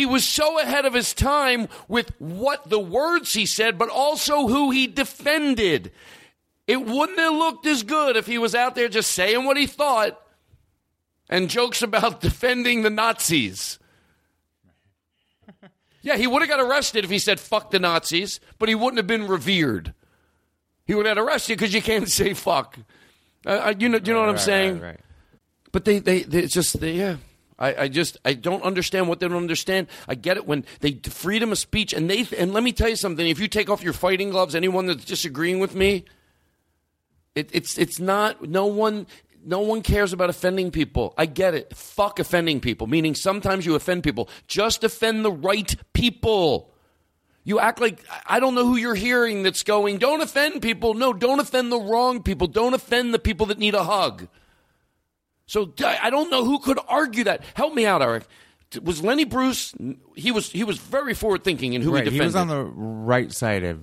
He 0.00 0.06
was 0.06 0.26
so 0.26 0.58
ahead 0.58 0.86
of 0.86 0.94
his 0.94 1.12
time 1.12 1.68
with 1.86 2.10
what 2.18 2.70
the 2.70 2.80
words 2.80 3.34
he 3.34 3.44
said, 3.44 3.76
but 3.76 3.90
also 3.90 4.48
who 4.48 4.70
he 4.70 4.86
defended. 4.86 5.92
It 6.66 6.86
wouldn't 6.86 7.18
have 7.18 7.34
looked 7.34 7.66
as 7.66 7.82
good 7.82 8.16
if 8.16 8.26
he 8.26 8.38
was 8.38 8.54
out 8.54 8.74
there 8.74 8.88
just 8.88 9.10
saying 9.10 9.44
what 9.44 9.58
he 9.58 9.66
thought 9.66 10.18
and 11.28 11.50
jokes 11.50 11.82
about 11.82 12.20
defending 12.22 12.80
the 12.80 12.88
Nazis. 12.88 13.78
Yeah, 16.00 16.16
he 16.16 16.26
would 16.26 16.40
have 16.40 16.48
got 16.48 16.60
arrested 16.66 17.04
if 17.04 17.10
he 17.10 17.18
said 17.18 17.38
fuck 17.38 17.70
the 17.70 17.78
Nazis, 17.78 18.40
but 18.58 18.70
he 18.70 18.74
wouldn't 18.74 18.96
have 18.96 19.06
been 19.06 19.26
revered. 19.28 19.92
He 20.86 20.94
would 20.94 21.04
have 21.04 21.16
got 21.16 21.22
arrested 21.22 21.58
because 21.58 21.74
you 21.74 21.82
can't 21.82 22.08
say 22.20 22.32
fuck. 22.32 22.78
Uh, 23.44 23.50
uh, 23.50 23.74
you 23.78 23.90
know, 23.90 24.00
you 24.02 24.14
know 24.14 24.20
what 24.20 24.30
I'm 24.30 24.36
Right, 24.36 24.40
saying? 24.40 24.80
Right, 24.80 24.86
right. 24.92 25.00
But 25.72 25.84
they, 25.84 25.98
they, 25.98 26.22
they 26.22 26.46
just, 26.46 26.80
they, 26.80 26.92
yeah. 26.92 27.16
I, 27.60 27.82
I 27.82 27.88
just, 27.88 28.16
I 28.24 28.32
don't 28.32 28.62
understand 28.62 29.08
what 29.08 29.20
they 29.20 29.28
don't 29.28 29.36
understand. 29.36 29.88
I 30.08 30.14
get 30.14 30.38
it 30.38 30.46
when 30.46 30.64
they 30.80 30.92
freedom 30.92 31.52
of 31.52 31.58
speech, 31.58 31.92
and 31.92 32.08
they, 32.08 32.26
and 32.36 32.54
let 32.54 32.62
me 32.62 32.72
tell 32.72 32.88
you 32.88 32.96
something. 32.96 33.26
If 33.26 33.38
you 33.38 33.48
take 33.48 33.68
off 33.68 33.82
your 33.82 33.92
fighting 33.92 34.30
gloves, 34.30 34.54
anyone 34.54 34.86
that's 34.86 35.04
disagreeing 35.04 35.58
with 35.58 35.74
me, 35.74 36.06
it, 37.34 37.50
it's, 37.52 37.78
it's 37.78 38.00
not. 38.00 38.42
No 38.48 38.66
one, 38.66 39.06
no 39.44 39.60
one 39.60 39.82
cares 39.82 40.12
about 40.14 40.30
offending 40.30 40.70
people. 40.70 41.12
I 41.18 41.26
get 41.26 41.54
it. 41.54 41.76
Fuck 41.76 42.18
offending 42.18 42.60
people. 42.60 42.86
Meaning 42.86 43.14
sometimes 43.14 43.66
you 43.66 43.74
offend 43.74 44.04
people. 44.04 44.28
Just 44.48 44.82
offend 44.82 45.24
the 45.24 45.32
right 45.32 45.76
people. 45.92 46.72
You 47.44 47.58
act 47.58 47.80
like 47.80 48.04
I 48.26 48.38
don't 48.40 48.54
know 48.54 48.66
who 48.66 48.76
you're 48.76 48.94
hearing 48.94 49.42
that's 49.42 49.62
going, 49.62 49.98
don't 49.98 50.20
offend 50.20 50.60
people. 50.60 50.94
No, 50.94 51.12
don't 51.12 51.40
offend 51.40 51.72
the 51.72 51.80
wrong 51.80 52.22
people. 52.22 52.46
Don't 52.46 52.74
offend 52.74 53.14
the 53.14 53.18
people 53.18 53.46
that 53.46 53.58
need 53.58 53.74
a 53.74 53.84
hug. 53.84 54.28
So 55.50 55.72
I 55.84 56.10
don't 56.10 56.30
know 56.30 56.44
who 56.44 56.60
could 56.60 56.78
argue 56.86 57.24
that. 57.24 57.42
Help 57.54 57.74
me 57.74 57.84
out, 57.84 58.02
Eric. 58.02 58.22
Was 58.84 59.02
Lenny 59.02 59.24
Bruce? 59.24 59.74
He 60.14 60.30
was. 60.30 60.48
He 60.48 60.62
was 60.62 60.78
very 60.78 61.12
forward 61.12 61.42
thinking 61.42 61.72
in 61.72 61.82
who 61.82 61.92
Right, 61.92 62.06
he 62.06 62.12
he 62.12 62.20
was 62.20 62.36
on 62.36 62.46
the 62.46 62.62
right 62.62 63.32
side 63.32 63.64
of 63.64 63.80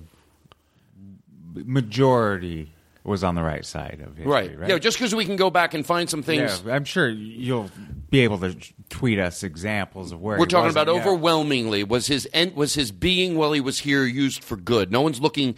majority 1.54 2.72
was 3.04 3.22
on 3.22 3.34
the 3.34 3.42
right 3.42 3.66
side 3.66 4.02
of 4.02 4.16
history, 4.16 4.32
right. 4.32 4.58
right? 4.58 4.70
Yeah. 4.70 4.78
Just 4.78 4.96
because 4.96 5.14
we 5.14 5.26
can 5.26 5.36
go 5.36 5.50
back 5.50 5.74
and 5.74 5.84
find 5.84 6.08
some 6.08 6.22
things. 6.22 6.62
Yeah, 6.64 6.74
I'm 6.74 6.84
sure 6.84 7.08
you'll 7.08 7.70
be 8.08 8.20
able 8.20 8.38
to 8.38 8.56
tweet 8.88 9.18
us 9.18 9.42
examples 9.42 10.12
of 10.12 10.22
where 10.22 10.38
We're 10.38 10.46
talking 10.46 10.70
about 10.70 10.86
yet. 10.86 10.96
overwhelmingly 10.96 11.84
was 11.84 12.06
his 12.06 12.26
en- 12.32 12.54
was 12.54 12.74
his 12.74 12.92
being 12.92 13.36
while 13.36 13.52
he 13.52 13.60
was 13.60 13.78
here 13.78 14.04
used 14.04 14.42
for 14.42 14.56
good. 14.56 14.90
No 14.90 15.02
one's 15.02 15.20
looking. 15.20 15.54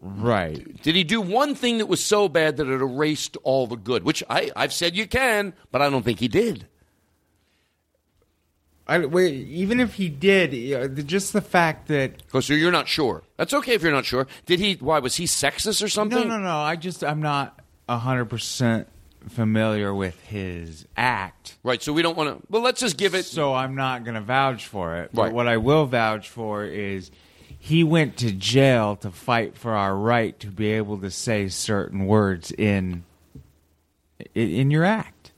Right. 0.00 0.80
Did 0.82 0.94
he 0.94 1.02
do 1.04 1.20
one 1.20 1.54
thing 1.54 1.78
that 1.78 1.86
was 1.86 2.02
so 2.04 2.28
bad 2.28 2.56
that 2.58 2.68
it 2.68 2.80
erased 2.80 3.36
all 3.42 3.66
the 3.66 3.76
good? 3.76 4.04
Which 4.04 4.22
I 4.30 4.50
I've 4.54 4.72
said 4.72 4.94
you 4.96 5.06
can, 5.08 5.54
but 5.72 5.82
I 5.82 5.90
don't 5.90 6.04
think 6.04 6.20
he 6.20 6.28
did. 6.28 6.66
I, 8.86 9.04
wait, 9.04 9.34
even 9.48 9.80
if 9.80 9.94
he 9.94 10.08
did, 10.08 11.06
just 11.06 11.34
the 11.34 11.42
fact 11.42 11.88
that 11.88 12.22
Oh, 12.32 12.40
so 12.40 12.54
you're 12.54 12.72
not 12.72 12.88
sure. 12.88 13.22
That's 13.36 13.52
okay 13.52 13.74
if 13.74 13.82
you're 13.82 13.92
not 13.92 14.06
sure. 14.06 14.26
Did 14.46 14.60
he? 14.60 14.74
Why 14.74 14.98
was 15.00 15.16
he 15.16 15.24
sexist 15.24 15.82
or 15.82 15.88
something? 15.88 16.26
no, 16.26 16.38
no, 16.38 16.42
no. 16.42 16.56
I 16.58 16.76
just 16.76 17.04
I'm 17.04 17.20
not 17.20 17.60
hundred 17.88 18.26
percent 18.26 18.88
familiar 19.28 19.92
with 19.92 20.18
his 20.22 20.86
act, 20.96 21.58
Right. 21.62 21.82
So 21.82 21.92
we 21.92 22.00
don't 22.02 22.16
want 22.16 22.40
to. 22.40 22.46
Well, 22.48 22.62
let's 22.62 22.80
just 22.80 22.96
give 22.96 23.14
it. 23.14 23.24
so 23.24 23.52
I'm 23.52 23.74
not 23.74 24.04
going 24.04 24.14
to 24.14 24.20
vouch 24.22 24.66
for 24.66 24.96
it. 24.98 25.10
But 25.12 25.32
what 25.32 25.48
I 25.48 25.58
will 25.58 25.84
vouch 25.86 26.30
for 26.30 26.64
is 26.64 27.10
he 27.58 27.82
went 27.84 28.16
to 28.18 28.32
jail 28.32 28.96
to 28.96 29.10
fight 29.10 29.56
for 29.56 29.72
our 29.72 29.94
right 29.96 30.38
to 30.40 30.46
be 30.48 30.68
able 30.72 30.98
to 30.98 31.10
say 31.10 31.48
certain 31.48 32.06
words 32.06 32.52
in 32.52 33.04
in, 34.34 34.50
in 34.50 34.70
your 34.70 34.84
act, 34.84 35.32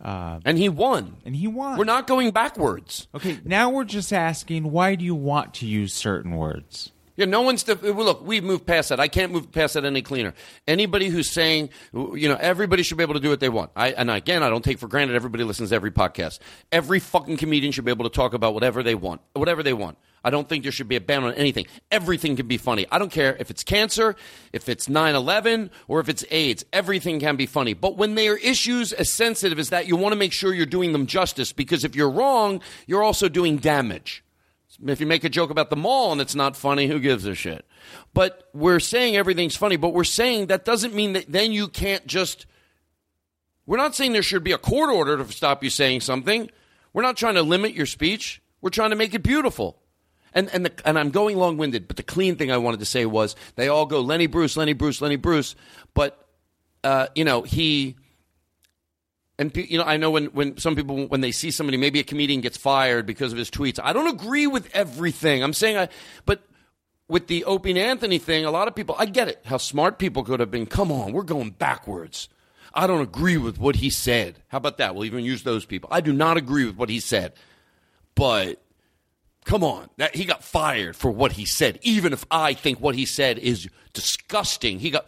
Uh, 0.00 0.40
and 0.44 0.58
he 0.58 0.68
won. 0.68 1.16
and 1.24 1.34
he 1.36 1.46
won. 1.48 1.78
We're 1.78 1.84
not 1.84 2.06
going 2.06 2.30
backwards. 2.30 3.08
Okay, 3.14 3.38
now 3.44 3.70
we're 3.70 3.84
just 3.84 4.12
asking 4.12 4.70
why 4.70 4.94
do 4.94 5.04
you 5.04 5.14
want 5.14 5.54
to 5.54 5.66
use 5.66 5.92
certain 5.92 6.36
words? 6.36 6.92
Yeah, 7.18 7.24
no 7.24 7.42
one's. 7.42 7.64
Def- 7.64 7.82
look, 7.82 8.24
we've 8.24 8.44
moved 8.44 8.64
past 8.64 8.90
that. 8.90 9.00
I 9.00 9.08
can't 9.08 9.32
move 9.32 9.50
past 9.50 9.74
that 9.74 9.84
any 9.84 10.02
cleaner. 10.02 10.34
Anybody 10.68 11.08
who's 11.08 11.28
saying, 11.28 11.70
you 11.92 12.28
know, 12.28 12.36
everybody 12.40 12.84
should 12.84 12.96
be 12.96 13.02
able 13.02 13.14
to 13.14 13.20
do 13.20 13.28
what 13.28 13.40
they 13.40 13.48
want. 13.48 13.72
I, 13.74 13.88
and 13.90 14.08
again, 14.08 14.44
I 14.44 14.48
don't 14.48 14.64
take 14.64 14.78
for 14.78 14.86
granted 14.86 15.16
everybody 15.16 15.42
listens 15.42 15.70
to 15.70 15.74
every 15.74 15.90
podcast. 15.90 16.38
Every 16.70 17.00
fucking 17.00 17.36
comedian 17.36 17.72
should 17.72 17.84
be 17.84 17.90
able 17.90 18.08
to 18.08 18.14
talk 18.14 18.34
about 18.34 18.54
whatever 18.54 18.84
they 18.84 18.94
want, 18.94 19.20
whatever 19.32 19.64
they 19.64 19.72
want. 19.72 19.98
I 20.22 20.30
don't 20.30 20.48
think 20.48 20.62
there 20.62 20.70
should 20.70 20.86
be 20.86 20.94
a 20.94 21.00
ban 21.00 21.24
on 21.24 21.34
anything. 21.34 21.66
Everything 21.90 22.36
can 22.36 22.46
be 22.46 22.56
funny. 22.56 22.86
I 22.92 23.00
don't 23.00 23.10
care 23.10 23.36
if 23.40 23.50
it's 23.50 23.64
cancer, 23.64 24.14
if 24.52 24.68
it's 24.68 24.88
9 24.88 25.16
11, 25.16 25.72
or 25.88 25.98
if 25.98 26.08
it's 26.08 26.24
AIDS. 26.30 26.64
Everything 26.72 27.18
can 27.18 27.34
be 27.34 27.46
funny. 27.46 27.74
But 27.74 27.96
when 27.96 28.14
they 28.14 28.28
are 28.28 28.36
issues 28.36 28.92
as 28.92 29.10
sensitive 29.10 29.58
as 29.58 29.70
that, 29.70 29.88
you 29.88 29.96
want 29.96 30.12
to 30.12 30.18
make 30.18 30.32
sure 30.32 30.54
you're 30.54 30.66
doing 30.66 30.92
them 30.92 31.06
justice 31.06 31.52
because 31.52 31.82
if 31.82 31.96
you're 31.96 32.10
wrong, 32.10 32.60
you're 32.86 33.02
also 33.02 33.28
doing 33.28 33.56
damage. 33.56 34.22
If 34.86 35.00
you 35.00 35.06
make 35.06 35.24
a 35.24 35.28
joke 35.28 35.50
about 35.50 35.70
the 35.70 35.76
mall 35.76 36.12
and 36.12 36.20
it's 36.20 36.34
not 36.34 36.56
funny, 36.56 36.86
who 36.86 37.00
gives 37.00 37.24
a 37.24 37.34
shit? 37.34 37.66
But 38.14 38.48
we're 38.52 38.80
saying 38.80 39.16
everything's 39.16 39.56
funny, 39.56 39.76
but 39.76 39.92
we're 39.92 40.04
saying 40.04 40.46
that 40.46 40.64
doesn't 40.64 40.94
mean 40.94 41.14
that 41.14 41.26
then 41.28 41.52
you 41.52 41.68
can't 41.68 42.06
just. 42.06 42.46
We're 43.66 43.76
not 43.76 43.94
saying 43.94 44.12
there 44.12 44.22
should 44.22 44.44
be 44.44 44.52
a 44.52 44.58
court 44.58 44.90
order 44.90 45.16
to 45.16 45.32
stop 45.32 45.64
you 45.64 45.70
saying 45.70 46.00
something. 46.00 46.50
We're 46.92 47.02
not 47.02 47.16
trying 47.16 47.34
to 47.34 47.42
limit 47.42 47.74
your 47.74 47.86
speech. 47.86 48.40
We're 48.60 48.70
trying 48.70 48.90
to 48.90 48.96
make 48.96 49.14
it 49.14 49.22
beautiful. 49.22 49.78
And 50.32 50.48
and 50.52 50.66
the, 50.66 50.72
and 50.84 50.98
I'm 50.98 51.10
going 51.10 51.36
long 51.36 51.56
winded, 51.56 51.88
but 51.88 51.96
the 51.96 52.02
clean 52.02 52.36
thing 52.36 52.52
I 52.52 52.58
wanted 52.58 52.80
to 52.80 52.86
say 52.86 53.06
was 53.06 53.34
they 53.56 53.68
all 53.68 53.86
go 53.86 54.00
Lenny 54.00 54.26
Bruce, 54.26 54.56
Lenny 54.56 54.74
Bruce, 54.74 55.00
Lenny 55.00 55.16
Bruce, 55.16 55.56
but 55.94 56.28
uh, 56.84 57.08
you 57.14 57.24
know 57.24 57.42
he 57.42 57.96
and 59.38 59.56
you 59.56 59.78
know, 59.78 59.84
I 59.84 59.96
know 59.96 60.10
when, 60.10 60.26
when 60.26 60.56
some 60.58 60.74
people 60.74 61.06
when 61.06 61.20
they 61.20 61.30
see 61.30 61.50
somebody, 61.50 61.76
maybe 61.76 62.00
a 62.00 62.04
comedian 62.04 62.40
gets 62.40 62.56
fired 62.56 63.06
because 63.06 63.32
of 63.32 63.38
his 63.38 63.50
tweets. 63.50 63.78
I 63.82 63.92
don't 63.92 64.08
agree 64.08 64.46
with 64.46 64.68
everything. 64.74 65.42
I'm 65.42 65.52
saying 65.52 65.76
I, 65.76 65.88
but 66.26 66.42
with 67.08 67.28
the 67.28 67.44
Opie 67.44 67.70
and 67.70 67.78
Anthony 67.78 68.18
thing, 68.18 68.44
a 68.44 68.50
lot 68.50 68.68
of 68.68 68.74
people, 68.74 68.96
I 68.98 69.06
get 69.06 69.28
it. 69.28 69.40
How 69.44 69.56
smart 69.56 69.98
people 69.98 70.24
could 70.24 70.40
have 70.40 70.50
been. 70.50 70.66
Come 70.66 70.90
on, 70.90 71.12
we're 71.12 71.22
going 71.22 71.50
backwards. 71.50 72.28
I 72.74 72.86
don't 72.86 73.00
agree 73.00 73.38
with 73.38 73.58
what 73.58 73.76
he 73.76 73.90
said. 73.90 74.42
How 74.48 74.58
about 74.58 74.78
that? 74.78 74.94
We'll 74.94 75.04
even 75.06 75.24
use 75.24 75.42
those 75.42 75.64
people. 75.64 75.88
I 75.92 76.00
do 76.00 76.12
not 76.12 76.36
agree 76.36 76.66
with 76.66 76.76
what 76.76 76.90
he 76.90 77.00
said, 77.00 77.32
but 78.14 78.60
come 79.44 79.64
on, 79.64 79.88
that 79.96 80.14
he 80.14 80.24
got 80.24 80.44
fired 80.44 80.96
for 80.96 81.10
what 81.10 81.32
he 81.32 81.44
said. 81.44 81.78
Even 81.82 82.12
if 82.12 82.26
I 82.30 82.54
think 82.54 82.80
what 82.80 82.94
he 82.94 83.06
said 83.06 83.38
is 83.38 83.68
disgusting, 83.94 84.80
he 84.80 84.90
got 84.90 85.06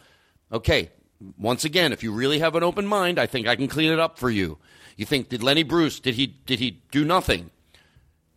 okay. 0.53 0.91
Once 1.39 1.64
again, 1.64 1.93
if 1.93 2.03
you 2.03 2.12
really 2.12 2.39
have 2.39 2.55
an 2.55 2.62
open 2.62 2.87
mind, 2.87 3.18
I 3.18 3.27
think 3.27 3.47
I 3.47 3.57
can 3.57 3.68
clean 3.68 3.93
it 3.93 3.99
up 3.99 4.18
for 4.18 4.31
you. 4.31 4.59
You 4.97 5.07
think 5.07 5.29
did 5.29 5.43
Lenny 5.43 5.62
Bruce 5.62 6.01
did 6.01 6.14
he 6.14 6.27
did 6.27 6.59
he 6.59 6.83
do 6.91 7.05
nothing? 7.05 7.51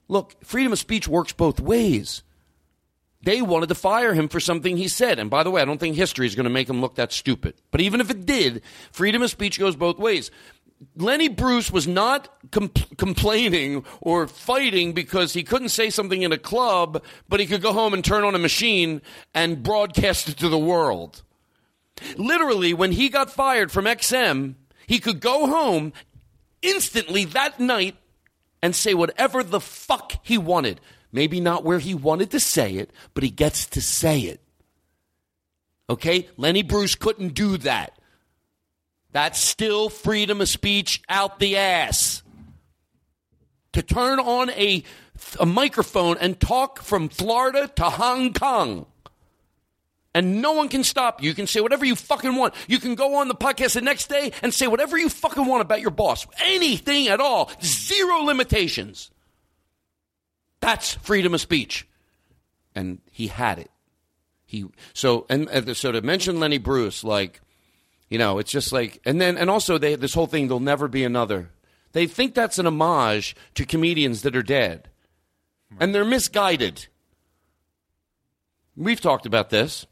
Look, 0.08 0.36
freedom 0.44 0.74
of 0.74 0.80
speech 0.80 1.08
works 1.08 1.34
both 1.34 1.60
ways. 1.60 2.24
They 3.24 3.42
wanted 3.42 3.70
to 3.70 3.76
fire 3.76 4.14
him 4.14 4.28
for 4.28 4.42
something 4.42 4.76
he 4.76 4.90
said. 4.90 5.18
And 5.18 5.30
by 5.30 5.44
the 5.44 5.52
way, 5.52 5.62
I 5.62 5.66
don't 5.66 5.80
think 5.80 5.96
history 5.96 6.28
is 6.28 6.36
going 6.36 6.44
to 6.44 6.50
make 6.50 6.70
him 6.70 6.82
look 6.82 6.96
that 6.96 7.14
stupid. 7.14 7.56
But 7.72 7.80
even 7.80 8.02
if 8.02 8.10
it 8.10 8.26
did, 8.26 8.62
freedom 8.92 9.22
of 9.22 9.30
speech 9.30 9.58
goes 9.58 9.78
both 9.78 9.98
ways. 9.98 10.30
Lenny 10.98 11.30
Bruce 11.30 11.72
was 11.72 11.88
not 11.88 12.28
com- 12.52 12.72
complaining 12.98 13.86
or 14.02 14.28
fighting 14.28 14.92
because 14.92 15.32
he 15.32 15.44
couldn't 15.44 15.70
say 15.70 15.90
something 15.90 16.22
in 16.22 16.34
a 16.34 16.38
club, 16.38 17.02
but 17.30 17.40
he 17.40 17.46
could 17.46 17.62
go 17.62 17.72
home 17.72 17.94
and 17.94 18.04
turn 18.04 18.26
on 18.26 18.36
a 18.36 18.40
machine 18.40 19.02
and 19.34 19.64
broadcast 19.64 20.28
it 20.28 20.38
to 20.38 20.50
the 20.50 20.58
world. 20.58 21.24
Literally, 22.18 22.74
when 22.74 22.92
he 22.92 23.10
got 23.10 23.32
fired 23.32 23.72
from 23.72 23.86
XM, 23.86 24.56
he 24.88 25.00
could 25.00 25.20
go 25.20 25.48
home 25.48 25.94
instantly 26.62 27.26
that 27.26 27.60
night 27.60 27.96
and 28.62 28.76
say 28.76 28.94
whatever 28.94 29.44
the 29.44 29.60
fuck 29.60 30.14
he 30.24 30.38
wanted. 30.38 30.80
Maybe 31.12 31.40
not 31.40 31.64
where 31.64 31.80
he 31.80 31.94
wanted 31.94 32.32
to 32.32 32.40
say 32.40 32.76
it, 32.76 32.92
but 33.14 33.24
he 33.24 33.30
gets 33.30 33.68
to 33.68 33.82
say 33.82 34.22
it. 34.22 34.42
Okay? 35.90 36.30
Lenny 36.38 36.64
Bruce 36.64 36.96
couldn't 36.96 37.36
do 37.36 37.58
that. 37.58 38.00
That's 39.12 39.40
still 39.40 39.90
freedom 39.90 40.42
of 40.42 40.50
speech 40.50 41.04
out 41.08 41.40
the 41.40 41.58
ass. 41.58 42.24
To 43.74 43.84
turn 43.84 44.20
on 44.20 44.50
a, 44.52 44.84
a 45.40 45.46
microphone 45.46 46.18
and 46.18 46.40
talk 46.40 46.82
from 46.82 47.10
Florida 47.10 47.68
to 47.76 47.84
Hong 47.84 48.34
Kong. 48.34 48.88
And 50.16 50.42
no 50.42 50.52
one 50.52 50.70
can 50.70 50.84
stop 50.84 51.22
you. 51.22 51.30
You 51.30 51.36
can 51.36 51.48
say 51.48 51.60
whatever 51.60 51.86
you 51.86 51.96
fucking 51.96 52.36
want. 52.36 52.54
You 52.68 52.80
can 52.80 52.94
go 52.96 53.16
on 53.16 53.28
the 53.28 53.36
podcast 53.36 53.74
the 53.74 53.82
next 53.82 54.10
day 54.10 54.32
and 54.44 54.54
say 54.54 54.68
whatever 54.68 54.98
you 54.98 55.10
fucking 55.10 55.46
want 55.46 55.62
about 55.62 55.82
your 55.82 55.90
boss. 55.90 56.28
Anything 56.44 57.08
at 57.08 57.20
all. 57.20 57.52
Zero 57.64 58.20
limitations. 58.20 59.10
That's 60.60 60.94
freedom 60.94 61.34
of 61.34 61.42
speech. 61.42 61.88
And 62.76 63.02
he 63.12 63.28
had 63.28 63.58
it. 63.60 63.72
He 64.46 64.66
so 64.94 65.26
and, 65.30 65.50
and 65.50 65.76
so 65.76 65.92
to 65.92 66.02
mention 66.02 66.40
Lenny 66.40 66.60
Bruce, 66.60 67.04
like, 67.04 67.42
you 68.08 68.20
know, 68.20 68.38
it's 68.38 68.52
just 68.52 68.72
like 68.72 69.02
and 69.06 69.20
then 69.20 69.36
and 69.36 69.50
also 69.50 69.80
they 69.80 69.96
this 69.96 70.14
whole 70.14 70.28
thing, 70.28 70.48
there'll 70.48 70.60
never 70.60 70.88
be 70.88 71.04
another. 71.04 71.50
They 71.94 72.06
think 72.06 72.36
that's 72.36 72.60
an 72.60 72.68
homage 72.68 73.36
to 73.56 73.66
comedians 73.66 74.22
that 74.22 74.36
are 74.36 74.44
dead. 74.44 74.90
And 75.80 75.94
they're 75.94 76.06
misguided. 76.06 76.88
We've 78.76 79.02
talked 79.02 79.26
about 79.26 79.50
this. 79.50 79.86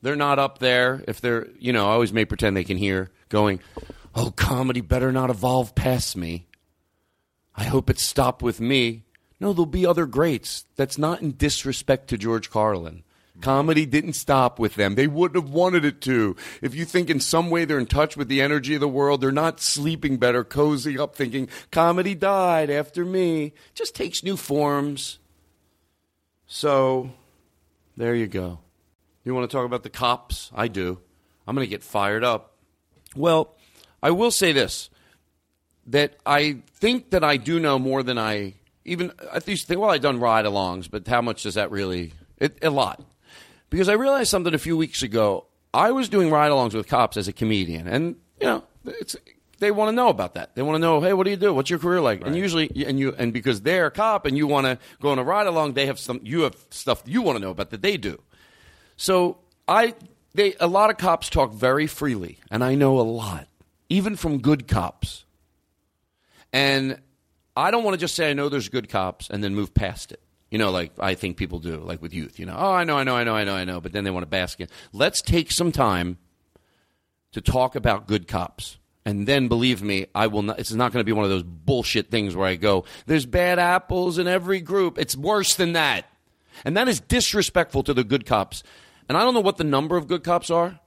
They're 0.00 0.16
not 0.16 0.38
up 0.38 0.58
there 0.58 1.04
if 1.08 1.20
they're, 1.20 1.48
you 1.58 1.72
know, 1.72 1.88
I 1.88 1.92
always 1.92 2.12
may 2.12 2.24
pretend 2.24 2.56
they 2.56 2.64
can 2.64 2.76
hear 2.76 3.10
going, 3.28 3.60
oh, 4.14 4.30
comedy 4.30 4.80
better 4.80 5.12
not 5.12 5.30
evolve 5.30 5.74
past 5.74 6.16
me. 6.16 6.46
I 7.54 7.64
hope 7.64 7.90
it 7.90 7.98
stopped 7.98 8.42
with 8.42 8.60
me. 8.60 9.04
No, 9.40 9.52
there'll 9.52 9.66
be 9.66 9.86
other 9.86 10.06
greats. 10.06 10.66
That's 10.76 10.98
not 10.98 11.20
in 11.20 11.36
disrespect 11.36 12.08
to 12.08 12.18
George 12.18 12.50
Carlin. 12.50 13.02
Comedy 13.40 13.86
didn't 13.86 14.14
stop 14.14 14.58
with 14.58 14.74
them. 14.74 14.94
They 14.94 15.06
wouldn't 15.06 15.42
have 15.42 15.52
wanted 15.52 15.84
it 15.84 16.00
to. 16.02 16.34
If 16.60 16.74
you 16.74 16.84
think 16.84 17.08
in 17.08 17.20
some 17.20 17.50
way 17.50 17.64
they're 17.64 17.78
in 17.78 17.86
touch 17.86 18.16
with 18.16 18.28
the 18.28 18.40
energy 18.40 18.74
of 18.74 18.80
the 18.80 18.88
world, 18.88 19.20
they're 19.20 19.30
not 19.30 19.60
sleeping 19.60 20.16
better, 20.16 20.42
cozy 20.42 20.98
up, 20.98 21.14
thinking 21.14 21.48
comedy 21.70 22.14
died 22.14 22.68
after 22.70 23.04
me. 23.04 23.52
Just 23.74 23.94
takes 23.94 24.24
new 24.24 24.36
forms. 24.36 25.18
So, 26.46 27.12
there 27.96 28.14
you 28.14 28.26
go. 28.26 28.58
You 29.24 29.34
want 29.34 29.48
to 29.48 29.54
talk 29.54 29.66
about 29.66 29.82
the 29.82 29.90
cops? 29.90 30.50
I 30.54 30.68
do. 30.68 30.98
I'm 31.46 31.54
going 31.54 31.66
to 31.66 31.70
get 31.70 31.82
fired 31.82 32.24
up. 32.24 32.56
Well, 33.14 33.54
I 34.02 34.10
will 34.10 34.30
say 34.30 34.52
this 34.52 34.90
that 35.86 36.16
I 36.26 36.62
think 36.74 37.10
that 37.10 37.24
I 37.24 37.36
do 37.36 37.58
know 37.58 37.78
more 37.78 38.02
than 38.02 38.18
I 38.18 38.54
even. 38.84 39.12
To 39.32 39.40
think, 39.40 39.80
well, 39.80 39.90
I've 39.90 40.00
done 40.00 40.20
ride 40.20 40.44
alongs, 40.44 40.90
but 40.90 41.06
how 41.06 41.22
much 41.22 41.42
does 41.44 41.54
that 41.54 41.70
really? 41.70 42.12
It, 42.38 42.58
a 42.62 42.70
lot. 42.70 43.02
Because 43.70 43.88
I 43.88 43.94
realized 43.94 44.30
something 44.30 44.54
a 44.54 44.58
few 44.58 44.76
weeks 44.76 45.02
ago. 45.02 45.46
I 45.74 45.90
was 45.90 46.08
doing 46.08 46.30
ride 46.30 46.50
alongs 46.50 46.74
with 46.74 46.88
cops 46.88 47.16
as 47.18 47.28
a 47.28 47.32
comedian, 47.32 47.86
and, 47.86 48.16
you 48.40 48.46
know, 48.46 48.64
it's. 48.84 49.16
They 49.60 49.72
want 49.72 49.88
to 49.88 49.92
know 49.92 50.08
about 50.08 50.34
that. 50.34 50.54
They 50.54 50.62
want 50.62 50.76
to 50.76 50.78
know, 50.78 51.00
hey, 51.00 51.12
what 51.12 51.24
do 51.24 51.30
you 51.30 51.36
do? 51.36 51.52
What's 51.52 51.68
your 51.68 51.80
career 51.80 52.00
like? 52.00 52.24
And 52.24 52.36
usually, 52.36 52.70
and 52.86 52.96
you, 52.96 53.12
and 53.18 53.32
because 53.32 53.62
they're 53.62 53.86
a 53.86 53.90
cop 53.90 54.24
and 54.24 54.36
you 54.36 54.46
want 54.46 54.66
to 54.66 54.78
go 55.00 55.10
on 55.10 55.18
a 55.18 55.24
ride 55.24 55.48
along, 55.48 55.72
they 55.72 55.86
have 55.86 55.98
some, 55.98 56.20
you 56.22 56.42
have 56.42 56.56
stuff 56.70 57.02
you 57.06 57.22
want 57.22 57.38
to 57.38 57.42
know 57.42 57.50
about 57.50 57.70
that 57.70 57.82
they 57.82 57.96
do. 57.96 58.22
So 58.96 59.38
I, 59.66 59.94
they, 60.32 60.54
a 60.60 60.68
lot 60.68 60.90
of 60.90 60.96
cops 60.96 61.28
talk 61.28 61.52
very 61.52 61.88
freely, 61.88 62.38
and 62.52 62.62
I 62.62 62.76
know 62.76 63.00
a 63.00 63.02
lot, 63.02 63.48
even 63.88 64.14
from 64.14 64.38
good 64.38 64.68
cops. 64.68 65.24
And 66.52 67.00
I 67.56 67.72
don't 67.72 67.82
want 67.82 67.94
to 67.94 67.98
just 67.98 68.14
say 68.14 68.30
I 68.30 68.34
know 68.34 68.48
there's 68.48 68.68
good 68.68 68.88
cops 68.88 69.28
and 69.28 69.42
then 69.42 69.56
move 69.56 69.74
past 69.74 70.12
it. 70.12 70.22
You 70.50 70.58
know, 70.58 70.70
like 70.70 70.92
I 70.98 71.14
think 71.14 71.36
people 71.36 71.58
do, 71.58 71.76
like 71.76 72.00
with 72.00 72.14
youth. 72.14 72.38
You 72.38 72.46
know, 72.46 72.56
oh, 72.56 72.72
I 72.72 72.84
know, 72.84 72.96
I 72.96 73.04
know, 73.04 73.16
I 73.16 73.24
know, 73.24 73.34
I 73.34 73.44
know, 73.44 73.54
I 73.54 73.64
know, 73.64 73.80
but 73.80 73.92
then 73.92 74.04
they 74.04 74.10
want 74.10 74.22
to 74.22 74.28
bask 74.28 74.60
in. 74.60 74.68
Let's 74.92 75.20
take 75.20 75.50
some 75.50 75.72
time 75.72 76.18
to 77.32 77.40
talk 77.40 77.76
about 77.76 78.06
good 78.06 78.26
cops. 78.26 78.78
And 79.04 79.26
then, 79.26 79.48
believe 79.48 79.82
me, 79.82 80.06
I 80.14 80.26
will 80.26 80.42
not. 80.42 80.58
It's 80.58 80.72
not 80.72 80.92
going 80.92 81.00
to 81.00 81.04
be 81.04 81.12
one 81.12 81.24
of 81.24 81.30
those 81.30 81.42
bullshit 81.42 82.10
things 82.10 82.36
where 82.36 82.46
I 82.46 82.56
go, 82.56 82.84
"There's 83.06 83.24
bad 83.24 83.58
apples 83.58 84.18
in 84.18 84.26
every 84.26 84.60
group." 84.60 84.98
It's 84.98 85.16
worse 85.16 85.54
than 85.54 85.72
that, 85.72 86.04
and 86.64 86.76
that 86.76 86.88
is 86.88 87.00
disrespectful 87.00 87.82
to 87.84 87.94
the 87.94 88.04
good 88.04 88.26
cops. 88.26 88.62
And 89.08 89.16
I 89.16 89.22
don't 89.22 89.32
know 89.32 89.40
what 89.40 89.56
the 89.56 89.64
number 89.64 89.96
of 89.96 90.08
good 90.08 90.24
cops 90.24 90.50
are, 90.50 90.78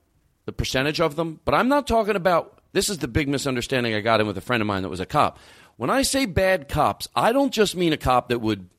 the 0.46 0.52
percentage 0.52 1.02
of 1.02 1.16
them, 1.16 1.40
but 1.46 1.56
I'm 1.56 1.68
not 1.68 1.88
talking 1.88 2.16
about. 2.16 2.60
This 2.74 2.90
is 2.90 3.00
the 3.00 3.08
big 3.08 3.28
misunderstanding 3.28 3.96
I 3.96 4.02
got 4.02 4.22
in 4.22 4.28
with 4.28 4.38
a 4.38 4.42
friend 4.42 4.62
of 4.62 4.68
mine 4.68 4.84
that 4.84 4.90
was 4.90 5.00
a 5.00 5.06
cop. 5.06 5.40
When 5.78 5.90
I 5.90 6.04
say 6.04 6.26
bad 6.26 6.70
cops, 6.70 7.08
I 7.16 7.32
don't 7.32 7.52
just 7.52 7.76
mean 7.76 7.92
a 7.92 7.98
cop 7.98 8.30
that 8.30 8.40
would 8.40 8.70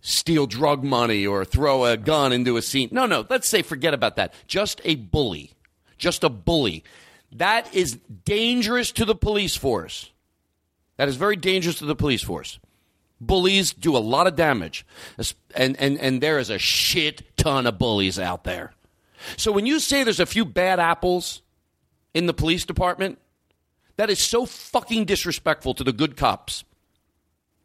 steal 0.00 0.46
drug 0.46 0.82
money 0.82 1.26
or 1.26 1.44
throw 1.44 1.84
a 1.84 1.96
gun 1.96 2.32
into 2.32 2.56
a 2.56 2.62
scene. 2.62 2.88
No, 2.92 3.06
no, 3.06 3.26
let's 3.28 3.48
say 3.48 3.62
forget 3.62 3.94
about 3.94 4.16
that. 4.16 4.34
Just 4.46 4.80
a 4.84 4.94
bully. 4.94 5.52
Just 5.98 6.24
a 6.24 6.28
bully. 6.28 6.84
That 7.32 7.72
is 7.74 7.98
dangerous 8.24 8.92
to 8.92 9.04
the 9.04 9.14
police 9.14 9.56
force. 9.56 10.10
That 10.96 11.08
is 11.08 11.16
very 11.16 11.36
dangerous 11.36 11.78
to 11.78 11.86
the 11.86 11.96
police 11.96 12.22
force. 12.22 12.58
Bullies 13.20 13.72
do 13.72 13.96
a 13.96 13.98
lot 13.98 14.26
of 14.26 14.34
damage. 14.34 14.86
And, 15.54 15.76
and, 15.78 15.98
and 15.98 16.22
there 16.22 16.38
is 16.38 16.50
a 16.50 16.58
shit 16.58 17.36
ton 17.36 17.66
of 17.66 17.78
bullies 17.78 18.18
out 18.18 18.44
there. 18.44 18.72
So 19.36 19.52
when 19.52 19.66
you 19.66 19.78
say 19.80 20.02
there's 20.02 20.20
a 20.20 20.26
few 20.26 20.44
bad 20.44 20.80
apples 20.80 21.42
in 22.14 22.26
the 22.26 22.34
police 22.34 22.64
department, 22.64 23.18
that 23.96 24.08
is 24.08 24.18
so 24.18 24.46
fucking 24.46 25.04
disrespectful 25.04 25.74
to 25.74 25.84
the 25.84 25.92
good 25.92 26.16
cops 26.16 26.64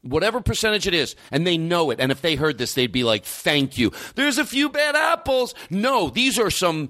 whatever 0.06 0.40
percentage 0.40 0.88
it 0.88 0.94
is, 0.94 1.16
and 1.32 1.46
they 1.46 1.58
know 1.58 1.92
it. 1.92 2.00
And 2.00 2.12
if 2.12 2.22
they 2.22 2.36
heard 2.36 2.58
this, 2.58 2.74
they'd 2.74 2.92
be 2.92 3.04
like, 3.04 3.26
thank 3.26 3.78
you. 3.78 3.92
There's 4.16 4.38
a 4.38 4.46
few 4.46 4.70
bad 4.70 4.96
apples. 4.96 5.54
No, 5.70 6.10
these 6.10 6.40
are 6.40 6.50
some. 6.50 6.90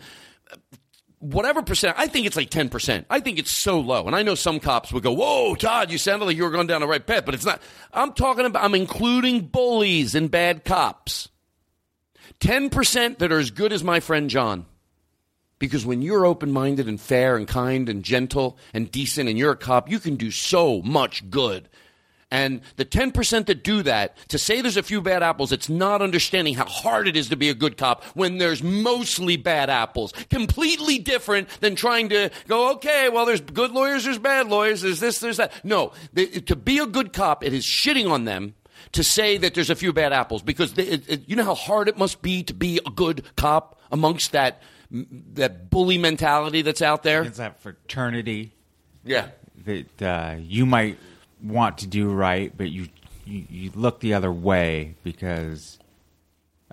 Whatever 1.20 1.64
percent, 1.64 1.96
I 1.98 2.08
think 2.08 2.28
it's 2.28 2.36
like 2.36 2.52
10%. 2.52 3.06
I 3.10 3.20
think 3.20 3.40
it's 3.40 3.50
so 3.50 3.80
low. 3.80 4.06
And 4.06 4.16
I 4.16 4.22
know 4.22 4.36
some 4.36 4.60
cops 4.60 4.94
would 4.94 5.02
go, 5.02 5.14
Whoa, 5.14 5.56
Todd, 5.56 5.90
you 5.90 5.98
sounded 5.98 6.26
like 6.26 6.38
you 6.38 6.44
were 6.44 6.52
going 6.52 6.68
down 6.68 6.82
the 6.82 6.88
right 6.88 7.06
path, 7.06 7.26
but 7.26 7.34
it's 7.34 7.46
not. 7.46 7.62
I'm 7.94 8.14
talking 8.14 8.46
about, 8.46 8.64
I'm 8.64 8.76
including 8.76 9.48
bullies 9.48 10.14
and 10.14 10.30
bad 10.30 10.66
cops. 10.66 11.30
10% 12.42 13.18
that 13.18 13.32
are 13.32 13.40
as 13.40 13.50
good 13.50 13.74
as 13.74 13.84
my 13.84 14.02
friend 14.02 14.30
John. 14.30 14.66
Because 15.58 15.86
when 15.86 16.02
you're 16.02 16.26
open 16.26 16.52
minded 16.52 16.88
and 16.88 17.00
fair 17.00 17.38
and 17.38 17.48
kind 17.48 17.88
and 17.88 18.04
gentle 18.04 18.58
and 18.74 18.92
decent 18.92 19.30
and 19.30 19.40
you're 19.40 19.54
a 19.54 19.58
cop, 19.58 19.90
you 19.90 20.00
can 20.00 20.18
do 20.18 20.30
so 20.30 20.82
much 20.82 21.30
good. 21.30 21.70
And 22.32 22.62
the 22.76 22.86
10% 22.86 23.46
that 23.46 23.64
do 23.64 23.84
that, 23.84 24.18
to 24.30 24.38
say 24.40 24.60
there's 24.62 24.78
a 24.78 24.84
few 24.84 25.00
bad 25.00 25.22
apples, 25.22 25.52
it's 25.52 25.70
not 25.70 26.02
understanding 26.02 26.56
how 26.56 26.66
hard 26.66 27.08
it 27.08 27.16
is 27.16 27.30
to 27.30 27.36
be 27.36 27.50
a 27.50 27.54
good 27.54 27.78
cop 27.78 28.04
when 28.16 28.40
there's 28.40 28.64
mostly 28.64 29.38
bad 29.38 29.70
apples. 29.70 30.12
Completely 30.30 30.98
different 30.98 31.48
than 31.62 31.76
trying 31.76 32.10
to 32.10 32.32
go, 32.48 32.72
okay, 32.74 33.10
well, 33.10 33.26
there's 33.26 33.42
good 33.42 33.72
lawyers, 33.72 34.06
there's 34.06 34.18
bad 34.18 34.48
lawyers, 34.48 34.82
there's 34.82 35.00
this, 35.00 35.20
there's 35.20 35.38
that. 35.38 35.54
No, 35.64 35.94
the, 36.14 36.26
to 36.42 36.56
be 36.56 36.80
a 36.80 36.88
good 36.88 37.14
cop, 37.14 37.44
it 37.44 37.54
is 37.54 37.64
shitting 37.64 38.10
on 38.10 38.26
them 38.26 38.56
to 38.94 39.04
say 39.04 39.38
that 39.38 39.54
there's 39.54 39.70
a 39.70 39.76
few 39.76 39.94
bad 39.94 40.12
apples 40.12 40.42
because 40.42 40.74
they, 40.74 40.84
it, 40.84 41.10
it, 41.10 41.30
you 41.30 41.36
know 41.36 41.44
how 41.46 41.56
hard 41.56 41.88
it 41.88 41.98
must 41.98 42.22
be 42.22 42.44
to 42.44 42.54
be 42.54 42.80
a 42.86 42.90
good 42.90 43.24
cop 43.36 43.80
amongst 43.92 44.32
that 44.32 44.62
that 44.92 45.70
bully 45.70 45.98
mentality 45.98 46.62
that's 46.62 46.82
out 46.82 47.04
there. 47.04 47.24
It's 47.24 47.38
that 47.38 47.60
fraternity 47.62 48.54
Yeah. 49.04 49.28
that 49.66 50.02
uh, 50.02 50.36
you 50.40 50.66
might 50.66 50.98
want 51.48 51.80
to 51.80 51.88
do 51.88 52.10
right, 52.12 52.52
but 52.56 52.72
you, 52.72 52.88
you 53.26 53.46
you 53.50 53.72
look 53.76 54.00
the 54.00 54.14
other 54.14 54.32
way 54.32 54.96
because. 55.04 55.80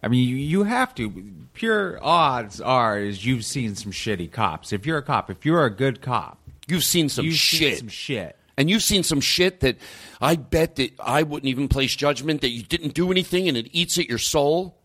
I 0.05 0.09
mean, 0.09 0.29
you, 0.29 0.35
you 0.35 0.65
have 0.65 0.93
to. 0.97 1.11
Pure 1.55 2.01
odds 2.03 2.61
are 2.61 2.99
is 2.99 3.25
you've 3.25 3.45
seen 3.45 3.77
some 3.77 3.93
shitty 3.93 4.33
cops. 4.33 4.73
If 4.73 4.85
you're 4.85 4.99
a 4.99 5.03
cop, 5.03 5.31
if 5.31 5.45
you're 5.47 5.65
a 5.65 5.71
good 5.71 6.01
cop, 6.03 6.39
You've 6.67 6.83
seen 6.83 7.09
some 7.09 7.25
you've 7.25 7.37
shit. 7.37 7.59
seen 7.75 7.77
some 7.79 7.89
shit. 7.89 8.37
And 8.57 8.69
you've 8.69 8.83
seen 8.83 9.05
some 9.05 9.21
shit 9.21 9.61
that 9.61 9.77
I 10.21 10.35
bet 10.37 10.75
that 10.77 10.93
I 10.99 11.23
wouldn't 11.23 11.49
even 11.49 11.69
place 11.69 11.95
judgment 11.95 12.41
that 12.41 12.49
you 12.51 12.65
didn't 12.65 12.95
do 12.95 13.13
anything 13.13 13.47
and 13.47 13.57
it 13.57 13.69
eats 13.73 13.97
at 13.97 14.09
your 14.09 14.19
soul 14.19 14.77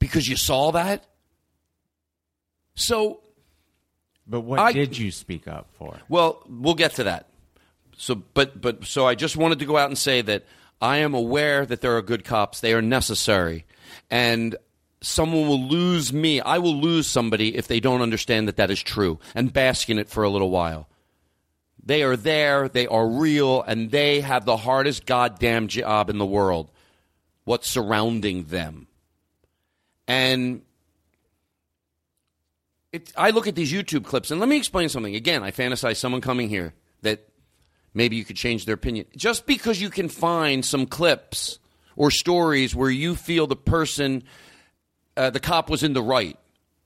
because 0.00 0.28
you 0.28 0.36
saw 0.36 0.72
that. 0.72 1.06
So, 2.74 3.20
But 4.26 4.40
what 4.40 4.58
I- 4.58 4.72
did 4.72 4.98
you 4.98 5.10
speak 5.12 5.46
up 5.46 5.68
for? 5.78 5.98
well, 6.08 6.42
we'll 6.48 6.74
get 6.74 6.94
to 6.96 7.04
that. 7.04 7.28
So, 7.96 8.14
but 8.14 8.60
but 8.60 8.84
so 8.84 9.06
I 9.06 9.14
just 9.14 9.36
wanted 9.36 9.58
to 9.60 9.64
go 9.64 9.76
out 9.76 9.88
and 9.88 9.98
say 9.98 10.20
that 10.22 10.44
I 10.80 10.98
am 10.98 11.14
aware 11.14 11.64
that 11.64 11.80
there 11.80 11.96
are 11.96 12.02
good 12.02 12.24
cops. 12.24 12.60
They 12.60 12.74
are 12.74 12.82
necessary, 12.82 13.64
and 14.10 14.56
someone 15.00 15.48
will 15.48 15.62
lose 15.62 16.12
me. 16.12 16.40
I 16.40 16.58
will 16.58 16.76
lose 16.76 17.06
somebody 17.06 17.56
if 17.56 17.68
they 17.68 17.80
don't 17.80 18.02
understand 18.02 18.48
that 18.48 18.56
that 18.56 18.70
is 18.70 18.82
true 18.82 19.18
and 19.34 19.52
bask 19.52 19.88
in 19.88 19.98
it 19.98 20.08
for 20.08 20.24
a 20.24 20.30
little 20.30 20.50
while. 20.50 20.88
They 21.82 22.02
are 22.02 22.16
there, 22.16 22.68
they 22.68 22.86
are 22.86 23.06
real, 23.06 23.62
and 23.62 23.90
they 23.90 24.20
have 24.20 24.44
the 24.44 24.56
hardest 24.56 25.06
goddamn 25.06 25.68
job 25.68 26.10
in 26.10 26.18
the 26.18 26.26
world. 26.26 26.70
What's 27.44 27.68
surrounding 27.70 28.44
them. 28.44 28.88
And 30.08 30.62
it, 32.92 33.12
I 33.16 33.30
look 33.30 33.46
at 33.46 33.54
these 33.54 33.72
YouTube 33.72 34.04
clips, 34.04 34.32
and 34.32 34.40
let 34.40 34.48
me 34.48 34.56
explain 34.56 34.88
something. 34.88 35.14
Again, 35.14 35.44
I 35.44 35.52
fantasize 35.52 35.96
someone 35.96 36.20
coming 36.20 36.48
here 36.48 36.74
that 37.02 37.28
maybe 37.96 38.14
you 38.14 38.24
could 38.24 38.36
change 38.36 38.66
their 38.66 38.74
opinion. 38.74 39.06
Just 39.16 39.46
because 39.46 39.80
you 39.80 39.90
can 39.90 40.08
find 40.08 40.64
some 40.64 40.86
clips 40.86 41.58
or 41.96 42.10
stories 42.10 42.76
where 42.76 42.90
you 42.90 43.16
feel 43.16 43.46
the 43.46 43.56
person 43.56 44.22
uh, 45.16 45.30
the 45.30 45.40
cop 45.40 45.70
was 45.70 45.82
in 45.82 45.94
the 45.94 46.02
right. 46.02 46.38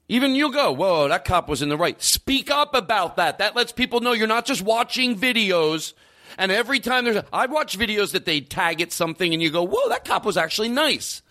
Even 0.09 0.35
you 0.35 0.53
go, 0.53 0.73
whoa, 0.73 1.09
that 1.09 1.24
cop 1.24 1.49
was 1.49 1.62
in 1.62 1.69
the 1.69 1.77
right. 1.77 2.01
Speak 2.01 2.51
up 2.51 2.74
about 2.74 3.16
that. 3.16 3.39
That 3.39 3.57
lets 3.57 3.73
people 3.73 4.01
know 4.01 4.12
you're 4.12 4.28
not 4.28 4.47
just 4.47 4.62
watching 4.62 5.16
videos. 5.16 5.95
And 6.39 6.53
every 6.53 6.78
time 6.78 7.05
there's, 7.05 7.16
a, 7.16 7.27
I 7.32 7.47
watch 7.47 7.77
videos 7.77 8.12
that 8.12 8.24
they 8.24 8.41
tag 8.41 8.81
it 8.81 8.93
something, 8.93 9.32
and 9.32 9.43
you 9.43 9.51
go, 9.51 9.65
whoa, 9.65 9.89
that 9.89 10.05
cop 10.05 10.24
was 10.24 10.37
actually 10.37 10.69
nice. 10.69 11.23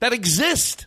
That 0.00 0.12
exists. 0.12 0.86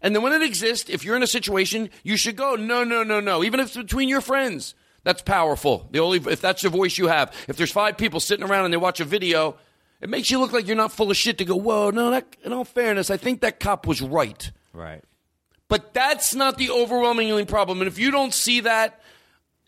And 0.00 0.14
then 0.14 0.22
when 0.22 0.32
it 0.32 0.42
exists, 0.42 0.90
if 0.90 1.04
you're 1.04 1.16
in 1.16 1.22
a 1.22 1.28
situation, 1.28 1.90
you 2.04 2.16
should 2.16 2.36
go, 2.36 2.54
no, 2.54 2.84
no, 2.84 3.02
no, 3.02 3.20
no. 3.20 3.42
Even 3.42 3.58
if 3.58 3.66
it's 3.66 3.76
between 3.76 4.08
your 4.08 4.20
friends, 4.20 4.74
that's 5.04 5.22
powerful. 5.22 5.86
The 5.90 6.00
only 6.00 6.18
if 6.18 6.40
that's 6.40 6.62
the 6.62 6.70
voice 6.70 6.98
you 6.98 7.06
have. 7.06 7.34
If 7.46 7.56
there's 7.56 7.70
five 7.70 7.96
people 7.96 8.20
sitting 8.20 8.44
around 8.44 8.64
and 8.64 8.72
they 8.72 8.78
watch 8.78 9.00
a 9.00 9.04
video, 9.04 9.56
it 10.00 10.10
makes 10.10 10.30
you 10.30 10.38
look 10.38 10.52
like 10.52 10.66
you're 10.66 10.76
not 10.76 10.92
full 10.92 11.10
of 11.10 11.16
shit 11.16 11.38
to 11.38 11.44
go, 11.44 11.56
whoa, 11.56 11.90
no, 11.90 12.10
that, 12.10 12.36
in 12.44 12.52
all 12.52 12.64
fairness, 12.64 13.10
I 13.10 13.16
think 13.16 13.40
that 13.42 13.60
cop 13.60 13.86
was 13.86 14.02
right. 14.02 14.50
Right. 14.72 15.02
But 15.68 15.94
that's 15.94 16.34
not 16.34 16.58
the 16.58 16.70
overwhelmingly 16.70 17.44
problem. 17.44 17.80
And 17.80 17.88
if 17.88 17.98
you 17.98 18.10
don't 18.10 18.34
see 18.34 18.60
that, 18.60 19.00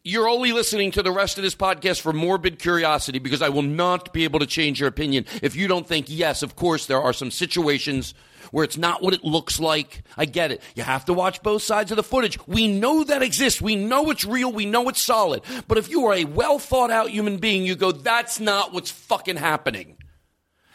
you're 0.06 0.28
only 0.28 0.52
listening 0.52 0.92
to 0.92 1.02
the 1.02 1.10
rest 1.10 1.36
of 1.36 1.42
this 1.42 1.56
podcast 1.56 2.00
for 2.00 2.12
morbid 2.12 2.60
curiosity 2.60 3.18
because 3.18 3.42
I 3.42 3.48
will 3.48 3.62
not 3.62 4.12
be 4.12 4.22
able 4.22 4.38
to 4.38 4.46
change 4.46 4.78
your 4.78 4.88
opinion 4.88 5.26
if 5.42 5.56
you 5.56 5.66
don't 5.66 5.84
think, 5.84 6.06
yes, 6.08 6.44
of 6.44 6.54
course, 6.54 6.86
there 6.86 7.02
are 7.02 7.12
some 7.12 7.32
situations 7.32 8.14
where 8.52 8.62
it's 8.62 8.76
not 8.76 9.02
what 9.02 9.14
it 9.14 9.24
looks 9.24 9.58
like. 9.58 10.04
I 10.16 10.26
get 10.26 10.52
it. 10.52 10.62
You 10.76 10.84
have 10.84 11.06
to 11.06 11.12
watch 11.12 11.42
both 11.42 11.62
sides 11.62 11.90
of 11.90 11.96
the 11.96 12.04
footage. 12.04 12.38
We 12.46 12.68
know 12.68 13.02
that 13.02 13.20
exists. 13.20 13.60
We 13.60 13.74
know 13.74 14.08
it's 14.10 14.24
real. 14.24 14.52
We 14.52 14.64
know 14.64 14.88
it's 14.88 15.02
solid. 15.02 15.42
But 15.66 15.76
if 15.76 15.90
you 15.90 16.06
are 16.06 16.14
a 16.14 16.24
well 16.24 16.60
thought 16.60 16.92
out 16.92 17.10
human 17.10 17.38
being, 17.38 17.66
you 17.66 17.74
go, 17.74 17.90
that's 17.90 18.38
not 18.38 18.72
what's 18.72 18.92
fucking 18.92 19.38
happening. 19.38 19.96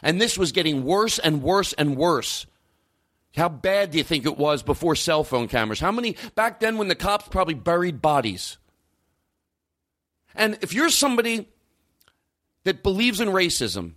And 0.03 0.19
this 0.19 0.37
was 0.37 0.51
getting 0.51 0.83
worse 0.83 1.19
and 1.19 1.41
worse 1.41 1.71
and 1.71 1.95
worse. 1.95 2.47
How 3.37 3.47
bad 3.47 3.91
do 3.91 3.97
you 3.97 4.03
think 4.03 4.25
it 4.25 4.37
was 4.37 4.61
before 4.61 4.97
cell 4.97 5.23
phone 5.23 5.47
cameras? 5.47 5.79
How 5.79 5.93
many 5.93 6.17
back 6.35 6.59
then 6.59 6.77
when 6.77 6.89
the 6.89 6.95
cops 6.95 7.29
probably 7.29 7.53
buried 7.53 8.01
bodies? 8.01 8.57
And 10.35 10.57
if 10.61 10.73
you're 10.73 10.89
somebody 10.89 11.47
that 12.63 12.83
believes 12.83 13.19
in 13.19 13.29
racism, 13.29 13.93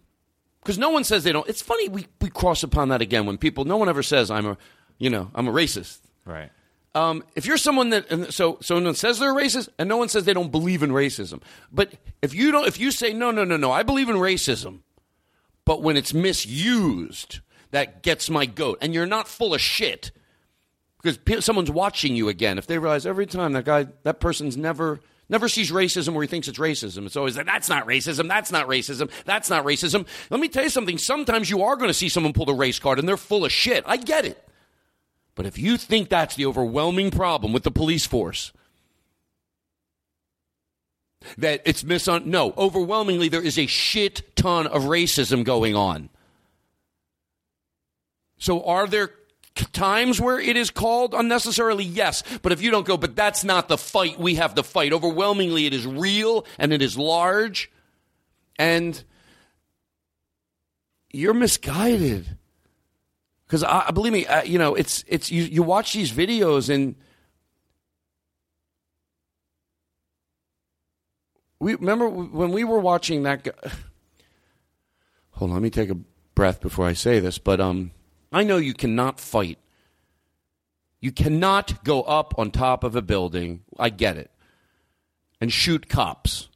because 0.62 0.78
no 0.78 0.90
one 0.90 1.04
says 1.04 1.24
they 1.24 1.32
don't. 1.32 1.48
It's 1.48 1.62
funny 1.62 1.88
we, 1.88 2.06
we 2.20 2.30
cross 2.30 2.62
upon 2.62 2.88
that 2.88 3.02
again 3.02 3.26
when 3.26 3.38
people. 3.38 3.64
No 3.64 3.76
one 3.76 3.88
ever 3.88 4.02
says 4.02 4.30
I'm 4.30 4.46
a, 4.46 4.58
you 4.98 5.10
know, 5.10 5.30
I'm 5.34 5.46
a 5.46 5.52
racist. 5.52 6.00
Right. 6.24 6.50
Um, 6.94 7.24
if 7.34 7.44
you're 7.44 7.58
someone 7.58 7.90
that 7.90 8.10
and 8.10 8.32
so 8.32 8.58
so 8.62 8.78
no 8.78 8.86
one 8.86 8.94
says 8.94 9.18
they're 9.18 9.34
racist, 9.34 9.68
and 9.78 9.88
no 9.88 9.96
one 9.96 10.08
says 10.08 10.24
they 10.24 10.32
don't 10.32 10.52
believe 10.52 10.82
in 10.82 10.90
racism. 10.90 11.42
But 11.72 11.92
if 12.22 12.34
you 12.34 12.52
don't, 12.52 12.66
if 12.66 12.78
you 12.78 12.90
say 12.90 13.12
no, 13.12 13.30
no, 13.30 13.44
no, 13.44 13.56
no, 13.56 13.72
I 13.72 13.82
believe 13.82 14.08
in 14.08 14.16
racism, 14.16 14.80
but 15.64 15.82
when 15.82 15.96
it's 15.96 16.14
misused, 16.14 17.40
that 17.72 18.02
gets 18.02 18.30
my 18.30 18.46
goat, 18.46 18.78
and 18.80 18.94
you're 18.94 19.06
not 19.06 19.26
full 19.26 19.54
of 19.54 19.60
shit 19.60 20.12
because 21.02 21.44
someone's 21.44 21.70
watching 21.70 22.14
you 22.14 22.28
again. 22.28 22.58
If 22.58 22.68
they 22.68 22.78
realize 22.78 23.06
every 23.06 23.26
time 23.26 23.52
that 23.52 23.64
guy, 23.64 23.88
that 24.04 24.20
person's 24.20 24.56
never 24.56 25.00
never 25.28 25.48
sees 25.48 25.70
racism 25.70 26.12
where 26.12 26.22
he 26.22 26.28
thinks 26.28 26.48
it's 26.48 26.58
racism. 26.58 27.06
It's 27.06 27.16
always 27.16 27.36
like 27.36 27.46
that's 27.46 27.68
not 27.68 27.86
racism, 27.86 28.28
that's 28.28 28.52
not 28.52 28.68
racism, 28.68 29.10
that's 29.24 29.50
not 29.50 29.64
racism. 29.64 30.06
Let 30.30 30.40
me 30.40 30.48
tell 30.48 30.64
you 30.64 30.70
something. 30.70 30.98
Sometimes 30.98 31.50
you 31.50 31.62
are 31.62 31.76
going 31.76 31.88
to 31.88 31.94
see 31.94 32.08
someone 32.08 32.32
pull 32.32 32.46
the 32.46 32.54
race 32.54 32.78
card 32.78 32.98
and 32.98 33.08
they're 33.08 33.16
full 33.16 33.44
of 33.44 33.52
shit. 33.52 33.84
I 33.86 33.96
get 33.96 34.24
it. 34.24 34.42
But 35.34 35.46
if 35.46 35.58
you 35.58 35.76
think 35.76 36.08
that's 36.08 36.36
the 36.36 36.46
overwhelming 36.46 37.10
problem 37.10 37.52
with 37.52 37.64
the 37.64 37.70
police 37.70 38.06
force, 38.06 38.52
that 41.38 41.62
it's 41.64 41.82
misun 41.82 42.26
no, 42.26 42.52
overwhelmingly 42.56 43.28
there 43.28 43.42
is 43.42 43.58
a 43.58 43.66
shit 43.66 44.36
ton 44.36 44.66
of 44.66 44.84
racism 44.84 45.44
going 45.44 45.74
on. 45.74 46.08
So 48.38 48.62
are 48.64 48.86
there 48.86 49.10
times 49.54 50.20
where 50.20 50.38
it 50.38 50.56
is 50.56 50.70
called 50.70 51.14
unnecessarily? 51.14 51.84
Yes. 51.84 52.22
But 52.42 52.52
if 52.52 52.62
you 52.62 52.70
don't 52.70 52.86
go, 52.86 52.96
but 52.96 53.16
that's 53.16 53.44
not 53.44 53.68
the 53.68 53.78
fight 53.78 54.18
we 54.18 54.36
have 54.36 54.54
to 54.56 54.62
fight. 54.62 54.92
Overwhelmingly, 54.92 55.66
it 55.66 55.74
is 55.74 55.86
real 55.86 56.46
and 56.58 56.72
it 56.72 56.82
is 56.82 56.98
large. 56.98 57.70
And 58.58 59.02
you're 61.10 61.34
misguided. 61.34 62.36
Because 63.46 63.62
I 63.62 63.90
believe 63.90 64.12
me, 64.12 64.26
uh, 64.26 64.42
you 64.42 64.58
know, 64.58 64.74
it's 64.74 65.04
it's 65.06 65.30
you, 65.30 65.44
you 65.44 65.62
watch 65.62 65.92
these 65.92 66.10
videos 66.10 66.72
and 66.72 66.96
we 71.60 71.74
remember 71.74 72.08
when 72.08 72.50
we 72.50 72.64
were 72.64 72.80
watching 72.80 73.22
that. 73.24 73.44
Guy, 73.44 73.52
hold 75.30 75.50
on, 75.50 75.54
let 75.54 75.62
me 75.62 75.70
take 75.70 75.90
a 75.90 75.98
breath 76.34 76.60
before 76.60 76.86
I 76.86 76.94
say 76.94 77.20
this. 77.20 77.38
But 77.38 77.60
um, 77.60 77.92
I 78.34 78.42
know 78.42 78.56
you 78.56 78.74
cannot 78.74 79.20
fight. 79.20 79.58
You 81.00 81.12
cannot 81.12 81.84
go 81.84 82.02
up 82.02 82.34
on 82.36 82.50
top 82.50 82.82
of 82.82 82.96
a 82.96 83.02
building. 83.02 83.62
I 83.78 83.90
get 83.90 84.16
it, 84.16 84.32
and 85.40 85.52
shoot 85.52 85.88
cops. 85.88 86.48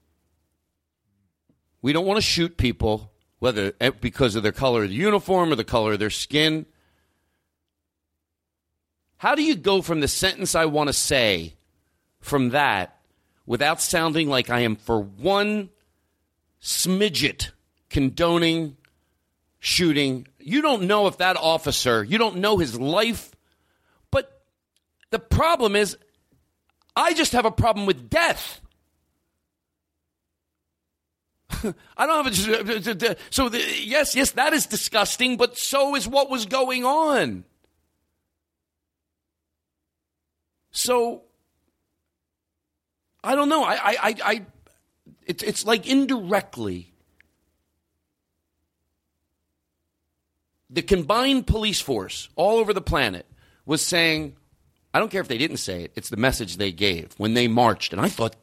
We 1.80 1.92
don't 1.92 2.04
want 2.04 2.16
to 2.16 2.22
shoot 2.22 2.56
people, 2.56 3.12
whether 3.38 3.74
eh, 3.80 3.90
because 4.00 4.34
of 4.34 4.42
their 4.42 4.50
color 4.50 4.82
of 4.82 4.90
the 4.90 4.96
uniform 4.96 5.52
or 5.52 5.54
the 5.54 5.62
color 5.62 5.92
of 5.92 6.00
their 6.00 6.10
skin. 6.10 6.66
How 9.18 9.36
do 9.36 9.44
you 9.44 9.54
go 9.54 9.80
from 9.80 10.00
the 10.00 10.08
sentence 10.08 10.56
I 10.56 10.64
want 10.64 10.88
to 10.88 10.92
say 10.92 11.54
from 12.18 12.48
that 12.50 12.98
without 13.46 13.80
sounding 13.80 14.28
like 14.28 14.50
I 14.50 14.60
am 14.60 14.74
for 14.74 15.00
one 15.00 15.70
smidget 16.60 17.50
condoning 17.88 18.76
shooting? 19.60 20.26
You 20.48 20.62
don't 20.62 20.84
know 20.84 21.06
if 21.08 21.18
that 21.18 21.36
officer, 21.36 22.02
you 22.02 22.16
don't 22.16 22.36
know 22.36 22.56
his 22.56 22.80
life, 22.80 23.32
but 24.10 24.44
the 25.10 25.18
problem 25.18 25.76
is 25.76 25.98
I 26.96 27.12
just 27.12 27.32
have 27.32 27.44
a 27.44 27.50
problem 27.50 27.84
with 27.84 28.08
death. 28.08 28.62
I 31.96 32.06
don't 32.06 32.24
have 32.24 33.06
a. 33.06 33.16
So, 33.30 33.50
the, 33.50 33.58
yes, 33.58 34.16
yes, 34.16 34.30
that 34.32 34.54
is 34.54 34.64
disgusting, 34.64 35.36
but 35.36 35.58
so 35.58 35.94
is 35.94 36.08
what 36.08 36.30
was 36.30 36.46
going 36.46 36.82
on. 36.82 37.44
So, 40.70 41.24
I 43.22 43.34
don't 43.34 43.50
know. 43.50 43.64
I, 43.64 43.74
I, 43.74 43.96
I, 44.02 44.14
I 44.24 44.46
it's, 45.26 45.42
it's 45.42 45.66
like 45.66 45.86
indirectly. 45.86 46.94
The 50.70 50.82
combined 50.82 51.46
police 51.46 51.80
force 51.80 52.28
all 52.36 52.58
over 52.58 52.72
the 52.72 52.80
planet 52.80 53.26
was 53.64 53.84
saying, 53.84 54.36
I 54.92 54.98
don't 54.98 55.10
care 55.10 55.20
if 55.20 55.28
they 55.28 55.38
didn't 55.38 55.58
say 55.58 55.84
it, 55.84 55.92
it's 55.94 56.08
the 56.10 56.16
message 56.16 56.56
they 56.56 56.72
gave 56.72 57.12
when 57.16 57.34
they 57.34 57.48
marched. 57.48 57.92
And 57.92 58.00
I 58.00 58.08
thought, 58.08 58.36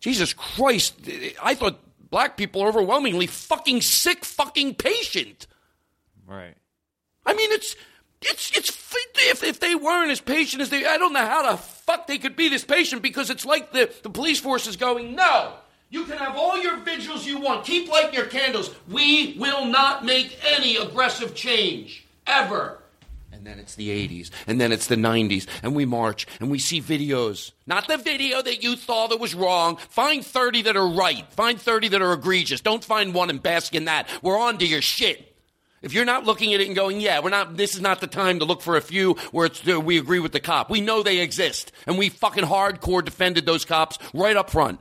Jesus 0.00 0.32
Christ, 0.32 0.94
I 1.42 1.54
thought 1.54 1.78
black 2.10 2.36
people 2.36 2.62
are 2.62 2.68
overwhelmingly 2.68 3.26
fucking 3.26 3.80
sick, 3.80 4.24
fucking 4.24 4.74
patient. 4.74 5.46
Right. 6.26 6.54
I 7.26 7.34
mean, 7.34 7.50
it's 7.52 7.76
it's 8.22 8.56
it's 8.56 8.70
if 9.16 9.42
if 9.42 9.60
they 9.60 9.74
weren't 9.74 10.10
as 10.10 10.20
patient 10.20 10.62
as 10.62 10.70
they, 10.70 10.86
I 10.86 10.98
don't 10.98 11.12
know 11.12 11.24
how 11.24 11.50
the 11.50 11.56
fuck 11.56 12.06
they 12.06 12.18
could 12.18 12.36
be 12.36 12.48
this 12.48 12.64
patient 12.64 13.02
because 13.02 13.30
it's 13.30 13.44
like 13.44 13.72
the 13.72 13.90
the 14.02 14.10
police 14.10 14.40
force 14.40 14.66
is 14.66 14.76
going, 14.76 15.14
no, 15.14 15.54
you 15.94 16.04
can 16.04 16.18
have 16.18 16.36
all 16.36 16.60
your 16.60 16.76
vigils 16.78 17.24
you 17.24 17.38
want, 17.38 17.64
keep 17.64 17.88
lighting 17.88 18.14
your 18.14 18.26
candles. 18.26 18.74
We 18.90 19.36
will 19.38 19.64
not 19.64 20.04
make 20.04 20.36
any 20.44 20.76
aggressive 20.76 21.36
change 21.36 22.04
ever. 22.26 22.78
And 23.32 23.46
then 23.46 23.60
it's 23.60 23.76
the 23.76 23.90
80s, 23.90 24.30
and 24.48 24.60
then 24.60 24.72
it's 24.72 24.88
the 24.88 24.96
90s, 24.96 25.46
and 25.62 25.76
we 25.76 25.84
march, 25.84 26.26
and 26.40 26.50
we 26.50 26.58
see 26.58 26.80
videos. 26.80 27.52
Not 27.64 27.86
the 27.86 27.96
video 27.96 28.42
that 28.42 28.64
you 28.64 28.74
thought 28.74 29.10
that 29.10 29.20
was 29.20 29.36
wrong. 29.36 29.76
Find 29.76 30.26
30 30.26 30.62
that 30.62 30.76
are 30.76 30.88
right. 30.88 31.32
Find 31.32 31.60
30 31.60 31.88
that 31.88 32.02
are 32.02 32.12
egregious. 32.12 32.60
Don't 32.60 32.82
find 32.82 33.14
one 33.14 33.30
and 33.30 33.40
bask 33.40 33.72
in 33.72 33.84
that. 33.84 34.08
We're 34.20 34.38
on 34.38 34.58
to 34.58 34.66
your 34.66 34.82
shit. 34.82 35.32
If 35.80 35.92
you're 35.92 36.06
not 36.06 36.24
looking 36.24 36.54
at 36.54 36.60
it 36.60 36.66
and 36.66 36.74
going, 36.74 37.00
yeah, 37.00 37.20
we're 37.20 37.30
not, 37.30 37.56
this 37.56 37.74
is 37.74 37.80
not 37.80 38.00
the 38.00 38.06
time 38.08 38.40
to 38.40 38.44
look 38.44 38.62
for 38.62 38.76
a 38.76 38.80
few 38.80 39.14
where 39.30 39.46
it's, 39.46 39.68
uh, 39.68 39.80
we 39.80 39.98
agree 39.98 40.18
with 40.18 40.32
the 40.32 40.40
cop. 40.40 40.70
We 40.70 40.80
know 40.80 41.02
they 41.02 41.20
exist. 41.20 41.70
And 41.86 41.98
we 41.98 42.08
fucking 42.08 42.44
hardcore 42.44 43.04
defended 43.04 43.46
those 43.46 43.64
cops 43.64 43.98
right 44.12 44.36
up 44.36 44.50
front. 44.50 44.80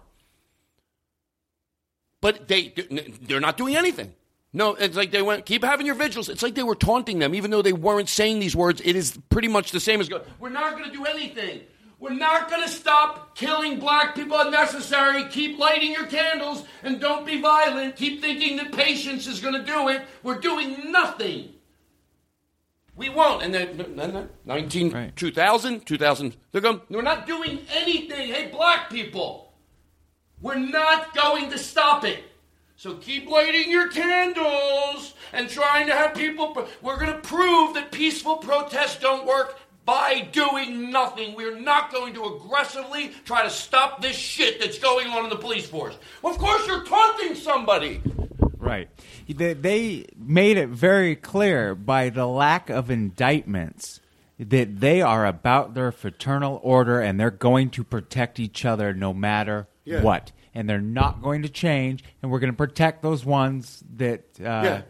But 2.23 2.47
they, 2.47 2.73
they're 3.23 3.41
not 3.41 3.57
doing 3.57 3.75
anything. 3.75 4.13
No, 4.53 4.75
it's 4.75 4.95
like 4.95 5.11
they 5.11 5.21
went, 5.21 5.45
keep 5.45 5.61
having 5.61 5.85
your 5.85 5.95
vigils. 5.95 6.29
It's 6.29 6.41
like 6.41 6.55
they 6.55 6.63
were 6.63 6.73
taunting 6.73 7.19
them, 7.19 7.35
even 7.35 7.51
though 7.51 7.61
they 7.61 7.73
weren't 7.73 8.07
saying 8.07 8.39
these 8.39 8.55
words. 8.55 8.81
It 8.85 8.95
is 8.95 9.19
pretty 9.29 9.49
much 9.49 9.71
the 9.71 9.81
same 9.81 9.99
as 9.99 10.07
go, 10.07 10.21
we're 10.39 10.47
not 10.47 10.77
going 10.77 10.85
to 10.85 10.95
do 10.95 11.03
anything. 11.03 11.59
We're 11.99 12.11
not 12.11 12.49
going 12.49 12.63
to 12.63 12.69
stop 12.69 13.35
killing 13.35 13.77
black 13.77 14.15
people 14.15 14.39
unnecessary. 14.39 15.25
Keep 15.25 15.59
lighting 15.59 15.91
your 15.91 16.05
candles 16.05 16.63
and 16.81 17.01
don't 17.01 17.25
be 17.25 17.41
violent. 17.41 17.97
Keep 17.97 18.21
thinking 18.21 18.55
that 18.55 18.71
patience 18.71 19.27
is 19.27 19.41
going 19.41 19.55
to 19.55 19.65
do 19.65 19.89
it. 19.89 20.01
We're 20.23 20.39
doing 20.39 20.93
nothing. 20.93 21.49
We 22.95 23.09
won't. 23.09 23.43
And 23.43 23.53
then, 23.53 23.95
then 23.97 24.29
19, 24.45 24.91
Right. 24.91 25.15
2000, 25.15 25.85
2000, 25.85 26.37
they're 26.53 26.61
going, 26.61 26.79
we're 26.89 27.01
not 27.01 27.27
doing 27.27 27.59
anything. 27.69 28.29
Hey, 28.29 28.47
black 28.49 28.89
people, 28.89 29.52
we're 30.43 30.59
not 30.59 31.15
going 31.15 31.49
to 31.49 31.57
stop 31.57 32.03
it. 32.03 32.19
So 32.75 32.95
keep 32.95 33.29
lighting 33.29 33.71
your 33.71 33.87
candles 33.87 35.13
and 35.31 35.49
trying 35.49 35.87
to 35.87 35.93
have 35.93 36.13
people. 36.13 36.67
We're 36.81 36.99
going 36.99 37.13
to 37.13 37.19
prove 37.19 37.73
that 37.75 37.91
peaceful 37.91 38.37
protests 38.37 38.99
don't 38.99 39.25
work. 39.25 39.57
by 39.85 40.29
doing 40.31 40.91
nothing. 40.91 41.35
We're 41.35 41.59
not 41.59 41.91
going 41.91 42.13
to 42.13 42.23
aggressively 42.23 43.11
try 43.25 43.43
to 43.43 43.49
stop 43.49 44.01
this 44.01 44.15
shit 44.15 44.61
that's 44.61 44.79
going 44.79 45.07
on 45.07 45.25
in 45.25 45.29
the 45.29 45.35
police 45.35 45.67
force. 45.67 45.97
Of 46.23 46.37
course, 46.37 46.65
you're 46.67 46.85
taunting 46.85 47.35
somebody. 47.35 48.01
Right. 48.57 48.87
They, 49.27 49.53
they 49.53 50.05
made 50.17 50.55
it 50.55 50.69
very 50.69 51.17
clear 51.17 51.75
by 51.75 52.09
the 52.09 52.25
lack 52.25 52.69
of 52.69 52.89
indictments 52.89 53.99
that 54.39 54.79
they 54.79 55.01
are 55.01 55.25
about 55.25 55.73
their 55.73 55.91
fraternal 55.91 56.61
order 56.63 57.01
and 57.01 57.19
they're 57.19 57.29
going 57.29 57.69
to 57.71 57.83
protect 57.83 58.39
each 58.39 58.63
other 58.63 58.93
no 58.93 59.13
matter 59.13 59.67
Yeah. 59.85 60.01
what. 60.01 60.31
And 60.55 60.69
they're 60.69 60.79
not 60.81 61.21
going 61.21 61.41
to 61.41 61.49
change, 61.49 62.03
and 62.21 62.31
we're 62.31 62.39
going 62.39 62.51
to 62.53 62.57
protect 62.57 63.01
those 63.01 63.25
ones 63.25 63.83
that. 63.95 64.21
Uh, 64.39 64.43
Yeah. 64.43 64.81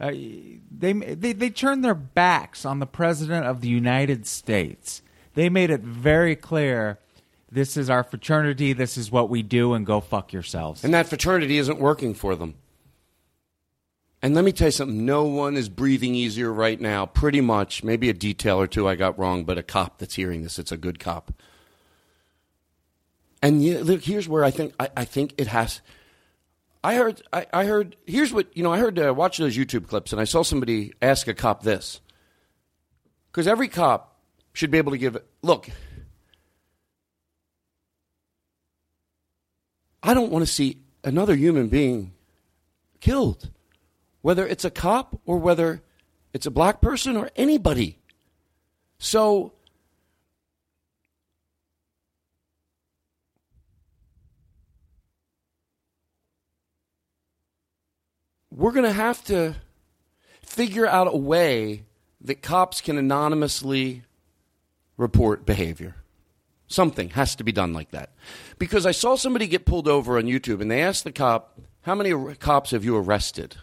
uh, 0.00 0.10
they, 0.12 0.92
they 0.92 1.32
they 1.32 1.50
turned 1.50 1.84
their 1.84 1.94
backs 1.94 2.64
on 2.64 2.78
the 2.78 2.86
president 2.86 3.46
of 3.46 3.60
the 3.60 3.68
United 3.68 4.26
States. 4.26 5.02
They 5.34 5.48
made 5.48 5.70
it 5.70 5.80
very 5.80 6.36
clear 6.36 6.98
this 7.52 7.76
is 7.76 7.90
our 7.90 8.04
fraternity, 8.04 8.72
this 8.72 8.96
is 8.96 9.10
what 9.10 9.28
we 9.28 9.42
do, 9.42 9.74
and 9.74 9.84
go 9.84 10.00
fuck 10.00 10.32
yourselves. 10.32 10.84
And 10.84 10.94
that 10.94 11.08
fraternity 11.08 11.58
isn't 11.58 11.78
working 11.80 12.14
for 12.14 12.36
them. 12.36 12.54
And 14.22 14.34
let 14.34 14.44
me 14.44 14.52
tell 14.52 14.68
you 14.68 14.72
something 14.72 15.04
no 15.04 15.24
one 15.24 15.56
is 15.56 15.68
breathing 15.68 16.14
easier 16.14 16.52
right 16.52 16.78
now, 16.80 17.06
pretty 17.06 17.40
much. 17.40 17.82
Maybe 17.82 18.08
a 18.10 18.12
detail 18.12 18.60
or 18.60 18.66
two 18.66 18.86
I 18.86 18.94
got 18.94 19.18
wrong, 19.18 19.44
but 19.44 19.56
a 19.58 19.62
cop 19.62 19.98
that's 19.98 20.14
hearing 20.14 20.42
this, 20.42 20.58
it's 20.58 20.70
a 20.72 20.76
good 20.76 20.98
cop. 20.98 21.32
And 23.42 23.62
yeah, 23.62 23.78
look, 23.82 24.02
here's 24.02 24.28
where 24.28 24.44
I 24.44 24.50
think 24.50 24.74
I, 24.78 24.90
I 24.96 25.04
think 25.04 25.34
it 25.38 25.46
has. 25.46 25.80
I 26.82 26.94
heard. 26.94 27.22
I, 27.32 27.46
I 27.52 27.64
heard. 27.64 27.96
Here's 28.06 28.32
what 28.32 28.54
you 28.56 28.62
know. 28.62 28.72
I 28.72 28.78
heard. 28.78 28.98
Uh, 28.98 29.14
watch 29.14 29.38
those 29.38 29.56
YouTube 29.56 29.86
clips, 29.86 30.12
and 30.12 30.20
I 30.20 30.24
saw 30.24 30.42
somebody 30.42 30.92
ask 31.00 31.28
a 31.28 31.34
cop 31.34 31.62
this. 31.62 32.00
Because 33.30 33.46
every 33.46 33.68
cop 33.68 34.18
should 34.52 34.70
be 34.70 34.78
able 34.78 34.92
to 34.92 34.98
give. 34.98 35.16
Look, 35.42 35.70
I 40.02 40.14
don't 40.14 40.30
want 40.30 40.46
to 40.46 40.52
see 40.52 40.82
another 41.04 41.34
human 41.34 41.68
being 41.68 42.12
killed, 43.00 43.50
whether 44.22 44.46
it's 44.46 44.64
a 44.64 44.70
cop 44.70 45.18
or 45.24 45.38
whether 45.38 45.82
it's 46.32 46.46
a 46.46 46.50
black 46.50 46.80
person 46.80 47.16
or 47.16 47.30
anybody. 47.36 47.98
So 48.98 49.54
we're 58.50 58.72
going 58.72 58.84
to 58.84 58.92
have 58.92 59.22
to 59.24 59.54
figure 60.42 60.86
out 60.86 61.12
a 61.12 61.16
way 61.16 61.84
that 62.20 62.42
cops 62.42 62.80
can 62.80 62.98
anonymously 62.98 64.02
report 64.96 65.46
behavior. 65.46 65.96
Something 66.66 67.10
has 67.10 67.34
to 67.36 67.44
be 67.44 67.52
done 67.52 67.72
like 67.72 67.90
that. 67.90 68.10
Because 68.58 68.86
I 68.86 68.92
saw 68.92 69.16
somebody 69.16 69.46
get 69.46 69.64
pulled 69.64 69.88
over 69.88 70.18
on 70.18 70.24
YouTube 70.24 70.60
and 70.60 70.70
they 70.70 70.82
asked 70.82 71.04
the 71.04 71.12
cop, 71.12 71.58
How 71.82 71.94
many 71.94 72.12
ar- 72.12 72.34
cops 72.34 72.70
have 72.70 72.84
you 72.84 72.96
arrested? 72.96 73.56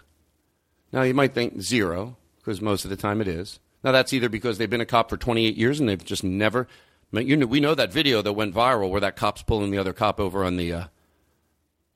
Now, 0.92 1.04
you 1.04 1.14
might 1.14 1.34
think 1.34 1.62
zero, 1.62 2.18
because 2.38 2.62
most 2.62 2.84
of 2.84 2.90
the 2.90 2.98
time 2.98 3.22
it 3.22 3.28
is. 3.28 3.60
Now, 3.84 3.92
that's 3.92 4.14
either 4.14 4.30
because 4.30 4.58
they've 4.58 4.70
been 4.70 4.82
a 4.82 4.86
cop 4.86 5.10
for 5.10 5.18
28 5.18 5.56
years 5.56 5.80
and 5.80 5.88
they've 5.88 6.04
just 6.04 6.24
never. 6.24 6.68
You 7.12 7.38
know, 7.38 7.46
we 7.46 7.60
know 7.60 7.76
that 7.76 7.94
video 7.94 8.22
that 8.22 8.34
went 8.34 8.54
viral 8.54 8.90
where 8.90 9.02
that 9.02 9.16
cop's 9.16 9.44
pulling 9.44 9.72
the 9.72 9.78
other 9.78 9.94
cop 9.94 10.20
over 10.20 10.44
on 10.44 10.58
the. 10.58 10.74
Uh, 10.74 10.84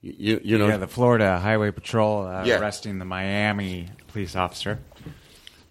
you, 0.02 0.42
you 0.44 0.58
know, 0.58 0.68
yeah, 0.68 0.78
the 0.78 0.88
Florida 0.88 1.40
Highway 1.40 1.72
Patrol 1.72 2.26
uh, 2.26 2.44
Yeah. 2.44 2.60
arresting 2.60 3.00
the 3.00 3.06
Miami 3.06 3.88
police 4.08 4.36
officer. 4.36 4.80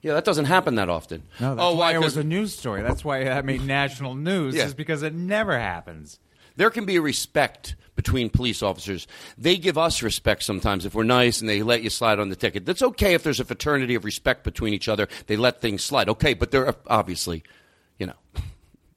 yeah, 0.03 0.15
that 0.15 0.25
doesn't 0.25 0.45
happen 0.47 0.77
that 0.77 0.89
often. 0.89 1.23
No, 1.41 1.55
that's 1.55 1.65
oh, 1.67 1.75
why 1.77 1.91
it 1.91 1.95
'Cause- 1.95 2.05
was 2.05 2.17
a 2.19 2.25
news 2.25 2.57
story. 2.57 2.83
That's 2.83 3.05
why 3.05 3.25
that 3.25 3.45
made 3.45 3.65
national 3.65 4.15
news. 4.15 4.55
Yeah. 4.55 4.67
Is 4.67 4.75
because 4.75 5.03
it 5.03 5.15
never 5.15 5.59
happens. 5.59 6.19
There 6.57 6.71
can 6.71 6.85
be 6.85 6.97
a 6.97 7.01
respect 7.01 7.75
between 7.97 8.31
police 8.31 8.63
officers. 8.63 9.07
They 9.37 9.57
give 9.57 9.77
us 9.77 10.03
respect 10.03 10.43
sometimes 10.43 10.87
if 10.87 10.95
we're 10.95 11.03
nice 11.05 11.41
and 11.41 11.49
they 11.49 11.63
let 11.63 11.83
you 11.83 11.91
slide 11.91 12.19
on 12.19 12.29
the 12.29 12.37
ticket. 12.37 12.65
That's 12.67 12.83
okay 12.83 13.15
if 13.15 13.23
there's 13.23 13.41
a 13.41 13.45
fraternity 13.45 13.95
of 13.95 14.05
respect 14.05 14.43
between 14.45 14.73
each 14.75 14.89
other. 14.89 15.09
They 15.27 15.37
let 15.37 15.61
things 15.61 15.83
slide. 15.85 16.09
Okay, 16.09 16.35
but 16.35 16.51
they're 16.51 16.75
obviously, 16.87 17.43
you 17.99 18.07
know, 18.07 18.15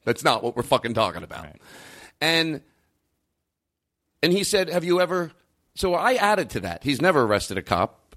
that's 0.06 0.24
not 0.24 0.44
what 0.44 0.56
we're 0.56 0.64
fucking 0.64 0.94
talking 0.94 1.24
about. 1.24 1.48
And 2.22 2.62
and 4.24 4.34
he 4.34 4.44
said, 4.44 4.70
"Have 4.70 4.84
you 4.84 5.00
ever?" 5.00 5.32
So 5.76 5.94
I 5.94 6.14
added 6.14 6.50
to 6.52 6.62
that. 6.62 6.84
He's 6.84 7.02
never 7.02 7.22
arrested 7.22 7.58
a 7.58 7.62
cop. 7.62 8.16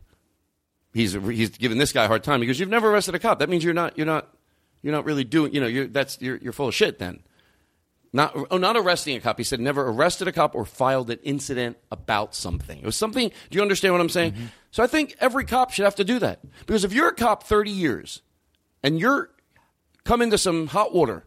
He's 0.95 1.13
he's 1.13 1.51
giving 1.51 1.77
this 1.77 1.93
guy 1.93 2.05
a 2.05 2.09
hard 2.09 2.25
time 2.25 2.41
because 2.41 2.59
you've 2.59 2.71
never 2.71 2.91
arrested 2.91 3.15
a 3.15 3.19
cop. 3.19 3.41
That 3.41 3.51
means 3.51 3.63
you're 3.63 3.75
not 3.75 3.99
you're 3.99 4.07
not 4.07 4.35
you're 4.83 4.95
not 4.95 5.05
really 5.05 5.25
doing. 5.25 5.53
You 5.53 5.61
know, 5.61 5.67
you're 5.67 5.87
that's 5.87 6.19
you're 6.23 6.39
you're 6.39 6.55
full 6.55 6.69
of 6.69 6.75
shit 6.75 6.99
then. 6.99 7.23
Not, 8.13 8.35
oh, 8.51 8.57
not 8.57 8.79
arresting 8.79 9.15
a 9.17 9.21
cop. 9.21 9.37
He 9.37 9.45
said 9.45 9.61
never 9.61 9.87
arrested 9.87 10.27
a 10.27 10.33
cop 10.33 10.55
or 10.55 10.65
filed 10.65 11.11
an 11.11 11.19
incident 11.23 11.77
about 11.91 12.35
something. 12.35 12.79
It 12.79 12.87
was 12.87 12.97
something. 12.97 13.31
Do 13.51 13.57
you 13.57 13.61
understand 13.61 13.93
what 13.93 14.01
I'm 14.01 14.09
saying? 14.09 14.33
Mm-hmm. 14.33 14.47
So 14.71 14.83
I 14.83 14.87
think 14.87 15.17
every 15.21 15.45
cop 15.45 15.73
should 15.73 15.85
have 15.85 15.97
to 15.97 16.05
do 16.05 16.19
that 16.21 16.41
because 16.65 16.85
if 16.85 16.95
you're 16.95 17.09
a 17.09 17.15
cop 17.15 17.43
30 17.43 17.71
years 17.71 18.23
and 18.83 18.99
you're 18.99 19.31
come 20.05 20.23
into 20.23 20.39
some 20.39 20.69
hot 20.69 20.95
water 20.95 21.25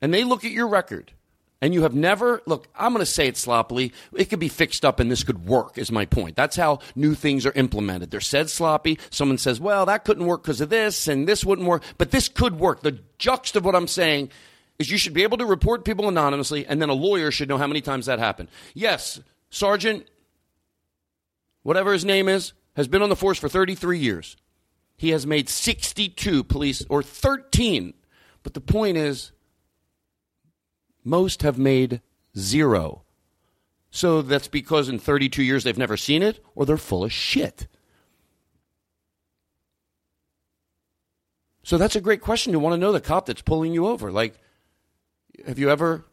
and 0.00 0.14
they 0.14 0.22
look 0.22 0.44
at 0.44 0.52
your 0.52 0.68
record 0.68 1.12
and 1.60 1.74
you 1.74 1.82
have 1.82 1.94
never 1.94 2.42
look 2.46 2.68
i'm 2.74 2.92
going 2.92 3.04
to 3.04 3.10
say 3.10 3.26
it 3.26 3.36
sloppily 3.36 3.92
it 4.14 4.26
could 4.26 4.38
be 4.38 4.48
fixed 4.48 4.84
up 4.84 5.00
and 5.00 5.10
this 5.10 5.22
could 5.22 5.46
work 5.46 5.78
is 5.78 5.90
my 5.90 6.06
point. 6.06 6.36
That's 6.36 6.56
how 6.56 6.80
new 6.94 7.14
things 7.14 7.46
are 7.46 7.52
implemented. 7.52 8.10
They're 8.10 8.20
said 8.20 8.50
sloppy 8.50 8.98
someone 9.10 9.38
says 9.38 9.60
well 9.60 9.86
that 9.86 10.04
couldn't 10.04 10.26
work 10.26 10.42
because 10.42 10.60
of 10.60 10.70
this 10.70 11.08
and 11.08 11.28
this 11.28 11.44
wouldn't 11.44 11.68
work 11.68 11.82
but 11.98 12.10
this 12.10 12.28
could 12.28 12.58
work. 12.58 12.80
The 12.82 13.00
juxt 13.18 13.56
of 13.56 13.64
what 13.64 13.74
i'm 13.74 13.88
saying 13.88 14.30
is 14.78 14.90
you 14.90 14.98
should 14.98 15.14
be 15.14 15.22
able 15.22 15.38
to 15.38 15.46
report 15.46 15.84
people 15.84 16.08
anonymously 16.08 16.66
and 16.66 16.80
then 16.80 16.88
a 16.88 16.94
lawyer 16.94 17.30
should 17.30 17.48
know 17.48 17.58
how 17.58 17.66
many 17.66 17.80
times 17.80 18.06
that 18.06 18.18
happened. 18.18 18.48
Yes 18.74 19.20
sergeant 19.50 20.06
whatever 21.62 21.92
his 21.92 22.04
name 22.04 22.28
is 22.28 22.52
has 22.76 22.88
been 22.88 23.02
on 23.02 23.08
the 23.08 23.16
force 23.16 23.38
for 23.38 23.48
33 23.48 23.98
years. 23.98 24.36
He 24.96 25.10
has 25.10 25.26
made 25.26 25.48
62 25.48 26.44
police 26.44 26.84
or 26.88 27.02
13 27.02 27.94
but 28.42 28.54
the 28.54 28.60
point 28.60 28.96
is 28.96 29.32
most 31.10 31.42
have 31.42 31.58
made 31.58 32.00
zero. 32.38 33.02
So 33.90 34.22
that's 34.22 34.48
because 34.48 34.88
in 34.88 34.98
32 34.98 35.42
years 35.42 35.64
they've 35.64 35.76
never 35.76 35.96
seen 35.96 36.22
it 36.22 36.42
or 36.54 36.64
they're 36.64 36.76
full 36.76 37.04
of 37.04 37.12
shit. 37.12 37.66
So 41.62 41.76
that's 41.76 41.96
a 41.96 42.00
great 42.00 42.20
question. 42.20 42.52
You 42.52 42.60
want 42.60 42.74
to 42.74 42.80
know 42.80 42.92
the 42.92 43.00
cop 43.00 43.26
that's 43.26 43.42
pulling 43.42 43.74
you 43.74 43.86
over. 43.86 44.10
Like, 44.10 44.38
have 45.46 45.58
you 45.58 45.70
ever 45.70 46.04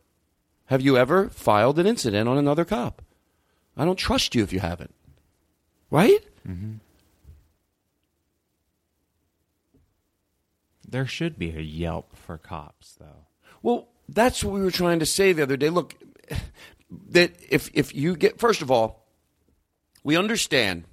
have 0.65 0.81
you 0.81 0.97
ever 0.97 1.29
filed 1.29 1.79
an 1.79 1.87
incident 1.87 2.27
on 2.27 2.37
another 2.37 2.65
cop? 2.65 3.01
I 3.77 3.85
don't 3.85 3.95
trust 3.95 4.35
you 4.35 4.43
if 4.43 4.51
you 4.51 4.59
haven't. 4.59 4.93
Right? 5.89 6.25
Mm-hmm. 6.47 6.73
There 10.87 11.05
should 11.05 11.37
be 11.37 11.55
a 11.55 11.61
Yelp 11.61 12.15
for 12.15 12.37
cops, 12.37 12.93
though. 12.99 13.27
Well, 13.61 13.89
that's 14.09 14.43
what 14.43 14.53
we 14.53 14.61
were 14.61 14.71
trying 14.71 14.99
to 14.99 15.05
say 15.05 15.33
the 15.33 15.43
other 15.43 15.57
day. 15.57 15.69
Look, 15.69 15.95
that 17.09 17.33
if 17.49 17.69
if 17.73 17.93
you 17.93 18.15
get 18.15 18.39
first 18.39 18.61
of 18.61 18.71
all, 18.71 19.05
we 20.03 20.17
understand. 20.17 20.85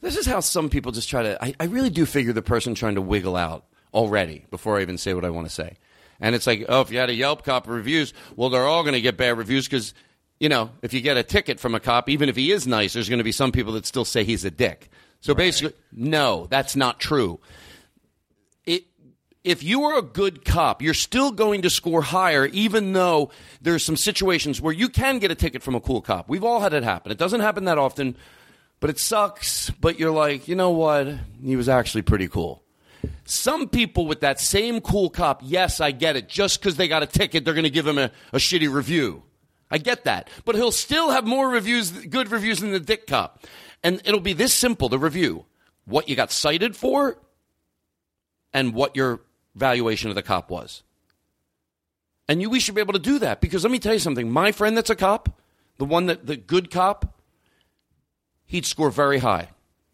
This 0.00 0.16
is 0.16 0.26
how 0.26 0.40
some 0.40 0.68
people 0.68 0.92
just 0.92 1.08
try 1.08 1.22
to. 1.22 1.42
I, 1.42 1.54
I 1.58 1.64
really 1.64 1.90
do 1.90 2.06
figure 2.06 2.32
the 2.32 2.42
person 2.42 2.74
trying 2.74 2.96
to 2.96 3.02
wiggle 3.02 3.36
out 3.36 3.64
already 3.94 4.44
before 4.50 4.78
I 4.78 4.82
even 4.82 4.98
say 4.98 5.14
what 5.14 5.24
I 5.24 5.30
want 5.30 5.46
to 5.48 5.52
say. 5.52 5.78
And 6.20 6.34
it's 6.34 6.46
like, 6.46 6.64
oh, 6.68 6.82
if 6.82 6.90
you 6.90 6.98
had 6.98 7.10
a 7.10 7.14
Yelp 7.14 7.44
cop 7.44 7.66
reviews, 7.66 8.14
well, 8.36 8.48
they're 8.48 8.66
all 8.66 8.82
going 8.82 8.94
to 8.94 9.00
get 9.00 9.16
bad 9.16 9.36
reviews 9.36 9.66
because, 9.66 9.94
you 10.38 10.48
know, 10.48 10.70
if 10.82 10.94
you 10.94 11.00
get 11.00 11.16
a 11.16 11.22
ticket 11.22 11.60
from 11.60 11.74
a 11.74 11.80
cop, 11.80 12.08
even 12.08 12.28
if 12.28 12.36
he 12.36 12.52
is 12.52 12.66
nice, 12.66 12.92
there's 12.94 13.08
going 13.08 13.18
to 13.18 13.24
be 13.24 13.32
some 13.32 13.52
people 13.52 13.72
that 13.74 13.86
still 13.86 14.04
say 14.04 14.24
he's 14.24 14.44
a 14.44 14.50
dick. 14.50 14.88
So 15.20 15.34
basically, 15.34 15.76
no, 15.92 16.46
that's 16.48 16.76
not 16.76 17.00
true 17.00 17.40
if 19.46 19.62
you 19.62 19.84
are 19.84 19.96
a 19.96 20.02
good 20.02 20.44
cop, 20.44 20.82
you're 20.82 20.92
still 20.92 21.30
going 21.30 21.62
to 21.62 21.70
score 21.70 22.02
higher, 22.02 22.46
even 22.46 22.92
though 22.92 23.30
there's 23.62 23.84
some 23.84 23.96
situations 23.96 24.60
where 24.60 24.72
you 24.72 24.88
can 24.88 25.20
get 25.20 25.30
a 25.30 25.36
ticket 25.36 25.62
from 25.62 25.76
a 25.76 25.80
cool 25.80 26.02
cop. 26.02 26.28
We've 26.28 26.42
all 26.42 26.58
had 26.58 26.74
it 26.74 26.82
happen. 26.82 27.12
It 27.12 27.18
doesn't 27.18 27.40
happen 27.40 27.64
that 27.66 27.78
often, 27.78 28.16
but 28.80 28.90
it 28.90 28.98
sucks. 28.98 29.70
But 29.70 30.00
you're 30.00 30.10
like, 30.10 30.48
you 30.48 30.56
know 30.56 30.70
what? 30.70 31.14
He 31.40 31.54
was 31.54 31.68
actually 31.68 32.02
pretty 32.02 32.26
cool. 32.26 32.64
Some 33.24 33.68
people 33.68 34.08
with 34.08 34.20
that 34.20 34.40
same 34.40 34.80
cool 34.80 35.10
cop, 35.10 35.42
yes, 35.44 35.80
I 35.80 35.92
get 35.92 36.16
it. 36.16 36.28
Just 36.28 36.60
because 36.60 36.74
they 36.74 36.88
got 36.88 37.04
a 37.04 37.06
ticket, 37.06 37.44
they're 37.44 37.54
going 37.54 37.62
to 37.62 37.70
give 37.70 37.86
him 37.86 37.98
a, 37.98 38.10
a 38.32 38.38
shitty 38.38 38.70
review. 38.72 39.22
I 39.70 39.78
get 39.78 40.04
that. 40.04 40.28
But 40.44 40.56
he'll 40.56 40.72
still 40.72 41.10
have 41.12 41.24
more 41.24 41.48
reviews, 41.48 41.92
good 41.92 42.32
reviews 42.32 42.58
than 42.58 42.72
the 42.72 42.80
dick 42.80 43.06
cop. 43.06 43.44
And 43.84 44.02
it'll 44.04 44.18
be 44.18 44.32
this 44.32 44.52
simple 44.52 44.88
the 44.88 44.98
review 44.98 45.44
what 45.84 46.08
you 46.08 46.16
got 46.16 46.32
cited 46.32 46.74
for 46.74 47.16
and 48.52 48.74
what 48.74 48.96
your 48.96 49.20
valuation 49.56 50.10
of 50.10 50.14
the 50.14 50.22
cop 50.22 50.50
was. 50.50 50.82
And 52.28 52.40
you, 52.40 52.50
we 52.50 52.60
should 52.60 52.74
be 52.74 52.80
able 52.80 52.92
to 52.92 52.98
do 52.98 53.18
that 53.20 53.40
because 53.40 53.64
let 53.64 53.70
me 53.70 53.78
tell 53.78 53.94
you 53.94 53.98
something. 53.98 54.30
My 54.30 54.52
friend 54.52 54.76
that's 54.76 54.90
a 54.90 54.96
cop, 54.96 55.40
the 55.78 55.84
one 55.84 56.06
that, 56.06 56.26
the 56.26 56.36
good 56.36 56.70
cop, 56.70 57.18
he'd 58.46 58.66
score 58.66 58.90
very 58.90 59.18
high. 59.18 59.48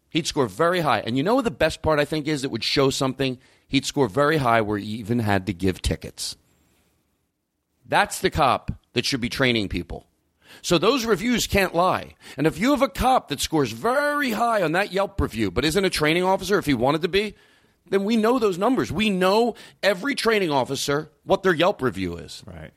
He'd 0.09 0.27
score 0.27 0.47
very 0.47 0.81
high. 0.81 0.99
And 0.99 1.17
you 1.17 1.23
know 1.23 1.41
the 1.41 1.51
best 1.51 1.81
part 1.81 1.99
I 1.99 2.05
think 2.05 2.27
is? 2.27 2.43
It 2.43 2.51
would 2.51 2.63
show 2.63 2.89
something. 2.89 3.39
he'd 3.67 3.85
score 3.85 4.07
very 4.07 4.37
high 4.37 4.61
where 4.61 4.77
he 4.77 4.85
even 4.85 5.19
had 5.19 5.47
to 5.47 5.53
give 5.53 5.81
tickets. 5.81 6.35
That's 7.85 8.19
the 8.19 8.29
cop 8.29 8.71
that 8.93 9.05
should 9.05 9.21
be 9.21 9.29
training 9.29 9.69
people. 9.69 10.07
So 10.61 10.77
those 10.77 11.05
reviews 11.05 11.47
can't 11.47 11.73
lie. 11.73 12.15
And 12.37 12.45
if 12.45 12.59
you 12.59 12.71
have 12.71 12.81
a 12.81 12.87
cop 12.87 13.29
that 13.29 13.41
scores 13.41 13.71
very 13.71 14.31
high 14.31 14.61
on 14.61 14.73
that 14.73 14.91
Yelp 14.91 15.19
review, 15.19 15.49
but 15.49 15.65
isn't 15.65 15.85
a 15.85 15.89
training 15.89 16.23
officer 16.23 16.59
if 16.59 16.65
he 16.65 16.73
wanted 16.73 17.01
to 17.01 17.07
be, 17.07 17.33
then 17.89 18.03
we 18.03 18.17
know 18.17 18.39
those 18.39 18.57
numbers. 18.57 18.91
We 18.91 19.09
know 19.09 19.55
every 19.81 20.15
training 20.15 20.51
officer 20.51 21.11
what 21.23 21.43
their 21.43 21.53
Yelp 21.53 21.81
review 21.81 22.17
is. 22.17 22.43
Right. 22.45 22.71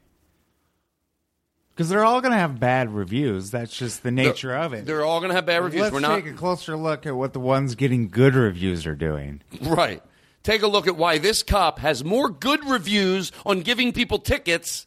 Because 1.74 1.90
they're 1.90 2.04
all 2.04 2.22
going 2.22 2.32
to 2.32 2.38
have 2.38 2.58
bad 2.58 2.94
reviews. 2.94 3.50
That's 3.50 3.76
just 3.76 4.02
the 4.02 4.10
nature 4.10 4.54
of 4.54 4.72
it. 4.72 4.86
They're 4.86 5.04
all 5.04 5.20
going 5.20 5.28
to 5.28 5.34
have 5.34 5.44
bad 5.44 5.62
reviews. 5.62 5.82
Let's 5.82 5.92
We're 5.92 6.00
not 6.00 6.16
take 6.16 6.26
a 6.26 6.32
closer 6.32 6.74
look 6.74 7.04
at 7.04 7.14
what 7.14 7.34
the 7.34 7.40
ones 7.40 7.74
getting 7.74 8.08
good 8.08 8.34
reviews 8.34 8.86
are 8.86 8.94
doing. 8.94 9.42
right. 9.60 10.02
Take 10.42 10.62
a 10.62 10.68
look 10.68 10.86
at 10.86 10.96
why 10.96 11.18
this 11.18 11.42
cop 11.42 11.80
has 11.80 12.04
more 12.04 12.30
good 12.30 12.64
reviews 12.64 13.30
on 13.44 13.60
giving 13.60 13.92
people 13.92 14.18
tickets 14.18 14.86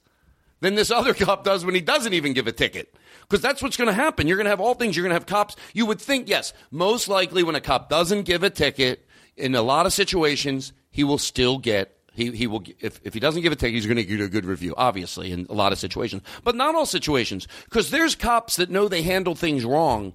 than 0.62 0.76
this 0.76 0.90
other 0.90 1.14
cop 1.14 1.44
does 1.44 1.64
when 1.64 1.76
he 1.76 1.82
doesn't 1.82 2.14
even 2.14 2.34
give 2.34 2.48
a 2.48 2.52
ticket. 2.52 2.96
Because 3.22 3.42
that's 3.42 3.62
what's 3.62 3.78
going 3.78 3.90
to 3.90 3.94
happen. 3.94 4.26
You're 4.26 4.38
going 4.38 4.46
to 4.46 4.52
have 4.52 4.62
all 4.62 4.74
things. 4.74 4.96
You're 4.96 5.04
going 5.04 5.12
to 5.12 5.16
have 5.16 5.28
cops. 5.28 5.56
You 5.74 5.86
would 5.86 6.02
think, 6.02 6.28
yes, 6.28 6.54
most 6.72 7.08
likely 7.08 7.44
when 7.44 7.56
a 7.56 7.62
cop 7.62 7.88
doesn't 7.90 8.24
give 8.24 8.42
a 8.42 8.50
ticket, 8.50 9.06
in 9.40 9.56
a 9.56 9.62
lot 9.62 9.86
of 9.86 9.94
situations, 9.94 10.74
he 10.92 11.04
will 11.04 11.18
still 11.18 11.58
get. 11.58 11.96
He, 12.14 12.32
he 12.32 12.48
will 12.48 12.64
if, 12.80 13.00
if 13.04 13.14
he 13.14 13.20
doesn't 13.20 13.42
give 13.42 13.54
a 13.54 13.56
ticket, 13.56 13.76
he's 13.76 13.86
going 13.86 13.98
to 13.98 14.04
get 14.04 14.20
a 14.20 14.28
good 14.28 14.46
review, 14.46 14.74
obviously, 14.78 15.32
in 15.32 15.48
a 15.50 15.54
lot 15.54 15.72
of 15.72 15.80
situations. 15.80 16.22
But 16.44 16.56
not 16.56 16.76
all 16.76 16.86
situations. 16.86 17.48
Because 17.66 17.92
there's 17.92 18.16
cops 18.16 18.58
that 18.58 18.70
know 18.70 18.88
they 18.88 19.02
handle 19.02 19.36
things 19.36 19.64
wrong. 19.64 20.14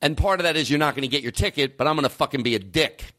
And 0.00 0.16
part 0.16 0.38
of 0.38 0.44
that 0.44 0.56
is 0.56 0.70
you're 0.70 0.78
not 0.78 0.94
going 0.94 1.02
to 1.02 1.08
get 1.08 1.22
your 1.22 1.32
ticket, 1.32 1.76
but 1.76 1.86
I'm 1.86 1.96
going 1.96 2.04
to 2.04 2.08
fucking 2.08 2.42
be 2.42 2.54
a 2.54 2.58
dick. 2.58 3.14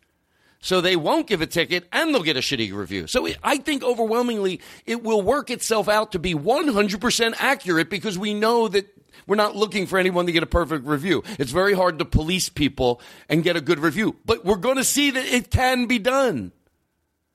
So 0.66 0.82
they 0.82 0.96
won't 0.96 1.28
give 1.28 1.44
a 1.44 1.46
ticket 1.46 1.88
and 1.92 2.12
they'll 2.12 2.24
get 2.24 2.38
a 2.38 2.40
shitty 2.40 2.74
review. 2.74 3.06
So 3.06 3.30
I 3.44 3.58
think 3.58 3.84
overwhelmingly 3.84 4.62
it 4.88 5.04
will 5.04 5.22
work 5.22 5.52
itself 5.52 5.88
out 5.88 6.14
to 6.14 6.20
be 6.20 6.34
100% 6.34 7.36
accurate 7.38 7.88
because 7.88 8.18
we 8.18 8.34
know 8.34 8.68
that 8.70 8.88
we're 9.28 9.36
not 9.36 9.56
looking 9.56 9.86
for 9.86 10.00
anyone 10.00 10.26
to 10.26 10.32
get 10.32 10.42
a 10.42 10.48
perfect 10.48 10.88
review. 10.88 11.22
It's 11.38 11.52
very 11.52 11.74
hard 11.74 12.00
to 12.00 12.06
police 12.06 12.50
people 12.50 13.00
and 13.30 13.44
get 13.44 13.56
a 13.56 13.62
good 13.62 13.78
review, 13.78 14.16
but 14.26 14.44
we're 14.44 14.56
going 14.56 14.78
to 14.78 14.84
see 14.84 15.12
that 15.12 15.26
it 15.28 15.52
can 15.52 15.86
be 15.86 16.00
done. 16.00 16.52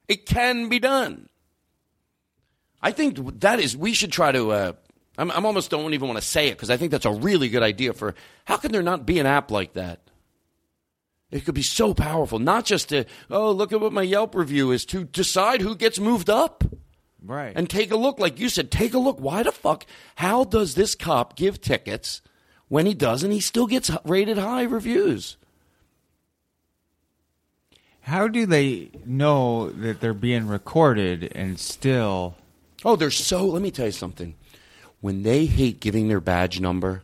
It 0.09 0.27
can 0.27 0.69
be 0.69 0.81
done. 0.81 1.29
I 2.83 2.91
think 2.91 3.41
that 3.43 3.61
is, 3.61 3.77
we 3.77 3.93
should 3.93 4.11
try 4.11 4.33
to, 4.33 4.51
uh, 4.51 4.73
I'm, 5.17 5.31
I'm 5.31 5.47
almost 5.47 5.71
don't 5.71 5.95
even 5.95 6.09
want 6.09 6.19
to 6.19 6.27
say 6.27 6.49
it 6.49 6.57
because 6.57 6.69
I 6.69 6.77
think 6.77 6.91
that's 6.91 7.07
a 7.07 7.13
really 7.13 7.49
good 7.49 7.63
idea 7.63 7.93
for 7.93 8.17
how 8.45 8.57
can 8.57 8.73
there 8.73 8.83
not 8.83 9.07
be 9.07 9.21
an 9.21 9.27
app 9.27 9.53
like 9.53 9.75
that? 9.75 10.01
It 11.31 11.45
could 11.45 11.55
be 11.55 11.63
so 11.63 11.95
powerful, 11.95 12.39
not 12.39 12.65
just 12.65 12.89
to, 12.89 13.05
oh, 13.31 13.53
look 13.53 13.73
at 13.73 13.81
what 13.81 13.93
my 13.93 14.03
Yelp 14.03 14.35
review 14.35 14.73
is, 14.73 14.85
to 14.87 15.05
decide 15.05 15.61
who 15.61 15.77
gets 15.77 16.01
moved 16.01 16.29
up. 16.29 16.65
Right. 17.23 17.53
And 17.55 17.69
take 17.69 17.91
a 17.93 17.97
look, 17.97 18.19
like 18.19 18.41
you 18.41 18.49
said, 18.49 18.71
take 18.71 18.95
a 18.95 18.99
look. 18.99 19.21
Why 19.21 19.43
the 19.43 19.53
fuck? 19.53 19.87
How 20.17 20.45
does 20.45 20.75
this 20.75 20.95
cop 20.95 21.37
give 21.37 21.61
tickets 21.61 22.23
when 22.69 22.87
he 22.87 22.95
doesn't? 22.95 23.31
He 23.31 23.41
still 23.41 23.67
gets 23.67 23.91
rated 24.05 24.39
high 24.39 24.63
reviews. 24.63 25.37
How 28.03 28.27
do 28.27 28.47
they 28.47 28.91
know 29.05 29.71
that 29.71 30.01
they're 30.01 30.15
being 30.15 30.49
recorded 30.49 31.31
and 31.35 31.61
still? 31.61 32.35
Oh, 32.85 32.97
they're 32.97 33.11
so. 33.11 33.45
Let 33.45 33.63
me 33.63 33.71
tell 33.71 33.87
you 33.87 33.93
something. 33.93 34.35
When 35.01 35.23
they 35.23 35.47
hate 35.47 35.81
giving 35.81 36.09
their 36.09 36.21
badge 36.21 36.59
number, 36.59 37.03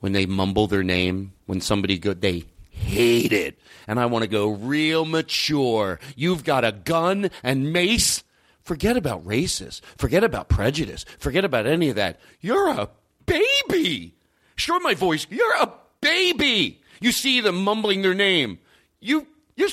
when 0.00 0.12
they 0.12 0.26
mumble 0.26 0.66
their 0.66 0.82
name, 0.82 1.32
when 1.46 1.60
somebody 1.60 1.98
go, 1.98 2.12
they 2.12 2.44
hate 2.82 3.32
it. 3.32 3.58
And 3.86 3.98
I 3.98 4.06
want 4.06 4.22
to 4.22 4.28
go 4.28 4.48
real 4.48 5.04
mature. 5.04 5.98
You've 6.16 6.44
got 6.44 6.64
a 6.64 6.72
gun 6.72 7.30
and 7.42 7.72
mace. 7.72 8.22
Forget 8.62 8.96
about 8.96 9.26
races. 9.26 9.82
Forget 9.96 10.24
about 10.24 10.48
prejudice. 10.48 11.04
Forget 11.18 11.44
about 11.44 11.66
any 11.66 11.88
of 11.88 11.96
that. 11.96 12.20
You're 12.40 12.68
a 12.68 12.90
baby. 13.26 14.14
Sure, 14.54 14.80
my 14.80 14.94
voice. 14.94 15.26
You're 15.30 15.56
a 15.60 15.72
baby. 16.00 16.80
You 17.00 17.12
see 17.12 17.40
them 17.40 17.64
mumbling 17.64 18.02
their 18.02 18.14
name. 18.14 18.58
You, 19.00 19.26
you're 19.56 19.70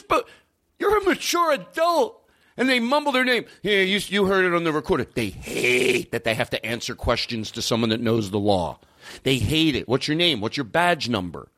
You're 0.79 0.97
a 0.97 1.03
mature 1.03 1.51
adult. 1.51 2.15
And 2.57 2.67
they 2.67 2.79
mumble 2.79 3.13
their 3.13 3.23
name. 3.23 3.45
Yeah, 3.63 3.77
you, 3.77 3.99
you 4.07 4.25
heard 4.25 4.43
it 4.43 4.53
on 4.53 4.65
the 4.65 4.73
recorder. 4.73 5.05
They 5.05 5.29
hate 5.29 6.11
that 6.11 6.25
they 6.25 6.33
have 6.33 6.49
to 6.49 6.65
answer 6.65 6.93
questions 6.93 7.51
to 7.51 7.61
someone 7.61 7.89
that 7.91 8.01
knows 8.01 8.31
the 8.31 8.39
law. 8.39 8.79
They 9.23 9.37
hate 9.37 9.75
it. 9.75 9.87
What's 9.87 10.09
your 10.09 10.17
name? 10.17 10.41
What's 10.41 10.57
your 10.57 10.65
badge 10.65 11.07
number? 11.07 11.49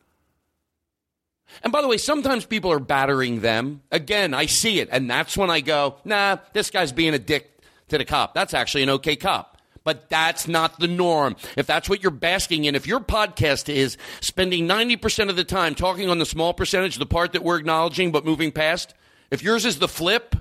And 1.64 1.72
by 1.72 1.82
the 1.82 1.88
way, 1.88 1.98
sometimes 1.98 2.46
people 2.46 2.72
are 2.72 2.80
battering 2.80 3.42
them. 3.42 3.82
Again, 3.92 4.34
I 4.34 4.46
see 4.46 4.80
it. 4.80 4.90
And 4.92 5.10
that's 5.10 5.38
when 5.38 5.50
I 5.50 5.62
go, 5.62 5.96
nah, 6.06 6.38
this 6.54 6.70
guy's 6.70 6.92
being 6.92 7.14
a 7.14 7.20
dick 7.20 7.60
to 7.90 7.98
the 7.98 8.06
cop. 8.06 8.34
That's 8.34 8.54
actually 8.54 8.84
an 8.84 8.90
okay 8.92 9.16
cop. 9.16 9.58
But 9.84 10.10
that's 10.10 10.48
not 10.48 10.80
the 10.80 10.88
norm. 10.88 11.36
If 11.58 11.66
that's 11.66 11.90
what 11.90 12.04
you're 12.04 12.12
basking 12.12 12.66
in, 12.66 12.76
if 12.76 12.86
your 12.86 13.00
podcast 13.00 13.68
is 13.68 13.98
spending 14.20 14.68
90% 14.68 15.30
of 15.30 15.36
the 15.36 15.44
time 15.44 15.74
talking 15.74 16.10
on 16.10 16.20
the 16.20 16.26
small 16.26 16.54
percentage, 16.54 16.98
the 16.98 17.06
part 17.06 17.34
that 17.34 17.44
we're 17.44 17.58
acknowledging 17.58 18.12
but 18.12 18.24
moving 18.24 18.52
past, 18.52 18.94
if 19.32 19.42
yours 19.42 19.66
is 19.66 19.80
the 19.80 19.88
flip, 19.88 20.36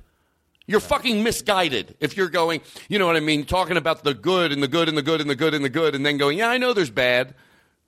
you're 0.66 0.80
fucking 0.80 1.22
misguided. 1.22 1.96
If 2.00 2.16
you're 2.16 2.28
going, 2.28 2.60
you 2.88 2.98
know 2.98 3.06
what 3.06 3.16
I 3.16 3.20
mean, 3.20 3.44
talking 3.44 3.76
about 3.76 4.04
the 4.04 4.14
good 4.14 4.52
and 4.52 4.62
the 4.62 4.68
good 4.68 4.88
and 4.88 4.96
the 4.96 5.02
good 5.02 5.20
and 5.20 5.30
the 5.30 5.34
good 5.34 5.54
and 5.54 5.64
the 5.64 5.70
good, 5.70 5.94
and 5.94 6.04
then 6.04 6.18
going, 6.18 6.38
yeah, 6.38 6.48
I 6.48 6.58
know 6.58 6.74
there's 6.74 6.90
bad. 6.90 7.34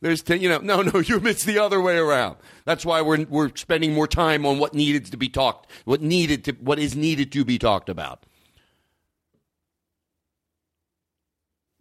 There's, 0.02 0.20
ten, 0.20 0.40
you 0.40 0.48
know, 0.48 0.58
no, 0.58 0.82
no, 0.82 0.98
you 1.06 1.24
it's 1.26 1.44
the 1.44 1.60
other 1.60 1.80
way 1.80 1.96
around. 1.96 2.36
That's 2.64 2.84
why 2.84 3.00
we're 3.00 3.24
we're 3.24 3.54
spending 3.54 3.94
more 3.94 4.08
time 4.08 4.44
on 4.44 4.58
what 4.58 4.74
needed 4.74 5.06
to 5.06 5.16
be 5.16 5.28
talked, 5.28 5.70
what 5.84 6.02
needed 6.02 6.44
to, 6.44 6.52
what 6.52 6.78
is 6.78 6.94
needed 6.94 7.32
to 7.32 7.44
be 7.44 7.56
talked 7.56 7.88
about. 7.88 8.26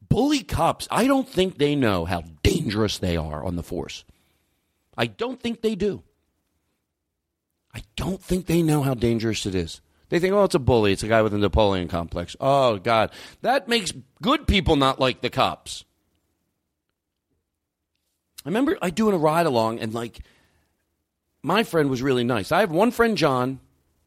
Bully 0.07 0.43
cops, 0.43 0.87
I 0.91 1.07
don't 1.07 1.27
think 1.27 1.57
they 1.57 1.75
know 1.75 2.05
how 2.05 2.23
dangerous 2.43 2.97
they 2.97 3.17
are 3.17 3.43
on 3.43 3.55
the 3.55 3.63
force. 3.63 4.03
I 4.95 5.07
don't 5.07 5.41
think 5.41 5.61
they 5.61 5.73
do. 5.73 6.03
I 7.73 7.81
don't 7.95 8.21
think 8.21 8.45
they 8.45 8.61
know 8.61 8.83
how 8.83 8.93
dangerous 8.93 9.45
it 9.45 9.55
is. 9.55 9.81
They 10.09 10.19
think, 10.19 10.33
oh, 10.33 10.43
it's 10.43 10.55
a 10.55 10.59
bully. 10.59 10.91
It's 10.91 11.03
a 11.03 11.07
guy 11.07 11.21
with 11.21 11.33
a 11.33 11.37
Napoleon 11.37 11.87
complex. 11.87 12.35
Oh, 12.41 12.77
God. 12.77 13.11
That 13.41 13.69
makes 13.69 13.93
good 14.21 14.45
people 14.45 14.75
not 14.75 14.99
like 14.99 15.21
the 15.21 15.29
cops. 15.29 15.85
I 18.45 18.49
remember 18.49 18.77
I 18.81 18.89
doing 18.89 19.13
a 19.13 19.17
ride 19.17 19.45
along 19.45 19.79
and 19.79 19.93
like 19.93 20.19
my 21.43 21.63
friend 21.63 21.89
was 21.89 22.01
really 22.01 22.23
nice. 22.23 22.51
I 22.51 22.59
have 22.59 22.71
one 22.71 22.91
friend 22.91 23.17
John 23.17 23.59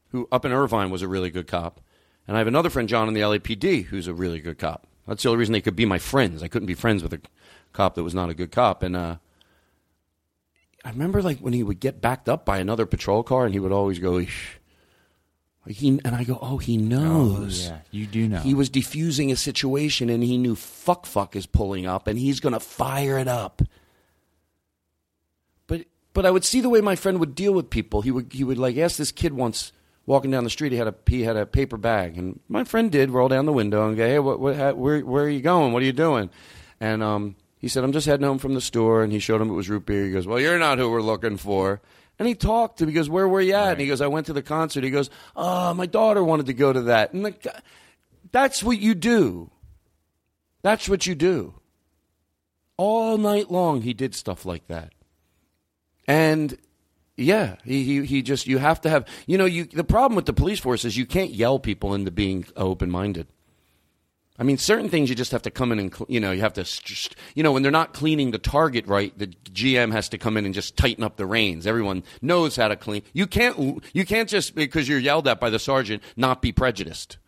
who 0.09 0.29
up 0.31 0.45
in 0.45 0.53
Irvine 0.53 0.91
was 0.91 1.03
a 1.03 1.09
really 1.09 1.31
good 1.31 1.47
cop, 1.47 1.81
and 2.27 2.37
I 2.37 2.39
have 2.39 2.47
another 2.47 2.71
friend 2.71 2.89
John 2.89 3.09
in 3.09 3.15
the 3.15 3.21
LAPD 3.21 3.87
who's 3.87 4.07
a 4.07 4.15
really 4.15 4.41
good 4.41 4.59
cop. 4.59 4.87
That's 5.07 5.23
the 5.23 5.29
only 5.29 5.41
reason 5.41 5.53
they 5.53 5.61
could 5.61 5.77
be 5.77 5.85
my 5.85 5.99
friends. 5.99 6.43
I 6.43 6.49
couldn't 6.49 6.67
be 6.67 6.75
friends 6.75 7.03
with 7.03 7.13
a 7.13 7.21
cop 7.73 7.95
that 7.97 8.05
was 8.05 8.15
not 8.15 8.31
a 8.31 8.35
good 8.35 8.53
cop. 8.53 8.83
And 8.83 8.97
uh, 8.97 9.17
I 10.85 10.91
remember 10.91 11.21
like 11.21 11.41
when 11.41 11.53
he 11.53 11.63
would 11.63 11.81
get 11.81 12.01
backed 12.01 12.29
up 12.29 12.45
by 12.45 12.59
another 12.59 12.87
patrol 12.87 13.23
car, 13.23 13.45
and 13.45 13.53
he 13.53 13.61
would 13.61 13.73
always 13.73 13.99
go. 13.99 14.13
Eesh. 14.13 14.59
He, 15.67 15.89
and 16.05 16.15
I 16.15 16.25
go, 16.25 16.39
oh, 16.43 16.59
he 16.59 16.77
knows. 16.77 17.69
Oh, 17.69 17.71
yeah, 17.71 17.79
you 17.91 18.05
do 18.05 18.29
know. 18.29 18.41
He 18.41 18.53
was 18.53 18.69
defusing 18.69 19.33
a 19.33 19.37
situation, 19.37 20.11
and 20.11 20.23
he 20.23 20.37
knew 20.37 20.55
fuck 20.55 21.07
fuck 21.07 21.35
is 21.35 21.47
pulling 21.47 21.87
up, 21.87 22.07
and 22.07 22.19
he's 22.19 22.39
going 22.39 22.53
to 22.53 22.61
fire 22.61 23.19
it 23.19 23.29
up 23.29 23.63
but 26.15 26.25
I 26.25 26.31
would 26.31 26.45
see 26.45 26.63
the 26.63 26.71
way 26.71 26.81
my 26.81 26.97
friend 26.97 27.21
would 27.21 27.35
deal 27.35 27.53
with 27.53 27.69
people. 27.69 28.01
He 28.01 28.11
would 28.11 28.33
he 28.33 28.45
would 28.45 28.57
like 28.57 28.79
ask 28.79 28.97
this 28.97 29.13
kid 29.13 29.35
once 29.35 29.73
walking 30.07 30.31
down 30.31 30.45
the 30.45 30.51
street. 30.51 30.73
He 30.73 30.79
had 30.79 30.89
a 30.89 30.95
he 31.07 31.25
had 31.25 31.37
a 31.37 31.45
paper 31.45 31.77
bag, 31.77 32.17
and 32.17 32.41
my 32.49 32.65
friend 32.65 32.91
did 32.91 33.11
roll 33.11 33.29
down 33.29 33.45
the 33.45 33.53
window 33.53 33.87
and 33.87 33.97
go, 33.97 34.07
"Hey, 34.07 34.19
what, 34.19 34.41
what, 34.41 34.57
how, 34.57 34.73
where 34.73 35.01
where 35.01 35.25
are 35.25 35.29
you 35.29 35.43
going? 35.43 35.73
What 35.73 35.83
are 35.83 35.87
you 35.87 35.93
doing?" 35.93 36.31
And 36.81 37.03
um, 37.03 37.37
he 37.59 37.69
said, 37.69 37.85
"I'm 37.85 37.93
just 37.93 38.07
heading 38.07 38.27
home 38.27 38.39
from 38.39 38.55
the 38.55 38.61
store." 38.61 39.03
And 39.03 39.13
he 39.13 39.19
showed 39.19 39.43
him 39.43 39.51
it 39.51 39.55
was 39.55 39.69
root 39.69 39.85
beer. 39.85 40.07
He 40.07 40.13
goes, 40.13 40.27
"Well, 40.27 40.41
you're 40.41 40.59
not 40.59 40.79
who 40.79 40.91
we're 40.91 41.03
looking 41.03 41.37
for." 41.37 41.83
And 42.17 42.29
he 42.29 42.37
talked 42.37 42.79
to 42.79 42.85
him. 42.85 42.91
He 42.91 42.95
goes, 42.95 43.11
"Where 43.11 43.29
were 43.29 43.41
you 43.41 43.55
at?" 43.55 43.65
Right. 43.65 43.71
And 43.73 43.81
he 43.81 43.87
goes, 43.89 44.01
"I 44.01 44.07
went 44.07 44.27
to 44.27 44.33
the 44.33 44.43
concert." 44.43 44.85
He 44.85 44.91
goes, 44.91 45.11
"Oh, 45.35 45.75
my 45.75 45.87
daughter 45.87 46.23
wanted 46.23 46.47
to 46.47 46.55
go 46.55 46.73
to 46.73 46.83
that." 46.83 47.13
And 47.13 47.27
the, 47.27 47.63
that's 48.31 48.63
what 48.63 48.79
you 48.79 48.95
do. 48.95 49.51
That's 50.63 50.89
what 50.89 51.07
you 51.07 51.15
do. 51.15 51.55
All 52.77 53.19
night 53.19 53.51
long, 53.51 53.83
he 53.83 53.93
did 53.93 54.15
stuff 54.15 54.47
like 54.47 54.67
that. 54.69 54.94
And 56.07 56.57
yeah, 57.17 57.57
he, 57.65 57.85
he 57.85 58.05
he 58.05 58.23
just 58.23 58.47
you 58.47 58.59
have 58.59 58.81
to 58.83 58.91
have 58.91 59.07
you 59.27 59.39
know 59.39 59.45
you 59.45 59.65
the 59.65 59.85
problem 59.85 60.17
with 60.17 60.27
the 60.27 60.33
police 60.33 60.61
force 60.61 60.85
is 60.85 60.97
you 60.97 61.07
can't 61.07 61.31
yell 61.31 61.59
people 61.59 61.95
into 61.95 62.11
being 62.11 62.45
open 62.57 62.91
minded. 62.91 63.29
I 64.37 64.43
mean, 64.43 64.59
certain 64.59 64.89
things 64.89 65.09
you 65.09 65.15
just 65.15 65.31
have 65.31 65.43
to 65.43 65.51
come 65.51 65.71
in 65.71 65.79
and 65.79 65.95
you 66.09 66.19
know 66.19 66.33
you 66.33 66.41
have 66.41 66.55
to 66.55 66.65
just 66.65 67.15
you 67.37 67.45
know 67.45 67.53
when 67.53 67.63
they're 67.63 67.71
not 67.71 67.95
cleaning 67.95 68.33
the 68.33 68.39
target 68.39 68.87
right, 68.89 69.17
the 69.17 69.29
GM 69.29 69.93
has 69.93 70.09
to 70.09 70.19
come 70.19 70.37
in 70.37 70.45
and 70.45 70.53
just 70.53 70.77
tighten 70.77 71.05
up 71.05 71.17
the 71.17 71.27
reins. 71.27 71.69
Everyone 71.69 72.03
knows 72.21 72.57
how 72.57 72.67
to 72.67 72.77
clean. 72.77 73.03
You 73.13 73.29
can't 73.29 73.85
you 73.93 74.05
can't 74.05 74.29
just 74.29 74.57
because 74.57 74.89
you're 74.89 74.99
yelled 74.99 75.29
at 75.29 75.39
by 75.39 75.51
the 75.51 75.61
sergeant 75.61 76.03
not 76.17 76.43
be 76.43 76.51
prejudiced. 76.51 77.19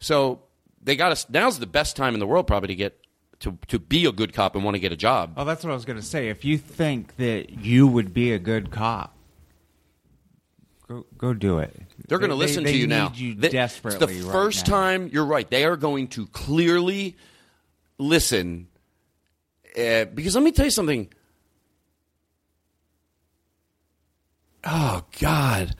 So 0.00 0.42
they 0.82 0.96
got 0.96 1.12
us. 1.12 1.26
Now's 1.30 1.60
the 1.60 1.66
best 1.66 1.94
time 1.94 2.14
in 2.14 2.20
the 2.20 2.26
world 2.26 2.48
probably 2.48 2.68
to 2.68 2.74
get 2.74 3.00
to 3.40 3.58
to 3.68 3.78
be 3.78 4.04
a 4.06 4.12
good 4.12 4.32
cop 4.32 4.54
and 4.54 4.64
want 4.64 4.74
to 4.74 4.78
get 4.80 4.92
a 4.92 4.96
job. 4.96 5.32
Oh, 5.36 5.44
that's 5.44 5.64
what 5.64 5.70
I 5.70 5.74
was 5.74 5.84
going 5.84 5.98
to 5.98 6.04
say. 6.04 6.28
If 6.28 6.44
you 6.44 6.56
think 6.58 7.16
that 7.16 7.50
you 7.50 7.86
would 7.86 8.12
be 8.14 8.32
a 8.32 8.38
good 8.38 8.70
cop, 8.70 9.16
go 10.88 11.06
go 11.18 11.34
do 11.34 11.58
it. 11.58 11.74
They're 12.08 12.18
going 12.18 12.30
to 12.30 12.36
listen 12.36 12.64
they 12.64 12.72
to 12.72 12.78
you 12.78 12.86
need 12.86 12.94
now. 12.94 13.12
you 13.14 13.34
They- 13.34 13.48
desperately 13.50 14.14
It's 14.16 14.24
the 14.24 14.28
right 14.28 14.32
first 14.32 14.66
now. 14.68 14.76
time. 14.76 15.10
You're 15.12 15.24
right. 15.26 15.48
They 15.48 15.64
are 15.64 15.76
going 15.76 16.08
to 16.08 16.26
clearly 16.28 17.16
listen. 17.98 18.68
Uh, 19.78 20.04
because 20.06 20.34
let 20.34 20.42
me 20.44 20.50
tell 20.52 20.64
you 20.64 20.70
something. 20.70 21.08
Oh 24.64 25.04
God, 25.20 25.74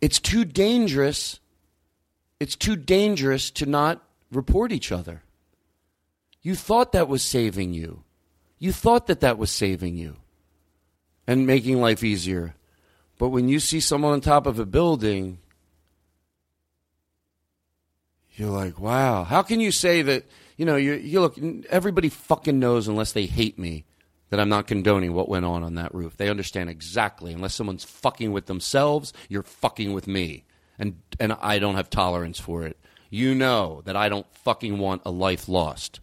it's 0.00 0.18
too 0.18 0.44
dangerous. 0.44 1.38
It's 2.40 2.56
too 2.56 2.74
dangerous 2.76 3.50
to 3.52 3.66
not 3.66 4.02
report 4.30 4.72
each 4.72 4.92
other. 4.92 5.22
You 6.42 6.54
thought 6.54 6.92
that 6.92 7.08
was 7.08 7.22
saving 7.22 7.74
you. 7.74 8.04
You 8.58 8.72
thought 8.72 9.06
that 9.06 9.20
that 9.20 9.38
was 9.38 9.50
saving 9.50 9.96
you 9.96 10.16
and 11.26 11.46
making 11.46 11.80
life 11.80 12.02
easier. 12.02 12.54
But 13.18 13.28
when 13.28 13.48
you 13.48 13.60
see 13.60 13.80
someone 13.80 14.12
on 14.12 14.20
top 14.20 14.46
of 14.46 14.58
a 14.58 14.66
building, 14.66 15.38
you're 18.34 18.50
like, 18.50 18.78
wow. 18.78 19.24
How 19.24 19.42
can 19.42 19.60
you 19.60 19.72
say 19.72 20.02
that, 20.02 20.24
you 20.56 20.64
know, 20.64 20.76
you, 20.76 20.94
you 20.94 21.20
look, 21.20 21.36
everybody 21.70 22.08
fucking 22.08 22.58
knows 22.58 22.88
unless 22.88 23.12
they 23.12 23.26
hate 23.26 23.58
me 23.58 23.84
that 24.30 24.38
I'm 24.40 24.48
not 24.48 24.66
condoning 24.66 25.14
what 25.14 25.28
went 25.28 25.44
on 25.44 25.62
on 25.62 25.74
that 25.76 25.94
roof. 25.94 26.16
They 26.16 26.28
understand 26.28 26.70
exactly. 26.70 27.32
Unless 27.32 27.54
someone's 27.54 27.84
fucking 27.84 28.32
with 28.32 28.46
themselves, 28.46 29.12
you're 29.28 29.42
fucking 29.42 29.92
with 29.92 30.06
me. 30.06 30.44
And, 30.78 31.00
and 31.18 31.32
I 31.40 31.58
don't 31.58 31.74
have 31.74 31.90
tolerance 31.90 32.38
for 32.38 32.64
it. 32.64 32.78
You 33.10 33.34
know 33.34 33.82
that 33.84 33.96
I 33.96 34.08
don't 34.08 34.26
fucking 34.44 34.78
want 34.78 35.02
a 35.04 35.10
life 35.10 35.48
lost. 35.48 36.00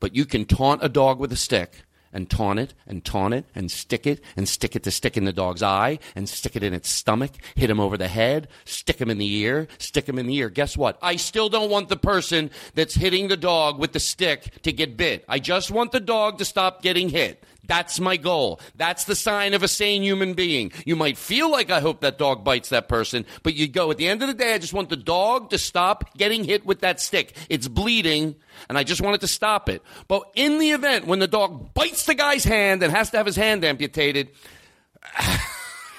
But 0.00 0.14
you 0.14 0.24
can 0.24 0.44
taunt 0.44 0.84
a 0.84 0.88
dog 0.88 1.18
with 1.18 1.32
a 1.32 1.36
stick 1.36 1.84
and 2.12 2.30
taunt 2.30 2.60
it 2.60 2.74
and 2.86 3.04
taunt 3.04 3.34
it 3.34 3.44
and 3.54 3.70
stick 3.70 4.06
it 4.06 4.20
and 4.36 4.48
stick 4.48 4.76
it 4.76 4.84
to 4.84 4.90
stick 4.90 5.16
in 5.16 5.24
the 5.24 5.32
dog's 5.32 5.62
eye 5.62 5.98
and 6.14 6.28
stick 6.28 6.54
it 6.54 6.62
in 6.62 6.72
its 6.72 6.88
stomach, 6.88 7.32
hit 7.56 7.68
him 7.68 7.80
over 7.80 7.96
the 7.96 8.08
head, 8.08 8.46
stick 8.64 9.00
him 9.00 9.10
in 9.10 9.18
the 9.18 9.34
ear, 9.36 9.66
stick 9.78 10.08
him 10.08 10.18
in 10.18 10.26
the 10.26 10.36
ear. 10.36 10.48
Guess 10.48 10.76
what? 10.76 10.96
I 11.02 11.16
still 11.16 11.48
don't 11.48 11.70
want 11.70 11.88
the 11.88 11.96
person 11.96 12.50
that's 12.74 12.94
hitting 12.94 13.28
the 13.28 13.36
dog 13.36 13.78
with 13.78 13.92
the 13.92 14.00
stick 14.00 14.62
to 14.62 14.72
get 14.72 14.96
bit. 14.96 15.24
I 15.28 15.40
just 15.40 15.70
want 15.70 15.90
the 15.90 16.00
dog 16.00 16.38
to 16.38 16.44
stop 16.44 16.82
getting 16.82 17.08
hit. 17.08 17.42
That's 17.66 17.98
my 18.00 18.16
goal. 18.16 18.60
That's 18.76 19.04
the 19.04 19.16
sign 19.16 19.54
of 19.54 19.62
a 19.62 19.68
sane 19.68 20.02
human 20.02 20.34
being. 20.34 20.72
You 20.84 20.96
might 20.96 21.16
feel 21.16 21.50
like 21.50 21.70
I 21.70 21.80
hope 21.80 22.00
that 22.00 22.18
dog 22.18 22.44
bites 22.44 22.68
that 22.68 22.88
person, 22.88 23.24
but 23.42 23.54
you 23.54 23.68
go, 23.68 23.90
at 23.90 23.96
the 23.96 24.08
end 24.08 24.22
of 24.22 24.28
the 24.28 24.34
day, 24.34 24.54
I 24.54 24.58
just 24.58 24.72
want 24.72 24.90
the 24.90 24.96
dog 24.96 25.50
to 25.50 25.58
stop 25.58 26.16
getting 26.16 26.44
hit 26.44 26.66
with 26.66 26.80
that 26.80 27.00
stick. 27.00 27.36
It's 27.48 27.68
bleeding, 27.68 28.36
and 28.68 28.76
I 28.76 28.84
just 28.84 29.00
want 29.00 29.14
it 29.16 29.20
to 29.22 29.28
stop 29.28 29.68
it. 29.68 29.82
But 30.08 30.30
in 30.34 30.58
the 30.58 30.72
event 30.72 31.06
when 31.06 31.18
the 31.18 31.28
dog 31.28 31.72
bites 31.74 32.06
the 32.06 32.14
guy's 32.14 32.44
hand 32.44 32.82
and 32.82 32.92
has 32.92 33.10
to 33.10 33.16
have 33.16 33.26
his 33.26 33.36
hand 33.36 33.64
amputated, 33.64 34.30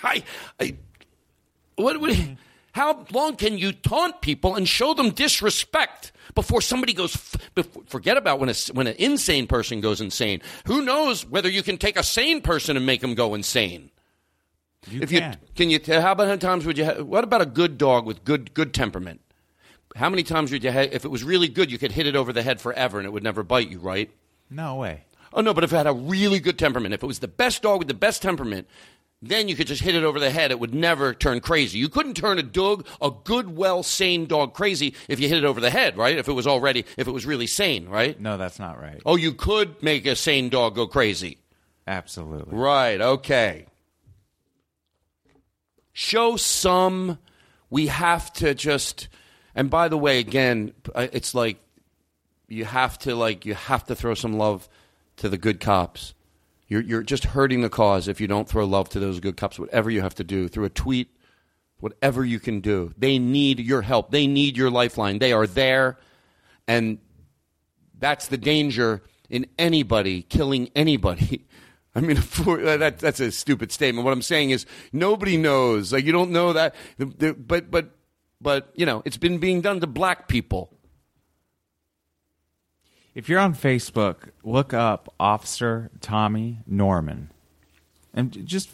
I, 0.04 0.24
I 0.60 0.76
what, 1.76 2.00
what, 2.00 2.18
how 2.74 3.06
long 3.12 3.36
can 3.36 3.58
you 3.58 3.72
taunt 3.72 4.22
people 4.22 4.56
and 4.56 4.68
show 4.68 4.94
them 4.94 5.10
disrespect 5.12 6.12
before 6.36 6.62
somebody 6.62 6.94
goes? 6.94 7.16
Forget 7.88 8.18
about 8.18 8.40
when 8.40 8.50
a, 8.50 8.56
when 8.74 8.88
an 8.88 8.96
insane 9.00 9.48
person 9.48 9.82
goes 9.82 10.02
insane. 10.02 10.42
Who 10.68 10.84
knows 10.84 11.26
whether 11.26 11.50
you 11.50 11.64
can 11.64 11.78
take 11.78 11.98
a 11.98 12.04
sane 12.04 12.42
person 12.42 12.78
and 12.78 12.86
make 12.86 13.02
them 13.02 13.16
go 13.16 13.34
insane? 13.34 13.92
You 14.88 15.02
if 15.02 15.10
can. 15.10 15.32
you 15.32 15.38
can 15.56 15.70
you 15.70 15.80
tell 15.80 16.02
how 16.02 16.12
about 16.12 16.26
how 16.26 16.30
many 16.30 16.40
times 16.40 16.66
would 16.66 16.78
you? 16.78 16.86
Ha- 16.86 17.02
what 17.02 17.24
about 17.24 17.42
a 17.42 17.46
good 17.46 17.78
dog 17.78 18.06
with 18.06 18.24
good 18.24 18.54
good 18.54 18.74
temperament? 18.74 19.22
How 19.96 20.10
many 20.10 20.24
times 20.24 20.52
would 20.52 20.64
you? 20.64 20.72
Ha- 20.72 20.90
if 20.92 21.06
it 21.06 21.10
was 21.10 21.24
really 21.24 21.48
good, 21.48 21.72
you 21.72 21.78
could 21.78 21.92
hit 21.92 22.06
it 22.06 22.16
over 22.16 22.32
the 22.32 22.44
head 22.44 22.62
forever 22.62 23.00
and 23.00 23.08
it 23.08 23.12
would 23.12 23.24
never 23.24 23.42
bite 23.42 23.70
you, 23.70 23.80
right? 23.80 24.12
No 24.50 24.76
way. 24.76 25.06
Oh 25.34 25.42
no, 25.42 25.54
but 25.54 25.64
if 25.64 25.74
it 25.74 25.76
had 25.76 25.88
a 25.88 25.94
really 25.94 26.40
good 26.40 26.60
temperament, 26.60 26.94
if 26.94 27.04
it 27.04 27.08
was 27.08 27.20
the 27.20 27.28
best 27.28 27.62
dog 27.62 27.80
with 27.80 27.88
the 27.88 27.94
best 27.94 28.22
temperament, 28.22 28.68
then 29.28 29.48
you 29.48 29.56
could 29.56 29.68
just 29.68 29.82
hit 29.82 29.96
it 29.96 30.04
over 30.04 30.20
the 30.20 30.30
head. 30.30 30.52
It 30.52 30.60
would 30.60 30.74
never 30.74 31.14
turn 31.14 31.40
crazy. 31.40 31.80
You 31.80 31.90
couldn't 31.90 32.16
turn 32.16 32.40
a 32.40 32.44
dog, 32.44 32.86
a 33.02 33.12
good, 33.12 33.56
well, 33.56 33.84
sane 33.84 34.26
dog, 34.26 34.54
crazy 34.54 34.94
if 35.08 35.20
you 35.20 35.28
hit 35.28 35.38
it 35.38 35.46
over 35.46 35.60
the 35.60 35.70
head, 35.70 35.98
right? 35.98 36.18
If 36.18 36.28
it 36.28 36.34
was 36.34 36.48
already, 36.48 36.86
if 36.98 37.08
it 37.08 37.12
was 37.12 37.26
really 37.26 37.48
sane, 37.48 37.88
right? 37.88 38.20
No, 38.20 38.38
that's 38.38 38.60
not 38.60 38.80
right. 38.80 39.02
Oh, 39.06 39.16
you 39.16 39.34
could 39.34 39.82
make 39.82 40.06
a 40.06 40.16
sane 40.16 40.50
dog 40.50 40.76
go 40.76 40.88
crazy. 40.88 41.38
Absolutely. 41.88 42.58
Right, 42.58 43.00
okay. 43.00 43.68
Show 45.94 46.36
some. 46.36 47.20
We 47.70 47.88
have 47.88 48.34
to 48.34 48.54
just. 48.54 49.08
And 49.56 49.70
by 49.70 49.88
the 49.88 49.98
way, 49.98 50.20
again, 50.20 50.74
it's 50.96 51.34
like 51.34 51.58
you 52.48 52.66
have 52.66 53.00
to 53.00 53.16
like 53.16 53.46
you 53.46 53.54
have 53.54 53.86
to 53.86 53.96
throw 53.96 54.14
some 54.14 54.34
love 54.34 54.68
to 55.18 55.30
the 55.30 55.38
good 55.38 55.60
cops. 55.60 56.14
You're 56.68 56.82
you're 56.82 57.04
just 57.04 57.26
hurting 57.26 57.62
the 57.62 57.70
cause 57.70 58.08
if 58.08 58.20
you 58.20 58.28
don't 58.28 58.50
throw 58.50 58.66
love 58.66 58.90
to 58.90 59.00
those 59.00 59.20
good 59.20 59.38
cops. 59.38 59.60
Whatever 59.60 59.90
you 59.90 60.02
have 60.02 60.16
to 60.16 60.24
do 60.24 60.48
through 60.48 60.66
a 60.66 60.70
tweet, 60.70 61.10
whatever 61.80 62.26
you 62.26 62.40
can 62.40 62.60
do, 62.60 62.94
they 62.98 63.20
need 63.20 63.60
your 63.60 63.82
help. 63.82 64.12
They 64.12 64.28
need 64.28 64.58
your 64.58 64.72
lifeline. 64.72 65.20
They 65.20 65.32
are 65.32 65.46
there, 65.46 65.98
and 66.68 66.98
that's 67.98 68.28
the 68.28 68.38
danger 68.38 69.04
in 69.30 69.46
anybody 69.58 70.24
killing 70.24 70.70
anybody. 70.76 71.46
I 71.96 72.02
mean, 72.02 72.18
that, 72.46 72.98
that's 73.00 73.20
a 73.22 73.32
stupid 73.32 73.72
statement. 73.72 74.04
What 74.04 74.12
I'm 74.12 74.22
saying 74.22 74.50
is 74.50 74.66
nobody 74.92 75.38
knows. 75.38 75.94
Like 75.94 76.06
you 76.06 76.12
don't 76.12 76.32
know 76.32 76.54
that, 76.54 76.76
but 76.98 77.72
but 77.72 77.92
but 78.42 78.72
you 78.76 78.86
know, 78.86 79.02
it's 79.06 79.18
been 79.18 79.38
being 79.38 79.62
done 79.62 79.80
to 79.80 79.88
black 79.88 80.28
people. 80.28 80.75
If 83.16 83.30
you're 83.30 83.40
on 83.40 83.56
Facebook, 83.56 84.32
look 84.44 84.74
up 84.74 85.12
Officer 85.18 85.90
Tommy 86.02 86.60
Norman 86.68 87.32
and 88.14 88.46
just 88.46 88.70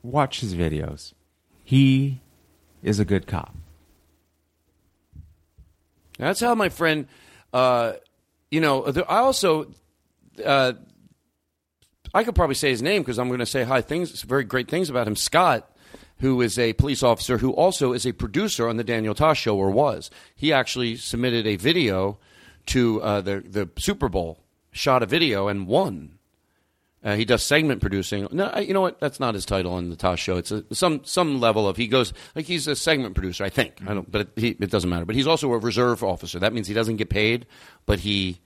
watch 0.00 0.40
his 0.40 0.54
videos. 0.54 1.12
He 1.64 2.20
is 2.84 3.00
a 3.00 3.04
good 3.04 3.26
cop. 3.26 3.56
That's 6.18 6.38
how 6.38 6.54
my 6.54 6.68
friend, 6.68 7.08
uh, 7.52 7.94
you 8.48 8.60
know, 8.60 8.84
I 9.08 9.18
also, 9.18 9.72
uh, 10.44 10.74
I 12.14 12.22
could 12.22 12.36
probably 12.36 12.54
say 12.54 12.70
his 12.70 12.80
name 12.80 13.02
because 13.02 13.18
I'm 13.18 13.26
going 13.26 13.40
to 13.40 13.46
say 13.46 13.64
hi 13.64 13.80
things, 13.80 14.22
very 14.22 14.44
great 14.44 14.68
things 14.68 14.88
about 14.88 15.08
him. 15.08 15.16
Scott, 15.16 15.68
who 16.20 16.40
is 16.42 16.60
a 16.60 16.74
police 16.74 17.02
officer 17.02 17.38
who 17.38 17.50
also 17.50 17.92
is 17.92 18.06
a 18.06 18.12
producer 18.12 18.68
on 18.68 18.76
the 18.76 18.84
Daniel 18.84 19.14
Tosh 19.14 19.40
show, 19.40 19.56
or 19.56 19.70
was. 19.70 20.10
He 20.34 20.52
actually 20.52 20.96
submitted 20.96 21.46
a 21.46 21.56
video 21.56 22.18
to 22.68 23.02
uh, 23.02 23.20
the 23.20 23.40
the 23.40 23.68
Super 23.78 24.08
Bowl, 24.08 24.38
shot 24.70 25.02
a 25.02 25.06
video 25.06 25.48
and 25.48 25.66
won. 25.66 26.14
Uh, 27.04 27.14
he 27.14 27.24
does 27.24 27.44
segment 27.44 27.80
producing. 27.80 28.26
No, 28.32 28.46
I- 28.46 28.60
you 28.60 28.74
know 28.74 28.80
what? 28.80 28.98
That's 28.98 29.20
not 29.20 29.34
his 29.34 29.46
title 29.46 29.72
on 29.72 29.88
the 29.88 29.94
Tosh 29.96 30.20
show. 30.20 30.36
It's 30.36 30.50
a, 30.50 30.64
some 30.74 31.00
some 31.04 31.38
level 31.40 31.68
of 31.68 31.76
he 31.76 31.86
goes 31.86 32.12
like 32.34 32.44
he's 32.46 32.66
a 32.66 32.74
segment 32.74 33.14
producer. 33.14 33.44
I 33.44 33.50
think 33.50 33.78
I 33.86 33.94
don't, 33.94 34.10
but 34.10 34.22
it, 34.22 34.28
he, 34.36 34.48
it 34.48 34.70
doesn't 34.70 34.90
matter. 34.90 35.04
But 35.04 35.14
he's 35.14 35.26
also 35.28 35.52
a 35.52 35.58
reserve 35.58 36.02
officer. 36.02 36.40
That 36.40 36.52
means 36.52 36.66
he 36.66 36.74
doesn't 36.74 36.96
get 36.96 37.08
paid, 37.08 37.46
but 37.86 38.00
he 38.00 38.40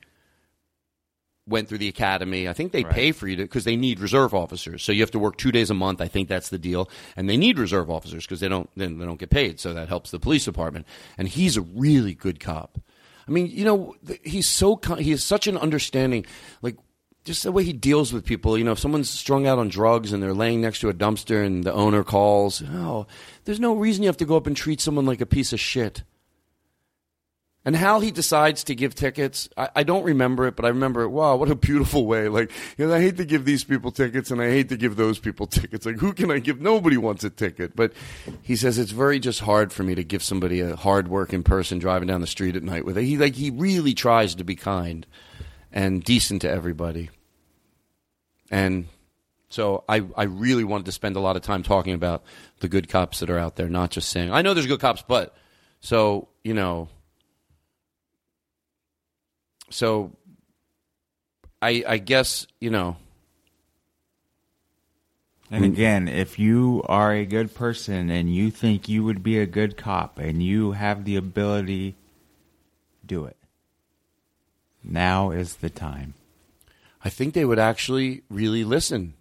went 1.49 1.69
through 1.69 1.79
the 1.79 1.89
academy. 1.89 2.49
I 2.49 2.53
think 2.53 2.73
they 2.73 2.85
pay 2.85 3.11
for 3.13 3.27
you 3.27 3.37
to 3.37 3.43
because 3.45 3.65
they 3.65 3.75
need 3.75 3.99
reserve 4.01 4.35
officers. 4.35 4.83
So 4.83 4.93
you 4.93 5.01
have 5.01 5.11
to 5.13 5.19
work 5.19 5.39
two 5.39 5.51
days 5.51 5.71
a 5.71 5.75
month. 5.75 6.01
I 6.01 6.07
think 6.09 6.29
that's 6.29 6.51
the 6.51 6.59
deal, 6.59 6.89
and 7.17 7.29
they 7.29 7.37
need 7.39 7.59
reserve 7.59 7.91
officers 7.91 8.25
because 8.25 8.41
they 8.41 8.49
don't 8.49 8.69
then 8.77 8.99
they 8.99 9.07
don't 9.07 9.19
get 9.19 9.31
paid. 9.31 9.61
So 9.61 9.73
that 9.73 9.89
helps 9.89 10.11
the 10.11 10.21
police 10.21 10.45
department. 10.45 10.87
And 11.19 11.27
he's 11.27 11.57
a 11.57 11.63
really 11.63 12.15
good 12.15 12.39
cop. 12.39 12.79
I 13.27 13.31
mean, 13.31 13.47
you 13.47 13.65
know, 13.65 13.95
he's 14.23 14.49
so 14.49 14.81
he 14.99 15.11
has 15.11 15.23
such 15.23 15.47
an 15.47 15.57
understanding, 15.57 16.27
like 16.61 16.77
just 17.25 17.45
the 17.45 17.53
way 17.53 17.65
he 17.65 17.73
deals 17.73 18.13
with 18.13 18.25
people. 18.25 18.59
You 18.59 18.65
know, 18.65 18.73
if 18.73 18.79
someone's 18.79 19.11
strung 19.11 19.47
out 19.47 19.59
on 19.59 19.69
drugs 19.69 20.13
and 20.13 20.23
they're 20.23 20.35
laying 20.35 20.61
next 20.61 20.81
to 20.81 20.89
a 20.89 20.95
dumpster 20.95 21.45
and 21.45 21.65
the 21.65 21.73
owner 21.73 22.03
calls, 22.03 22.63
oh, 22.63 23.07
there's 23.45 23.61
no 23.61 23.75
reason 23.75 24.03
you 24.03 24.09
have 24.09 24.17
to 24.19 24.25
go 24.25 24.37
up 24.37 24.47
and 24.47 24.57
treat 24.57 24.81
someone 24.81 25.07
like 25.07 25.21
a 25.21 25.27
piece 25.27 25.53
of 25.53 25.61
shit. 25.61 26.03
And 27.65 27.77
how 27.77 28.01
he 28.01 28.11
decides 28.11 28.65
to 28.65 28.75
give 28.75 28.95
tickets, 28.95 29.49
I, 29.57 29.69
I 29.77 29.83
don't 29.85 30.03
remember 30.03 30.47
it, 30.49 30.57
but 30.57 30.65
I 30.65 30.69
remember, 30.69 31.03
it. 31.03 31.11
wow, 31.11 31.37
what 31.37 31.49
a 31.49 31.55
beautiful 31.55 32.07
way. 32.07 32.29
Like, 32.29 32.51
you 32.77 32.87
know, 32.87 32.95
I 32.95 33.01
hate 33.01 33.19
to 33.19 33.25
give 33.25 33.45
these 33.45 33.63
people 33.63 33.93
tickets 33.93 34.33
and 34.33 34.43
I 34.43 34.51
hate 34.51 34.69
to 34.71 34.77
give 34.77 34.97
those 34.97 35.21
people 35.21 35.47
tickets. 35.49 35.87
Like, 35.87 35.99
who 35.99 36.13
can 36.13 36.31
I 36.31 36.41
give? 36.41 36.61
Nobody 36.61 36.97
wants 36.97 37.23
a 37.23 37.31
ticket. 37.31 37.77
But 37.77 37.93
he 38.43 38.57
says 38.57 38.79
it's 38.79 38.91
very 38.91 39.21
just 39.21 39.41
hard 39.41 39.73
for 39.73 39.85
me 39.85 39.95
to 39.95 40.03
give 40.03 40.25
somebody 40.25 40.61
a 40.61 40.75
hard 40.75 41.07
working 41.07 41.45
person 41.45 41.79
driving 41.79 42.09
down 42.09 42.21
the 42.21 42.27
street 42.27 42.57
at 42.57 42.65
night 42.65 42.85
with 42.85 42.99
it. 42.99 43.05
He, 43.05 43.17
like, 43.17 43.37
he 43.37 43.51
really 43.51 43.95
tries 43.95 44.35
to 44.35 44.45
be 44.45 44.57
kind 44.57 45.07
and 45.71 46.03
decent 46.03 46.43
to 46.43 46.51
everybody. 46.51 47.11
And 48.51 48.89
so 49.49 49.85
I, 49.89 50.03
I 50.17 50.25
really 50.25 50.65
wanted 50.65 50.87
to 50.87 50.93
spend 50.93 51.15
a 51.15 51.21
lot 51.21 51.37
of 51.37 51.43
time 51.43 51.63
talking 51.63 51.95
about 51.95 52.25
the 52.59 52.69
good 52.69 52.89
cops 52.89 53.21
that 53.21 53.31
are 53.31 53.39
out 53.39 53.55
there, 53.55 53.69
not 53.69 53.91
just 53.91 54.09
saying, 54.09 54.33
I 54.33 54.43
know 54.43 54.53
there's 54.53 54.67
good 54.67 54.81
cops, 54.81 55.05
but 55.07 55.35
so, 55.81 56.29
you 56.43 56.55
know, 56.55 56.89
so 59.73 60.13
I 61.61 61.85
I 61.87 61.99
guess, 61.99 62.47
you 62.61 62.71
know, 62.71 62.97
And 65.53 65.67
again, 65.67 66.09
if 66.09 66.39
you 66.39 66.83
are 66.87 67.13
a 67.13 67.27
good 67.27 67.55
person 67.55 68.09
and 68.09 68.35
you 68.35 68.51
think 68.51 68.89
you 68.89 69.05
would 69.05 69.23
be 69.23 69.39
a 69.39 69.45
good 69.45 69.77
cop 69.77 70.19
and 70.19 70.43
you 70.43 70.73
have 70.73 71.05
the 71.05 71.17
ability, 71.17 71.95
do 73.05 73.27
it. 73.27 73.37
Now 74.83 75.31
is 75.31 75.57
the 75.57 75.69
time. 75.69 76.15
I 77.05 77.11
think 77.11 77.35
they 77.35 77.45
would 77.45 77.59
actually 77.59 78.23
really 78.31 78.65
listen. 78.65 79.13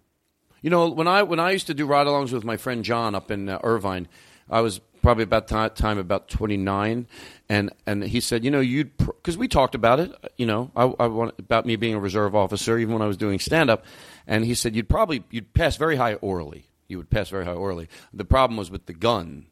You 0.62 0.70
know, 0.70 0.88
when 0.88 1.06
I 1.06 1.22
when 1.22 1.38
I 1.38 1.50
used 1.50 1.66
to 1.66 1.74
do 1.74 1.84
ride-alongs 1.84 2.32
with 2.32 2.44
my 2.44 2.56
friend 2.56 2.82
John 2.82 3.14
up 3.14 3.30
in 3.30 3.50
uh, 3.50 3.58
Irvine, 3.62 4.08
I 4.48 4.62
was 4.62 4.80
probably 5.02 5.24
about 5.24 5.48
ti 5.48 5.68
time 5.70 5.98
about 5.98 6.28
29, 6.28 7.06
and 7.48 7.70
and 7.86 8.04
he 8.04 8.20
said, 8.20 8.44
you 8.44 8.50
know, 8.50 8.60
you'd 8.60 8.96
because 8.96 9.36
we 9.36 9.48
talked 9.48 9.74
about 9.74 10.00
it, 10.00 10.12
you 10.36 10.46
know, 10.46 10.70
I, 10.74 10.84
I 10.84 11.06
want 11.06 11.34
about 11.38 11.66
me 11.66 11.76
being 11.76 11.94
a 11.94 12.00
reserve 12.00 12.34
officer, 12.34 12.78
even 12.78 12.94
when 12.94 13.02
I 13.02 13.06
was 13.06 13.16
doing 13.16 13.38
stand-up, 13.38 13.84
and 14.26 14.44
he 14.44 14.54
said 14.54 14.74
you'd 14.74 14.88
probably 14.88 15.24
you'd 15.30 15.52
pass 15.52 15.76
very 15.76 15.96
high 15.96 16.14
orally. 16.14 16.66
You 16.88 16.98
would 16.98 17.10
pass 17.10 17.28
very 17.28 17.44
high 17.44 17.54
orally. 17.54 17.88
The 18.12 18.24
problem 18.24 18.56
was 18.56 18.70
with 18.70 18.86
the 18.86 18.92
gun 18.92 19.46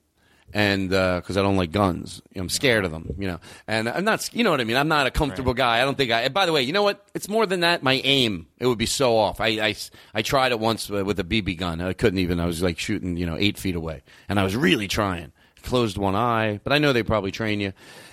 and 0.52 0.92
uh, 0.92 1.20
because 1.20 1.36
I 1.36 1.42
don't 1.42 1.56
like 1.56 1.70
guns, 1.70 2.22
I'm 2.34 2.48
scared 2.48 2.84
of 2.84 2.90
them, 2.90 3.14
you 3.18 3.28
know. 3.28 3.40
And 3.66 3.88
I'm 3.88 4.04
not, 4.04 4.28
you 4.34 4.44
know 4.44 4.50
what 4.50 4.60
I 4.60 4.64
mean. 4.64 4.76
I'm 4.76 4.88
not 4.88 5.06
a 5.06 5.10
comfortable 5.10 5.54
guy. 5.54 5.80
I 5.80 5.84
don't 5.84 5.96
think 5.96 6.10
I. 6.10 6.28
By 6.28 6.46
the 6.46 6.52
way, 6.52 6.62
you 6.62 6.72
know 6.72 6.82
what? 6.82 7.06
It's 7.14 7.28
more 7.28 7.46
than 7.46 7.60
that. 7.60 7.82
My 7.82 7.94
aim, 8.04 8.46
it 8.58 8.66
would 8.66 8.78
be 8.78 8.86
so 8.86 9.16
off. 9.16 9.40
I, 9.40 9.48
I, 9.48 9.74
I 10.14 10.22
tried 10.22 10.52
it 10.52 10.58
once 10.58 10.90
uh, 10.90 11.04
with 11.04 11.20
a 11.20 11.24
BB 11.24 11.56
gun. 11.58 11.80
I 11.80 11.92
couldn't 11.92 12.18
even. 12.18 12.40
I 12.40 12.46
was 12.46 12.62
like 12.62 12.78
shooting, 12.78 13.16
you 13.16 13.26
know, 13.26 13.36
eight 13.38 13.58
feet 13.58 13.76
away, 13.76 14.02
and 14.28 14.40
I 14.40 14.44
was 14.44 14.56
really 14.56 14.88
trying. 14.88 15.32
Closed 15.62 15.98
one 15.98 16.14
eye, 16.14 16.60
but 16.64 16.72
I 16.72 16.78
know 16.78 16.92
they 16.92 17.02
probably 17.02 17.30
train 17.30 17.60
you. 17.60 17.72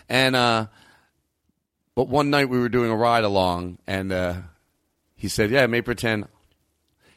And 0.09 0.35
uh, 0.35 0.67
but 1.95 2.07
one 2.07 2.29
night 2.29 2.49
we 2.49 2.59
were 2.59 2.69
doing 2.69 2.91
a 2.91 2.95
ride 2.95 3.23
along, 3.23 3.79
and 3.87 4.11
uh, 4.11 4.35
he 5.15 5.27
said, 5.27 5.49
"Yeah, 5.49 5.65
may 5.67 5.81
pretend." 5.81 6.27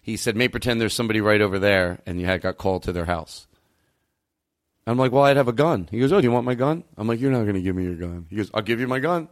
He 0.03 0.17
said, 0.17 0.37
"May 0.37 0.49
pretend 0.49 0.81
there's 0.81 0.95
somebody 0.95 1.21
right 1.21 1.41
over 1.41 1.59
there," 1.59 2.01
and 2.07 2.21
you 2.21 2.27
had 2.27 2.41
got 2.41 2.57
called 2.59 2.85
to 2.85 2.93
their 2.93 3.05
house. 3.05 3.47
I'm 4.87 4.99
like, 4.99 5.13
well, 5.13 5.25
I'd 5.25 5.37
have 5.37 5.49
a 5.49 5.53
gun. 5.53 5.89
He 5.91 6.01
goes, 6.01 6.13
oh, 6.13 6.21
do 6.21 6.27
you 6.27 6.33
want 6.33 6.47
my 6.47 6.55
gun? 6.55 6.83
I'm 6.97 7.07
like, 7.07 7.21
you're 7.21 7.31
not 7.31 7.43
going 7.43 7.55
to 7.55 7.63
give 7.63 7.77
me 7.77 7.85
your 7.85 7.95
gun. 7.95 8.27
He 8.29 8.37
goes, 8.37 8.51
I'll 8.53 8.63
give 8.63 8.81
you 8.81 8.89
my 8.89 8.99
gun. 8.99 9.29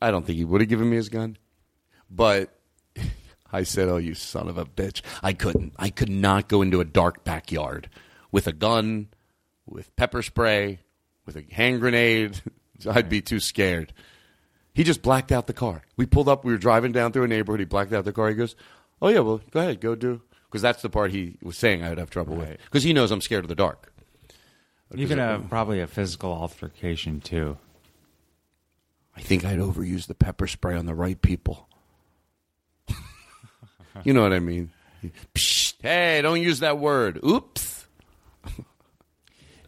I 0.00 0.10
don't 0.10 0.26
think 0.26 0.36
he 0.36 0.44
would 0.44 0.60
have 0.60 0.68
given 0.68 0.90
me 0.90 0.96
his 0.96 1.08
gun, 1.08 1.38
but 2.10 2.54
I 3.52 3.62
said, 3.62 3.88
oh, 3.88 3.96
you 3.96 4.14
son 4.14 4.48
of 4.48 4.58
a 4.58 4.64
bitch. 4.64 5.02
I 5.22 5.32
couldn't. 5.32 5.72
I 5.78 5.90
could 5.90 6.10
not 6.10 6.48
go 6.48 6.62
into 6.62 6.80
a 6.80 6.84
dark 6.84 7.24
backyard 7.24 7.88
with 8.30 8.46
a 8.46 8.52
gun, 8.52 9.08
with 9.68 9.94
pepper 9.96 10.22
spray, 10.22 10.80
with 11.26 11.36
a 11.36 11.44
hand 11.52 11.80
grenade. 11.80 12.40
I'd 12.88 13.08
be 13.08 13.20
too 13.20 13.40
scared. 13.40 13.92
He 14.72 14.84
just 14.84 15.02
blacked 15.02 15.32
out 15.32 15.48
the 15.48 15.52
car. 15.52 15.82
We 15.96 16.06
pulled 16.06 16.28
up. 16.28 16.44
We 16.44 16.52
were 16.52 16.58
driving 16.58 16.92
down 16.92 17.12
through 17.12 17.24
a 17.24 17.28
neighborhood. 17.28 17.60
He 17.60 17.66
blacked 17.66 17.92
out 17.92 18.04
the 18.04 18.12
car. 18.12 18.28
He 18.28 18.34
goes, 18.34 18.54
"Oh 19.02 19.08
yeah, 19.08 19.20
well, 19.20 19.40
go 19.50 19.60
ahead, 19.60 19.80
go 19.80 19.94
do." 19.96 20.22
Because 20.48 20.62
that's 20.62 20.82
the 20.82 20.88
part 20.88 21.10
he 21.10 21.36
was 21.42 21.58
saying 21.58 21.82
I 21.82 21.88
would 21.90 21.98
have 21.98 22.10
trouble 22.10 22.36
with. 22.36 22.58
Because 22.64 22.84
he 22.84 22.92
knows 22.92 23.10
I'm 23.10 23.20
scared 23.20 23.44
of 23.44 23.48
the 23.48 23.54
dark. 23.54 23.92
You 24.94 25.06
can 25.06 25.18
have 25.18 25.50
probably 25.50 25.80
a 25.80 25.86
physical 25.86 26.32
altercation 26.32 27.20
too. 27.20 27.58
I 29.14 29.20
think 29.20 29.44
I'd 29.44 29.58
overuse 29.58 30.06
the 30.06 30.14
pepper 30.14 30.46
spray 30.46 30.76
on 30.76 30.86
the 30.86 30.94
right 30.94 31.20
people. 31.20 31.68
you 34.04 34.14
know 34.14 34.22
what 34.22 34.32
I 34.32 34.38
mean? 34.38 34.70
Psst, 35.34 35.74
hey, 35.82 36.22
don't 36.22 36.40
use 36.40 36.60
that 36.60 36.78
word. 36.78 37.20
Oops. 37.24 37.86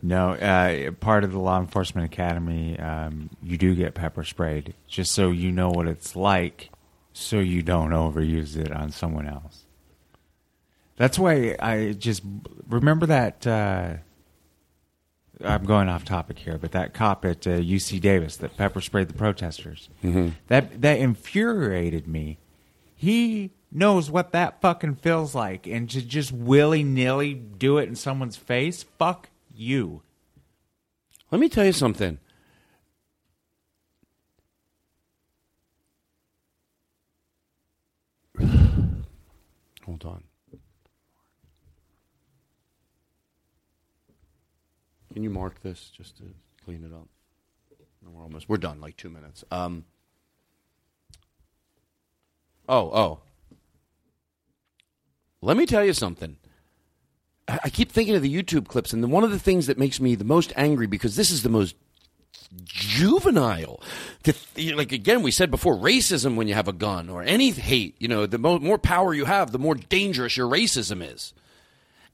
No, 0.03 0.31
uh, 0.31 0.93
part 0.93 1.25
of 1.25 1.33
the 1.33 1.39
law 1.39 1.61
enforcement 1.61 2.11
academy, 2.11 2.79
um, 2.79 3.29
you 3.43 3.59
do 3.59 3.75
get 3.75 3.95
pepper 3.95 4.25
sprayed, 4.25 4.75
just 4.89 5.13
so 5.13 5.31
you 5.31 5.53
know 5.53 5.69
what 5.69 5.87
it's 5.87 6.17
like, 6.17 6.71
so 7.13 7.39
you 7.39 7.63
don't 7.63 7.91
overuse 7.91 8.57
it 8.57 8.73
on 8.73 8.93
someone 8.93 9.27
else. 9.29 9.65
That's 10.97 11.19
why 11.19 11.57
I 11.61 11.93
just 11.99 12.23
remember 12.69 13.07
that. 13.07 13.47
Uh, 13.47 13.95
I'm 15.43 15.65
going 15.65 15.89
off 15.89 16.05
topic 16.05 16.39
here, 16.39 16.59
but 16.59 16.73
that 16.73 16.93
cop 16.93 17.25
at 17.25 17.47
uh, 17.47 17.51
UC 17.51 18.01
Davis 18.01 18.37
that 18.37 18.57
pepper 18.59 18.81
sprayed 18.83 19.09
the 19.09 19.15
protesters. 19.15 19.89
That 20.49 20.83
that 20.83 20.99
infuriated 20.99 22.07
me. 22.07 22.39
He 22.95 23.53
knows 23.73 24.11
what 24.11 24.33
that 24.33 24.61
fucking 24.61 24.97
feels 24.97 25.35
like, 25.35 25.67
and 25.67 25.89
to 25.91 26.03
just 26.03 26.33
willy 26.33 26.85
nilly 26.85 27.33
do 27.35 27.79
it 27.79 27.89
in 27.89 27.97
someone's 27.97 28.37
face, 28.37 28.83
fuck 28.99 29.31
you. 29.61 30.03
Let 31.31 31.41
me 31.41 31.49
tell 31.49 31.65
you 31.65 31.73
something. 31.73 32.19
Hold 38.41 40.05
on. 40.05 40.25
Can 45.13 45.23
you 45.23 45.31
mark 45.31 45.63
this 45.63 45.91
just 45.97 46.17
to 46.19 46.25
clean 46.65 46.85
it 46.85 46.93
up? 46.93 47.09
We're 48.03 48.23
almost 48.23 48.49
we're 48.49 48.57
done. 48.57 48.81
Like 48.81 48.97
two 48.97 49.11
minutes. 49.11 49.45
Um. 49.51 49.85
Oh, 52.69 52.91
oh. 52.93 53.19
Let 55.43 55.57
me 55.57 55.67
tell 55.67 55.85
you 55.85 55.93
something. 55.93 56.37
I 57.65 57.71
keep 57.71 57.91
thinking 57.91 58.15
of 58.15 58.23
the 58.23 58.35
YouTube 58.35 58.69
clips, 58.69 58.93
and 58.93 59.11
one 59.11 59.25
of 59.25 59.31
the 59.31 59.39
things 59.39 59.67
that 59.67 59.79
makes 59.79 60.01
me 60.01 60.15
the 60.15 60.25
most 60.25 60.53
angry 60.57 60.87
because 60.87 61.17
this 61.17 61.31
is 61.31 61.43
the 61.43 61.49
most 61.49 61.75
juvenile. 62.65 63.83
To 64.25 64.35
like 64.75 64.93
again, 64.93 65.23
we 65.23 65.31
said 65.31 65.51
before, 65.51 65.75
racism 65.75 66.37
when 66.37 66.49
you 66.49 66.55
have 66.55 66.69
a 66.69 66.73
gun 66.73 67.09
or 67.09 67.23
any 67.23 67.51
hate, 67.51 67.97
you 67.99 68.09
know, 68.09 68.27
the 68.27 68.39
mo- 68.39 68.59
more 68.59 68.79
power 68.79 69.15
you 69.15 69.25
have, 69.25 69.53
the 69.53 69.59
more 69.59 69.75
dangerous 69.75 70.37
your 70.37 70.49
racism 70.49 71.03
is. 71.03 71.33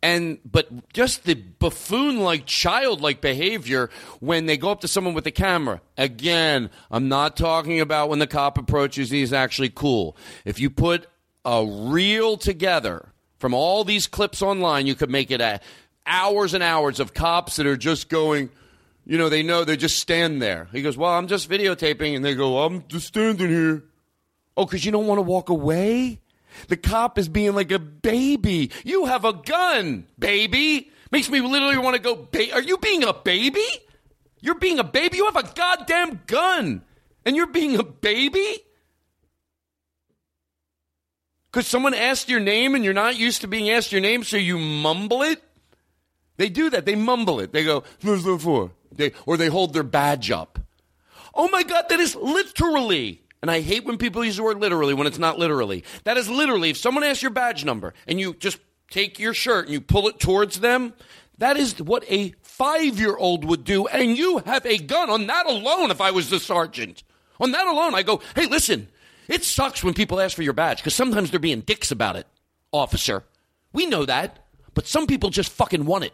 And 0.02 0.38
but 0.44 0.92
just 0.92 1.24
the 1.24 1.34
buffoon-like, 1.34 2.46
childlike 2.46 3.20
behavior 3.20 3.90
when 4.20 4.46
they 4.46 4.56
go 4.56 4.70
up 4.70 4.82
to 4.82 4.88
someone 4.88 5.14
with 5.14 5.24
the 5.24 5.30
camera. 5.30 5.80
Again, 5.96 6.70
I'm 6.90 7.08
not 7.08 7.36
talking 7.36 7.80
about 7.80 8.10
when 8.10 8.18
the 8.18 8.26
cop 8.26 8.58
approaches. 8.58 9.10
He's 9.10 9.32
actually 9.32 9.70
cool. 9.70 10.16
If 10.44 10.60
you 10.60 10.70
put 10.70 11.06
a 11.44 11.64
reel 11.64 12.36
together 12.36 13.12
from 13.38 13.54
all 13.54 13.84
these 13.84 14.06
clips 14.06 14.42
online, 14.42 14.86
you 14.86 14.94
could 14.94 15.10
make 15.10 15.30
it 15.30 15.40
a 15.40 15.60
hours 16.06 16.54
and 16.54 16.62
hours 16.62 17.00
of 17.00 17.14
cops 17.14 17.56
that 17.56 17.66
are 17.66 17.76
just 17.76 18.08
going. 18.08 18.50
You 19.04 19.18
know, 19.18 19.28
they 19.28 19.42
know 19.44 19.64
they 19.64 19.76
just 19.76 19.98
stand 19.98 20.42
there. 20.42 20.68
He 20.72 20.82
goes, 20.82 20.96
"Well, 20.96 21.12
I'm 21.12 21.28
just 21.28 21.48
videotaping," 21.48 22.16
and 22.16 22.24
they 22.24 22.34
go, 22.34 22.64
"I'm 22.64 22.84
just 22.88 23.06
standing 23.06 23.48
here." 23.48 23.84
Oh, 24.56 24.64
because 24.64 24.84
you 24.84 24.90
don't 24.92 25.06
want 25.06 25.18
to 25.18 25.22
walk 25.22 25.48
away? 25.48 26.20
The 26.68 26.76
cop 26.76 27.18
is 27.18 27.28
being 27.28 27.54
like 27.54 27.70
a 27.70 27.78
baby. 27.78 28.70
You 28.84 29.04
have 29.06 29.24
a 29.24 29.32
gun, 29.32 30.06
baby. 30.18 30.90
Makes 31.10 31.30
me 31.30 31.40
literally 31.40 31.78
want 31.78 31.96
to 31.96 32.02
go, 32.02 32.16
ba- 32.16 32.54
Are 32.54 32.62
you 32.62 32.78
being 32.78 33.04
a 33.04 33.12
baby? 33.12 33.64
You're 34.40 34.58
being 34.58 34.78
a 34.78 34.84
baby? 34.84 35.18
You 35.18 35.26
have 35.26 35.36
a 35.36 35.54
goddamn 35.54 36.22
gun. 36.26 36.82
And 37.24 37.36
you're 37.36 37.46
being 37.46 37.76
a 37.78 37.82
baby? 37.82 38.60
Because 41.56 41.68
someone 41.68 41.94
asked 41.94 42.28
your 42.28 42.38
name 42.38 42.74
and 42.74 42.84
you're 42.84 42.92
not 42.92 43.16
used 43.16 43.40
to 43.40 43.48
being 43.48 43.70
asked 43.70 43.90
your 43.90 44.02
name, 44.02 44.24
so 44.24 44.36
you 44.36 44.58
mumble 44.58 45.22
it? 45.22 45.42
They 46.36 46.50
do 46.50 46.68
that. 46.68 46.84
They 46.84 46.96
mumble 46.96 47.40
it. 47.40 47.54
They 47.54 47.64
go? 47.64 47.82
They, 48.92 49.12
or 49.24 49.38
they 49.38 49.46
hold 49.48 49.72
their 49.72 49.82
badge 49.82 50.30
up. 50.30 50.58
Oh 51.34 51.48
my 51.48 51.62
God, 51.62 51.86
that 51.88 51.98
is 51.98 52.14
literally. 52.14 53.22
And 53.40 53.50
I 53.50 53.62
hate 53.62 53.86
when 53.86 53.96
people 53.96 54.22
use 54.22 54.36
the 54.36 54.42
word 54.42 54.60
literally 54.60 54.92
when 54.92 55.06
it's 55.06 55.18
not 55.18 55.38
literally. 55.38 55.82
That 56.04 56.18
is 56.18 56.28
literally, 56.28 56.68
if 56.68 56.76
someone 56.76 57.04
asks 57.04 57.22
your 57.22 57.30
badge 57.30 57.64
number 57.64 57.94
and 58.06 58.20
you 58.20 58.34
just 58.34 58.58
take 58.90 59.18
your 59.18 59.32
shirt 59.32 59.64
and 59.64 59.72
you 59.72 59.80
pull 59.80 60.08
it 60.08 60.20
towards 60.20 60.60
them, 60.60 60.92
that 61.38 61.56
is 61.56 61.80
what 61.80 62.04
a 62.12 62.34
five 62.42 63.00
year 63.00 63.16
old 63.16 63.46
would 63.46 63.64
do. 63.64 63.86
And 63.86 64.18
you 64.18 64.40
have 64.40 64.66
a 64.66 64.76
gun 64.76 65.08
on 65.08 65.26
that 65.28 65.46
alone 65.46 65.90
if 65.90 66.02
I 66.02 66.10
was 66.10 66.28
the 66.28 66.38
sergeant. 66.38 67.02
On 67.40 67.52
that 67.52 67.66
alone, 67.66 67.94
I 67.94 68.02
go, 68.02 68.20
hey, 68.34 68.44
listen, 68.44 68.88
it 69.28 69.44
sucks 69.44 69.82
when 69.82 69.94
people 69.94 70.20
ask 70.20 70.36
for 70.36 70.42
your 70.42 70.52
badge 70.52 70.78
because 70.78 70.94
sometimes 70.94 71.30
they're 71.30 71.40
being 71.40 71.60
dicks 71.60 71.90
about 71.90 72.16
it, 72.16 72.26
officer. 72.72 73.24
We 73.72 73.86
know 73.86 74.04
that, 74.04 74.46
but 74.74 74.86
some 74.86 75.06
people 75.06 75.30
just 75.30 75.52
fucking 75.52 75.84
want 75.86 76.04
it. 76.04 76.12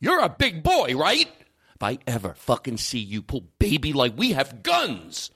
You're 0.00 0.20
a 0.20 0.28
big 0.28 0.62
boy, 0.62 0.94
right? 0.96 1.28
If 1.74 1.82
I 1.82 1.98
ever 2.06 2.34
fucking 2.34 2.78
see 2.78 2.98
you 2.98 3.22
pull 3.22 3.44
baby 3.58 3.92
like 3.92 4.16
we 4.16 4.32
have 4.32 4.62
guns, 4.62 5.30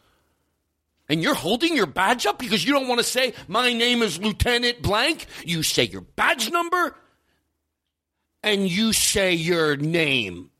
and 1.09 1.23
you're 1.23 1.35
holding 1.35 1.74
your 1.74 1.86
badge 1.86 2.24
up 2.24 2.39
because 2.39 2.65
you 2.65 2.73
don't 2.73 2.86
want 2.86 3.01
to 3.01 3.05
say, 3.05 3.35
my 3.48 3.73
name 3.73 4.01
is 4.01 4.20
Lieutenant 4.20 4.81
Blank, 4.81 5.27
you 5.44 5.62
say 5.65 5.85
your 5.85 6.02
badge 6.02 6.51
number, 6.51 6.94
and 8.43 8.70
you 8.70 8.93
say 8.93 9.35
your 9.35 9.77
name. 9.77 10.51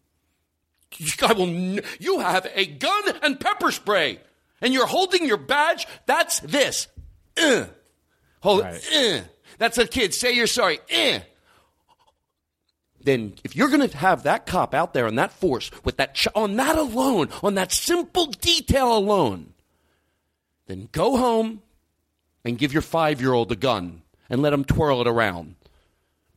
I 1.23 1.33
will, 1.33 1.47
n- 1.47 1.81
you 2.01 2.19
have 2.19 2.51
a 2.53 2.67
gun 2.67 3.03
and 3.23 3.39
pepper 3.39 3.71
spray, 3.71 4.19
and 4.61 4.73
you're 4.75 4.87
holding 4.87 5.27
your 5.27 5.37
badge. 5.37 5.87
That's 6.07 6.41
this. 6.41 6.89
Uh. 7.41 7.67
Hold 8.43 8.63
Right. 8.63 8.81
it. 8.93 9.23
Uh. 9.23 9.27
That's 9.59 9.79
a 9.79 9.87
kid. 9.87 10.15
Say 10.15 10.33
you're 10.33 10.47
sorry. 10.47 10.79
Uh 10.95 11.21
then 13.03 13.35
if 13.45 13.57
you're 13.57 13.69
going 13.71 13.89
to 13.89 13.97
have 13.97 14.25
that 14.25 14.45
cop 14.45 14.75
out 14.75 14.93
there 14.93 15.07
on 15.07 15.15
that 15.15 15.33
force 15.33 15.71
with 15.85 15.97
that 15.97 16.15
ch- 16.15 16.29
on 16.35 16.57
that 16.57 16.77
alone, 16.77 17.31
on 17.43 17.55
that 17.55 17.73
simple 17.73 18.27
detail 18.27 18.95
alone, 18.95 19.55
then 20.67 20.87
go 20.93 21.17
home 21.17 21.63
and 22.45 22.59
give 22.59 22.75
your 22.75 22.83
5-year-old 22.83 23.51
a 23.53 23.57
gun 23.57 24.03
and 24.29 24.43
let 24.43 24.53
him 24.53 24.65
twirl 24.65 25.01
it 25.01 25.07
around. 25.09 25.55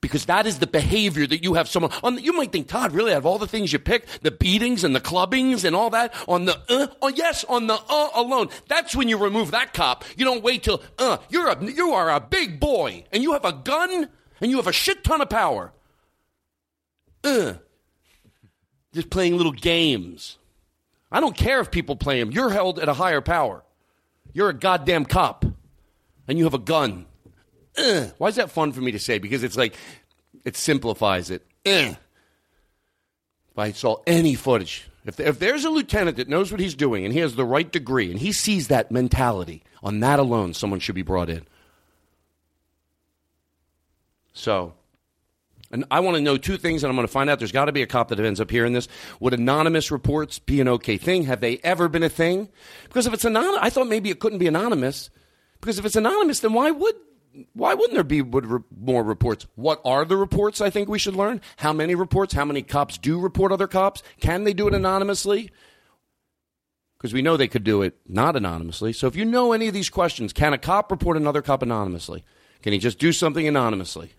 Because 0.04 0.26
that 0.26 0.46
is 0.46 0.60
the 0.60 0.68
behavior 0.68 1.26
that 1.26 1.44
you 1.46 1.54
have 1.54 1.70
someone 1.70 1.90
on. 2.04 2.22
You 2.22 2.34
might 2.34 2.52
think, 2.52 2.68
Todd, 2.68 2.92
really, 2.92 3.14
out 3.14 3.20
of 3.20 3.26
all 3.26 3.40
the 3.40 3.48
things 3.48 3.72
you 3.72 3.80
pick, 3.80 4.06
the 4.22 4.32
beatings 4.32 4.84
and 4.84 4.94
the 4.94 5.00
clubbings 5.00 5.64
and 5.64 5.74
all 5.74 5.90
that, 5.92 6.14
on 6.28 6.44
the 6.44 6.60
uh, 6.68 6.88
oh 7.02 7.08
yes, 7.08 7.46
on 7.46 7.68
the 7.68 7.76
uh 7.76 8.10
alone, 8.14 8.50
that's 8.68 8.94
when 8.98 9.08
you 9.08 9.18
remove 9.18 9.52
that 9.52 9.74
cop. 9.74 10.04
You 10.18 10.26
don't 10.26 10.44
wait 10.44 10.64
till 10.64 10.84
uh. 11.00 11.18
You're 11.30 11.48
a 11.48 11.64
you 11.64 11.94
are 11.94 12.12
a 12.12 12.20
big 12.20 12.60
boy 12.60 13.06
and 13.14 13.24
you 13.24 13.32
have 13.32 13.46
a 13.46 13.54
gun 13.54 14.10
and 14.42 14.52
you 14.52 14.58
have 14.58 14.68
a 14.68 14.74
shit 14.74 15.06
ton 15.06 15.22
of 15.22 15.30
power. 15.30 15.72
Uh, 17.24 17.54
just 18.94 19.10
playing 19.10 19.38
little 19.38 19.54
games. 19.54 20.38
I 21.10 21.22
don't 21.22 21.38
care 21.38 21.62
if 21.62 21.72
people 21.72 21.96
play 21.96 22.20
them. 22.20 22.32
You're 22.32 22.50
held 22.50 22.78
at 22.78 22.90
a 22.90 22.94
higher 22.94 23.22
power. 23.22 23.64
You're 24.34 24.50
a 24.50 24.54
goddamn 24.54 25.06
cop 25.06 25.46
and 26.28 26.38
you 26.38 26.44
have 26.44 26.54
a 26.54 26.60
gun. 26.60 27.06
Ugh. 27.78 28.12
Why 28.18 28.28
is 28.28 28.36
that 28.36 28.52
fun 28.52 28.72
for 28.72 28.82
me 28.82 28.92
to 28.92 29.00
say? 29.00 29.18
Because 29.18 29.44
it's 29.44 29.58
like, 29.58 29.76
it 30.46 30.56
simplifies 30.56 31.30
it. 31.30 31.46
Ugh. 31.66 31.96
If 33.52 33.58
I 33.58 33.72
saw 33.72 33.98
any 34.08 34.36
footage, 34.36 34.90
if, 35.06 35.20
if 35.20 35.40
there's 35.40 35.64
a 35.64 35.70
lieutenant 35.70 36.18
that 36.18 36.28
knows 36.28 36.52
what 36.52 36.60
he's 36.60 36.76
doing 36.76 37.06
and 37.06 37.14
he 37.14 37.20
has 37.20 37.36
the 37.36 37.46
right 37.46 37.72
degree 37.72 38.10
and 38.10 38.20
he 38.20 38.32
sees 38.32 38.68
that 38.70 38.92
mentality, 38.92 39.64
on 39.84 40.00
that 40.00 40.20
alone, 40.20 40.54
someone 40.54 40.80
should 40.80 40.96
be 40.96 41.02
brought 41.02 41.30
in. 41.30 41.46
So, 44.34 44.74
and 45.72 45.86
I 45.92 46.00
want 46.00 46.16
to 46.18 46.22
know 46.22 46.38
two 46.38 46.58
things, 46.58 46.84
and 46.84 46.90
I'm 46.90 46.96
going 46.96 47.08
to 47.08 47.12
find 47.12 47.30
out. 47.30 47.40
There's 47.40 47.52
got 47.52 47.66
to 47.66 47.72
be 47.72 47.82
a 47.82 47.88
cop 47.88 48.10
that 48.10 48.20
ends 48.20 48.40
up 48.40 48.50
hearing 48.50 48.74
this. 48.74 48.88
Would 49.20 49.34
anonymous 49.34 49.92
reports 49.92 50.40
be 50.40 50.62
an 50.62 50.68
okay 50.68 50.98
thing? 50.98 51.24
Have 51.24 51.42
they 51.42 51.58
ever 51.64 51.88
been 51.90 52.04
a 52.04 52.10
thing? 52.10 52.50
Because 52.86 53.08
if 53.08 53.14
it's 53.14 53.26
anonymous, 53.26 53.60
I 53.62 53.70
thought 53.70 53.88
maybe 53.88 54.10
it 54.10 54.20
couldn't 54.20 54.40
be 54.40 54.48
anonymous. 54.48 55.10
Because 55.60 55.80
if 55.80 55.86
it's 55.86 55.96
anonymous, 55.96 56.40
then 56.40 56.54
why 56.54 56.72
would 56.72 56.96
why 57.54 57.74
wouldn't 57.74 57.94
there 57.94 58.04
be 58.04 58.22
more 58.22 59.04
reports? 59.04 59.48
What 59.56 59.82
are 59.84 60.06
the 60.06 60.18
reports? 60.18 60.62
I 60.62 60.70
think 60.70 60.88
we 60.88 61.00
should 61.00 61.16
learn. 61.16 61.42
How 61.58 61.74
many 61.74 61.96
reports? 61.96 62.34
How 62.34 62.46
many 62.46 62.62
cops 62.62 62.98
do 62.98 63.20
report 63.20 63.52
other 63.52 63.68
cops? 63.68 64.04
Can 64.20 64.44
they 64.44 64.54
do 64.54 64.68
it 64.68 64.74
anonymously? 64.74 65.50
Because 66.98 67.14
we 67.14 67.22
know 67.22 67.36
they 67.36 67.48
could 67.48 67.64
do 67.64 67.82
it 67.82 67.98
not 68.08 68.36
anonymously. 68.36 68.94
So 68.94 69.08
if 69.08 69.16
you 69.16 69.26
know 69.26 69.52
any 69.52 69.68
of 69.68 69.74
these 69.74 69.90
questions, 69.90 70.32
can 70.32 70.54
a 70.54 70.58
cop 70.58 70.92
report 70.92 71.18
another 71.18 71.42
cop 71.42 71.62
anonymously? 71.62 72.24
Can 72.62 72.72
he 72.72 72.80
just 72.80 73.00
do 73.00 73.12
something 73.12 73.48
anonymously? 73.48 74.14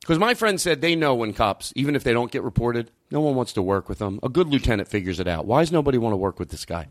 Because 0.00 0.18
my 0.18 0.34
friend 0.34 0.60
said 0.60 0.80
they 0.80 0.94
know 0.94 1.14
when 1.14 1.32
cops, 1.32 1.72
even 1.74 1.96
if 1.96 2.04
they 2.04 2.12
don't 2.12 2.30
get 2.30 2.42
reported, 2.42 2.90
no 3.10 3.20
one 3.20 3.34
wants 3.34 3.52
to 3.54 3.62
work 3.62 3.88
with 3.88 3.98
them. 3.98 4.20
A 4.22 4.28
good 4.28 4.48
lieutenant 4.48 4.88
figures 4.88 5.18
it 5.18 5.26
out. 5.26 5.46
Why 5.46 5.62
does 5.62 5.72
nobody 5.72 5.98
want 5.98 6.12
to 6.12 6.16
work 6.18 6.38
with 6.38 6.50
this 6.50 6.64
guy? 6.64 6.88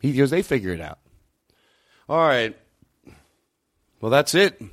He 0.00 0.12
goes, 0.12 0.30
they 0.30 0.42
figure 0.42 0.72
it 0.72 0.80
out. 0.80 0.98
All 2.08 2.18
right. 2.18 2.56
Well, 4.00 4.10
that's 4.10 4.34
it. 4.34 4.60
We 4.60 4.68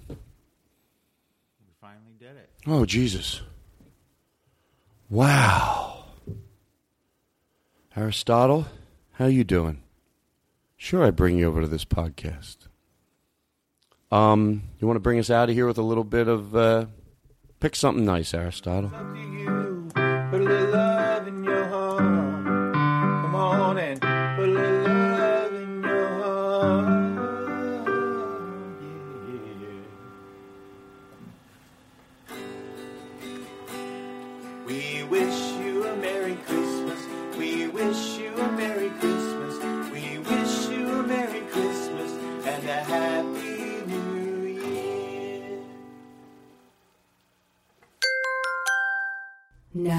finally 1.82 2.14
did 2.20 2.36
it. 2.36 2.50
Oh, 2.68 2.86
Jesus. 2.86 3.42
Wow. 5.10 6.06
Aristotle, 7.96 8.68
how 9.14 9.26
you 9.26 9.44
doing? 9.44 9.82
Sure, 10.78 11.04
I 11.04 11.12
bring 11.12 11.38
you 11.38 11.48
over 11.48 11.62
to 11.62 11.68
this 11.68 11.86
podcast. 11.86 12.58
Um, 14.12 14.64
you 14.80 14.88
want 14.88 14.98
to 14.98 15.02
bring 15.02 15.20
us 15.20 15.30
out 15.30 15.50
of 15.50 15.56
here 15.56 15.66
with 15.66 15.78
a 15.78 15.84
little 15.84 16.04
bit 16.04 16.28
of 16.28 16.56
uh, 16.56 16.86
pick 17.60 17.76
something 17.76 18.06
nice, 18.06 18.34
Aristotle. 18.34 18.92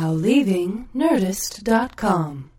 Now 0.05 0.13
leaving 0.13 0.91
Nerdist.com. 0.95 2.51